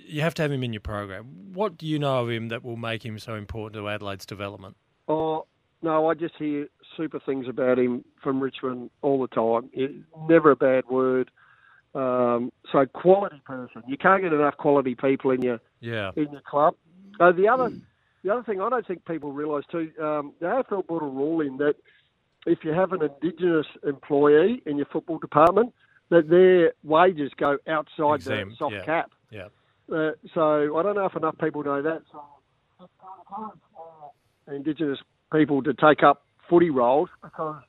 You 0.07 0.21
have 0.21 0.35
to 0.35 0.43
have 0.43 0.53
him 0.53 0.63
in 0.63 0.73
your 0.73 0.81
program. 0.81 1.53
What 1.53 1.77
do 1.77 1.87
you 1.87 1.99
know 1.99 2.23
of 2.23 2.31
him 2.31 2.49
that 2.49 2.63
will 2.63 2.77
make 2.77 3.05
him 3.05 3.19
so 3.19 3.35
important 3.35 3.81
to 3.81 3.89
Adelaide's 3.89 4.27
development? 4.27 4.77
Oh 5.09 5.47
no, 5.83 6.09
I 6.09 6.15
just 6.15 6.35
hear 6.37 6.69
super 6.97 7.21
things 7.21 7.47
about 7.49 7.79
him 7.79 8.05
from 8.23 8.41
Richmond 8.41 8.91
all 9.03 9.21
the 9.21 9.29
time. 9.29 9.71
It, 9.73 9.91
never 10.29 10.51
a 10.51 10.57
bad 10.57 10.85
word. 10.91 11.31
Um, 11.95 12.53
so 12.71 12.87
quality 12.87 13.41
person. 13.45 13.83
You 13.89 13.97
can't 13.97 14.23
get 14.23 14.33
enough 14.33 14.57
quality 14.57 14.95
people 14.95 15.33
in 15.33 15.43
your 15.43 15.61
Yeah. 15.81 16.13
in 16.17 16.31
your 16.31 16.43
club. 16.43 16.75
Uh, 17.19 17.33
the 17.33 17.49
other 17.49 17.71
the 18.23 18.31
other 18.31 18.43
thing 18.43 18.61
I 18.61 18.69
don't 18.69 18.87
think 18.87 19.05
people 19.07 19.33
realise 19.33 19.65
too, 19.73 19.91
um, 20.01 20.35
the 20.41 20.47
AFL 20.47 20.87
put 20.87 21.03
a 21.03 21.07
rule 21.07 21.41
in 21.41 21.57
that 21.57 21.75
if 22.47 22.65
you 22.65 22.73
have 22.73 22.93
an 22.93 23.03
Indigenous 23.03 23.67
employee 23.87 24.63
in 24.67 24.77
your 24.77 24.87
football 24.87 25.19
department, 25.19 25.75
that 26.11 26.29
their 26.29 26.73
wages 26.85 27.33
go 27.37 27.59
outside 27.67 28.17
Exempt, 28.17 28.51
the 28.53 28.57
soft 28.57 28.75
yeah. 28.75 28.85
cap. 28.85 29.11
Yeah. 29.31 29.49
Uh, 29.93 30.13
so 30.35 30.77
I 30.77 30.83
don't 30.83 30.95
know 30.95 31.07
if 31.07 31.17
enough 31.17 31.37
people 31.39 31.63
know 31.65 31.83
that. 31.83 32.03
So 32.13 32.23
it's 32.81 32.93
Indigenous 34.49 34.99
people 35.33 35.63
to 35.63 35.75
take 35.75 36.03
up 36.03 36.25
footy 36.49 36.71
roles 36.71 37.09
because 37.23 37.63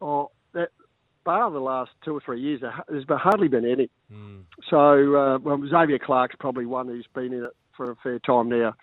oh, 0.00 0.30
that, 0.52 0.68
bar 1.24 1.50
the 1.50 1.58
last 1.58 1.90
two 2.04 2.16
or 2.16 2.20
three 2.20 2.40
years, 2.40 2.62
there's 2.88 3.04
hardly 3.08 3.48
been 3.48 3.64
any. 3.64 3.90
So 4.68 5.16
uh, 5.16 5.38
well, 5.38 5.60
Xavier 5.68 5.98
Clarke's 5.98 6.36
probably 6.38 6.66
one 6.66 6.88
who's 6.88 7.06
been 7.14 7.32
in 7.32 7.44
it 7.44 7.56
for 7.76 7.90
a 7.90 7.96
fair 7.96 8.18
time 8.18 8.48
now. 8.48 8.74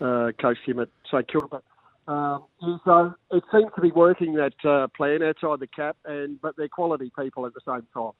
Uh, 0.00 0.32
coached 0.40 0.66
him 0.66 0.80
at 0.80 0.88
St 1.10 1.30
Kilda, 1.30 1.46
but 1.50 1.62
um, 2.10 2.44
so 2.84 3.14
it 3.30 3.44
seems 3.52 3.70
to 3.76 3.80
be 3.80 3.92
working 3.92 4.34
that 4.34 4.54
uh, 4.64 4.88
plan 4.96 5.22
outside 5.22 5.60
the 5.60 5.68
cap, 5.68 5.96
and 6.04 6.40
but 6.40 6.56
they're 6.56 6.68
quality 6.68 7.12
people 7.16 7.46
at 7.46 7.52
the 7.54 7.60
same 7.64 7.86
time. 7.94 8.12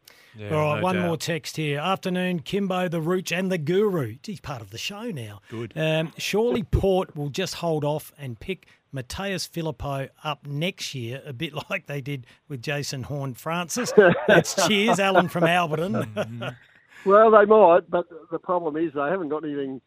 All 0.52 0.74
right, 0.74 0.82
one 0.82 0.98
more 1.00 1.16
text 1.16 1.56
here. 1.56 1.80
Afternoon, 1.80 2.40
Kimbo, 2.40 2.88
the 2.88 3.00
Rooch, 3.00 3.32
and 3.36 3.50
the 3.50 3.58
Guru. 3.58 4.16
He's 4.22 4.40
part 4.40 4.60
of 4.62 4.70
the 4.70 4.78
show 4.78 5.10
now. 5.10 5.40
Good. 5.48 5.72
Um, 5.74 6.12
surely 6.18 6.62
Port 6.62 7.16
will 7.16 7.30
just 7.30 7.54
hold 7.56 7.84
off 7.84 8.12
and 8.16 8.38
pick 8.38 8.66
Mattaes 8.94 9.48
Phillipou 9.48 10.08
up 10.24 10.46
next 10.46 10.94
year, 10.94 11.22
a 11.24 11.32
bit 11.32 11.52
like 11.70 11.86
they 11.86 12.00
did 12.00 12.26
with 12.48 12.62
Jason 12.62 13.04
Horne-Francis. 13.04 13.92
That's 14.28 14.66
cheers, 14.66 14.98
Alan 14.98 15.28
from 15.28 15.44
Alberton. 15.44 16.56
Well, 17.06 17.30
they 17.30 17.46
might, 17.46 17.88
but 17.88 18.04
the 18.30 18.38
problem 18.38 18.76
is 18.76 18.92
they 18.92 19.00
haven't 19.00 19.30
got 19.30 19.42
anything 19.42 19.80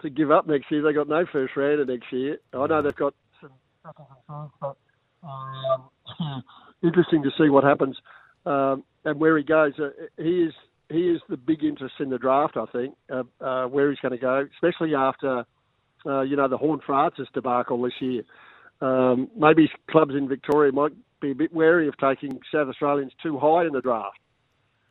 to 0.00 0.10
give 0.10 0.32
up 0.32 0.48
next 0.48 0.68
year. 0.68 0.82
They 0.82 0.92
got 0.92 1.08
no 1.08 1.24
first 1.24 1.56
rounder 1.56 1.84
next 1.84 2.12
year. 2.12 2.38
I 2.52 2.66
know 2.66 2.82
they've 2.82 2.92
got 2.92 3.14
some 3.40 3.50
but 4.60 4.76
um, 5.22 6.42
interesting 6.82 7.22
to 7.22 7.30
see 7.38 7.50
what 7.50 7.64
happens 7.64 7.96
um, 8.46 8.84
and 9.04 9.20
where 9.20 9.36
he 9.36 9.44
goes. 9.44 9.74
Uh, 9.78 9.90
he 10.16 10.44
is 10.44 10.54
he 10.88 11.10
is 11.10 11.20
the 11.28 11.36
big 11.36 11.64
interest 11.64 11.94
in 12.00 12.10
the 12.10 12.18
draft. 12.18 12.56
I 12.56 12.66
think 12.66 12.94
uh, 13.12 13.22
uh, 13.40 13.66
where 13.66 13.90
he's 13.90 14.00
going 14.00 14.12
to 14.12 14.18
go, 14.18 14.46
especially 14.54 14.94
after 14.94 15.44
uh, 16.04 16.22
you 16.22 16.36
know 16.36 16.48
the 16.48 16.56
Horn 16.58 16.80
Francis 16.84 17.28
debacle 17.34 17.82
this 17.82 17.94
year. 18.00 18.22
Um, 18.80 19.28
maybe 19.36 19.70
clubs 19.90 20.14
in 20.14 20.28
Victoria 20.28 20.72
might 20.72 20.92
be 21.20 21.30
a 21.30 21.34
bit 21.34 21.52
wary 21.52 21.88
of 21.88 21.96
taking 21.98 22.38
South 22.52 22.68
Australians 22.68 23.12
too 23.22 23.38
high 23.38 23.64
in 23.66 23.72
the 23.72 23.80
draft. 23.80 24.18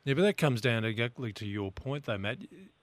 Yeah, 0.04 0.14
but 0.16 0.22
that 0.24 0.38
comes 0.38 0.62
down 0.62 0.86
exactly 0.86 1.34
to 1.34 1.46
your 1.46 1.72
point, 1.72 2.06
though, 2.06 2.18
Matt. 2.18 2.40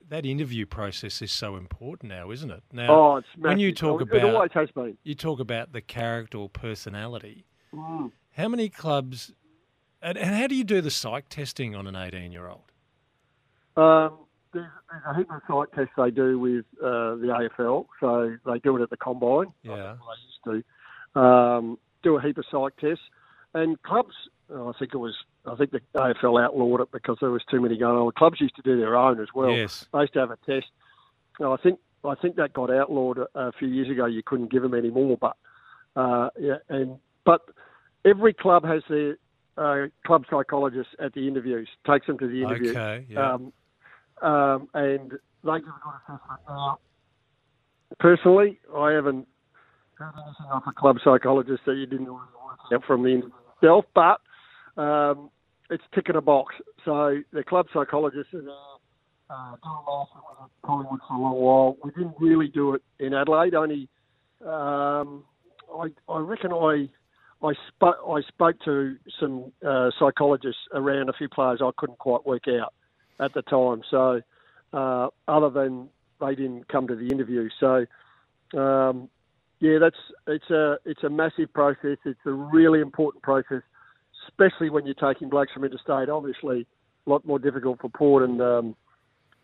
That 0.09 0.25
interview 0.25 0.65
process 0.65 1.21
is 1.21 1.31
so 1.31 1.55
important 1.55 2.09
now, 2.11 2.29
isn't 2.31 2.51
it? 2.51 2.61
Now, 2.73 2.93
Oh, 2.93 3.15
it's 3.17 3.27
when 3.37 3.57
you 3.59 3.73
talk 3.73 4.01
It 4.01 4.09
about 4.09 4.35
always 4.35 4.51
has 4.53 4.69
been. 4.71 4.97
you 5.03 5.15
talk 5.15 5.39
about 5.39 5.71
the 5.71 5.81
character 5.81 6.37
or 6.37 6.49
personality. 6.49 7.45
Mm. 7.73 8.11
How 8.35 8.47
many 8.49 8.67
clubs, 8.69 9.33
and, 10.01 10.17
and 10.17 10.35
how 10.35 10.47
do 10.47 10.55
you 10.55 10.63
do 10.65 10.81
the 10.81 10.91
psych 10.91 11.29
testing 11.29 11.75
on 11.75 11.87
an 11.87 11.95
eighteen-year-old? 11.95 12.71
Um, 13.77 14.17
there's, 14.53 14.67
there's 14.91 15.03
a 15.09 15.17
heap 15.17 15.31
of 15.31 15.41
site 15.47 15.69
tests 15.73 15.93
they 15.97 16.11
do 16.11 16.37
with 16.37 16.65
uh, 16.83 17.15
the 17.15 17.49
AFL, 17.57 17.85
so 17.99 18.35
they 18.45 18.59
do 18.59 18.75
it 18.77 18.81
at 18.81 18.89
the 18.89 18.97
combine. 18.97 19.47
Yeah. 19.63 19.95
They 20.45 20.51
used 20.53 20.63
to 20.63 20.63
um, 21.15 21.77
do 22.01 22.17
a 22.17 22.21
heap 22.21 22.37
of 22.37 22.45
psych 22.51 22.75
tests, 22.77 23.03
and 23.53 23.81
clubs. 23.83 24.13
oh, 24.49 24.69
I 24.69 24.77
think 24.77 24.93
it 24.93 24.97
was 24.97 25.15
I 25.45 25.55
think 25.55 25.71
the 25.71 25.81
AFL 25.95 26.43
outlawed 26.43 26.81
it 26.81 26.91
because 26.91 27.17
there 27.19 27.31
was 27.31 27.43
too 27.49 27.59
many 27.59 27.77
going 27.77 27.97
on. 27.97 28.05
The 28.05 28.11
clubs 28.13 28.39
used 28.39 28.55
to 28.55 28.61
do 28.61 28.77
their 28.77 28.95
own 28.95 29.19
as 29.21 29.27
well. 29.35 29.51
Yes. 29.51 29.85
They 29.91 29.99
used 29.99 30.13
to 30.13 30.19
have 30.19 30.31
a 30.31 30.37
test. 30.45 30.67
Now, 31.39 31.53
I 31.53 31.57
think 31.57 31.79
I 32.05 32.15
think 32.15 32.35
that 32.37 32.53
got 32.53 32.69
outlawed 32.69 33.17
a, 33.17 33.27
a 33.35 33.51
few 33.53 33.67
years 33.67 33.89
ago. 33.89 34.05
You 34.05 34.23
couldn't 34.23 34.51
give 34.51 34.61
them 34.61 34.73
any 34.73 34.89
more, 34.89 35.17
but 35.17 35.35
uh, 35.95 36.29
yeah, 36.39 36.57
and 36.69 36.97
but 37.25 37.41
every 38.05 38.33
club 38.33 38.65
has 38.65 38.83
their 38.89 39.17
uh, 39.57 39.87
club 40.05 40.23
psychologist 40.29 40.89
at 40.99 41.13
the 41.13 41.27
interviews, 41.27 41.69
takes 41.87 42.07
them 42.07 42.17
to 42.19 42.27
the 42.27 42.43
interview. 42.43 42.71
Okay, 42.71 43.05
yeah. 43.09 43.33
Um, 43.33 43.53
um, 44.21 44.69
and 44.73 45.11
they 45.11 45.59
give 45.59 45.67
a 45.67 45.81
good 45.83 45.93
assessment. 46.07 46.39
Now, 46.47 46.79
personally, 47.99 48.59
I 48.75 48.91
haven't 48.91 49.27
anything 50.03 50.45
off 50.51 50.63
a 50.67 50.71
club 50.73 50.97
psychologist 51.03 51.61
that 51.65 51.75
you 51.75 51.85
didn't 51.85 52.07
already 52.09 52.31
work 52.71 52.85
from 52.85 53.03
the 53.03 53.21
itself, 53.55 53.85
but 53.93 54.19
um, 54.81 55.29
it's 55.69 55.83
ticking 55.93 56.15
a 56.15 56.21
box. 56.21 56.55
So 56.85 57.19
the 57.31 57.43
club 57.43 57.67
psychologist 57.73 58.29
is 58.33 58.45
uh, 59.29 59.55
last 59.87 60.11
week 60.15 60.23
was 60.23 60.37
at 60.43 60.67
Collingwood 60.67 60.99
for 61.07 61.15
a 61.15 61.19
long 61.19 61.35
while. 61.35 61.77
We 61.83 61.91
didn't 61.91 62.15
really 62.19 62.47
do 62.47 62.75
it 62.75 62.81
in 62.99 63.13
Adelaide. 63.13 63.55
Only 63.55 63.89
um, 64.45 65.23
I, 65.73 65.87
I 66.09 66.19
reckon 66.19 66.51
I 66.51 66.89
I 67.45 67.53
spoke 67.69 67.97
I 68.07 68.21
spoke 68.27 68.55
to 68.65 68.95
some 69.19 69.51
uh, 69.65 69.91
psychologists 69.99 70.61
around 70.73 71.09
a 71.09 71.13
few 71.13 71.29
players 71.29 71.61
I 71.63 71.71
couldn't 71.77 71.99
quite 71.99 72.25
work 72.25 72.43
out 72.47 72.73
at 73.19 73.33
the 73.33 73.41
time. 73.43 73.81
So 73.89 74.21
uh, 74.73 75.07
other 75.27 75.49
than 75.49 75.89
they 76.19 76.35
didn't 76.35 76.67
come 76.67 76.87
to 76.87 76.95
the 76.95 77.07
interview, 77.07 77.49
so 77.59 77.85
um, 78.57 79.09
yeah, 79.63 79.79
that's 79.79 79.95
it's 80.27 80.49
a 80.49 80.77
it's 80.83 81.03
a 81.03 81.09
massive 81.09 81.53
process. 81.53 81.97
It's 82.03 82.19
a 82.25 82.31
really 82.31 82.81
important 82.81 83.23
process, 83.23 83.61
especially 84.27 84.69
when 84.69 84.85
you're 84.85 84.93
taking 84.93 85.29
blokes 85.29 85.53
from 85.53 85.63
interstate. 85.63 86.09
Obviously, 86.09 86.67
a 87.07 87.09
lot 87.09 87.25
more 87.25 87.39
difficult 87.39 87.79
for 87.79 87.87
Port 87.87 88.27
and 88.27 88.41
um, 88.41 88.75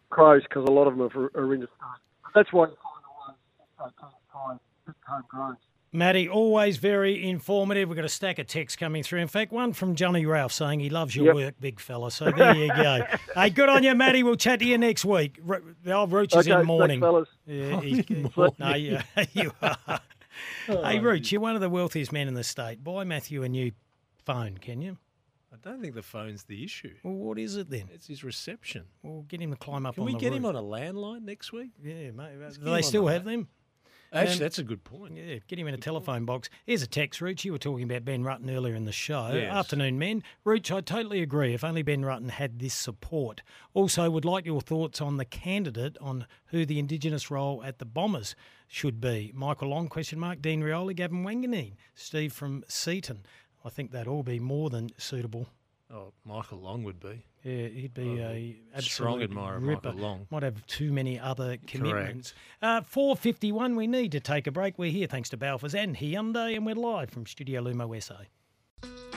Crows 0.10 0.44
because 0.44 0.68
a 0.68 0.72
lot 0.74 0.88
of 0.88 0.98
them 0.98 1.04
are, 1.04 1.32
are 1.40 1.54
interstate. 1.54 1.70
That's 2.36 2.52
why 2.52 2.68
you 2.68 2.76
find 2.84 3.34
a 3.80 3.86
way 3.86 3.90
to 4.08 4.16
try 4.30 4.52
and 4.52 4.60
homegrown. 5.08 5.56
Matty, 5.92 6.30
always 6.30 6.78
very 6.78 7.28
informative. 7.28 7.90
We've 7.90 7.96
got 7.96 8.06
a 8.06 8.10
stack 8.10 8.38
of 8.38 8.46
texts 8.46 8.76
coming 8.78 9.02
through. 9.02 9.20
In 9.22 9.28
fact, 9.28 9.52
one 9.52 9.74
from 9.74 9.96
Johnny 9.96 10.24
Ralph 10.26 10.52
saying 10.54 10.80
he 10.82 10.90
loves 10.90 11.16
your 11.16 11.26
Yep. 11.28 11.36
work, 11.36 11.56
big 11.60 11.80
fella. 11.80 12.12
So 12.12 12.30
there 12.32 12.54
you 12.56 12.68
go. 12.68 13.06
hey, 13.36 13.50
good 13.50 13.70
on 13.70 13.84
you, 13.84 13.96
Matty. 13.96 14.22
We'll 14.22 14.36
chat 14.36 14.60
to 14.60 14.66
you 14.66 14.78
next 14.78 15.04
week. 15.04 15.40
Ro- 15.42 15.62
The 15.84 15.92
old 15.94 16.12
Rooch 16.12 16.32
is 16.34 16.40
Okay, 16.48 16.52
in 16.52 16.58
thanks, 16.58 16.68
morning. 16.68 17.00
fellas. 17.00 17.30
Yeah, 17.48 17.82
he's, 17.82 18.06
no, 18.60 18.76
you, 18.76 19.00
you 19.34 19.52
are. 19.64 20.00
Oh, 20.70 20.84
hey, 20.84 21.00
Rooch, 21.00 21.32
you're 21.32 21.42
one 21.42 21.56
of 21.56 21.62
the 21.62 21.70
wealthiest 21.70 22.12
men 22.12 22.28
in 22.28 22.36
the 22.36 22.44
state. 22.44 22.84
Buy 22.84 23.04
Matthew 23.04 23.42
a 23.44 23.50
new 23.50 23.72
phone, 24.26 24.58
can 24.60 24.82
you? 24.82 24.98
I 25.52 25.56
don't 25.68 25.82
think 25.82 25.96
the 25.96 26.04
phone's 26.04 26.44
the 26.44 26.64
issue. 26.64 26.94
Well, 27.04 27.16
what 27.16 27.40
is 27.40 27.56
it 27.58 27.72
then? 27.72 27.90
It's 27.92 28.06
his 28.08 28.24
reception. 28.24 28.86
We'll 29.02 29.24
get 29.24 29.42
him 29.42 29.50
to 29.50 29.58
climb 29.58 29.88
up 29.88 29.96
Can 29.96 30.04
on 30.04 30.14
we 30.14 30.20
get 30.20 30.28
roof. 30.30 30.38
him 30.38 30.46
on 30.46 30.56
a 30.56 30.62
landline 30.62 31.24
next 31.24 31.52
week? 31.52 31.72
Yeah, 31.84 32.12
mate. 32.12 32.34
Do 32.64 32.70
they 32.70 32.84
still 32.84 33.06
the 33.06 33.14
have 33.14 33.26
la- 33.26 33.32
them? 33.32 33.48
Actually, 34.12 34.34
Um, 34.34 34.40
that's 34.40 34.58
a 34.60 34.64
good 34.64 34.84
point. 34.84 35.16
Yeah, 35.16 35.38
get 35.48 35.60
him 35.60 35.68
in 35.68 35.74
a 35.76 35.78
telephone 35.78 36.26
box. 36.26 36.50
Here's 36.66 36.82
a 36.82 36.88
text, 36.88 37.22
Rooch. 37.22 37.46
You 37.46 37.52
were 37.52 37.60
talking 37.60 37.84
about 37.84 38.06
Ben 38.06 38.24
Rutten 38.24 38.50
earlier 38.50 38.74
in 38.74 38.86
the 38.86 38.92
show. 38.92 39.32
Yes. 39.34 39.54
Afternoon, 39.54 40.00
men. 40.00 40.24
Rooch, 40.44 40.72
I 40.72 40.82
totally 40.82 41.22
agree. 41.22 41.54
If 41.54 41.64
only 41.64 41.84
Ben 41.84 42.02
Rutten 42.02 42.32
had 42.32 42.58
this 42.60 42.74
support. 42.74 43.42
Also, 43.76 44.10
would 44.10 44.26
like 44.26 44.46
your 44.46 44.62
thoughts 44.62 45.00
on 45.00 45.18
the 45.18 45.26
candidate 45.26 45.96
on 46.02 46.26
who 46.48 46.66
the 46.66 46.80
Indigenous 46.80 47.30
role 47.30 47.64
at 47.64 47.78
the 47.78 47.86
Bombers 47.86 48.36
should 48.68 49.00
be. 49.00 49.32
Michael 49.36 49.70
Long, 49.70 49.88
question 49.88 50.20
mark. 50.20 50.42
Dean 50.42 50.62
Rioli, 50.62 50.96
Gavin 50.96 51.24
Wanganeen, 51.24 51.74
Steve 51.94 52.34
from 52.34 52.64
Seaton. 52.68 53.26
I 53.64 53.70
think 53.70 53.92
that'd 53.92 54.08
all 54.08 54.24
be 54.24 54.40
more 54.40 54.70
than 54.72 54.90
suitable. 54.98 55.50
Oh, 55.92 56.14
Michael 56.24 56.60
Long 56.60 56.84
would 56.84 57.00
be. 57.00 57.26
Yeah, 57.44 57.68
he'd 57.68 57.94
be 57.96 58.20
a 58.20 58.56
Oh, 58.78 58.80
strong 58.82 59.24
admirer 59.24 59.56
of 59.58 59.64
ripper. 59.64 59.88
Michael 59.90 60.02
Long. 60.02 60.28
Might 60.30 60.44
have 60.44 60.64
too 60.68 60.92
many 60.92 61.20
other 61.20 61.58
commitments. 61.66 62.34
Uh, 62.62 62.82
Four 62.82 63.16
fifty 63.16 63.52
one. 63.52 63.76
We 63.76 63.88
need 63.88 64.12
to 64.12 64.20
take 64.20 64.46
a 64.46 64.52
break. 64.52 64.78
We're 64.78 64.92
here 64.92 65.08
thanks 65.08 65.30
to 65.30 65.38
Balfours 65.38 65.74
and 65.74 65.96
Hyundai, 65.98 66.56
and 66.56 66.66
we're 66.66 66.76
live 66.76 67.10
from 67.10 67.26
Studio 67.26 67.64
Lumo 67.64 68.02
SA. 68.04 68.18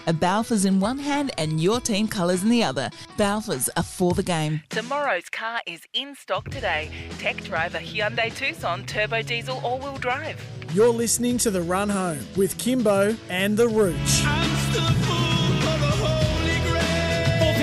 A 0.06 0.12
Balfours 0.14 0.64
in 0.66 0.80
one 0.80 0.98
hand 0.98 1.30
and 1.38 1.60
your 1.60 1.78
team 1.78 2.08
colours 2.08 2.42
in 2.42 2.48
the 2.48 2.64
other. 2.64 2.90
Balfours 3.18 3.68
are 3.76 3.82
for 3.84 4.14
the 4.14 4.22
game. 4.22 4.62
Tomorrow's 4.70 5.28
car 5.30 5.60
is 5.66 5.82
in 5.92 6.14
stock 6.16 6.48
today. 6.48 6.90
Tech 7.18 7.36
driver 7.44 7.78
Hyundai 7.78 8.34
Tucson 8.34 8.84
turbo 8.86 9.22
diesel 9.22 9.60
all-wheel 9.62 9.98
drive. 9.98 10.42
You're 10.72 10.88
listening 10.88 11.38
to 11.38 11.50
The 11.52 11.62
Run 11.62 11.88
Home 11.90 12.18
with 12.34 12.56
Kimbo 12.58 13.14
and 13.28 13.56
The 13.56 13.68
Rooch. 13.68 14.22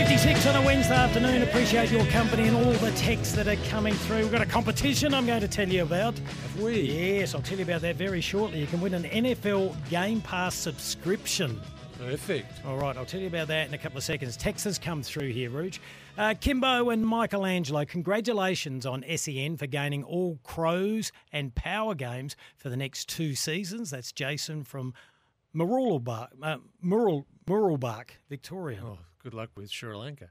456 0.09 0.55
on 0.55 0.63
a 0.63 0.65
Wednesday 0.65 0.95
afternoon. 0.95 1.43
Appreciate 1.43 1.91
your 1.91 2.03
company 2.07 2.47
and 2.47 2.57
all 2.57 2.73
the 2.73 2.89
texts 2.93 3.35
that 3.35 3.47
are 3.47 3.55
coming 3.69 3.93
through. 3.93 4.21
We've 4.21 4.31
got 4.31 4.41
a 4.41 4.45
competition 4.47 5.13
I'm 5.13 5.27
going 5.27 5.41
to 5.41 5.47
tell 5.47 5.69
you 5.69 5.83
about. 5.83 6.17
Have 6.17 6.59
we? 6.59 6.81
Yes, 6.81 7.35
I'll 7.35 7.43
tell 7.43 7.59
you 7.59 7.63
about 7.63 7.81
that 7.81 7.95
very 7.95 8.19
shortly. 8.19 8.59
You 8.59 8.65
can 8.65 8.81
win 8.81 8.95
an 8.95 9.03
NFL 9.03 9.75
Game 9.91 10.19
Pass 10.21 10.55
subscription. 10.55 11.61
Perfect. 11.99 12.65
All 12.65 12.77
right, 12.77 12.97
I'll 12.97 13.05
tell 13.05 13.19
you 13.19 13.27
about 13.27 13.49
that 13.49 13.67
in 13.67 13.75
a 13.75 13.77
couple 13.77 13.99
of 13.99 14.03
seconds. 14.03 14.35
Texts 14.35 14.63
has 14.63 14.79
come 14.79 15.03
through 15.03 15.29
here, 15.29 15.51
Rooch. 15.51 15.77
Uh, 16.17 16.33
Kimbo 16.33 16.89
and 16.89 17.05
Michelangelo, 17.05 17.85
congratulations 17.85 18.87
on 18.87 19.05
SEN 19.15 19.57
for 19.57 19.67
gaining 19.67 20.03
all 20.03 20.39
Crows 20.43 21.11
and 21.31 21.53
Power 21.53 21.93
games 21.93 22.35
for 22.57 22.69
the 22.69 22.77
next 22.77 23.09
two 23.09 23.35
seasons. 23.35 23.91
That's 23.91 24.11
Jason 24.11 24.63
from 24.63 24.95
Muralbach, 25.55 26.29
uh, 26.41 26.57
Mural, 26.81 27.27
Victoria. 28.27 28.79
Oh, 28.83 28.97
good 29.29 29.37
luck 29.37 29.49
with 29.55 29.69
Sri 29.69 29.95
Lanka. 29.95 30.29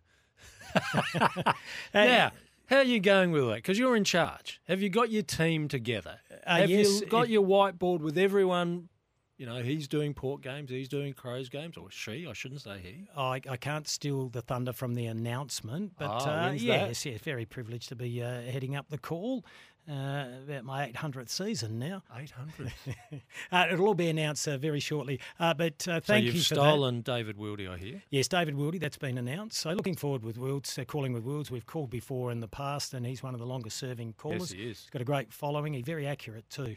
Now, 1.94 2.32
how 2.66 2.76
are 2.78 2.82
you 2.82 2.98
going 3.00 3.30
with 3.32 3.46
that? 3.48 3.56
Because 3.56 3.78
you're 3.78 3.96
in 3.96 4.04
charge. 4.04 4.60
Have 4.66 4.82
you 4.82 4.88
got 4.90 5.10
your 5.10 5.22
team 5.22 5.68
together? 5.68 6.18
Uh, 6.46 6.56
Have 6.58 6.70
yes, 6.70 7.00
you 7.00 7.06
got 7.06 7.26
it- 7.26 7.30
your 7.30 7.46
whiteboard 7.46 8.00
with 8.00 8.18
everyone? 8.18 8.88
You 9.36 9.46
know, 9.46 9.62
he's 9.62 9.86
doing 9.86 10.14
port 10.14 10.40
games, 10.42 10.68
he's 10.68 10.88
doing 10.88 11.12
crows 11.12 11.48
games, 11.48 11.76
or 11.76 11.92
she, 11.92 12.26
I 12.28 12.32
shouldn't 12.32 12.60
say 12.60 12.80
he. 12.82 13.06
I, 13.16 13.40
I 13.48 13.56
can't 13.56 13.86
steal 13.86 14.28
the 14.30 14.42
thunder 14.42 14.72
from 14.72 14.94
the 14.96 15.06
announcement, 15.06 15.92
but 15.96 16.08
Ah, 16.08 16.48
uh, 16.48 16.50
yes, 16.50 17.06
yes, 17.06 17.20
very 17.20 17.44
privileged 17.44 17.88
to 17.90 17.94
be 17.94 18.20
uh, 18.20 18.40
heading 18.42 18.74
up 18.74 18.88
the 18.88 18.98
call. 18.98 19.44
Uh, 19.88 20.26
about 20.46 20.64
my 20.64 20.90
800th 20.92 21.30
season 21.30 21.78
now. 21.78 22.02
800. 22.14 22.72
uh, 23.52 23.66
it'll 23.72 23.86
all 23.86 23.94
be 23.94 24.10
announced 24.10 24.46
uh, 24.46 24.58
very 24.58 24.80
shortly. 24.80 25.18
Uh, 25.40 25.54
but 25.54 25.88
uh, 25.88 25.94
so 25.96 26.00
thank 26.00 26.26
you've 26.26 26.34
you 26.34 26.42
for 26.42 26.56
that. 26.56 26.60
stolen 26.60 27.00
David 27.00 27.38
Wildy, 27.38 27.66
I 27.70 27.78
hear. 27.78 28.02
Yes, 28.10 28.28
David 28.28 28.54
Wildy, 28.54 28.78
that's 28.78 28.98
been 28.98 29.16
announced. 29.16 29.56
So 29.58 29.70
looking 29.72 29.94
forward 29.96 30.24
with 30.24 30.36
Wilds, 30.36 30.78
uh, 30.78 30.84
calling 30.84 31.14
with 31.14 31.24
Wilds. 31.24 31.50
We've 31.50 31.64
called 31.64 31.88
before 31.88 32.30
in 32.30 32.40
the 32.40 32.48
past, 32.48 32.92
and 32.92 33.06
he's 33.06 33.22
one 33.22 33.32
of 33.32 33.40
the 33.40 33.46
longest 33.46 33.78
serving 33.78 34.12
callers. 34.18 34.40
Yes, 34.40 34.50
he 34.50 34.62
is. 34.70 34.80
He's 34.82 34.90
got 34.90 35.00
a 35.00 35.06
great 35.06 35.32
following. 35.32 35.72
He's 35.72 35.86
very 35.86 36.06
accurate 36.06 36.50
too, 36.50 36.76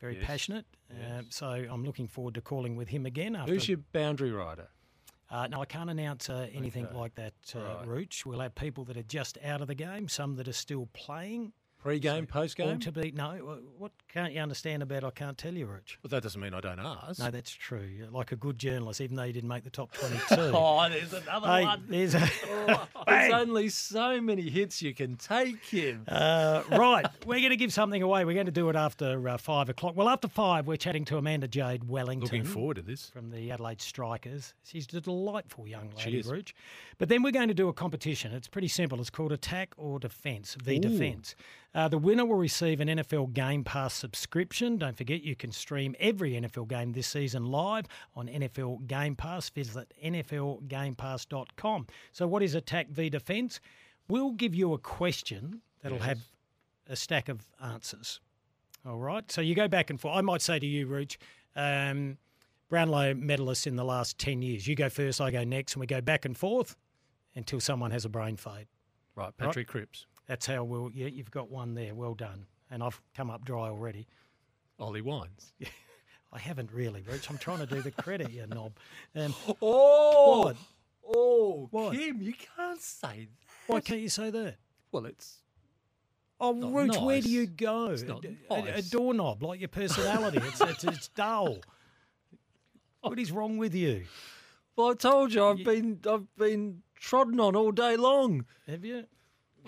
very 0.00 0.16
Yes, 0.16 0.24
passionate. 0.26 0.66
Uh, 0.90 1.22
so 1.28 1.46
I'm 1.70 1.84
looking 1.84 2.08
forward 2.08 2.34
to 2.34 2.40
calling 2.40 2.74
with 2.74 2.88
him 2.88 3.06
again. 3.06 3.36
After 3.36 3.52
Who's 3.52 3.68
your 3.68 3.78
boundary 3.92 4.32
rider? 4.32 4.66
uh, 5.30 5.46
no, 5.46 5.60
I 5.62 5.66
can't 5.66 5.88
announce 5.88 6.28
uh, 6.28 6.48
anything 6.52 6.86
Okay. 6.86 6.96
like 6.96 7.14
that, 7.14 7.34
uh, 7.54 7.60
Right. 7.60 7.86
Rooch. 7.86 8.26
We'll 8.26 8.40
have 8.40 8.56
people 8.56 8.82
that 8.86 8.96
are 8.96 9.04
just 9.04 9.38
out 9.44 9.60
of 9.60 9.68
the 9.68 9.76
game, 9.76 10.08
some 10.08 10.34
that 10.34 10.48
are 10.48 10.52
still 10.52 10.88
playing. 10.92 11.52
Pre-game, 11.82 12.26
All 12.34 12.40
post-game? 12.42 12.78
to 12.80 12.92
be 12.92 13.10
no. 13.12 13.58
What 13.78 13.92
can't 14.12 14.32
you 14.34 14.40
understand 14.40 14.82
about? 14.82 15.02
I 15.02 15.10
can't 15.10 15.38
tell 15.38 15.54
you, 15.54 15.66
Rooch. 15.66 15.96
But 16.02 16.10
that 16.10 16.22
doesn't 16.22 16.40
mean 16.40 16.52
I 16.52 16.60
don't 16.60 16.78
ask. 16.78 17.18
No, 17.18 17.30
that's 17.30 17.50
true. 17.52 17.88
Like 18.10 18.32
a 18.32 18.36
good 18.36 18.58
journalist, 18.58 19.00
even 19.00 19.16
though 19.16 19.22
you 19.24 19.32
didn't 19.32 19.48
make 19.48 19.64
the 19.64 19.70
top 19.70 19.92
twenty-two. 19.98 20.52
Oh, 20.54 20.86
there's 20.90 21.12
another 21.14 21.46
Hey, 21.46 21.64
one. 21.64 21.84
There's 21.88 22.14
a, 22.14 22.28
Oh, 22.68 22.86
there's 23.06 23.32
only 23.32 23.68
so 23.70 24.20
many 24.20 24.50
hits 24.50 24.82
you 24.82 24.92
can 24.94 25.16
take, 25.16 25.62
Kim. 25.62 26.04
Uh, 26.06 26.62
right, 26.72 27.06
we're 27.26 27.38
going 27.38 27.50
to 27.50 27.56
give 27.56 27.72
something 27.72 28.02
away. 28.02 28.24
We're 28.26 28.34
going 28.34 28.46
to 28.46 28.52
do 28.52 28.68
it 28.68 28.76
after 28.76 29.26
uh, 29.28 29.38
five 29.38 29.68
o'clock. 29.70 29.96
Well, 29.96 30.08
after 30.08 30.28
five, 30.28 30.66
we're 30.66 30.76
chatting 30.76 31.04
to 31.06 31.16
Amanda 31.16 31.48
Jade 31.48 31.88
Wellington. 31.88 32.24
Looking 32.24 32.44
forward 32.44 32.76
to 32.76 32.82
this. 32.82 33.08
From 33.10 33.30
the 33.30 33.50
Adelaide 33.50 33.80
Strikers. 33.80 34.52
She's 34.64 34.92
a 34.92 35.00
delightful 35.00 35.66
young 35.66 35.90
lady. 35.96 36.20
Rooch. 36.22 36.54
But 36.98 37.08
then 37.08 37.22
we're 37.22 37.32
going 37.32 37.48
to 37.48 37.54
do 37.54 37.68
a 37.68 37.72
competition. 37.72 38.32
It's 38.32 38.48
pretty 38.48 38.68
simple. 38.68 39.00
It's 39.00 39.08
called 39.08 39.32
Attack 39.32 39.72
or 39.78 39.98
Defence, 39.98 40.56
V 40.62 40.78
Defence. 40.78 41.34
Uh, 41.74 41.86
the 41.88 41.98
winner 41.98 42.24
will 42.26 42.36
receive 42.36 42.80
an 42.80 42.88
NFL 42.88 43.32
Game 43.32 43.62
Pass 43.62 43.94
subscription. 43.94 44.76
Don't 44.76 44.96
forget, 44.96 45.22
you 45.22 45.36
can 45.36 45.52
stream 45.52 45.94
every 46.00 46.32
NFL 46.32 46.66
game 46.68 46.92
this 46.92 47.06
season 47.06 47.46
live 47.46 47.86
on 48.16 48.26
NFL 48.26 48.86
Game 48.88 49.14
Pass. 49.14 49.48
Visit 49.50 49.92
NFLGamePass.com. 50.04 51.86
So, 52.12 52.26
what 52.26 52.42
is 52.42 52.54
Attack 52.54 52.88
v 52.90 53.10
Defence? 53.10 53.60
We'll 54.08 54.32
give 54.32 54.54
you 54.54 54.72
a 54.72 54.78
question 54.78 55.60
that'll 55.82 55.98
Yes. 55.98 56.06
have 56.06 56.18
a 56.88 56.96
stack 56.96 57.28
of 57.28 57.46
answers. 57.62 58.20
All 58.84 58.96
right. 58.98 59.30
So 59.30 59.40
you 59.40 59.54
go 59.54 59.68
back 59.68 59.90
and 59.90 60.00
forth. 60.00 60.16
I 60.16 60.20
might 60.22 60.42
say 60.42 60.58
to 60.58 60.66
you, 60.66 60.86
Rooch, 60.86 61.18
um, 61.54 62.16
Brownlow 62.70 63.14
medalists 63.14 63.66
in 63.66 63.76
the 63.76 63.84
last 63.84 64.18
10 64.18 64.42
years. 64.42 64.66
You 64.66 64.74
go 64.74 64.88
first, 64.88 65.20
I 65.20 65.30
go 65.30 65.44
next, 65.44 65.74
and 65.74 65.80
we 65.80 65.86
go 65.86 66.00
back 66.00 66.24
and 66.24 66.36
forth 66.36 66.76
until 67.36 67.60
someone 67.60 67.90
has 67.90 68.04
a 68.04 68.08
brain 68.08 68.36
fade. 68.36 68.66
Right, 69.14 69.36
Patrick 69.36 69.68
Cripps. 69.68 70.06
That's 70.30 70.46
how 70.46 70.62
we'll, 70.62 70.92
yeah, 70.94 71.08
you've 71.08 71.32
got 71.32 71.50
one 71.50 71.74
there. 71.74 71.92
Well 71.92 72.14
done. 72.14 72.46
And 72.70 72.84
I've 72.84 73.00
come 73.16 73.30
up 73.30 73.44
dry 73.44 73.62
already. 73.68 74.06
Ollie 74.78 75.00
Wines. 75.02 75.52
I 76.32 76.38
haven't 76.38 76.70
really, 76.72 77.02
Rooch. 77.02 77.28
I'm 77.28 77.36
trying 77.36 77.58
to 77.58 77.66
do 77.66 77.82
the 77.82 77.90
credit, 77.90 78.30
you 78.30 78.46
knob. 78.46 78.74
Um, 79.16 79.34
Oh, 79.60 80.42
what? 80.44 80.56
Oh, 81.04 81.66
Why? 81.72 81.96
Kim, 81.96 82.22
you 82.22 82.32
can't 82.56 82.80
say 82.80 83.26
that. 83.28 83.46
Why 83.72 83.80
can't 83.80 83.98
you 84.02 84.08
say 84.08 84.30
that? 84.30 84.54
Well, 84.92 85.06
it's 85.06 85.38
Oh, 86.38 86.52
Not 86.52 86.72
Rooch, 86.74 86.96
where 87.02 87.20
do 87.20 87.28
you 87.28 87.48
go? 87.48 87.86
It's 87.86 88.04
not 88.04 88.24
A- 88.24 88.54
a, 88.54 88.74
a 88.76 88.82
doorknob, 88.82 89.42
like 89.42 89.58
your 89.58 89.68
personality. 89.68 90.38
it's, 90.44 90.60
it's, 90.60 90.84
it's 90.84 91.08
dull. 91.16 91.58
What 93.00 93.18
is 93.18 93.32
wrong 93.32 93.58
with 93.58 93.74
you? 93.74 94.04
Well, 94.76 94.90
I 94.90 94.94
told 94.94 95.34
you 95.34 95.44
I've 95.44 95.64
been 95.64 95.98
I've 96.08 96.32
been 96.36 96.82
trodden 97.00 97.40
on 97.40 97.56
all 97.56 97.72
day 97.72 97.96
long. 97.96 98.44
Have 98.68 98.84
you? 98.84 99.06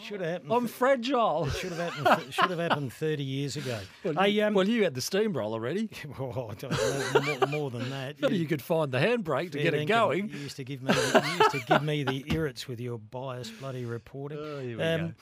Should 0.01 0.20
have 0.20 0.30
happened. 0.30 0.53
I'm 0.53 0.66
fragile. 0.66 1.47
It 1.47 1.53
should 1.53 1.72
have 1.72 1.93
happened. 1.93 2.32
should 2.34 2.51
have 2.51 2.59
happened 2.59 2.93
thirty 2.95 3.22
years 3.22 3.57
ago. 3.57 3.78
Well, 4.05 4.14
Hey, 4.14 4.30
you, 4.30 4.45
um, 4.45 4.55
well, 4.55 4.68
you 4.68 4.84
had 4.84 4.95
the 4.95 5.01
steamroll 5.01 5.53
already. 5.53 5.88
oh, 6.18 6.51
I 6.51 7.20
more, 7.20 7.49
more 7.49 7.70
than 7.70 7.90
that. 7.90 8.20
Maybe 8.20 8.36
you 8.36 8.47
could 8.47 8.62
find 8.62 8.90
the 8.90 8.99
handbrake 8.99 9.53
to 9.53 9.62
get 9.62 9.74
it 9.74 9.86
going. 9.86 10.28
You 10.30 10.38
used 10.38 10.57
to 10.57 10.64
give 10.64 10.82
me, 10.82 10.93
the, 10.93 11.22
you 11.24 11.38
used 11.38 11.51
to 11.53 11.61
give 11.66 11.82
me 11.82 12.03
the 12.05 12.24
irrits 12.34 12.66
with 12.66 12.80
your 12.80 12.99
biased 12.99 13.59
bloody 13.61 13.84
reporting. 13.84 14.38
Oh, 14.40 14.61
here 14.61 14.76
we 14.78 14.82
Um, 14.82 15.01
go. 15.09 15.14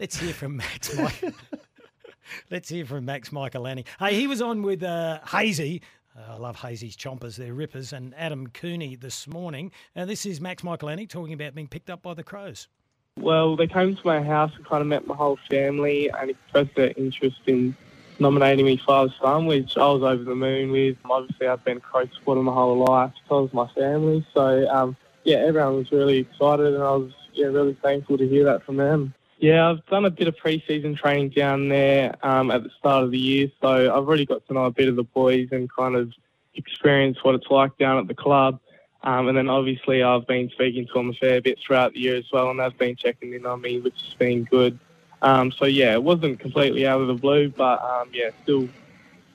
Let's 0.00 0.16
hear 0.18 0.32
from 0.32 0.56
Max. 0.56 0.96
Mike. 0.96 1.22
let's 2.50 2.68
hear 2.68 2.84
from 2.86 3.04
Max 3.04 3.30
Michalanney. 3.30 3.84
Hey, 3.98 4.14
he 4.14 4.26
was 4.26 4.40
on 4.40 4.62
with 4.62 4.82
uh, 4.82 5.20
Hazy. 5.26 5.82
Uh, 6.16 6.34
I 6.34 6.36
love 6.36 6.56
Hazy's 6.56 6.96
chompers, 6.96 7.36
they're 7.36 7.54
rippers, 7.54 7.92
and 7.92 8.14
Adam 8.16 8.46
Cooney 8.48 8.96
this 8.96 9.26
morning. 9.26 9.70
And 9.94 10.08
this 10.10 10.26
is 10.26 10.40
Max 10.40 10.62
Michalanney 10.62 11.08
talking 11.08 11.32
about 11.32 11.54
being 11.54 11.68
picked 11.68 11.88
up 11.90 12.02
by 12.02 12.14
the 12.14 12.22
Crows. 12.22 12.68
Well, 13.22 13.56
they 13.56 13.66
came 13.66 13.94
to 13.94 14.06
my 14.06 14.22
house 14.22 14.52
and 14.56 14.64
kind 14.64 14.80
of 14.80 14.88
met 14.88 15.06
my 15.06 15.14
whole 15.14 15.38
family 15.48 16.10
and 16.10 16.30
expressed 16.30 16.74
their 16.74 16.92
interest 16.96 17.40
in 17.46 17.76
nominating 18.18 18.64
me 18.64 18.78
father 18.78 19.12
son, 19.20 19.46
which 19.46 19.76
I 19.76 19.86
was 19.86 20.02
over 20.02 20.24
the 20.24 20.34
moon 20.34 20.72
with. 20.72 20.96
Obviously, 21.04 21.46
I've 21.46 21.64
been 21.64 21.76
a 21.76 21.80
Crow 21.80 22.06
supporter 22.14 22.42
my 22.42 22.52
whole 22.52 22.84
life, 22.84 23.12
so 23.28 23.42
was 23.42 23.52
my 23.52 23.68
family. 23.68 24.26
So, 24.34 24.68
um, 24.68 24.96
yeah, 25.24 25.36
everyone 25.36 25.76
was 25.76 25.92
really 25.92 26.18
excited, 26.18 26.74
and 26.74 26.82
I 26.82 26.90
was 26.92 27.12
yeah 27.32 27.46
really 27.46 27.76
thankful 27.82 28.18
to 28.18 28.28
hear 28.28 28.44
that 28.44 28.64
from 28.64 28.76
them. 28.76 29.14
Yeah, 29.38 29.70
I've 29.70 29.84
done 29.86 30.04
a 30.04 30.10
bit 30.10 30.28
of 30.28 30.36
pre-season 30.36 30.94
training 30.94 31.30
down 31.30 31.68
there 31.68 32.14
um, 32.22 32.50
at 32.50 32.62
the 32.62 32.70
start 32.78 33.04
of 33.04 33.10
the 33.10 33.18
year, 33.18 33.48
so 33.60 33.68
I've 33.68 34.06
already 34.06 34.26
got 34.26 34.46
to 34.46 34.54
know 34.54 34.64
a 34.64 34.70
bit 34.70 34.88
of 34.88 34.96
the 34.96 35.04
boys 35.04 35.48
and 35.52 35.70
kind 35.72 35.96
of 35.96 36.12
experience 36.54 37.18
what 37.22 37.34
it's 37.34 37.50
like 37.50 37.76
down 37.78 37.98
at 37.98 38.08
the 38.08 38.14
club. 38.14 38.60
Um, 39.04 39.28
and 39.28 39.36
then 39.36 39.48
obviously 39.48 40.02
I've 40.02 40.26
been 40.26 40.48
speaking 40.50 40.86
to 40.86 40.92
them 40.92 41.10
a 41.10 41.14
fair 41.14 41.40
bit 41.40 41.58
throughout 41.58 41.92
the 41.92 42.00
year 42.00 42.16
as 42.16 42.24
well, 42.32 42.50
and 42.50 42.60
they've 42.60 42.76
been 42.78 42.94
checking 42.96 43.32
in 43.34 43.44
on 43.46 43.60
me, 43.60 43.80
which 43.80 44.00
has 44.04 44.14
been 44.14 44.44
good. 44.44 44.78
Um, 45.22 45.50
so 45.52 45.64
yeah, 45.66 45.92
it 45.94 46.02
wasn't 46.02 46.38
completely 46.40 46.86
out 46.86 47.00
of 47.00 47.08
the 47.08 47.14
blue, 47.14 47.48
but 47.48 47.82
um, 47.82 48.10
yeah, 48.12 48.30
still 48.44 48.68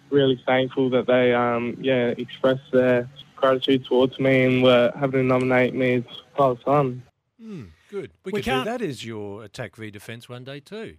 really 0.10 0.42
thankful 0.46 0.90
that 0.92 1.06
they 1.06 1.34
um, 1.34 1.78
yeah 1.82 2.08
expressed 2.18 2.72
their 2.72 3.10
gratitude 3.36 3.86
towards 3.86 4.18
me 4.20 4.44
and 4.46 4.64
were 4.64 4.92
having 4.96 5.20
to 5.22 5.24
nominate 5.24 5.74
me 5.76 5.96
as 5.96 6.04
father 6.36 6.60
son. 6.66 7.04
Hmm, 7.40 7.66
good. 7.90 8.12
We, 8.24 8.32
We 8.32 8.42
could 8.42 8.46
can't- 8.46 8.66
that 8.66 8.82
as 8.82 9.06
your 9.06 9.44
attack 9.44 9.76
v 9.76 9.92
defence 9.92 10.28
one 10.30 10.44
day 10.46 10.60
too. 10.62 10.98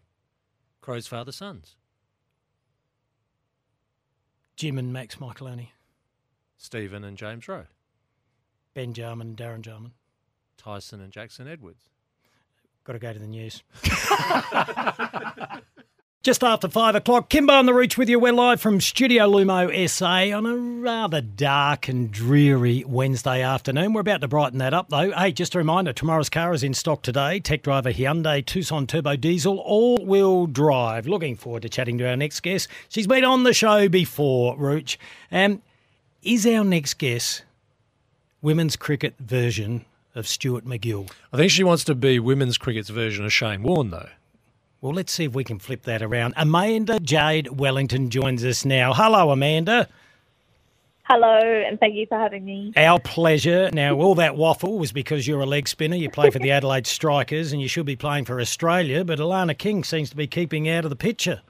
Crow's 0.83 1.07
father 1.07 1.33
sons. 1.33 1.75
Jim 4.57 4.77
and 4.79 4.93
Max 4.93 5.17
Michalanney, 5.17 5.69
Stephen 6.57 7.05
and 7.05 7.17
James 7.17 7.47
Rowe. 7.49 7.67
Ben 8.79 8.95
Jarman, 8.95 9.35
Darren 9.35 9.63
Jarman. 9.63 9.91
Tyson 10.57 11.01
and 11.01 11.13
Jackson 11.13 11.49
Edwards. 11.49 11.89
Got 12.85 12.93
to 12.93 13.01
go 13.01 13.13
to 13.13 13.19
the 13.19 13.27
news. 13.27 13.65
Just 16.23 16.45
after 16.45 16.69
five 16.69 16.95
o'clock, 16.95 17.29
Kimbo 17.29 17.55
on 17.55 17.67
the 17.67 17.75
Rooch 17.75 17.99
with 17.99 18.09
you. 18.09 18.21
We're 18.21 18.33
live 18.33 18.61
from 18.61 18.81
Studio 18.81 19.29
Lumo 19.29 19.91
SA 19.91 20.37
on 20.37 20.47
a 20.47 20.57
rather 20.57 21.21
dark 21.21 21.89
and 21.89 22.13
dreary 22.13 22.85
Wednesday 22.87 23.43
afternoon. 23.43 23.95
We're 23.95 24.03
about 24.03 24.21
to 24.21 24.29
brighten 24.29 24.61
that 24.61 24.73
up 24.73 24.91
though. 24.91 25.11
Hey, 25.11 25.33
just 25.33 25.57
a 25.57 25.59
reminder 25.59 25.93
tomorrow's 25.93 26.31
car 26.31 26.55
is 26.55 26.63
in 26.63 26.73
stock 26.73 27.03
today. 27.03 27.41
Tech 27.41 27.65
driver 27.65 27.93
Hyundai 27.93 28.47
Tucson 28.47 28.87
Turbo 28.87 29.17
Diesel, 29.17 29.59
all 29.59 29.97
wheel 29.97 30.47
drive. 30.47 31.09
Looking 31.09 31.35
forward 31.35 31.63
to 31.63 31.69
chatting 31.69 31.99
to 31.99 32.09
our 32.09 32.17
next 32.17 32.45
guest. 32.45 32.69
She's 32.89 33.09
been 33.09 33.25
on 33.25 33.43
the 33.43 33.53
show 33.53 33.89
before, 33.89 34.57
Rooch. 34.57 34.99
Um, 35.33 35.63
is 36.23 36.47
our 36.47 36.63
next 36.63 36.95
guest 36.95 37.43
women's 38.43 38.77
cricket 38.77 39.15
version 39.19 39.85
of 40.15 40.27
Stuart 40.27 40.65
MacGill? 40.65 41.11
I 41.33 41.37
think 41.37 41.51
she 41.51 41.65
wants 41.65 41.85
to 41.85 41.95
be 41.95 42.19
women's 42.19 42.59
cricket's 42.59 42.89
version 42.89 43.25
of 43.25 43.33
Shane 43.33 43.63
Warne, 43.63 43.91
though. 43.91 44.09
Well, 44.81 44.93
let's 44.93 45.13
see 45.13 45.25
if 45.25 45.35
we 45.35 45.43
can 45.43 45.59
flip 45.59 45.83
that 45.83 46.03
around. 46.03 46.35
Amanda 46.37 47.01
Jade 47.01 47.59
Wellington 47.59 48.11
joins 48.11 48.45
us 48.45 48.65
now. 48.65 48.93
Hello, 48.93 49.31
Amanda. 49.31 49.89
Hello, 51.03 51.39
and 51.39 51.81
thank 51.81 51.95
you 51.95 52.07
for 52.07 52.19
having 52.19 52.45
me. 52.45 52.73
Our 52.77 53.01
pleasure. 53.01 53.71
Now, 53.73 53.95
all 53.95 54.15
that 54.17 54.37
waffle 54.37 54.79
was 54.79 54.93
because 54.93 55.27
you're 55.27 55.41
a 55.41 55.47
leg 55.47 55.67
spinner. 55.67 55.97
You 55.97 56.11
play 56.11 56.31
for 56.31 56.39
the 56.39 56.51
Adelaide 56.53 56.87
Strikers 56.87 57.51
and 57.51 57.63
you 57.63 57.67
should 57.67 57.87
be 57.87 57.97
playing 57.97 58.27
for 58.27 58.41
Australia, 58.41 59.05
but 59.05 59.19
Alana 59.19 59.57
King 59.57 59.85
seems 59.85 60.11
to 60.11 60.17
be 60.17 60.27
keeping 60.27 60.69
out 60.69 60.85
of 60.85 60.91
the 60.91 60.97
picture. 60.97 61.41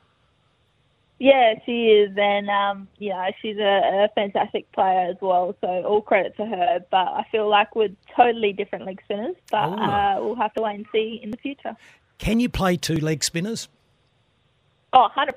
Yeah, 1.21 1.55
she 1.67 1.87
is, 1.89 2.17
and 2.17 2.49
um, 2.49 2.87
you 2.99 3.11
know 3.11 3.27
she's 3.43 3.57
a, 3.59 4.05
a 4.05 4.09
fantastic 4.15 4.71
player 4.73 5.11
as 5.11 5.17
well. 5.21 5.57
So 5.61 5.67
all 5.85 6.01
credit 6.01 6.37
to 6.37 6.47
her. 6.47 6.79
But 6.91 6.97
I 7.09 7.27
feel 7.33 7.49
like 7.49 7.75
we're 7.75 7.91
totally 8.17 8.53
different 8.53 8.85
leg 8.87 9.01
spinners. 9.05 9.35
But 9.51 9.67
Oh. 9.69 9.73
uh, 9.83 10.17
we'll 10.21 10.37
have 10.37 10.55
to 10.55 10.63
wait 10.63 10.77
and 10.77 10.87
see 10.93 11.19
in 11.23 11.31
the 11.33 11.37
future. 11.39 11.77
Can 12.19 12.39
you 12.39 12.49
play 12.49 12.77
two 12.77 12.97
leg 12.97 13.25
spinners? 13.25 13.69
Oh, 14.93 15.09
100%. 15.15 15.29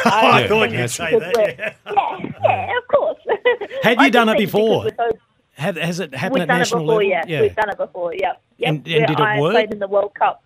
I 0.06 0.48
thought 0.48 0.70
you'd 0.72 0.88
say 0.90 1.16
that, 1.18 1.36
we're- 1.36 1.54
Yeah, 1.58 1.74
yeah, 2.42 2.78
of 2.78 2.88
course. 2.88 3.18
Have 3.84 4.00
you 4.02 4.10
done 4.10 4.28
it 4.30 4.36
before? 4.38 4.84
we're 4.84 4.96
so- 4.96 5.16
Have, 5.52 5.76
has 5.76 6.00
it 6.00 6.12
happened 6.14 6.34
We've 6.34 6.42
at 6.42 6.48
done 6.48 6.58
national 6.58 6.80
it 6.80 6.84
before, 6.86 7.04
level? 7.04 7.28
Yeah, 7.30 7.40
We've 7.42 7.54
done 7.54 7.68
it 7.70 7.76
before, 7.78 8.14
yep. 8.14 8.42
yep. 8.58 8.68
And- 8.68 8.76
and 8.88 9.06
did 9.06 9.10
it 9.10 9.20
I 9.20 9.40
work? 9.40 9.52
played 9.52 9.72
in 9.72 9.78
the 9.78 9.86
World 9.86 10.12
Cup. 10.14 10.42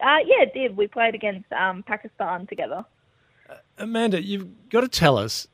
Uh, 0.00 0.18
yeah, 0.24 0.42
it 0.42 0.54
did. 0.54 0.76
We 0.76 0.86
played 0.86 1.14
against 1.14 1.52
um, 1.52 1.82
Pakistan 1.82 2.46
together. 2.46 2.84
Amanda, 3.78 4.22
you've 4.22 4.68
got 4.68 4.80
to 4.80 4.88
tell 4.88 5.16
us 5.16 5.48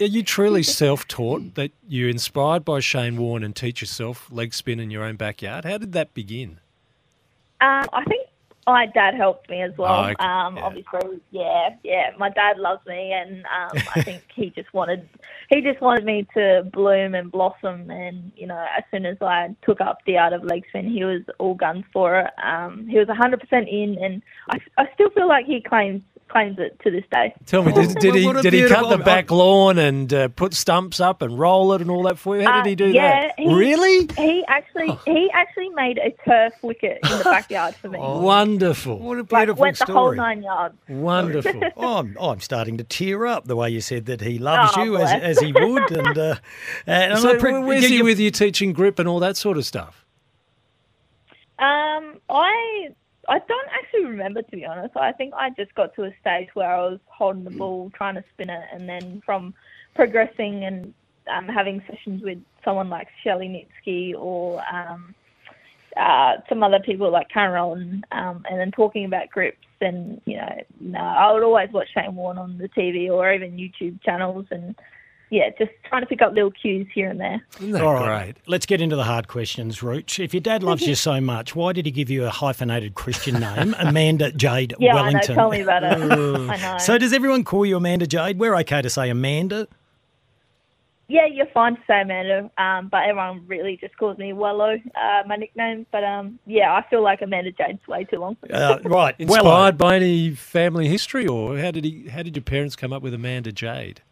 are 0.00 0.06
you 0.06 0.22
truly 0.22 0.62
self 0.80 1.06
taught 1.06 1.54
that 1.54 1.70
you're 1.86 2.08
inspired 2.08 2.64
by 2.64 2.80
Shane 2.80 3.16
Warne 3.16 3.44
and 3.44 3.54
teach 3.54 3.80
yourself 3.80 4.28
leg 4.30 4.54
spin 4.54 4.80
in 4.80 4.90
your 4.90 5.04
own 5.04 5.16
backyard? 5.16 5.64
How 5.64 5.78
did 5.78 5.92
that 5.92 6.14
begin? 6.14 6.58
Um, 7.60 7.86
I 7.92 8.04
think 8.08 8.26
my 8.66 8.86
dad 8.86 9.14
helped 9.14 9.50
me 9.50 9.60
as 9.62 9.76
well. 9.76 9.92
Oh, 9.92 10.08
okay. 10.10 10.24
Um, 10.24 10.58
obviously, 10.58 11.20
yeah, 11.30 11.70
yeah. 11.82 12.10
My 12.16 12.30
dad 12.30 12.58
loves 12.58 12.84
me, 12.86 13.12
and 13.12 13.44
um, 13.46 13.82
I 13.94 14.02
think 14.02 14.22
he 14.34 14.50
just 14.50 14.72
wanted 14.72 15.08
he 15.50 15.60
just 15.60 15.80
wanted 15.80 16.04
me 16.04 16.26
to 16.34 16.68
bloom 16.72 17.14
and 17.14 17.30
blossom. 17.30 17.90
And 17.90 18.32
you 18.36 18.46
know, 18.46 18.64
as 18.76 18.84
soon 18.90 19.06
as 19.06 19.16
I 19.20 19.54
took 19.64 19.80
up 19.80 19.98
the 20.06 20.18
art 20.18 20.32
of 20.32 20.44
leg 20.44 20.64
spin, 20.68 20.90
he 20.90 21.04
was 21.04 21.22
all 21.38 21.54
guns 21.54 21.84
for 21.92 22.20
it. 22.20 22.30
Um, 22.42 22.86
he 22.88 22.98
was 22.98 23.08
hundred 23.08 23.40
percent 23.40 23.68
in, 23.68 23.98
and 24.00 24.22
I, 24.50 24.58
I 24.78 24.92
still 24.94 25.10
feel 25.10 25.28
like 25.28 25.46
he 25.46 25.60
claims 25.60 26.02
claims 26.32 26.58
it 26.58 26.78
to 26.82 26.90
this 26.90 27.04
day. 27.12 27.34
Tell 27.46 27.62
me, 27.62 27.72
did, 27.72 27.94
did 27.96 28.14
he 28.14 28.32
did 28.42 28.52
he 28.52 28.66
cut 28.66 28.88
the 28.88 28.98
back 28.98 29.30
lawn 29.30 29.78
and 29.78 30.12
uh, 30.12 30.28
put 30.28 30.54
stumps 30.54 30.98
up 30.98 31.20
and 31.22 31.38
roll 31.38 31.72
it 31.74 31.80
and 31.82 31.90
all 31.90 32.02
that 32.04 32.18
for 32.18 32.36
you? 32.36 32.42
How 32.44 32.62
did 32.62 32.68
he 32.70 32.74
do 32.74 32.86
Uh, 32.86 32.88
yeah, 32.88 33.20
that? 33.28 33.34
He, 33.38 33.52
really? 33.54 34.08
He 34.16 34.44
actually 34.48 34.98
he 35.04 35.30
actually 35.32 35.68
made 35.70 35.98
a 35.98 36.10
turf 36.24 36.54
wicket 36.62 36.98
in 37.04 37.18
the 37.18 37.24
backyard 37.24 37.74
for 37.76 37.88
me. 37.88 37.98
Wonderful. 38.02 38.98
What 38.98 39.18
a 39.18 39.20
like 39.20 39.28
beautiful 39.28 39.60
went 39.62 39.78
the 39.78 39.92
whole 39.92 40.14
nine 40.14 40.42
yards. 40.42 40.74
Wonderful. 40.88 41.60
oh, 41.76 41.98
I'm, 41.98 42.16
oh, 42.18 42.30
I'm 42.30 42.40
starting 42.40 42.78
to 42.78 42.84
tear 42.84 43.26
up 43.26 43.44
the 43.46 43.54
way 43.56 43.68
you 43.70 43.80
said 43.80 44.06
that 44.06 44.20
he 44.22 44.38
loves 44.38 44.72
Oh, 44.76 44.82
you 44.84 44.96
as, 44.96 45.12
as 45.12 45.38
he 45.40 45.52
would. 45.52 45.90
And, 45.92 46.16
uh, 46.18 46.34
and 46.86 47.18
so 47.18 47.32
I'm 47.34 47.38
pre- 47.38 47.58
where's 47.58 47.82
you- 47.82 47.88
he 47.88 47.96
you- 47.98 48.04
with 48.04 48.18
you 48.18 48.30
teaching 48.30 48.72
grip 48.72 48.98
and 48.98 49.06
all 49.08 49.20
that 49.20 49.36
sort 49.36 49.58
of 49.58 49.66
stuff? 49.66 50.04
Um, 51.58 52.18
I 52.28 52.88
I 53.28 53.38
don't 53.38 53.68
actually 53.72 54.06
remember 54.06 54.42
to 54.42 54.50
be 54.50 54.64
honest. 54.64 54.96
I 54.96 55.12
think 55.12 55.34
I 55.34 55.50
just 55.50 55.74
got 55.74 55.94
to 55.94 56.04
a 56.04 56.10
stage 56.20 56.48
where 56.54 56.74
I 56.74 56.78
was 56.80 56.98
holding 57.06 57.44
the 57.44 57.50
ball, 57.50 57.90
trying 57.94 58.16
to 58.16 58.24
spin 58.34 58.50
it, 58.50 58.64
and 58.72 58.88
then 58.88 59.22
from 59.24 59.54
progressing 59.94 60.64
and 60.64 60.92
um, 61.28 61.46
having 61.46 61.82
sessions 61.88 62.22
with 62.22 62.38
someone 62.64 62.88
like 62.88 63.08
Shelley 63.22 63.48
Nitschke 63.48 64.14
or 64.18 64.62
um, 64.72 65.14
uh, 65.96 66.34
some 66.48 66.62
other 66.62 66.80
people 66.80 67.10
like 67.10 67.28
Karen 67.28 67.52
Rolton, 67.52 68.02
um, 68.12 68.44
and 68.48 68.58
then 68.58 68.70
talking 68.70 69.04
about 69.04 69.28
grips. 69.30 69.58
And 69.80 70.20
you 70.24 70.36
know, 70.36 70.62
no, 70.80 71.00
I 71.00 71.32
would 71.32 71.42
always 71.42 71.70
watch 71.72 71.88
Shane 71.94 72.14
Warne 72.14 72.38
on 72.38 72.58
the 72.58 72.68
TV 72.68 73.10
or 73.10 73.32
even 73.32 73.56
YouTube 73.56 74.02
channels, 74.02 74.46
and 74.50 74.74
yeah, 75.32 75.48
just 75.58 75.70
trying 75.88 76.02
to 76.02 76.06
pick 76.06 76.20
up 76.20 76.34
little 76.34 76.50
cues 76.50 76.86
here 76.94 77.08
and 77.08 77.18
there. 77.18 77.42
Isn't 77.56 77.70
that 77.72 77.82
All 77.82 77.94
right, 77.94 78.34
great? 78.34 78.36
let's 78.46 78.66
get 78.66 78.82
into 78.82 78.96
the 78.96 79.04
hard 79.04 79.28
questions, 79.28 79.82
Rooch. 79.82 80.22
If 80.22 80.34
your 80.34 80.42
dad 80.42 80.62
loves 80.62 80.86
you 80.86 80.94
so 80.94 81.22
much, 81.22 81.56
why 81.56 81.72
did 81.72 81.86
he 81.86 81.90
give 81.90 82.10
you 82.10 82.26
a 82.26 82.30
hyphenated 82.30 82.94
Christian 82.94 83.40
name, 83.40 83.74
Amanda 83.78 84.30
Jade 84.32 84.74
Yeah, 84.78 84.90
I 84.90 84.94
know. 84.94 85.02
Wellington? 85.04 85.34
Tell 85.34 85.50
me 85.50 85.62
about 85.62 85.84
it. 85.84 85.92
I 85.94 86.56
know. 86.56 86.78
So 86.78 86.98
does 86.98 87.14
everyone 87.14 87.44
call 87.44 87.64
you 87.64 87.78
Amanda 87.78 88.06
Jade? 88.06 88.38
We're 88.38 88.54
okay 88.56 88.82
to 88.82 88.90
say 88.90 89.08
Amanda. 89.08 89.68
Yeah, 91.08 91.26
you're 91.26 91.46
fine 91.46 91.76
to 91.76 91.82
say 91.86 92.02
Amanda, 92.02 92.50
um, 92.58 92.88
but 92.88 93.02
everyone 93.08 93.44
really 93.46 93.78
just 93.78 93.96
calls 93.96 94.18
me 94.18 94.32
Wello, 94.32 94.80
uh, 94.94 95.22
my 95.26 95.36
nickname. 95.36 95.86
But 95.90 96.04
um, 96.04 96.38
yeah, 96.46 96.74
I 96.74 96.84
feel 96.90 97.02
like 97.02 97.22
Amanda 97.22 97.52
Jade's 97.52 97.86
way 97.88 98.04
too 98.04 98.18
long. 98.18 98.36
Uh, 98.50 98.78
right, 98.84 99.14
Inspired 99.18 99.44
well, 99.44 99.72
by 99.72 99.96
any 99.96 100.30
family 100.30 100.88
history, 100.88 101.26
or 101.26 101.58
how 101.58 101.70
did 101.70 101.84
he? 101.84 102.08
How 102.08 102.22
did 102.22 102.36
your 102.36 102.42
parents 102.42 102.76
come 102.76 102.92
up 102.92 103.02
with 103.02 103.14
Amanda 103.14 103.50
Jade? 103.50 104.02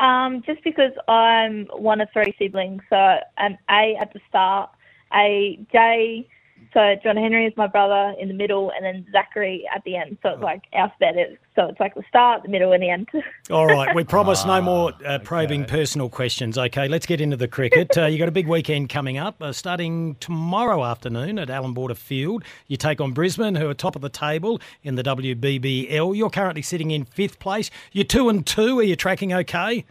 Um, 0.00 0.42
just 0.46 0.64
because 0.64 0.92
I'm 1.08 1.66
one 1.76 2.00
of 2.00 2.08
three 2.12 2.34
siblings, 2.38 2.82
so 2.88 2.96
I'm 3.36 3.58
A 3.70 3.96
at 4.00 4.12
the 4.14 4.20
start, 4.28 4.70
a 5.14 5.58
J. 5.70 6.26
So 6.72 6.94
John 7.02 7.16
Henry 7.16 7.46
is 7.46 7.56
my 7.56 7.66
brother 7.66 8.14
in 8.20 8.28
the 8.28 8.34
middle, 8.34 8.70
and 8.70 8.84
then 8.84 9.04
Zachary 9.10 9.64
at 9.74 9.82
the 9.84 9.96
end. 9.96 10.18
So 10.22 10.30
it's 10.30 10.42
like 10.42 10.62
alphabetic. 10.72 11.40
So 11.56 11.66
it's 11.66 11.80
like 11.80 11.94
the 11.96 12.04
start, 12.08 12.44
the 12.44 12.48
middle, 12.48 12.72
and 12.72 12.82
the 12.82 12.90
end. 12.90 13.08
All 13.50 13.66
right, 13.66 13.92
we 13.94 14.04
promise 14.04 14.44
no 14.44 14.62
more 14.62 14.92
uh, 15.04 15.18
probing 15.18 15.64
personal 15.64 16.08
questions. 16.08 16.56
Okay, 16.56 16.86
let's 16.86 17.06
get 17.06 17.20
into 17.20 17.36
the 17.36 17.48
cricket. 17.48 17.98
Uh, 17.98 18.06
you 18.06 18.18
got 18.18 18.28
a 18.28 18.32
big 18.32 18.46
weekend 18.46 18.88
coming 18.88 19.18
up, 19.18 19.42
uh, 19.42 19.52
starting 19.52 20.14
tomorrow 20.20 20.84
afternoon 20.84 21.40
at 21.40 21.50
Allan 21.50 21.74
Border 21.74 21.96
Field. 21.96 22.44
You 22.68 22.76
take 22.76 23.00
on 23.00 23.12
Brisbane, 23.12 23.56
who 23.56 23.68
are 23.68 23.74
top 23.74 23.96
of 23.96 24.02
the 24.02 24.08
table 24.08 24.60
in 24.84 24.94
the 24.94 25.02
WBBL. 25.02 26.16
You're 26.16 26.30
currently 26.30 26.62
sitting 26.62 26.92
in 26.92 27.04
fifth 27.04 27.40
place. 27.40 27.70
You're 27.90 28.04
two 28.04 28.28
and 28.28 28.46
two. 28.46 28.78
Are 28.78 28.84
you 28.84 28.94
tracking 28.94 29.32
okay? 29.32 29.84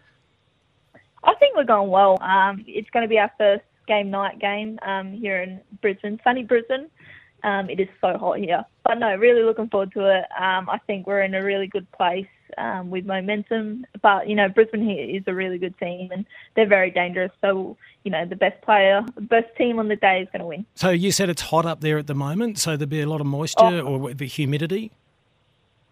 I 1.24 1.36
think 1.36 1.56
we're 1.56 1.66
going 1.66 1.90
well. 1.90 2.18
Um, 2.22 2.64
it's 2.68 2.90
going 2.92 3.04
to 3.04 3.10
be 3.10 3.20
our 3.20 3.32
first 3.38 3.64
game 3.90 4.10
night 4.10 4.40
game 4.40 4.80
um, 4.84 5.12
here 5.12 5.42
in 5.42 5.60
Brisbane, 5.82 6.22
sunny 6.24 6.44
Brisbane. 6.44 6.88
Um, 7.44 7.70
it 7.70 7.80
is 7.80 7.88
so 8.02 8.18
hot 8.18 8.38
here, 8.38 8.64
but 8.84 8.96
no, 8.96 9.16
really 9.16 9.44
looking 9.44 9.70
forward 9.70 9.92
to 9.94 10.06
it. 10.18 10.26
Um, 10.38 10.70
I 10.70 10.78
think 10.88 11.08
we're 11.08 11.22
in 11.22 11.34
a 11.34 11.44
really 11.44 11.68
good 11.68 11.90
place 11.94 12.28
um, 12.58 12.90
with 12.90 13.06
momentum, 13.06 13.86
but 14.02 14.28
you 14.30 14.36
know 14.36 14.50
Brisbane 14.50 14.84
here 14.84 15.18
is 15.18 15.24
a 15.28 15.34
really 15.34 15.58
good 15.58 15.78
team 15.80 16.10
and 16.12 16.26
they're 16.56 16.68
very 16.68 16.92
dangerous. 16.92 17.32
So 17.42 17.78
you 18.04 18.12
know 18.12 18.26
the 18.26 18.36
best 18.36 18.62
player, 18.62 19.02
the 19.16 19.22
best 19.22 19.48
team 19.58 19.80
on 19.80 19.88
the 19.88 19.96
day 19.96 20.22
is 20.22 20.28
going 20.32 20.42
to 20.42 20.46
win. 20.46 20.66
So 20.76 20.90
you 20.90 21.12
said 21.12 21.30
it's 21.30 21.42
hot 21.42 21.66
up 21.66 21.82
there 21.82 21.98
at 21.98 22.08
the 22.08 22.16
moment, 22.16 22.60
so 22.60 22.78
there'll 22.78 22.90
be 22.90 23.02
a 23.02 23.10
lot 23.10 23.22
of 23.22 23.28
moisture 23.28 23.82
or 23.82 24.14
the 24.14 24.26
humidity. 24.28 24.92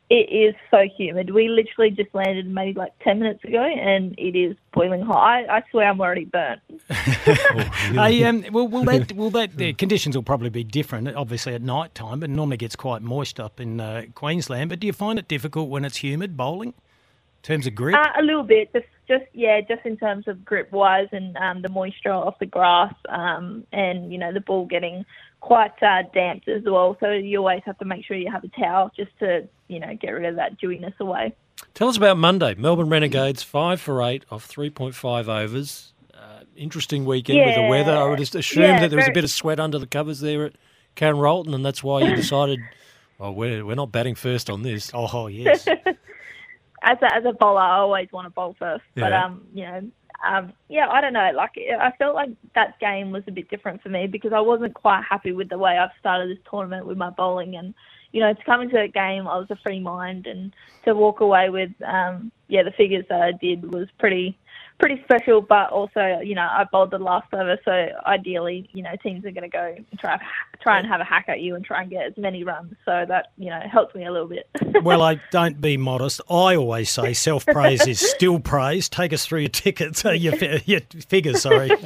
It 0.09 0.31
is 0.31 0.55
so 0.71 0.83
humid. 0.97 1.33
We 1.33 1.49
literally 1.49 1.91
just 1.91 2.15
landed 2.15 2.47
maybe 2.47 2.79
like 2.79 2.97
10 3.03 3.19
minutes 3.19 3.43
ago 3.43 3.61
and 3.61 4.15
it 4.17 4.37
is 4.37 4.55
boiling 4.73 5.01
hot. 5.01 5.17
I, 5.17 5.57
I 5.57 5.63
swear 5.69 5.89
I'm 5.89 5.99
already 5.99 6.25
burnt. 6.25 6.61
Hey, 7.87 8.23
um, 8.23 8.43
well, 8.51 8.67
will 8.67 8.83
that 8.83 9.13
will 9.13 9.29
that 9.31 9.57
the 9.57 9.73
conditions 9.73 10.15
will 10.15 10.23
probably 10.23 10.49
be 10.49 10.63
different, 10.63 11.07
obviously 11.15 11.53
at 11.53 11.61
night 11.61 11.95
time, 11.95 12.19
but 12.19 12.29
it 12.29 12.33
normally 12.33 12.57
gets 12.57 12.75
quite 12.75 13.01
moist 13.01 13.39
up 13.39 13.59
in 13.59 13.79
uh, 13.79 14.03
Queensland. 14.13 14.69
But 14.69 14.79
do 14.79 14.87
you 14.87 14.93
find 14.93 15.17
it 15.17 15.27
difficult 15.27 15.69
when 15.69 15.85
it's 15.85 15.97
humid 15.97 16.35
bowling, 16.35 16.69
in 16.69 16.86
terms 17.43 17.67
of 17.67 17.75
grip? 17.75 17.95
Uh, 17.95 18.19
a 18.19 18.23
little 18.23 18.43
bit, 18.43 18.71
just 18.73 18.85
just 19.07 19.25
yeah, 19.33 19.61
just 19.61 19.85
in 19.85 19.97
terms 19.97 20.27
of 20.27 20.43
grip 20.43 20.71
wise 20.71 21.07
and 21.11 21.35
um, 21.37 21.61
the 21.61 21.69
moisture 21.69 22.11
off 22.11 22.39
the 22.39 22.45
grass, 22.45 22.93
um, 23.09 23.65
and 23.71 24.11
you 24.11 24.17
know 24.17 24.33
the 24.33 24.41
ball 24.41 24.65
getting 24.65 25.05
quite 25.39 25.71
uh, 25.81 26.03
damp 26.13 26.47
as 26.47 26.63
well. 26.65 26.97
So 26.99 27.11
you 27.11 27.39
always 27.39 27.61
have 27.65 27.77
to 27.79 27.85
make 27.85 28.05
sure 28.05 28.17
you 28.17 28.31
have 28.31 28.43
a 28.43 28.49
towel 28.49 28.91
just 28.95 29.11
to 29.19 29.47
you 29.67 29.79
know 29.79 29.95
get 29.99 30.11
rid 30.11 30.25
of 30.25 30.35
that 30.35 30.59
dewiness 30.59 30.93
away. 30.99 31.33
Tell 31.73 31.89
us 31.89 31.97
about 31.97 32.17
Monday. 32.17 32.55
Melbourne 32.55 32.89
Renegades, 32.89 33.43
five 33.43 33.81
for 33.81 34.01
eight 34.03 34.25
off 34.31 34.47
3.5 34.47 35.27
overs. 35.27 35.93
Uh, 36.13 36.41
interesting 36.55 37.05
weekend 37.05 37.39
with 37.39 37.55
the 37.55 37.67
weather. 37.67 37.95
I 37.95 38.09
would 38.09 38.19
just 38.19 38.35
assume 38.35 38.63
Yeah, 38.63 38.79
that 38.81 38.89
there 38.89 38.97
was 38.97 39.07
a 39.07 39.11
bit 39.11 39.23
of 39.23 39.29
sweat 39.29 39.59
under 39.59 39.79
the 39.79 39.87
covers 39.87 40.19
there 40.19 40.45
at 40.45 40.53
Karen 40.95 41.17
Rolton, 41.17 41.53
and 41.53 41.65
that's 41.65 41.83
why 41.83 42.01
you 42.01 42.15
decided, 42.15 42.59
oh, 43.19 43.31
we're, 43.31 43.65
we're 43.65 43.75
not 43.75 43.91
batting 43.91 44.15
first 44.15 44.49
on 44.49 44.63
this. 44.63 44.91
Oh, 44.93 45.27
yes. 45.27 45.67
as 46.83 46.97
a 47.01 47.15
as 47.15 47.25
a 47.25 47.33
bowler, 47.33 47.61
I 47.61 47.77
always 47.77 48.11
want 48.11 48.25
to 48.25 48.29
bowl 48.29 48.55
first. 48.57 48.83
But 48.95 49.13
um, 49.13 49.45
you 49.53 49.63
know, 49.63 49.91
um, 50.25 50.53
yeah, 50.69 50.87
I 50.89 51.01
don't 51.01 51.13
know. 51.13 51.31
Like 51.35 51.57
I 51.57 51.91
felt 51.97 52.15
like 52.15 52.29
that 52.55 52.79
game 52.79 53.11
was 53.11 53.23
a 53.27 53.31
bit 53.31 53.49
different 53.49 53.81
for 53.81 53.89
me 53.89 54.07
because 54.07 54.33
I 54.33 54.39
wasn't 54.39 54.73
quite 54.73 55.03
happy 55.07 55.31
with 55.31 55.49
the 55.49 55.57
way 55.57 55.77
I've 55.77 55.91
started 55.99 56.29
this 56.29 56.43
tournament 56.49 56.85
with 56.85 56.97
my 56.97 57.09
bowling, 57.09 57.55
and 57.55 57.73
you 58.11 58.21
know, 58.21 58.33
to 58.33 58.43
come 58.43 58.61
into 58.61 58.75
that 58.75 58.93
game, 58.93 59.27
I 59.27 59.37
was 59.37 59.47
a 59.49 59.57
free 59.57 59.79
mind, 59.79 60.27
and 60.27 60.53
to 60.85 60.95
walk 60.95 61.19
away 61.19 61.49
with 61.49 61.71
um, 61.85 62.31
yeah, 62.47 62.63
the 62.63 62.71
figures 62.71 63.05
that 63.09 63.21
I 63.21 63.31
did 63.31 63.71
was 63.71 63.87
pretty 63.99 64.37
pretty 64.79 65.01
special. 65.03 65.41
But 65.41 65.69
also, 65.69 66.19
you 66.23 66.35
know, 66.35 66.47
I 66.49 66.65
bowled 66.71 66.91
the 66.91 66.99
last 66.99 67.33
over, 67.33 67.57
so 67.65 67.87
ideally, 68.05 68.69
you 68.73 68.83
know, 68.83 68.91
teams 69.01 69.25
are 69.25 69.31
going 69.31 69.49
to 69.49 69.49
go 69.49 69.75
try 69.99 70.19
try 70.61 70.79
and 70.79 70.87
have 70.87 70.99
a 71.01 71.03
hack 71.03 71.25
at 71.27 71.41
you 71.41 71.55
and 71.55 71.63
try 71.63 71.81
and 71.81 71.89
get 71.89 72.05
as 72.05 72.17
many 72.17 72.43
runs. 72.43 72.73
So 72.85 73.05
that 73.07 73.31
you 73.37 73.49
know 73.49 73.59
helps 73.71 73.95
me 73.95 74.05
a 74.05 74.11
little 74.11 74.27
bit. 74.27 74.49
well, 74.83 75.01
I 75.01 75.21
don't 75.31 75.59
be 75.61 75.77
modest. 75.77 76.21
I 76.29 76.55
always 76.55 76.89
say 76.89 77.13
self 77.27 77.45
praise 77.45 77.85
is 77.87 77.99
still 77.99 78.39
praise. 78.39 78.89
Take 78.89 79.13
us 79.13 79.25
through 79.25 79.41
your 79.41 79.49
tickets, 79.49 80.05
uh, 80.05 80.11
your, 80.11 80.35
your 80.65 80.81
figures. 81.07 81.41
Sorry. 81.41 81.71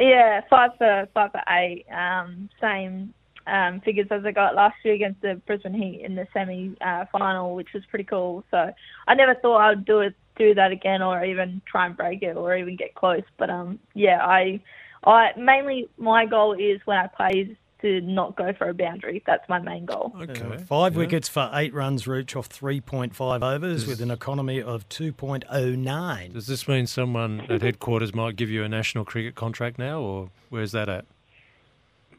Yeah, 0.00 0.42
five 0.48 0.70
for 0.78 1.08
five 1.12 1.32
for 1.32 1.42
eight. 1.48 1.84
Um, 1.90 2.48
same 2.60 3.12
um, 3.46 3.80
figures 3.80 4.06
as 4.10 4.24
I 4.24 4.30
got 4.30 4.54
last 4.54 4.76
year 4.84 4.94
against 4.94 5.20
the 5.22 5.40
Brisbane 5.46 5.74
Heat 5.74 6.02
in 6.04 6.14
the 6.14 6.26
semi 6.32 6.76
uh, 6.80 7.06
final, 7.10 7.54
which 7.54 7.72
was 7.74 7.84
pretty 7.86 8.04
cool. 8.04 8.44
So 8.50 8.72
I 9.06 9.14
never 9.14 9.34
thought 9.34 9.58
I'd 9.58 9.84
do 9.84 10.00
it, 10.00 10.14
do 10.38 10.54
that 10.54 10.72
again, 10.72 11.02
or 11.02 11.24
even 11.24 11.60
try 11.66 11.86
and 11.86 11.96
break 11.96 12.22
it, 12.22 12.36
or 12.36 12.56
even 12.56 12.76
get 12.76 12.94
close. 12.94 13.24
But 13.36 13.50
um, 13.50 13.78
yeah, 13.94 14.24
I, 14.24 14.60
I 15.04 15.32
mainly 15.36 15.88
my 15.98 16.26
goal 16.26 16.52
is 16.54 16.80
when 16.84 16.96
I 16.96 17.08
play 17.08 17.40
is 17.40 17.56
to 17.82 18.00
not 18.00 18.36
go 18.36 18.52
for 18.52 18.68
a 18.68 18.74
boundary. 18.74 19.22
That's 19.26 19.48
my 19.48 19.60
main 19.60 19.86
goal. 19.86 20.12
Uh, 20.18 20.58
five 20.58 20.96
wickets 20.96 21.28
for 21.28 21.50
eight 21.54 21.72
runs, 21.72 22.06
Rooch, 22.06 22.34
off 22.34 22.48
3.5 22.48 23.42
overs 23.42 23.86
with 23.86 24.00
an 24.00 24.10
economy 24.10 24.60
of 24.60 24.88
2.09. 24.88 26.32
Does 26.32 26.46
this 26.46 26.66
mean 26.66 26.86
someone 26.86 27.40
at 27.48 27.62
headquarters 27.62 28.14
might 28.14 28.36
give 28.36 28.50
you 28.50 28.64
a 28.64 28.68
national 28.68 29.04
cricket 29.04 29.34
contract 29.34 29.78
now, 29.78 30.00
or 30.00 30.30
where's 30.48 30.72
that 30.72 30.88
at? 30.88 31.04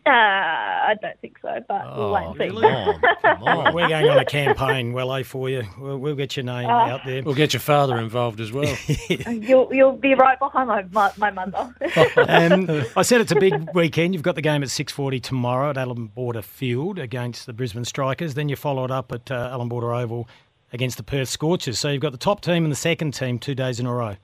Uh, 0.10 0.12
I 0.12 0.96
don't 1.00 1.20
think 1.20 1.38
so, 1.40 1.64
but 1.68 1.96
we'll 1.96 2.12
wait 2.12 2.26
and 2.26 2.36
see. 2.36 2.50
We're 3.74 3.88
going 3.90 4.10
on 4.10 4.18
a 4.18 4.26
campaign, 4.26 4.92
well, 4.92 5.14
eh, 5.14 5.22
for 5.22 5.50
you. 5.50 5.64
We'll, 5.78 6.00
we'll 6.00 6.16
get 6.16 6.36
your 6.36 6.46
name 6.46 6.68
Uh, 6.68 6.72
out 6.72 7.02
there. 7.06 7.22
We'll 7.22 7.36
get 7.36 7.54
your 7.54 7.60
father 7.60 7.98
involved 8.00 8.40
as 8.40 8.52
well. 8.52 8.76
you'll 9.08 9.72
you'll 9.72 9.98
be 9.98 10.16
right 10.16 10.40
behind 10.40 10.68
my 10.68 10.84
my, 10.92 11.12
my 11.18 11.30
mother. 11.30 11.76
um, 12.28 12.86
I 12.98 13.04
said 13.04 13.22
it's 13.22 13.32
a 13.32 13.40
big 13.40 13.70
weekend. 13.76 14.16
You've 14.16 14.24
got 14.24 14.34
the 14.34 14.42
game 14.42 14.64
at 14.64 14.70
6.40 14.70 15.22
tomorrow 15.22 15.70
at 15.70 15.78
Allan 15.78 16.08
Border 16.08 16.42
Field 16.42 16.98
against 16.98 17.46
the 17.46 17.54
Brisbane 17.54 17.86
Strikers. 17.86 18.34
Then 18.34 18.50
you 18.50 18.56
follow 18.56 18.84
it 18.86 18.92
up 18.92 19.12
at 19.12 19.30
uh, 19.30 19.50
Allan 19.52 19.70
Border 19.70 19.94
Oval 19.94 20.28
against 20.74 20.98
the 20.98 21.04
Perth 21.04 21.30
Scorchers. 21.30 21.78
So 21.78 21.90
you've 21.90 22.02
got 22.02 22.14
the 22.14 22.18
top 22.18 22.42
team 22.42 22.64
and 22.64 22.72
the 22.72 22.76
second 22.78 23.14
team 23.14 23.38
two 23.38 23.54
days 23.54 23.80
in 23.80 23.86
a 23.86 23.94
row. 23.94 24.16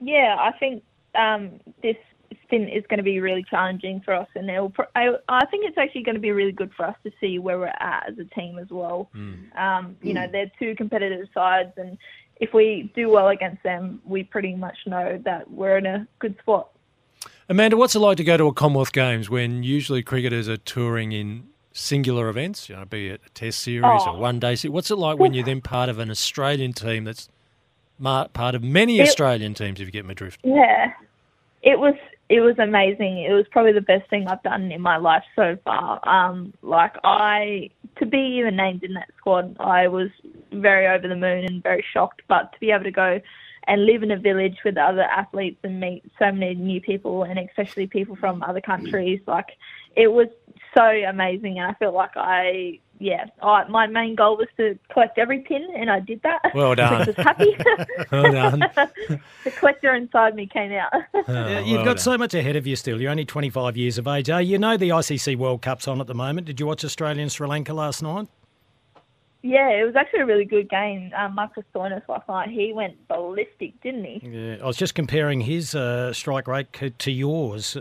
Yeah, 0.00 0.36
I 0.38 0.52
think 0.52 0.84
um, 1.16 1.58
this 1.82 1.96
stint 2.48 2.68
is 2.70 2.82
going 2.88 2.98
to 2.98 3.04
be 3.04 3.20
really 3.20 3.44
challenging 3.48 4.00
for 4.04 4.12
us, 4.14 4.26
and 4.34 4.50
it'll, 4.50 4.70
pro- 4.70 4.86
I, 4.96 5.10
I 5.28 5.46
think 5.46 5.64
it's 5.66 5.78
actually 5.78 6.02
going 6.02 6.16
to 6.16 6.20
be 6.20 6.32
really 6.32 6.50
good 6.52 6.72
for 6.76 6.84
us 6.86 6.96
to 7.04 7.12
see 7.20 7.38
where 7.38 7.58
we're 7.58 7.66
at 7.68 8.06
as 8.08 8.18
a 8.18 8.24
team 8.34 8.58
as 8.58 8.68
well. 8.70 9.08
Um, 9.56 9.96
you 10.02 10.14
know, 10.14 10.26
they're 10.30 10.50
two 10.58 10.74
competitive 10.74 11.28
sides, 11.32 11.70
and 11.76 11.96
if 12.40 12.52
we 12.52 12.90
do 12.96 13.08
well 13.08 13.28
against 13.28 13.62
them, 13.62 14.00
we 14.04 14.24
pretty 14.24 14.54
much 14.56 14.76
know 14.86 15.20
that 15.24 15.50
we're 15.50 15.78
in 15.78 15.86
a 15.86 16.06
good 16.18 16.36
spot. 16.40 16.70
Amanda, 17.48 17.76
what's 17.76 17.94
it 17.94 18.00
like 18.00 18.16
to 18.18 18.24
go 18.24 18.36
to 18.36 18.46
a 18.46 18.52
Commonwealth 18.52 18.92
Games 18.92 19.30
when 19.30 19.62
usually 19.62 20.02
cricketers 20.02 20.48
are 20.48 20.56
touring 20.58 21.12
in 21.12 21.44
singular 21.72 22.28
events, 22.28 22.68
you 22.68 22.76
know, 22.76 22.84
be 22.84 23.08
it 23.08 23.20
a 23.26 23.30
test 23.30 23.60
series 23.60 23.84
Oh. 24.04 24.12
or 24.14 24.18
one 24.18 24.38
day 24.38 24.54
series? 24.54 24.72
What's 24.72 24.90
it 24.90 24.96
like 24.96 25.18
when 25.18 25.32
you're 25.34 25.44
then 25.44 25.60
part 25.60 25.88
of 25.88 25.98
an 25.98 26.10
Australian 26.10 26.72
team 26.72 27.04
that's 27.04 27.28
part 28.02 28.54
of 28.54 28.62
many 28.62 28.98
It- 29.00 29.08
Australian 29.08 29.54
teams, 29.54 29.80
if 29.80 29.86
you 29.86 29.92
get 29.92 30.04
my 30.04 30.14
drift? 30.14 30.40
Yeah, 30.44 30.92
it 31.62 31.78
was 31.78 31.94
it 32.28 32.40
was 32.40 32.58
amazing. 32.58 33.18
It 33.18 33.32
was 33.32 33.46
probably 33.50 33.72
the 33.72 33.80
best 33.80 34.08
thing 34.10 34.28
I've 34.28 34.42
done 34.42 34.70
in 34.70 34.82
my 34.82 34.98
life 34.98 35.24
so 35.34 35.56
far. 35.64 36.06
Um, 36.06 36.52
like 36.62 36.94
I 37.02 37.70
to 37.98 38.06
be 38.06 38.38
even 38.38 38.56
named 38.56 38.84
in 38.84 38.94
that 38.94 39.08
squad, 39.16 39.56
I 39.58 39.88
was 39.88 40.10
very 40.52 40.86
over 40.86 41.08
the 41.08 41.16
moon 41.16 41.44
and 41.44 41.62
very 41.62 41.84
shocked. 41.92 42.22
But 42.28 42.52
to 42.52 42.60
be 42.60 42.70
able 42.70 42.84
to 42.84 42.90
go 42.90 43.20
and 43.66 43.86
live 43.86 44.02
in 44.02 44.10
a 44.10 44.18
village 44.18 44.58
with 44.64 44.76
other 44.76 45.02
athletes 45.02 45.58
and 45.62 45.80
meet 45.80 46.04
so 46.18 46.30
many 46.30 46.54
new 46.54 46.80
people, 46.80 47.22
and 47.22 47.38
especially 47.38 47.86
people 47.86 48.16
from 48.16 48.42
other 48.42 48.60
countries, 48.60 49.20
like 49.26 49.48
it 49.96 50.08
was 50.08 50.28
so 50.76 50.84
amazing. 50.84 51.58
And 51.58 51.70
I 51.70 51.74
felt 51.74 51.94
like 51.94 52.16
I 52.16 52.78
yeah, 53.00 53.26
I, 53.42 53.64
my 53.68 53.86
main 53.86 54.14
goal 54.14 54.36
was 54.36 54.48
to 54.56 54.78
collect 54.90 55.18
every 55.18 55.40
pin, 55.40 55.66
and 55.76 55.90
I 55.90 56.00
did 56.00 56.22
that. 56.22 56.40
Well 56.54 56.74
done. 56.76 57.06
Which 57.06 57.16
was 57.16 57.24
happy. 57.24 57.56
Well 58.10 58.32
done. 58.32 58.60
the 59.44 59.50
collector 59.56 59.94
inside 59.94 60.34
me 60.34 60.46
came 60.46 60.72
out. 60.72 60.92
Yeah, 61.28 61.60
you've 61.60 61.84
got 61.84 62.00
so 62.00 62.16
much 62.16 62.34
ahead 62.34 62.56
of 62.56 62.66
you 62.66 62.76
still. 62.76 63.00
You're 63.00 63.10
only 63.10 63.24
25 63.24 63.76
years 63.76 63.98
of 63.98 64.08
age. 64.08 64.30
Uh, 64.30 64.38
you 64.38 64.58
know 64.58 64.76
the 64.76 64.90
ICC 64.90 65.36
World 65.36 65.62
Cup's 65.62 65.86
on 65.86 66.00
at 66.00 66.06
the 66.06 66.14
moment. 66.14 66.46
Did 66.46 66.58
you 66.58 66.66
watch 66.66 66.84
Australia 66.84 67.22
and 67.22 67.30
Sri 67.30 67.46
Lanka 67.46 67.74
last 67.74 68.02
night? 68.02 68.28
Yeah, 69.42 69.68
it 69.70 69.84
was 69.84 69.94
actually 69.94 70.20
a 70.20 70.26
really 70.26 70.44
good 70.44 70.68
game. 70.68 71.12
Um, 71.16 71.34
Marcus 71.34 71.64
Stoinis 71.72 72.06
last 72.08 72.28
night, 72.28 72.50
he 72.50 72.72
went 72.72 73.06
ballistic, 73.06 73.80
didn't 73.82 74.04
he? 74.04 74.20
Yeah, 74.22 74.56
I 74.62 74.66
was 74.66 74.76
just 74.76 74.94
comparing 74.94 75.40
his 75.40 75.74
uh, 75.74 76.12
strike 76.12 76.48
rate 76.48 76.72
to 76.98 77.10
yours. 77.10 77.76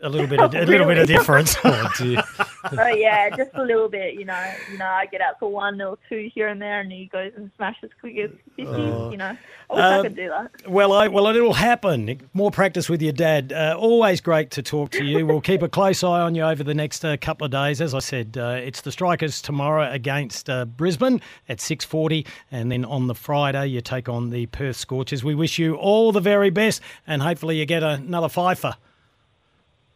A 0.00 0.08
little 0.08 0.28
bit, 0.28 0.40
of, 0.40 0.54
a 0.54 0.64
little 0.64 0.86
bit 0.86 0.98
of 0.98 1.08
difference. 1.08 1.56
oh 1.64 1.90
dear. 1.98 2.22
oh 2.78 2.86
yeah, 2.86 3.30
just 3.36 3.50
a 3.54 3.62
little 3.64 3.88
bit. 3.88 4.14
You 4.14 4.26
know, 4.26 4.52
you 4.70 4.78
know, 4.78 4.86
I 4.86 5.06
get 5.06 5.20
out 5.20 5.40
for 5.40 5.50
one 5.50 5.80
or 5.80 5.98
two 6.08 6.30
here 6.32 6.46
and 6.46 6.62
there, 6.62 6.80
and 6.80 6.92
he 6.92 7.06
goes 7.06 7.32
and 7.36 7.50
smashes 7.56 7.90
quick 8.00 8.16
as 8.18 8.30
fifty. 8.54 8.64
Oh. 8.66 9.10
You 9.10 9.16
know, 9.16 9.36
I 9.70 9.74
wish 9.74 9.82
I 9.82 9.96
Um, 9.96 10.02
could 10.04 10.14
do 10.14 10.28
that. 10.28 10.68
Well, 10.70 10.92
I, 10.92 11.08
well, 11.08 11.26
it'll 11.26 11.52
happen. 11.52 12.20
More 12.32 12.52
practice 12.52 12.88
with 12.88 13.02
your 13.02 13.12
dad. 13.12 13.52
Uh, 13.52 13.76
always 13.76 14.20
great 14.20 14.52
to 14.52 14.62
talk 14.62 14.92
to 14.92 15.04
you. 15.04 15.26
We'll 15.26 15.40
keep 15.40 15.62
a 15.62 15.68
close 15.68 16.04
eye 16.04 16.20
on 16.20 16.36
you 16.36 16.42
over 16.42 16.62
the 16.62 16.74
next 16.74 17.04
uh, 17.04 17.16
couple 17.20 17.44
of 17.46 17.50
days. 17.50 17.80
As 17.80 17.92
I 17.92 17.98
said, 17.98 18.38
uh, 18.38 18.60
it's 18.62 18.82
the 18.82 18.92
Strikers 18.92 19.42
tomorrow 19.42 19.90
against 19.90 20.48
uh, 20.48 20.64
Brisbane 20.64 21.20
at 21.48 21.60
six 21.60 21.84
forty, 21.84 22.24
and 22.52 22.70
then 22.70 22.84
on 22.84 23.08
the 23.08 23.16
Friday 23.16 23.66
you 23.66 23.80
take 23.80 24.08
on 24.08 24.30
the 24.30 24.46
Perth 24.46 24.76
Scorchers. 24.76 25.24
We 25.24 25.34
wish 25.34 25.58
you 25.58 25.74
all 25.74 26.12
the 26.12 26.20
very 26.20 26.50
best, 26.50 26.82
and 27.04 27.20
hopefully 27.20 27.56
you 27.56 27.66
get 27.66 27.82
another 27.82 28.28
fifer. 28.28 28.76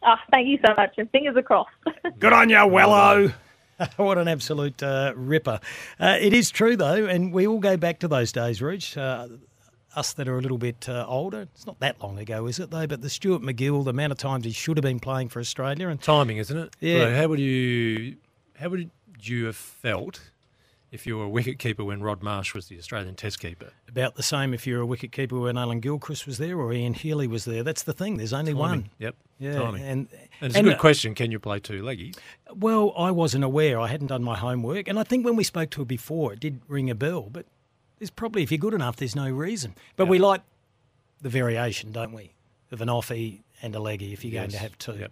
Ah, 0.05 0.19
thank 0.31 0.47
you 0.47 0.59
so 0.65 0.73
much, 0.75 0.95
and 0.97 1.09
fingers 1.11 1.35
across. 1.35 1.67
Good 2.19 2.33
on 2.33 2.49
you, 2.49 2.57
Wello. 2.57 3.33
what 3.97 4.17
an 4.17 4.27
absolute 4.27 4.81
uh, 4.83 5.13
ripper. 5.15 5.59
Uh, 5.99 6.17
it 6.19 6.33
is 6.33 6.51
true, 6.51 6.75
though, 6.75 7.05
and 7.05 7.31
we 7.33 7.47
all 7.47 7.59
go 7.59 7.77
back 7.77 7.99
to 7.99 8.07
those 8.07 8.31
days, 8.31 8.61
Rooch. 8.61 8.97
Uh, 8.97 9.27
us 9.95 10.13
that 10.13 10.27
are 10.27 10.37
a 10.37 10.41
little 10.41 10.57
bit 10.57 10.89
uh, 10.89 11.05
older, 11.07 11.41
it's 11.41 11.67
not 11.67 11.79
that 11.79 12.01
long 12.01 12.17
ago, 12.17 12.47
is 12.47 12.59
it, 12.59 12.71
though? 12.71 12.87
But 12.87 13.01
the 13.01 13.09
Stuart 13.09 13.41
MacGill, 13.43 13.83
the 13.83 13.91
amount 13.91 14.11
of 14.11 14.17
times 14.17 14.43
he 14.45 14.51
should 14.51 14.75
have 14.77 14.83
been 14.83 14.99
playing 14.99 15.29
for 15.29 15.39
Australia. 15.39 15.87
and 15.87 16.01
Timing, 16.01 16.37
isn't 16.37 16.57
it? 16.57 16.75
Yeah. 16.79 16.99
So 16.99 17.15
how 17.15 17.27
would 17.27 17.39
you 17.39 18.17
how 18.59 18.69
would 18.69 18.89
you 19.21 19.45
have 19.45 19.55
felt 19.55 20.19
if 20.93 21.07
you 21.07 21.17
were 21.17 21.23
a 21.23 21.29
wicket 21.29 21.57
keeper 21.57 21.83
when 21.83 22.03
Rod 22.03 22.21
Marsh 22.21 22.53
was 22.53 22.67
the 22.67 22.77
Australian 22.77 23.15
Test 23.15 23.39
keeper? 23.39 23.69
About 23.89 24.13
the 24.13 24.21
same 24.21 24.53
if 24.53 24.67
you 24.67 24.75
were 24.75 24.81
a 24.81 24.85
wicket 24.85 25.11
keeper 25.11 25.39
when 25.39 25.57
Alan 25.57 25.79
Gilchrist 25.79 26.27
was 26.27 26.37
there 26.37 26.57
or 26.59 26.71
Ian 26.71 26.93
Healy 26.93 27.25
was 27.25 27.45
there. 27.45 27.63
That's 27.63 27.81
the 27.81 27.93
thing. 27.93 28.17
There's 28.17 28.31
only 28.31 28.51
Timing. 28.53 28.59
one. 28.59 28.89
Yep. 28.99 29.15
Yeah, 29.39 29.55
Timing. 29.55 29.81
and 29.83 30.07
And 30.39 30.49
it's 30.49 30.55
and, 30.55 30.67
a 30.67 30.69
good 30.69 30.77
uh, 30.77 30.81
question. 30.81 31.15
Can 31.15 31.31
you 31.31 31.39
play 31.39 31.59
two 31.59 31.81
leggies? 31.81 32.17
Well, 32.53 32.93
I 32.95 33.09
wasn't 33.09 33.43
aware. 33.43 33.79
I 33.79 33.87
hadn't 33.87 34.07
done 34.07 34.23
my 34.23 34.37
homework, 34.37 34.87
and 34.87 34.99
I 34.99 35.03
think 35.03 35.25
when 35.25 35.35
we 35.35 35.43
spoke 35.43 35.71
to 35.71 35.81
her 35.81 35.85
before, 35.85 36.33
it 36.33 36.39
did 36.39 36.61
ring 36.67 36.91
a 36.91 36.95
bell. 36.95 37.27
But 37.31 37.47
there's 37.97 38.11
probably, 38.11 38.43
if 38.43 38.51
you're 38.51 38.59
good 38.59 38.75
enough, 38.75 38.95
there's 38.95 39.15
no 39.15 39.31
reason. 39.31 39.73
But 39.95 40.07
we 40.07 40.19
like 40.19 40.41
the 41.21 41.29
variation, 41.29 41.91
don't 41.91 42.13
we, 42.13 42.35
of 42.71 42.81
an 42.81 42.87
offie 42.87 43.41
and 43.63 43.75
a 43.75 43.79
leggy 43.79 44.13
if 44.13 44.23
you're 44.23 44.39
going 44.39 44.51
to 44.51 44.59
have 44.59 44.77
two. 44.77 44.93
Yep. 44.99 45.11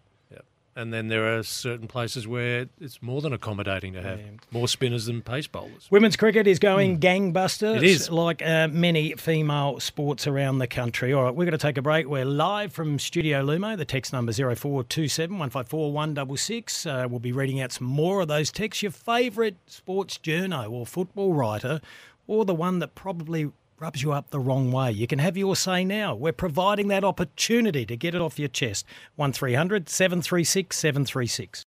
And 0.75 0.93
then 0.93 1.09
there 1.09 1.37
are 1.37 1.43
certain 1.43 1.87
places 1.87 2.27
where 2.27 2.67
it's 2.79 3.01
more 3.01 3.19
than 3.21 3.33
accommodating 3.33 3.93
to 3.93 4.01
have 4.01 4.19
more 4.51 4.67
spinners 4.69 5.05
than 5.05 5.21
pace 5.21 5.47
bowlers. 5.47 5.87
Women's 5.91 6.15
cricket 6.15 6.47
is 6.47 6.59
going 6.59 6.99
gangbusters. 6.99 7.77
It 7.77 7.83
is. 7.83 8.09
Like 8.09 8.41
uh, 8.41 8.69
many 8.69 9.13
female 9.15 9.79
sports 9.81 10.27
around 10.27 10.59
the 10.59 10.67
country. 10.67 11.11
All 11.13 11.23
right, 11.23 11.35
we're 11.35 11.45
going 11.45 11.51
to 11.51 11.57
take 11.57 11.77
a 11.77 11.81
break. 11.81 12.07
We're 12.07 12.23
live 12.23 12.71
from 12.71 12.99
Studio 12.99 13.43
Lumo. 13.45 13.77
The 13.77 13.85
text 13.85 14.13
number 14.13 14.31
0427 14.31 15.33
154 15.33 15.91
166. 15.91 16.85
Uh, 16.85 17.07
we'll 17.09 17.19
be 17.19 17.33
reading 17.33 17.59
out 17.59 17.73
some 17.73 17.87
more 17.87 18.21
of 18.21 18.29
those 18.29 18.49
texts. 18.49 18.81
Your 18.81 18.91
favourite 18.91 19.57
sports 19.65 20.17
journo 20.17 20.71
or 20.71 20.85
football 20.85 21.33
writer, 21.33 21.81
or 22.27 22.45
the 22.45 22.55
one 22.55 22.79
that 22.79 22.95
probably 22.95 23.51
rubs 23.81 24.03
you 24.03 24.11
up 24.11 24.29
the 24.29 24.39
wrong 24.39 24.71
way. 24.71 24.91
You 24.91 25.07
can 25.07 25.17
have 25.17 25.35
your 25.35 25.55
say 25.55 25.83
now. 25.83 26.13
We're 26.13 26.33
providing 26.33 26.87
that 26.89 27.03
opportunity 27.03 27.83
to 27.87 27.97
get 27.97 28.13
it 28.13 28.21
off 28.21 28.37
your 28.37 28.47
chest. 28.47 28.85
1300 29.15 29.89
736 29.89 30.77
736. 30.77 31.65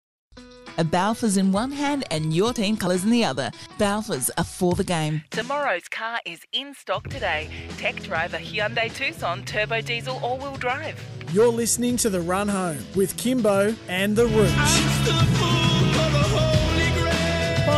A 0.77 0.85
Balfour's 0.85 1.37
in 1.37 1.53
one 1.53 1.71
hand 1.71 2.05
and 2.11 2.35
your 2.35 2.53
team 2.53 2.77
colours 2.77 3.05
in 3.05 3.11
the 3.11 3.25
other. 3.25 3.53
Balfour's 3.79 4.29
are 4.37 4.45
for 4.45 4.75
the 4.75 4.83
game. 4.83 5.23
Tomorrow's 5.31 5.89
car 5.89 6.19
is 6.27 6.41
in 6.53 6.75
stock 6.75 7.09
today. 7.09 7.49
Tech 7.77 8.03
driver 8.03 8.39
Hyundai 8.39 8.93
Tucson 8.93 9.45
turbo 9.45 9.81
diesel 9.81 10.19
all-wheel 10.19 10.57
drive. 10.57 11.01
You're 11.33 11.49
listening 11.49 11.97
to 11.99 12.11
The 12.11 12.21
Run 12.21 12.49
Home 12.49 12.79
with 12.97 13.17
Kimbo 13.19 13.75
and 13.89 14.17
The 14.17 14.27
Rooch. 14.27 15.70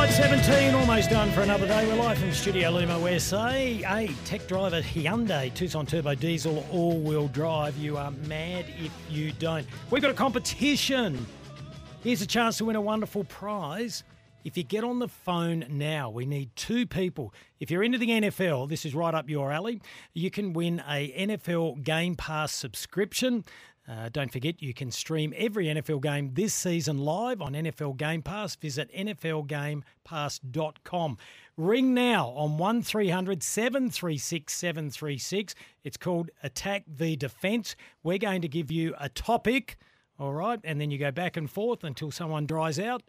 517, 0.09 0.75
almost 0.75 1.11
done 1.11 1.31
for 1.31 1.43
another 1.43 1.65
day. 1.65 1.87
We're 1.87 1.95
live 1.95 2.19
from 2.19 2.33
Studio 2.33 2.73
Lumo 2.73 3.21
SA 3.21 4.13
tech 4.25 4.49
driver 4.49 4.83
Hyundai 4.83 5.55
Tucson 5.55 5.87
Turbo 5.87 6.17
Diesel 6.17 6.67
all-wheel 6.73 7.29
drive. 7.29 7.77
You 7.77 7.97
are 7.97 8.11
mad 8.11 8.65
if 8.81 8.91
you 9.09 9.31
don't. 9.31 9.65
We've 9.91 10.03
got 10.03 10.11
a 10.11 10.15
competition. 10.15 11.25
Here's 12.03 12.21
a 12.21 12.27
chance 12.27 12.59
to 12.59 12.65
win 12.65 12.75
a 12.75 12.81
wonderful 12.81 13.23
prize. 13.23 14.03
If 14.45 14.57
you 14.57 14.65
get 14.65 14.83
on 14.83 14.99
the 14.99 15.07
phone 15.07 15.67
now, 15.71 16.11
we 16.11 16.27
need 16.27 16.51
two 16.57 16.85
people. 16.85 17.33
If 17.61 17.71
you're 17.71 17.85
into 17.85 17.99
the 17.99 18.09
NFL, 18.09 18.69
this 18.69 18.85
is 18.85 18.97
right 18.97 19.15
up 19.15 19.31
your 19.31 19.53
alley. 19.53 19.81
You 20.15 20.33
can 20.33 20.53
win 20.53 20.83
a 20.89 21.13
NFL 21.13 21.85
Game 21.85 22.17
Pass 22.17 22.53
subscription. 22.53 23.45
Uh, 23.89 24.11
don't 24.13 24.33
forget, 24.33 24.63
you 24.63 24.73
can 24.73 24.93
stream 24.93 25.35
every 25.37 25.67
NFL 25.67 26.03
game 26.03 26.31
this 26.35 26.55
season 26.55 26.99
live 26.99 27.43
on 27.43 27.55
NFL 27.55 27.97
Game 27.97 28.23
Pass. 28.23 28.55
Visit 28.55 28.89
NFLGamePass.com. 28.97 31.19
Ring 31.57 31.93
now 31.93 32.29
on 32.29 32.59
1300 32.59 33.43
736 33.43 34.55
736. 34.55 35.57
It's 35.83 35.97
called 35.97 36.31
Attack 36.45 36.85
v 36.87 37.17
Defence. 37.17 37.75
We're 38.05 38.19
going 38.19 38.43
to 38.43 38.49
give 38.49 38.71
you 38.71 38.95
a 39.01 39.09
topic, 39.09 39.79
all 40.17 40.33
right, 40.33 40.61
and 40.63 40.81
then 40.81 40.93
you 40.93 40.99
go 40.99 41.11
back 41.11 41.37
and 41.37 41.51
forth 41.51 41.83
until 41.83 42.13
someone 42.13 42.47
dries 42.47 42.79
out 42.79 43.03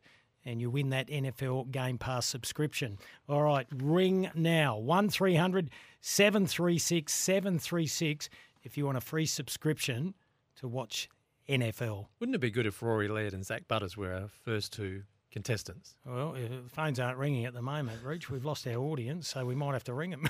and 0.43 0.59
you 0.59 0.69
win 0.69 0.89
that 0.89 1.07
NFL 1.07 1.71
Game 1.71 1.97
Pass 1.99 2.25
subscription. 2.25 2.97
All 3.29 3.43
right, 3.43 3.67
ring 3.75 4.31
now 4.33 4.77
1300 4.77 5.69
736 6.01 7.13
736 7.13 8.29
if 8.63 8.75
you 8.75 8.85
want 8.85 8.97
a 8.97 9.01
free 9.01 9.27
subscription 9.27 10.15
to 10.57 10.67
watch 10.67 11.09
NFL. 11.49 12.07
Wouldn't 12.19 12.35
it 12.35 12.39
be 12.39 12.51
good 12.51 12.65
if 12.65 12.81
Rory 12.81 13.07
Laird 13.07 13.33
and 13.33 13.45
Zak 13.45 13.67
Butters 13.67 13.97
were 13.97 14.13
our 14.13 14.27
first 14.43 14.71
two 14.73 15.03
contestants? 15.31 15.95
Well, 16.05 16.33
the 16.33 16.69
phones 16.69 16.99
aren't 16.99 17.17
ringing 17.17 17.45
at 17.45 17.53
the 17.53 17.61
moment, 17.61 18.01
Rooch. 18.03 18.29
We've 18.29 18.45
lost 18.45 18.65
our 18.67 18.75
audience, 18.77 19.27
so 19.27 19.45
we 19.45 19.55
might 19.55 19.73
have 19.73 19.83
to 19.85 19.93
ring 19.93 20.11
them. 20.11 20.27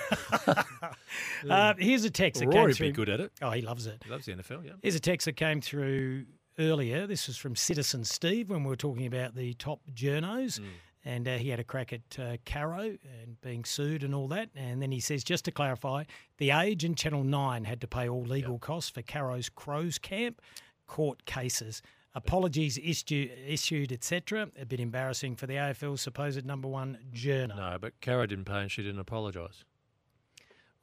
uh, 1.50 1.74
here's 1.78 2.04
a 2.06 2.10
text 2.10 2.40
that 2.42 2.48
Well, 2.50 2.66
came 2.66 2.74
through. 2.74 2.88
be 2.88 2.94
good 2.94 3.10
at 3.10 3.20
it. 3.20 3.32
Oh, 3.42 3.52
he 3.52 3.62
loves 3.62 3.86
it. 3.86 4.02
He 4.04 4.10
loves 4.12 4.26
the 4.26 4.34
NFL, 4.34 4.66
yeah. 4.66 4.72
Here's 4.82 4.96
a 4.96 5.00
text 5.00 5.26
that 5.26 5.34
came 5.36 5.62
through 5.62 6.26
earlier. 6.60 7.06
This 7.08 7.28
was 7.28 7.38
from 7.38 7.56
Citizen 7.56 8.04
Steve 8.06 8.50
when 8.50 8.64
we 8.64 8.70
were 8.70 8.76
talking 8.76 9.06
about 9.06 9.36
the 9.36 9.54
top 9.56 9.82
journos. 9.94 10.60
Mm. 10.60 10.66
And 11.06 11.28
uh, 11.28 11.38
he 11.38 11.50
had 11.50 11.60
a 11.60 11.64
crack 11.66 11.92
at 11.92 12.20
uh, 12.20 12.38
Caro 12.46 12.80
and 13.22 13.42
being 13.42 13.66
sued 13.66 14.04
and 14.04 14.16
all 14.16 14.28
that. 14.30 14.50
And 14.56 14.82
then 14.82 14.92
he 14.92 15.02
says, 15.02 15.24
just 15.24 15.46
to 15.46 15.52
clarify, 15.52 16.06
The 16.38 16.52
Age 16.52 16.86
and 16.86 16.98
Channel 16.98 17.26
9 17.26 17.66
had 17.66 17.82
to 17.82 17.88
pay 17.88 18.08
all 18.08 18.24
legal 18.24 18.58
costs 18.58 18.90
for 18.90 19.02
Caro's 19.02 19.50
Crows 19.50 19.98
Camp 19.98 20.42
court 20.88 21.26
cases. 21.26 21.82
Apologies 22.16 22.78
issued, 22.78 23.32
issued 23.48 23.92
etc. 23.92 24.50
A 24.60 24.66
bit 24.66 24.80
embarrassing 24.80 25.36
for 25.36 25.48
the 25.48 25.56
AFL's 25.56 26.02
supposed 26.02 26.46
number 26.46 26.68
one 26.68 27.00
journo. 27.14 27.58
No, 27.58 27.78
but 27.82 28.00
Caro 28.02 28.26
didn't 28.26 28.46
pay 28.46 28.62
and 28.62 28.72
she 28.72 28.84
didn't 28.84 29.00
apologise. 29.00 29.66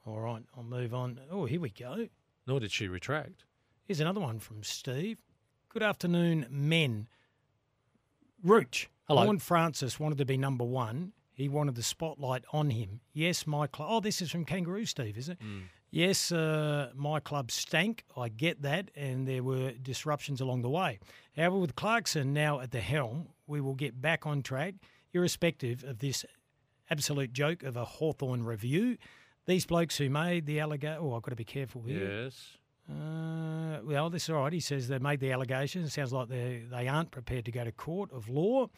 All 0.05 0.19
right, 0.19 0.43
I'll 0.57 0.65
move 0.65 0.93
on. 0.93 1.21
Oh, 1.31 1.45
here 1.45 1.61
we 1.61 1.71
go. 1.71 2.09
Nor 2.47 2.61
did 2.61 2.73
she 2.73 2.89
retract. 2.89 3.45
Here's 3.85 4.01
another 4.01 4.21
one 4.21 4.41
from 4.41 4.63
Steve. 4.63 5.19
Good 5.69 5.83
afternoon, 5.83 6.47
men. 6.51 7.07
Rooch. 8.43 8.89
Hello. 9.11 9.39
Francis 9.39 9.99
wanted 9.99 10.19
to 10.19 10.25
be 10.25 10.37
number 10.37 10.65
one. 10.65 11.13
He 11.33 11.49
wanted 11.49 11.75
the 11.75 11.83
spotlight 11.83 12.45
on 12.53 12.71
him. 12.71 13.01
Yes, 13.13 13.47
my 13.47 13.67
club. 13.67 13.89
Oh, 13.91 14.01
this 14.01 14.21
is 14.21 14.31
from 14.31 14.45
Kangaroo 14.45 14.85
Steve, 14.85 15.17
is 15.17 15.29
it? 15.29 15.39
Yes, 15.91 16.31
uh, 16.31 16.91
my 16.95 17.19
club 17.19 17.51
stank. 17.51 18.05
I 18.17 18.29
get 18.29 18.63
that, 18.63 18.91
and 18.95 19.27
there 19.27 19.43
were 19.43 19.73
disruptions 19.73 20.41
along 20.41 20.63
the 20.63 20.71
way. 20.71 21.01
However, 21.35 21.57
with 21.57 21.75
Clarkson 21.75 22.33
now 22.33 22.61
at 22.61 22.71
the 22.71 22.81
helm, 22.81 23.29
we 23.47 23.61
will 23.61 23.75
get 23.75 24.01
back 24.01 24.27
on 24.27 24.43
track, 24.43 24.75
irrespective 25.13 25.83
of 25.83 25.99
this 25.99 26.25
absolute 26.91 27.33
joke 27.33 27.63
of 27.63 27.77
a 27.77 27.85
Hawthorn 27.85 28.45
review. 28.45 28.99
These 29.47 29.67
blokes 29.67 29.97
who 29.97 30.11
made 30.11 30.47
the 30.47 30.61
allegation. 30.61 30.99
Oh, 31.01 31.15
I've 31.15 31.23
got 31.23 31.31
to 31.31 31.37
be 31.37 31.45
careful 31.45 31.83
here. 31.83 32.25
Yes. 32.25 32.59
Uh, 32.89 33.79
well, 33.83 34.11
this 34.11 34.25
is 34.25 34.31
all 34.31 34.43
right. 34.43 34.53
He 34.53 34.61
says 34.61 34.89
they 34.89 34.99
made 34.99 35.21
the 35.21 35.33
allegations. 35.33 35.87
It 35.87 35.91
sounds 35.91 36.13
like 36.13 36.29
they 36.29 36.63
they 36.71 36.87
aren't 36.87 37.11
prepared 37.11 37.45
to 37.47 37.53
go 37.53 37.65
to 37.65 37.73
court 37.73 38.13
of 38.13 38.29
law. 38.29 38.69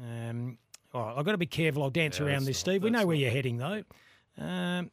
Um, 0.00 0.58
all 0.94 1.02
right, 1.06 1.14
I've 1.18 1.24
got 1.24 1.32
to 1.32 1.38
be 1.38 1.46
careful. 1.46 1.82
I'll 1.82 1.90
dance 1.90 2.18
Yeah, 2.18 2.26
around 2.26 2.44
this, 2.44 2.56
not- 2.58 2.72
Steve. 2.72 2.82
We 2.82 2.90
know 2.90 3.06
where 3.06 3.16
you're 3.16 3.30
heading, 3.30 3.58
though. 3.58 3.82
Um, 4.38 4.90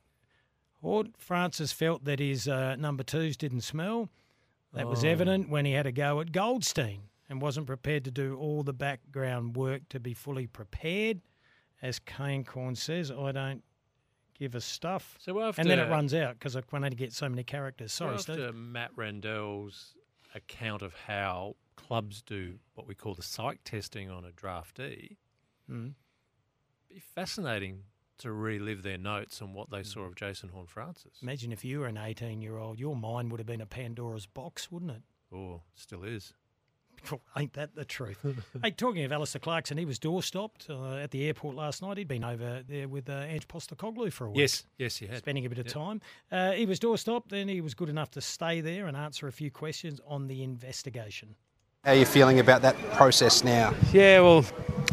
Horne-Francis 0.81 1.71
felt 1.71 2.03
that 2.05 2.19
his 2.19 2.47
uh, 2.47 2.75
number 2.75 3.03
twos 3.03 3.37
didn't 3.37 3.61
smell. 3.61 4.09
That 4.73 4.87
was 4.87 5.03
Oh. 5.05 5.07
evident 5.09 5.49
when 5.49 5.65
he 5.65 5.71
had 5.71 5.85
a 5.87 5.91
go 5.91 6.19
at 6.19 6.31
Goldstein 6.31 7.03
and 7.29 7.41
wasn't 7.41 7.65
prepared 7.67 8.03
to 8.05 8.11
do 8.11 8.35
all 8.37 8.61
the 8.63 8.73
background 8.73 9.55
work 9.55 9.87
to 9.89 9.99
be 9.99 10.13
fully 10.13 10.47
prepared. 10.47 11.21
As 11.81 11.99
Kane 11.99 12.43
Cornes 12.43 12.77
says, 12.79 13.09
I 13.11 13.31
don't 13.31 13.63
give 14.37 14.53
a 14.53 14.61
stuff. 14.61 15.15
So 15.19 15.39
after, 15.41 15.61
and 15.61 15.69
then 15.69 15.79
it 15.79 15.89
runs 15.89 16.13
out 16.13 16.33
because 16.37 16.55
I 16.55 16.61
can 16.61 16.83
only 16.83 16.95
get 16.95 17.13
so 17.13 17.29
many 17.29 17.43
characters. 17.43 17.93
so 17.93 18.05
Sorry, 18.05 18.15
after 18.15 18.33
Steve. 18.33 18.55
Matt 18.55 18.91
Rendell's 18.95 19.95
account 20.33 20.81
of 20.81 20.93
how 21.07 21.55
clubs 21.75 22.21
do 22.21 22.59
what 22.73 22.87
we 22.87 22.95
call 22.95 23.13
the 23.13 23.23
psych 23.23 23.59
testing 23.63 24.09
on 24.09 24.25
a 24.25 24.31
draftee, 24.31 25.17
Mm. 25.69 25.93
be 26.89 26.99
fascinating 26.99 27.83
to 28.19 28.31
relive 28.31 28.83
their 28.83 28.97
notes 28.97 29.41
on 29.41 29.53
what 29.53 29.69
they 29.71 29.81
Mm. 29.81 29.85
saw 29.85 30.01
of 30.03 30.15
Jason 30.15 30.49
Horne-Francis. 30.49 31.21
Imagine 31.21 31.51
if 31.51 31.65
you 31.65 31.79
were 31.79 31.87
an 31.87 31.97
18 31.97 32.41
year 32.41 32.57
old, 32.57 32.79
your 32.79 32.95
mind 32.95 33.31
would 33.31 33.39
have 33.39 33.47
been 33.47 33.61
a 33.61 33.65
Pandora's 33.65 34.25
box, 34.25 34.71
wouldn't 34.71 34.91
it? 34.91 35.03
Oh, 35.33 35.63
still 35.73 36.03
is. 36.03 36.33
Ain't 37.35 37.53
that 37.53 37.75
the 37.75 37.83
truth? 37.85 38.17
hey, 38.63 38.71
talking 38.71 39.03
of 39.03 39.11
Alastair 39.11 39.39
Clarkson, 39.39 39.77
he 39.77 39.85
was 39.85 39.99
door 39.99 40.23
stopped 40.23 40.67
uh, 40.69 40.95
at 40.95 41.11
the 41.11 41.25
airport 41.25 41.55
last 41.55 41.81
night. 41.81 41.97
He'd 41.97 42.07
been 42.07 42.23
over 42.23 42.63
there 42.63 42.87
with 42.87 43.09
uh, 43.09 43.13
Ange 43.27 43.47
Postecoglou 43.47 44.11
for 44.11 44.25
a 44.25 44.29
week. 44.29 44.39
Yes, 44.39 44.65
yes, 44.77 44.97
he 44.97 45.05
had. 45.07 45.17
Spending 45.17 45.45
a 45.45 45.49
bit 45.49 45.59
of 45.59 45.65
Yep. 45.67 45.73
time. 45.73 46.01
Uh, 46.31 46.53
he 46.53 46.65
was 46.65 46.79
door 46.79 46.97
stopped, 46.97 47.29
then 47.29 47.47
he 47.47 47.59
was 47.61 47.75
good 47.75 47.89
enough 47.89 48.09
to 48.11 48.21
stay 48.21 48.61
there 48.61 48.87
and 48.87 48.95
answer 48.97 49.27
a 49.27 49.31
few 49.31 49.51
questions 49.51 49.99
on 50.07 50.27
the 50.27 50.41
investigation. 50.41 51.35
How 51.85 51.91
are 51.91 51.95
you 51.95 52.05
feeling 52.07 52.39
about 52.39 52.63
that 52.63 52.75
process 52.93 53.43
now? 53.43 53.71
Yeah, 53.93 54.21
well, 54.21 54.43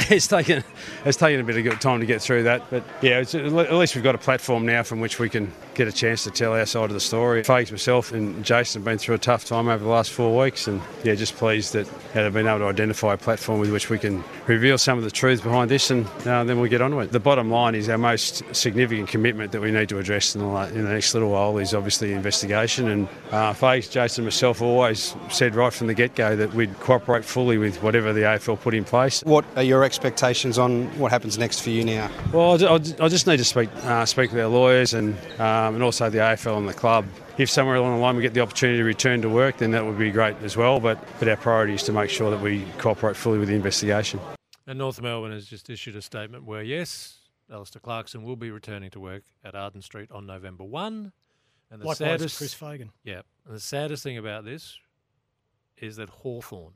it's 0.10 0.27
taken 0.27 0.62
it's 1.05 1.16
taken 1.16 1.40
a 1.40 1.44
bit 1.44 1.56
of 1.56 1.64
good 1.64 1.81
time 1.81 2.01
to 2.01 2.06
get 2.06 2.23
through 2.23 2.44
that, 2.44 2.69
but 2.70 2.85
yeah, 3.01 3.19
at 3.19 3.73
least 3.73 3.94
we've 3.94 4.05
got 4.05 4.14
a 4.14 4.19
platform 4.19 4.66
now 4.66 4.82
from 4.82 5.01
which 5.01 5.19
we 5.19 5.28
can 5.28 5.52
get 5.74 5.89
a 5.89 5.93
chance 5.93 6.24
to 6.24 6.31
tell 6.31 6.52
our 6.52 6.66
side 6.66 6.85
of 6.85 6.93
the 6.93 7.01
story. 7.01 7.43
Fages, 7.43 7.73
myself, 7.73 8.12
and 8.12 8.44
Jason 8.44 8.81
have 8.81 8.85
been 8.85 8.98
through 8.98 9.14
a 9.14 9.19
tough 9.19 9.44
time 9.44 9.69
over 9.69 9.82
the 9.82 9.90
last 9.90 10.10
four 10.10 10.39
weeks, 10.39 10.66
and 10.66 10.81
yeah, 11.02 11.14
just 11.14 11.35
pleased 11.36 11.73
that 11.73 11.86
yeah, 12.14 12.23
they've 12.23 12.32
been 12.32 12.47
able 12.47 12.60
to 12.60 12.66
identify 12.66 13.14
a 13.14 13.16
platform 13.16 13.59
with 13.59 13.73
which 13.73 13.90
we 13.90 13.98
can 13.98 14.23
reveal 14.47 14.78
some 14.78 14.98
of 14.98 15.05
the 15.05 15.10
truths 15.10 15.43
behind 15.43 15.70
this, 15.70 15.90
and 15.90 16.06
uh, 16.27 16.44
then 16.44 16.60
we'll 16.60 16.70
get 16.70 16.82
on 16.82 16.94
with 16.94 17.09
it. 17.09 17.12
The 17.12 17.20
bottom 17.20 17.51
line 17.51 17.74
is 17.74 17.89
our 17.89 17.98
most 17.98 18.43
significant 18.55 19.09
commitment 19.09 19.52
that 19.52 19.60
we 19.60 19.70
need 19.70 19.89
to 19.89 19.98
address 19.98 20.35
in 20.35 20.40
the, 20.40 20.69
in 20.69 20.85
the 20.85 20.93
next 20.93 21.14
little 21.14 21.31
while 21.31 21.59
is 21.59 21.74
obviously 21.74 22.12
investigation. 22.12 22.89
And 22.89 23.09
uh, 23.31 23.81
Jason, 23.81 24.24
myself 24.24 24.62
always 24.62 25.14
said 25.31 25.55
right 25.55 25.73
from 25.73 25.86
the 25.86 25.94
get-go 25.94 26.36
that 26.36 26.55
we'd 26.55 26.78
cooperate 26.82 27.24
fully 27.24 27.59
with 27.59 27.80
whatever 27.82 28.12
the 28.12 28.22
AFL 28.22 28.60
put 28.60 28.74
in 28.74 28.84
place. 28.84 29.22
What 29.22 29.44
are 29.56 29.62
your 29.62 29.84
expectations 29.84 30.59
on 30.59 30.86
what 30.98 31.12
happens 31.12 31.38
next 31.38 31.60
for 31.60 31.70
you 31.70 31.84
now? 31.84 32.10
Well, 32.32 32.54
I 32.74 33.09
just 33.09 33.26
need 33.26 33.36
to 33.36 33.44
speak 33.44 33.70
uh, 33.84 34.04
speak 34.04 34.32
with 34.32 34.40
our 34.40 34.48
lawyers 34.48 34.92
and 34.92 35.16
um, 35.38 35.74
and 35.74 35.82
also 35.82 36.10
the 36.10 36.18
AFL 36.18 36.59
and 36.59 36.68
the 36.68 36.74
club. 36.74 37.06
If 37.38 37.48
somewhere 37.48 37.76
along 37.76 37.94
the 37.94 38.02
line 38.02 38.16
we 38.16 38.22
get 38.22 38.34
the 38.34 38.40
opportunity 38.40 38.78
to 38.78 38.84
return 38.84 39.22
to 39.22 39.28
work, 39.28 39.59
then 39.59 39.70
that 39.70 39.86
would 39.86 39.98
be 39.98 40.10
great 40.10 40.36
as 40.42 40.56
well. 40.56 40.80
But 40.80 40.98
but 41.18 41.28
our 41.28 41.36
priority 41.36 41.74
is 41.74 41.84
to 41.84 41.92
make 41.92 42.10
sure 42.10 42.30
that 42.30 42.40
we 42.40 42.64
cooperate 42.78 43.16
fully 43.16 43.38
with 43.38 43.48
the 43.48 43.54
investigation. 43.54 44.20
And 44.66 44.78
North 44.78 45.00
Melbourne 45.00 45.32
has 45.32 45.46
just 45.46 45.70
issued 45.70 45.96
a 45.96 46.02
statement 46.02 46.44
where 46.44 46.62
yes, 46.62 47.18
Alastair 47.50 47.80
Clarkson 47.80 48.24
will 48.24 48.36
be 48.36 48.50
returning 48.50 48.90
to 48.90 49.00
work 49.00 49.22
at 49.44 49.54
Arden 49.54 49.82
Street 49.82 50.10
on 50.10 50.26
November 50.26 50.64
one. 50.64 51.12
And 51.70 51.80
the 51.80 51.86
Likewise, 51.86 51.98
saddest, 51.98 52.36
Chris 52.36 52.52
Fagan. 52.52 52.90
Yeah, 53.02 53.22
and 53.46 53.56
the 53.56 53.60
saddest 53.60 54.02
thing 54.02 54.18
about 54.18 54.44
this 54.44 54.78
is 55.82 55.96
that 55.96 56.09
Hawthorn, 56.09 56.74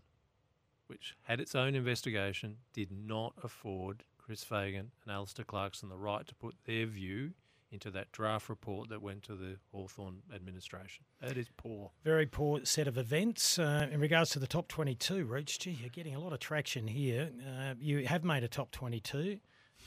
which 0.88 1.16
had 1.22 1.40
its 1.40 1.54
own 1.54 1.74
investigation, 1.74 2.56
did 2.74 2.90
not 2.90 3.34
afford 3.42 4.04
Chris 4.18 4.42
Fagan 4.42 4.90
and 5.04 5.12
Alastair 5.12 5.44
Clarkson 5.44 5.88
the 5.88 5.96
right 5.96 6.26
to 6.26 6.34
put 6.34 6.56
their 6.64 6.84
view 6.84 7.32
into 7.70 7.90
that 7.90 8.10
draft 8.12 8.48
report 8.48 8.88
that 8.88 9.00
went 9.02 9.22
to 9.24 9.34
the 9.34 9.56
Hawthorn 9.72 10.22
administration. 10.34 11.04
That 11.20 11.36
is 11.36 11.46
poor. 11.56 11.90
Very 12.04 12.26
poor 12.26 12.64
set 12.64 12.88
of 12.88 12.98
events. 12.98 13.58
Uh, 13.58 13.88
in 13.90 14.00
regards 14.00 14.30
to 14.30 14.38
the 14.38 14.46
top 14.46 14.68
22, 14.68 15.24
Rooch, 15.24 15.58
gee, 15.58 15.70
you're 15.70 15.88
getting 15.90 16.14
a 16.14 16.20
lot 16.20 16.32
of 16.32 16.40
traction 16.40 16.86
here. 16.88 17.30
Uh, 17.46 17.74
you 17.80 18.06
have 18.06 18.24
made 18.24 18.44
a 18.44 18.48
top 18.48 18.70
22. 18.72 19.38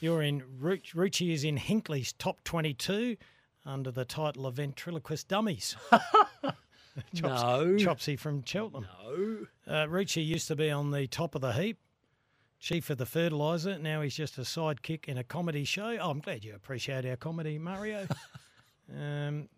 You're 0.01 0.21
in, 0.21 0.41
Rucci 0.61 1.33
is 1.33 1.43
in 1.43 1.57
Hinkley's 1.57 2.13
top 2.13 2.43
22 2.45 3.17
under 3.65 3.91
the 3.91 4.05
title 4.05 4.45
of 4.45 4.55
Ventriloquist 4.55 5.27
Dummies. 5.27 5.75
Chops, 7.15 7.41
no. 7.41 7.77
Chopsy 7.77 8.15
from 8.15 8.43
Cheltenham. 8.43 8.87
No. 9.03 9.47
Uh, 9.67 9.85
Rucci 9.87 10.25
used 10.25 10.47
to 10.47 10.55
be 10.55 10.69
on 10.71 10.91
the 10.91 11.07
top 11.07 11.35
of 11.35 11.41
the 11.41 11.53
heap 11.53 11.77
chief 12.59 12.89
of 12.89 12.97
the 12.97 13.05
fertiliser. 13.05 13.79
Now 13.79 14.01
he's 14.01 14.15
just 14.15 14.37
a 14.37 14.41
sidekick 14.41 15.05
in 15.05 15.17
a 15.17 15.23
comedy 15.23 15.63
show. 15.63 15.97
Oh, 15.99 16.11
I'm 16.11 16.19
glad 16.19 16.43
you 16.43 16.53
appreciate 16.53 17.05
our 17.05 17.15
comedy, 17.15 17.57
Mario. 17.57 18.05
um, 18.95 19.49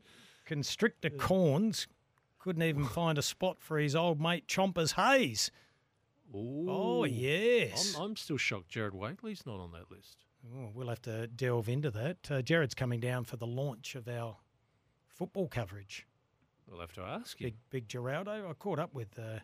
Constrictor 0.45 1.09
Cornes 1.09 1.87
couldn't 2.39 2.63
even 2.63 2.85
find 2.87 3.17
a 3.17 3.21
spot 3.21 3.57
for 3.59 3.77
his 3.77 3.95
old 3.95 4.21
mate 4.21 4.47
Chompers 4.47 4.93
Hayes. 4.93 5.51
Ooh, 6.33 6.67
oh, 6.69 7.03
yes. 7.03 7.95
I'm, 7.97 8.03
I'm, 8.03 8.15
still 8.15 8.37
shocked 8.37 8.69
Gerard 8.69 8.93
Whateley's 8.93 9.45
not 9.45 9.59
on 9.59 9.71
that 9.73 9.91
list. 9.91 10.17
Oh, 10.55 10.69
we'll 10.73 10.87
have 10.87 11.01
to 11.01 11.27
delve 11.27 11.67
into 11.67 11.91
that. 11.91 12.31
Uh, 12.31 12.41
Gerard's 12.41 12.73
coming 12.73 12.99
down 12.99 13.25
for 13.25 13.35
the 13.35 13.45
launch 13.45 13.95
of 13.95 14.07
our 14.07 14.37
football 15.09 15.49
coverage. 15.49 16.07
We'll 16.71 16.79
have 16.79 16.93
to 16.93 17.01
ask 17.01 17.39
you. 17.41 17.47
Big, 17.47 17.55
big 17.69 17.87
Geraldo. 17.89 18.49
I 18.49 18.53
caught 18.53 18.79
up 18.79 18.93
with 18.93 19.19
uh, 19.19 19.39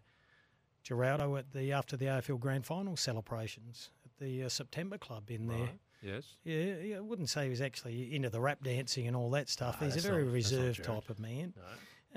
Geraldo 0.86 1.38
at 1.38 1.52
the 1.52 1.74
after 1.74 1.98
the 1.98 2.06
AFL 2.06 2.40
Grand 2.40 2.66
Final 2.66 2.96
celebrations 2.96 3.90
at 4.06 4.12
the 4.18 4.44
uh, 4.44 4.50
September 4.50 4.98
Club 4.98 5.30
in 5.30 5.48
right. 5.48 5.58
there. 5.58 5.70
Yes. 6.02 6.36
Yeah, 6.44 6.76
yeah, 6.82 6.98
I 6.98 7.02
wouldn't 7.02 7.30
say 7.30 7.46
he 7.46 7.50
was 7.50 7.62
actually 7.62 8.16
into 8.16 8.30
the 8.30 8.40
rap 8.40 8.64
dancing 8.64 9.08
and 9.08 9.16
all 9.16 9.30
that 9.32 9.50
stuff. 9.50 9.82
No, 9.82 9.88
He's 9.88 9.98
a 9.98 10.08
very 10.08 10.24
not, 10.24 10.34
reserved 10.34 10.84
type 10.84 11.10
of 11.10 11.20
man. 11.20 11.54
No. 11.58 11.64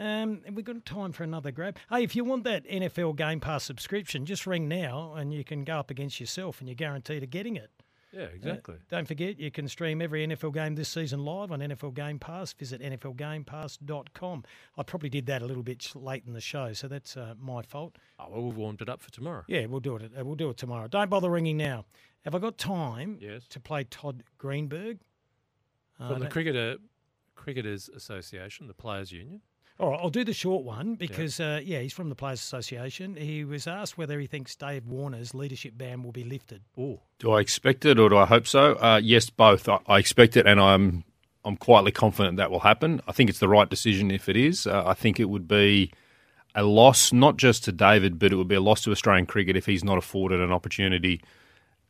Um, 0.04 0.42
and 0.46 0.54
we've 0.54 0.64
got 0.64 0.84
time 0.84 1.12
for 1.12 1.24
another 1.24 1.50
grab. 1.50 1.76
Hey, 1.90 2.04
if 2.04 2.14
you 2.14 2.24
want 2.24 2.44
that 2.44 2.66
NFL 2.66 3.16
Game 3.16 3.40
Pass 3.40 3.64
subscription, 3.64 4.24
just 4.26 4.46
ring 4.46 4.68
now 4.68 5.14
and 5.14 5.34
you 5.34 5.44
can 5.44 5.64
go 5.64 5.78
up 5.78 5.90
against 5.90 6.20
yourself 6.20 6.60
and 6.60 6.68
you're 6.68 6.76
guaranteed 6.76 7.22
of 7.22 7.30
getting 7.30 7.56
it. 7.56 7.70
Yeah, 8.12 8.22
exactly. 8.22 8.74
Uh, 8.74 8.78
don't 8.88 9.06
forget, 9.06 9.38
you 9.38 9.50
can 9.50 9.68
stream 9.68 10.02
every 10.02 10.26
NFL 10.26 10.52
game 10.54 10.74
this 10.74 10.88
season 10.88 11.24
live 11.24 11.52
on 11.52 11.60
NFL 11.60 11.94
Game 11.94 12.18
Pass. 12.18 12.52
Visit 12.52 12.82
NFLGamePass.com. 12.82 14.44
I 14.76 14.82
probably 14.82 15.08
did 15.08 15.26
that 15.26 15.42
a 15.42 15.46
little 15.46 15.62
bit 15.62 15.92
late 15.94 16.24
in 16.26 16.32
the 16.32 16.40
show, 16.40 16.72
so 16.72 16.88
that's 16.88 17.16
uh, 17.16 17.34
my 17.38 17.62
fault. 17.62 17.96
Oh, 18.18 18.26
well, 18.30 18.42
we've 18.42 18.56
warmed 18.56 18.82
it 18.82 18.88
up 18.88 19.00
for 19.00 19.10
tomorrow. 19.12 19.44
Yeah, 19.46 19.66
we'll 19.66 19.80
do 19.80 19.96
it. 19.96 20.10
Uh, 20.18 20.24
we'll 20.24 20.34
do 20.34 20.50
it 20.50 20.56
tomorrow. 20.56 20.88
Don't 20.88 21.08
bother 21.08 21.30
ringing 21.30 21.56
now. 21.56 21.84
Have 22.24 22.34
I 22.34 22.38
got 22.38 22.58
time 22.58 23.18
yes. 23.20 23.46
to 23.48 23.60
play 23.60 23.84
Todd 23.84 24.24
Greenberg? 24.38 24.98
From 25.96 26.12
uh, 26.12 26.18
the 26.18 26.28
Cricketer, 26.28 26.76
Cricketers 27.34 27.88
Association, 27.88 28.66
the 28.66 28.74
Players 28.74 29.12
Union. 29.12 29.40
All 29.80 29.92
right, 29.92 30.00
I'll 30.02 30.10
do 30.10 30.24
the 30.24 30.34
short 30.34 30.62
one 30.62 30.94
because, 30.94 31.40
yeah. 31.40 31.54
Uh, 31.54 31.60
yeah, 31.60 31.78
he's 31.78 31.94
from 31.94 32.10
the 32.10 32.14
Players 32.14 32.40
Association. 32.40 33.16
He 33.16 33.44
was 33.44 33.66
asked 33.66 33.96
whether 33.96 34.20
he 34.20 34.26
thinks 34.26 34.54
Dave 34.54 34.86
Warner's 34.86 35.34
leadership 35.34 35.72
ban 35.74 36.02
will 36.02 36.12
be 36.12 36.22
lifted. 36.22 36.60
Oh, 36.76 37.00
do 37.18 37.30
I 37.30 37.40
expect 37.40 37.86
it 37.86 37.98
or 37.98 38.10
do 38.10 38.18
I 38.18 38.26
hope 38.26 38.46
so? 38.46 38.74
Uh, 38.74 39.00
yes, 39.02 39.30
both. 39.30 39.70
I, 39.70 39.78
I, 39.86 39.98
expect 39.98 40.36
it, 40.36 40.46
and 40.46 40.60
I'm 40.60 41.02
I'm 41.46 41.56
quietly 41.56 41.92
confident 41.92 42.36
that 42.36 42.50
will 42.50 42.60
happen. 42.60 43.00
I 43.08 43.12
think 43.12 43.30
it's 43.30 43.38
the 43.38 43.48
right 43.48 43.70
decision 43.70 44.10
if 44.10 44.28
it 44.28 44.36
is. 44.36 44.66
Uh, 44.66 44.82
I 44.84 44.92
think 44.92 45.18
it 45.18 45.30
would 45.30 45.48
be 45.48 45.90
a 46.54 46.62
loss 46.62 47.10
not 47.10 47.38
just 47.38 47.64
to 47.64 47.72
David, 47.72 48.18
but 48.18 48.32
it 48.32 48.36
would 48.36 48.48
be 48.48 48.56
a 48.56 48.60
loss 48.60 48.82
to 48.82 48.90
Australian 48.90 49.24
cricket 49.24 49.56
if 49.56 49.64
he's 49.64 49.82
not 49.82 49.96
afforded 49.96 50.42
an 50.42 50.52
opportunity 50.52 51.22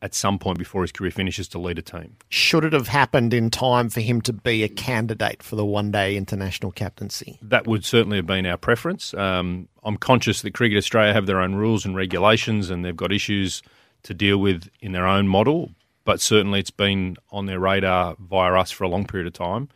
at 0.01 0.15
some 0.15 0.39
point 0.39 0.57
before 0.57 0.81
his 0.81 0.91
career 0.91 1.11
finishes 1.11 1.47
to 1.49 1.59
lead 1.59 1.77
a 1.77 1.81
team. 1.81 2.15
Should 2.29 2.65
it 2.65 2.73
have 2.73 2.87
happened 2.87 3.33
in 3.33 3.49
time 3.49 3.89
for 3.89 4.01
him 4.01 4.21
to 4.21 4.33
be 4.33 4.63
a 4.63 4.69
candidate 4.69 5.43
for 5.43 5.55
the 5.55 5.65
one 5.65 5.91
day 5.91 6.17
international 6.17 6.71
captaincy? 6.71 7.37
That 7.41 7.67
would 7.67 7.85
certainly 7.85 8.17
have 8.17 8.25
been 8.25 8.45
our 8.45 8.57
preference. 8.57 9.13
Um, 9.13 9.67
I'm 9.83 9.97
conscious 9.97 10.41
that 10.41 10.53
Cricket 10.53 10.77
Australia 10.77 11.13
have 11.13 11.27
their 11.27 11.39
own 11.39 11.55
rules 11.55 11.85
and 11.85 11.95
regulations 11.95 12.69
and 12.69 12.83
they've 12.83 12.95
got 12.95 13.11
issues 13.11 13.61
to 14.03 14.13
deal 14.13 14.39
with 14.39 14.69
in 14.79 14.93
their 14.93 15.05
own 15.05 15.27
model, 15.27 15.71
but 16.03 16.19
certainly 16.19 16.59
it's 16.59 16.71
been 16.71 17.17
on 17.29 17.45
their 17.45 17.59
radar 17.59 18.15
via 18.19 18.53
us 18.53 18.71
for 18.71 18.83
a 18.83 18.89
long 18.89 19.05
period 19.05 19.27
of 19.27 19.33
time. 19.33 19.69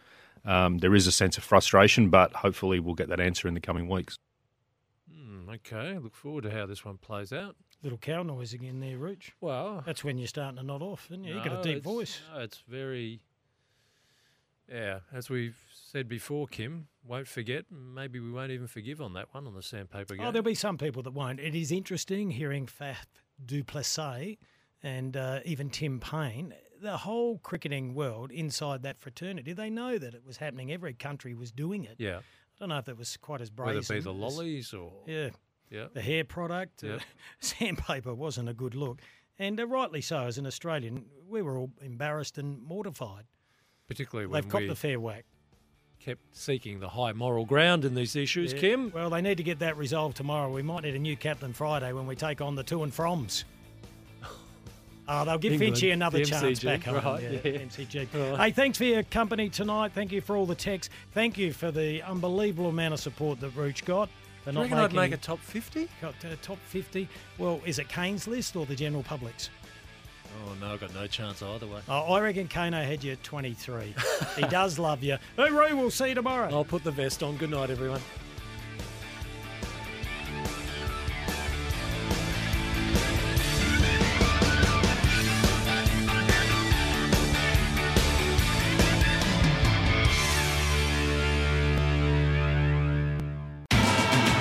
Um, 0.43 0.79
there 0.79 0.95
is 0.95 1.07
a 1.07 1.11
sense 1.11 1.37
of 1.37 1.43
frustration, 1.43 2.09
but 2.09 2.33
hopefully 2.33 2.79
we'll 2.79 2.95
get 2.95 3.09
that 3.09 3.19
answer 3.19 3.47
in 3.47 3.53
the 3.53 3.59
coming 3.59 3.87
weeks. 3.87 4.17
Mm, 5.11 5.55
okay, 5.55 5.97
look 5.97 6.15
forward 6.15 6.43
to 6.43 6.51
how 6.51 6.65
this 6.65 6.85
one 6.85 6.97
plays 6.97 7.31
out 7.31 7.55
little 7.85 7.99
cow 7.99 8.23
noise 8.23 8.51
again 8.51 8.79
there, 8.79 8.97
Rooch. 8.97 9.31
Well, 9.39 9.83
that's 9.85 10.03
when 10.03 10.17
you're 10.17 10.27
starting 10.27 10.57
to 10.57 10.63
nod 10.63 10.81
off, 10.81 11.05
isn't 11.11 11.23
you? 11.23 11.35
No, 11.35 11.43
You've 11.43 11.45
got 11.45 11.65
a 11.65 11.73
deep 11.73 11.83
voice. 11.83 12.19
No, 12.33 12.41
it's 12.41 12.61
very. 12.67 13.21
Yeah, 14.69 14.99
as 15.13 15.29
we've 15.29 15.57
said 15.71 16.09
before, 16.09 16.47
Kim, 16.47 16.87
won't 17.07 17.27
forget. 17.27 17.65
Maybe 17.69 18.19
we 18.19 18.31
won't 18.31 18.51
even 18.51 18.65
forgive 18.65 18.99
on 18.99 19.13
that 19.13 19.31
one 19.31 19.45
on 19.45 19.53
the 19.53 19.61
sandpaper 19.61 20.15
game. 20.15 20.25
Oh, 20.25 20.31
there'll 20.31 20.43
be 20.43 20.55
some 20.55 20.79
people 20.79 21.03
that 21.03 21.13
won't. 21.13 21.39
It 21.39 21.53
is 21.53 21.71
interesting 21.71 22.31
hearing 22.31 22.65
Faf 22.65 23.05
du 23.45 23.63
Plessis 23.63 24.37
and 24.81 25.15
uh, 25.15 25.41
even 25.45 25.69
Tim 25.69 25.99
Paine. 25.99 26.55
The 26.81 26.97
whole 26.97 27.37
cricketing 27.37 27.93
world 27.93 28.31
inside 28.31 28.81
that 28.83 28.99
fraternity, 28.99 29.53
they 29.53 29.69
know 29.69 29.99
that 29.99 30.15
it 30.15 30.23
was 30.25 30.37
happening. 30.37 30.71
Every 30.71 30.93
country 30.93 31.35
was 31.35 31.51
doing 31.51 31.83
it. 31.83 31.95
Yeah. 31.99 32.17
I 32.17 32.59
don't 32.59 32.69
know 32.69 32.77
if 32.79 32.85
that 32.85 32.97
was 32.97 33.17
quite 33.17 33.41
as 33.41 33.51
brazen. 33.51 33.75
Whether 33.75 33.93
it 33.93 33.97
be 33.99 34.03
the 34.03 34.13
lollies 34.13 34.73
or 34.73 34.91
yeah, 35.05 35.29
yeah. 35.69 35.85
the 35.93 36.01
hair 36.01 36.23
product. 36.23 36.83
Uh, 36.83 36.99
sandpaper 37.39 38.13
wasn't 38.13 38.49
a 38.49 38.53
good 38.53 38.75
look. 38.75 39.01
And 39.37 39.59
uh, 39.59 39.67
rightly 39.67 40.01
so, 40.01 40.25
as 40.25 40.37
an 40.37 40.45
Australian, 40.45 41.05
we 41.27 41.41
were 41.41 41.57
all 41.57 41.71
embarrassed 41.81 42.37
and 42.37 42.61
mortified. 42.63 43.25
Particularly 43.87 44.27
when 44.27 44.41
They've 44.41 44.51
copped 44.51 44.67
the 44.67 44.75
fair 44.75 44.99
whack. 44.99 45.25
Kept 45.99 46.35
seeking 46.35 46.79
the 46.79 46.89
high 46.89 47.13
moral 47.13 47.45
ground 47.45 47.85
in 47.85 47.95
these 47.95 48.15
issues, 48.15 48.53
yeah. 48.53 48.59
Kim. 48.59 48.91
Well, 48.91 49.09
they 49.09 49.21
need 49.21 49.37
to 49.37 49.43
get 49.43 49.59
that 49.59 49.77
resolved 49.77 50.17
tomorrow. 50.17 50.51
We 50.51 50.61
might 50.61 50.83
need 50.83 50.95
a 50.95 50.99
new 50.99 51.15
captain 51.15 51.53
Friday 51.53 51.93
when 51.93 52.05
we 52.05 52.15
take 52.15 52.41
on 52.41 52.55
the 52.55 52.63
to 52.63 52.83
and 52.83 52.91
froms. 52.91 53.43
Oh, 55.07 55.25
they'll 55.25 55.37
give 55.37 55.53
England, 55.53 55.83
another 55.83 56.23
chance 56.23 56.63
back 56.63 56.83
home. 56.83 56.95
Right, 56.95 57.23
yeah, 57.23 57.29
yeah. 57.43 57.59
MCG. 57.59 58.07
Right. 58.13 58.39
Hey, 58.39 58.51
thanks 58.51 58.77
for 58.77 58.83
your 58.83 59.03
company 59.03 59.49
tonight. 59.49 59.93
Thank 59.93 60.11
you 60.11 60.21
for 60.21 60.35
all 60.35 60.45
the 60.45 60.55
texts. 60.55 60.93
Thank 61.11 61.37
you 61.37 61.53
for 61.53 61.71
the 61.71 62.03
unbelievable 62.03 62.69
amount 62.69 62.93
of 62.93 62.99
support 62.99 63.39
that 63.39 63.55
Rooch 63.55 63.83
got. 63.85 64.09
They're 64.45 64.53
not 64.53 64.61
reckon 64.61 64.77
I'd 64.77 64.93
make 64.93 65.11
a 65.11 65.17
top 65.17 65.39
50? 65.39 65.89
Got 66.01 66.13
uh, 66.23 66.35
top 66.41 66.59
50. 66.67 67.09
Well, 67.37 67.59
is 67.65 67.79
it 67.79 67.89
Kane's 67.89 68.27
list 68.27 68.55
or 68.55 68.65
the 68.65 68.75
general 68.75 69.03
public's? 69.03 69.49
Oh, 70.45 70.53
no, 70.59 70.73
I've 70.73 70.81
got 70.81 70.93
no 70.93 71.07
chance 71.07 71.41
either 71.41 71.65
way. 71.65 71.79
Oh, 71.87 72.13
I 72.13 72.19
reckon 72.19 72.47
Kano 72.47 72.83
had 72.83 73.03
you 73.03 73.13
at 73.13 73.23
23. 73.23 73.95
he 74.35 74.41
does 74.43 74.77
love 74.77 75.01
you. 75.01 75.17
Hey, 75.37 75.49
Ray, 75.49 75.73
we'll 75.73 75.89
see 75.89 76.09
you 76.09 76.15
tomorrow. 76.15 76.49
I'll 76.51 76.65
put 76.65 76.83
the 76.83 76.91
vest 76.91 77.23
on. 77.23 77.37
Good 77.37 77.51
night, 77.51 77.69
everyone. 77.69 78.01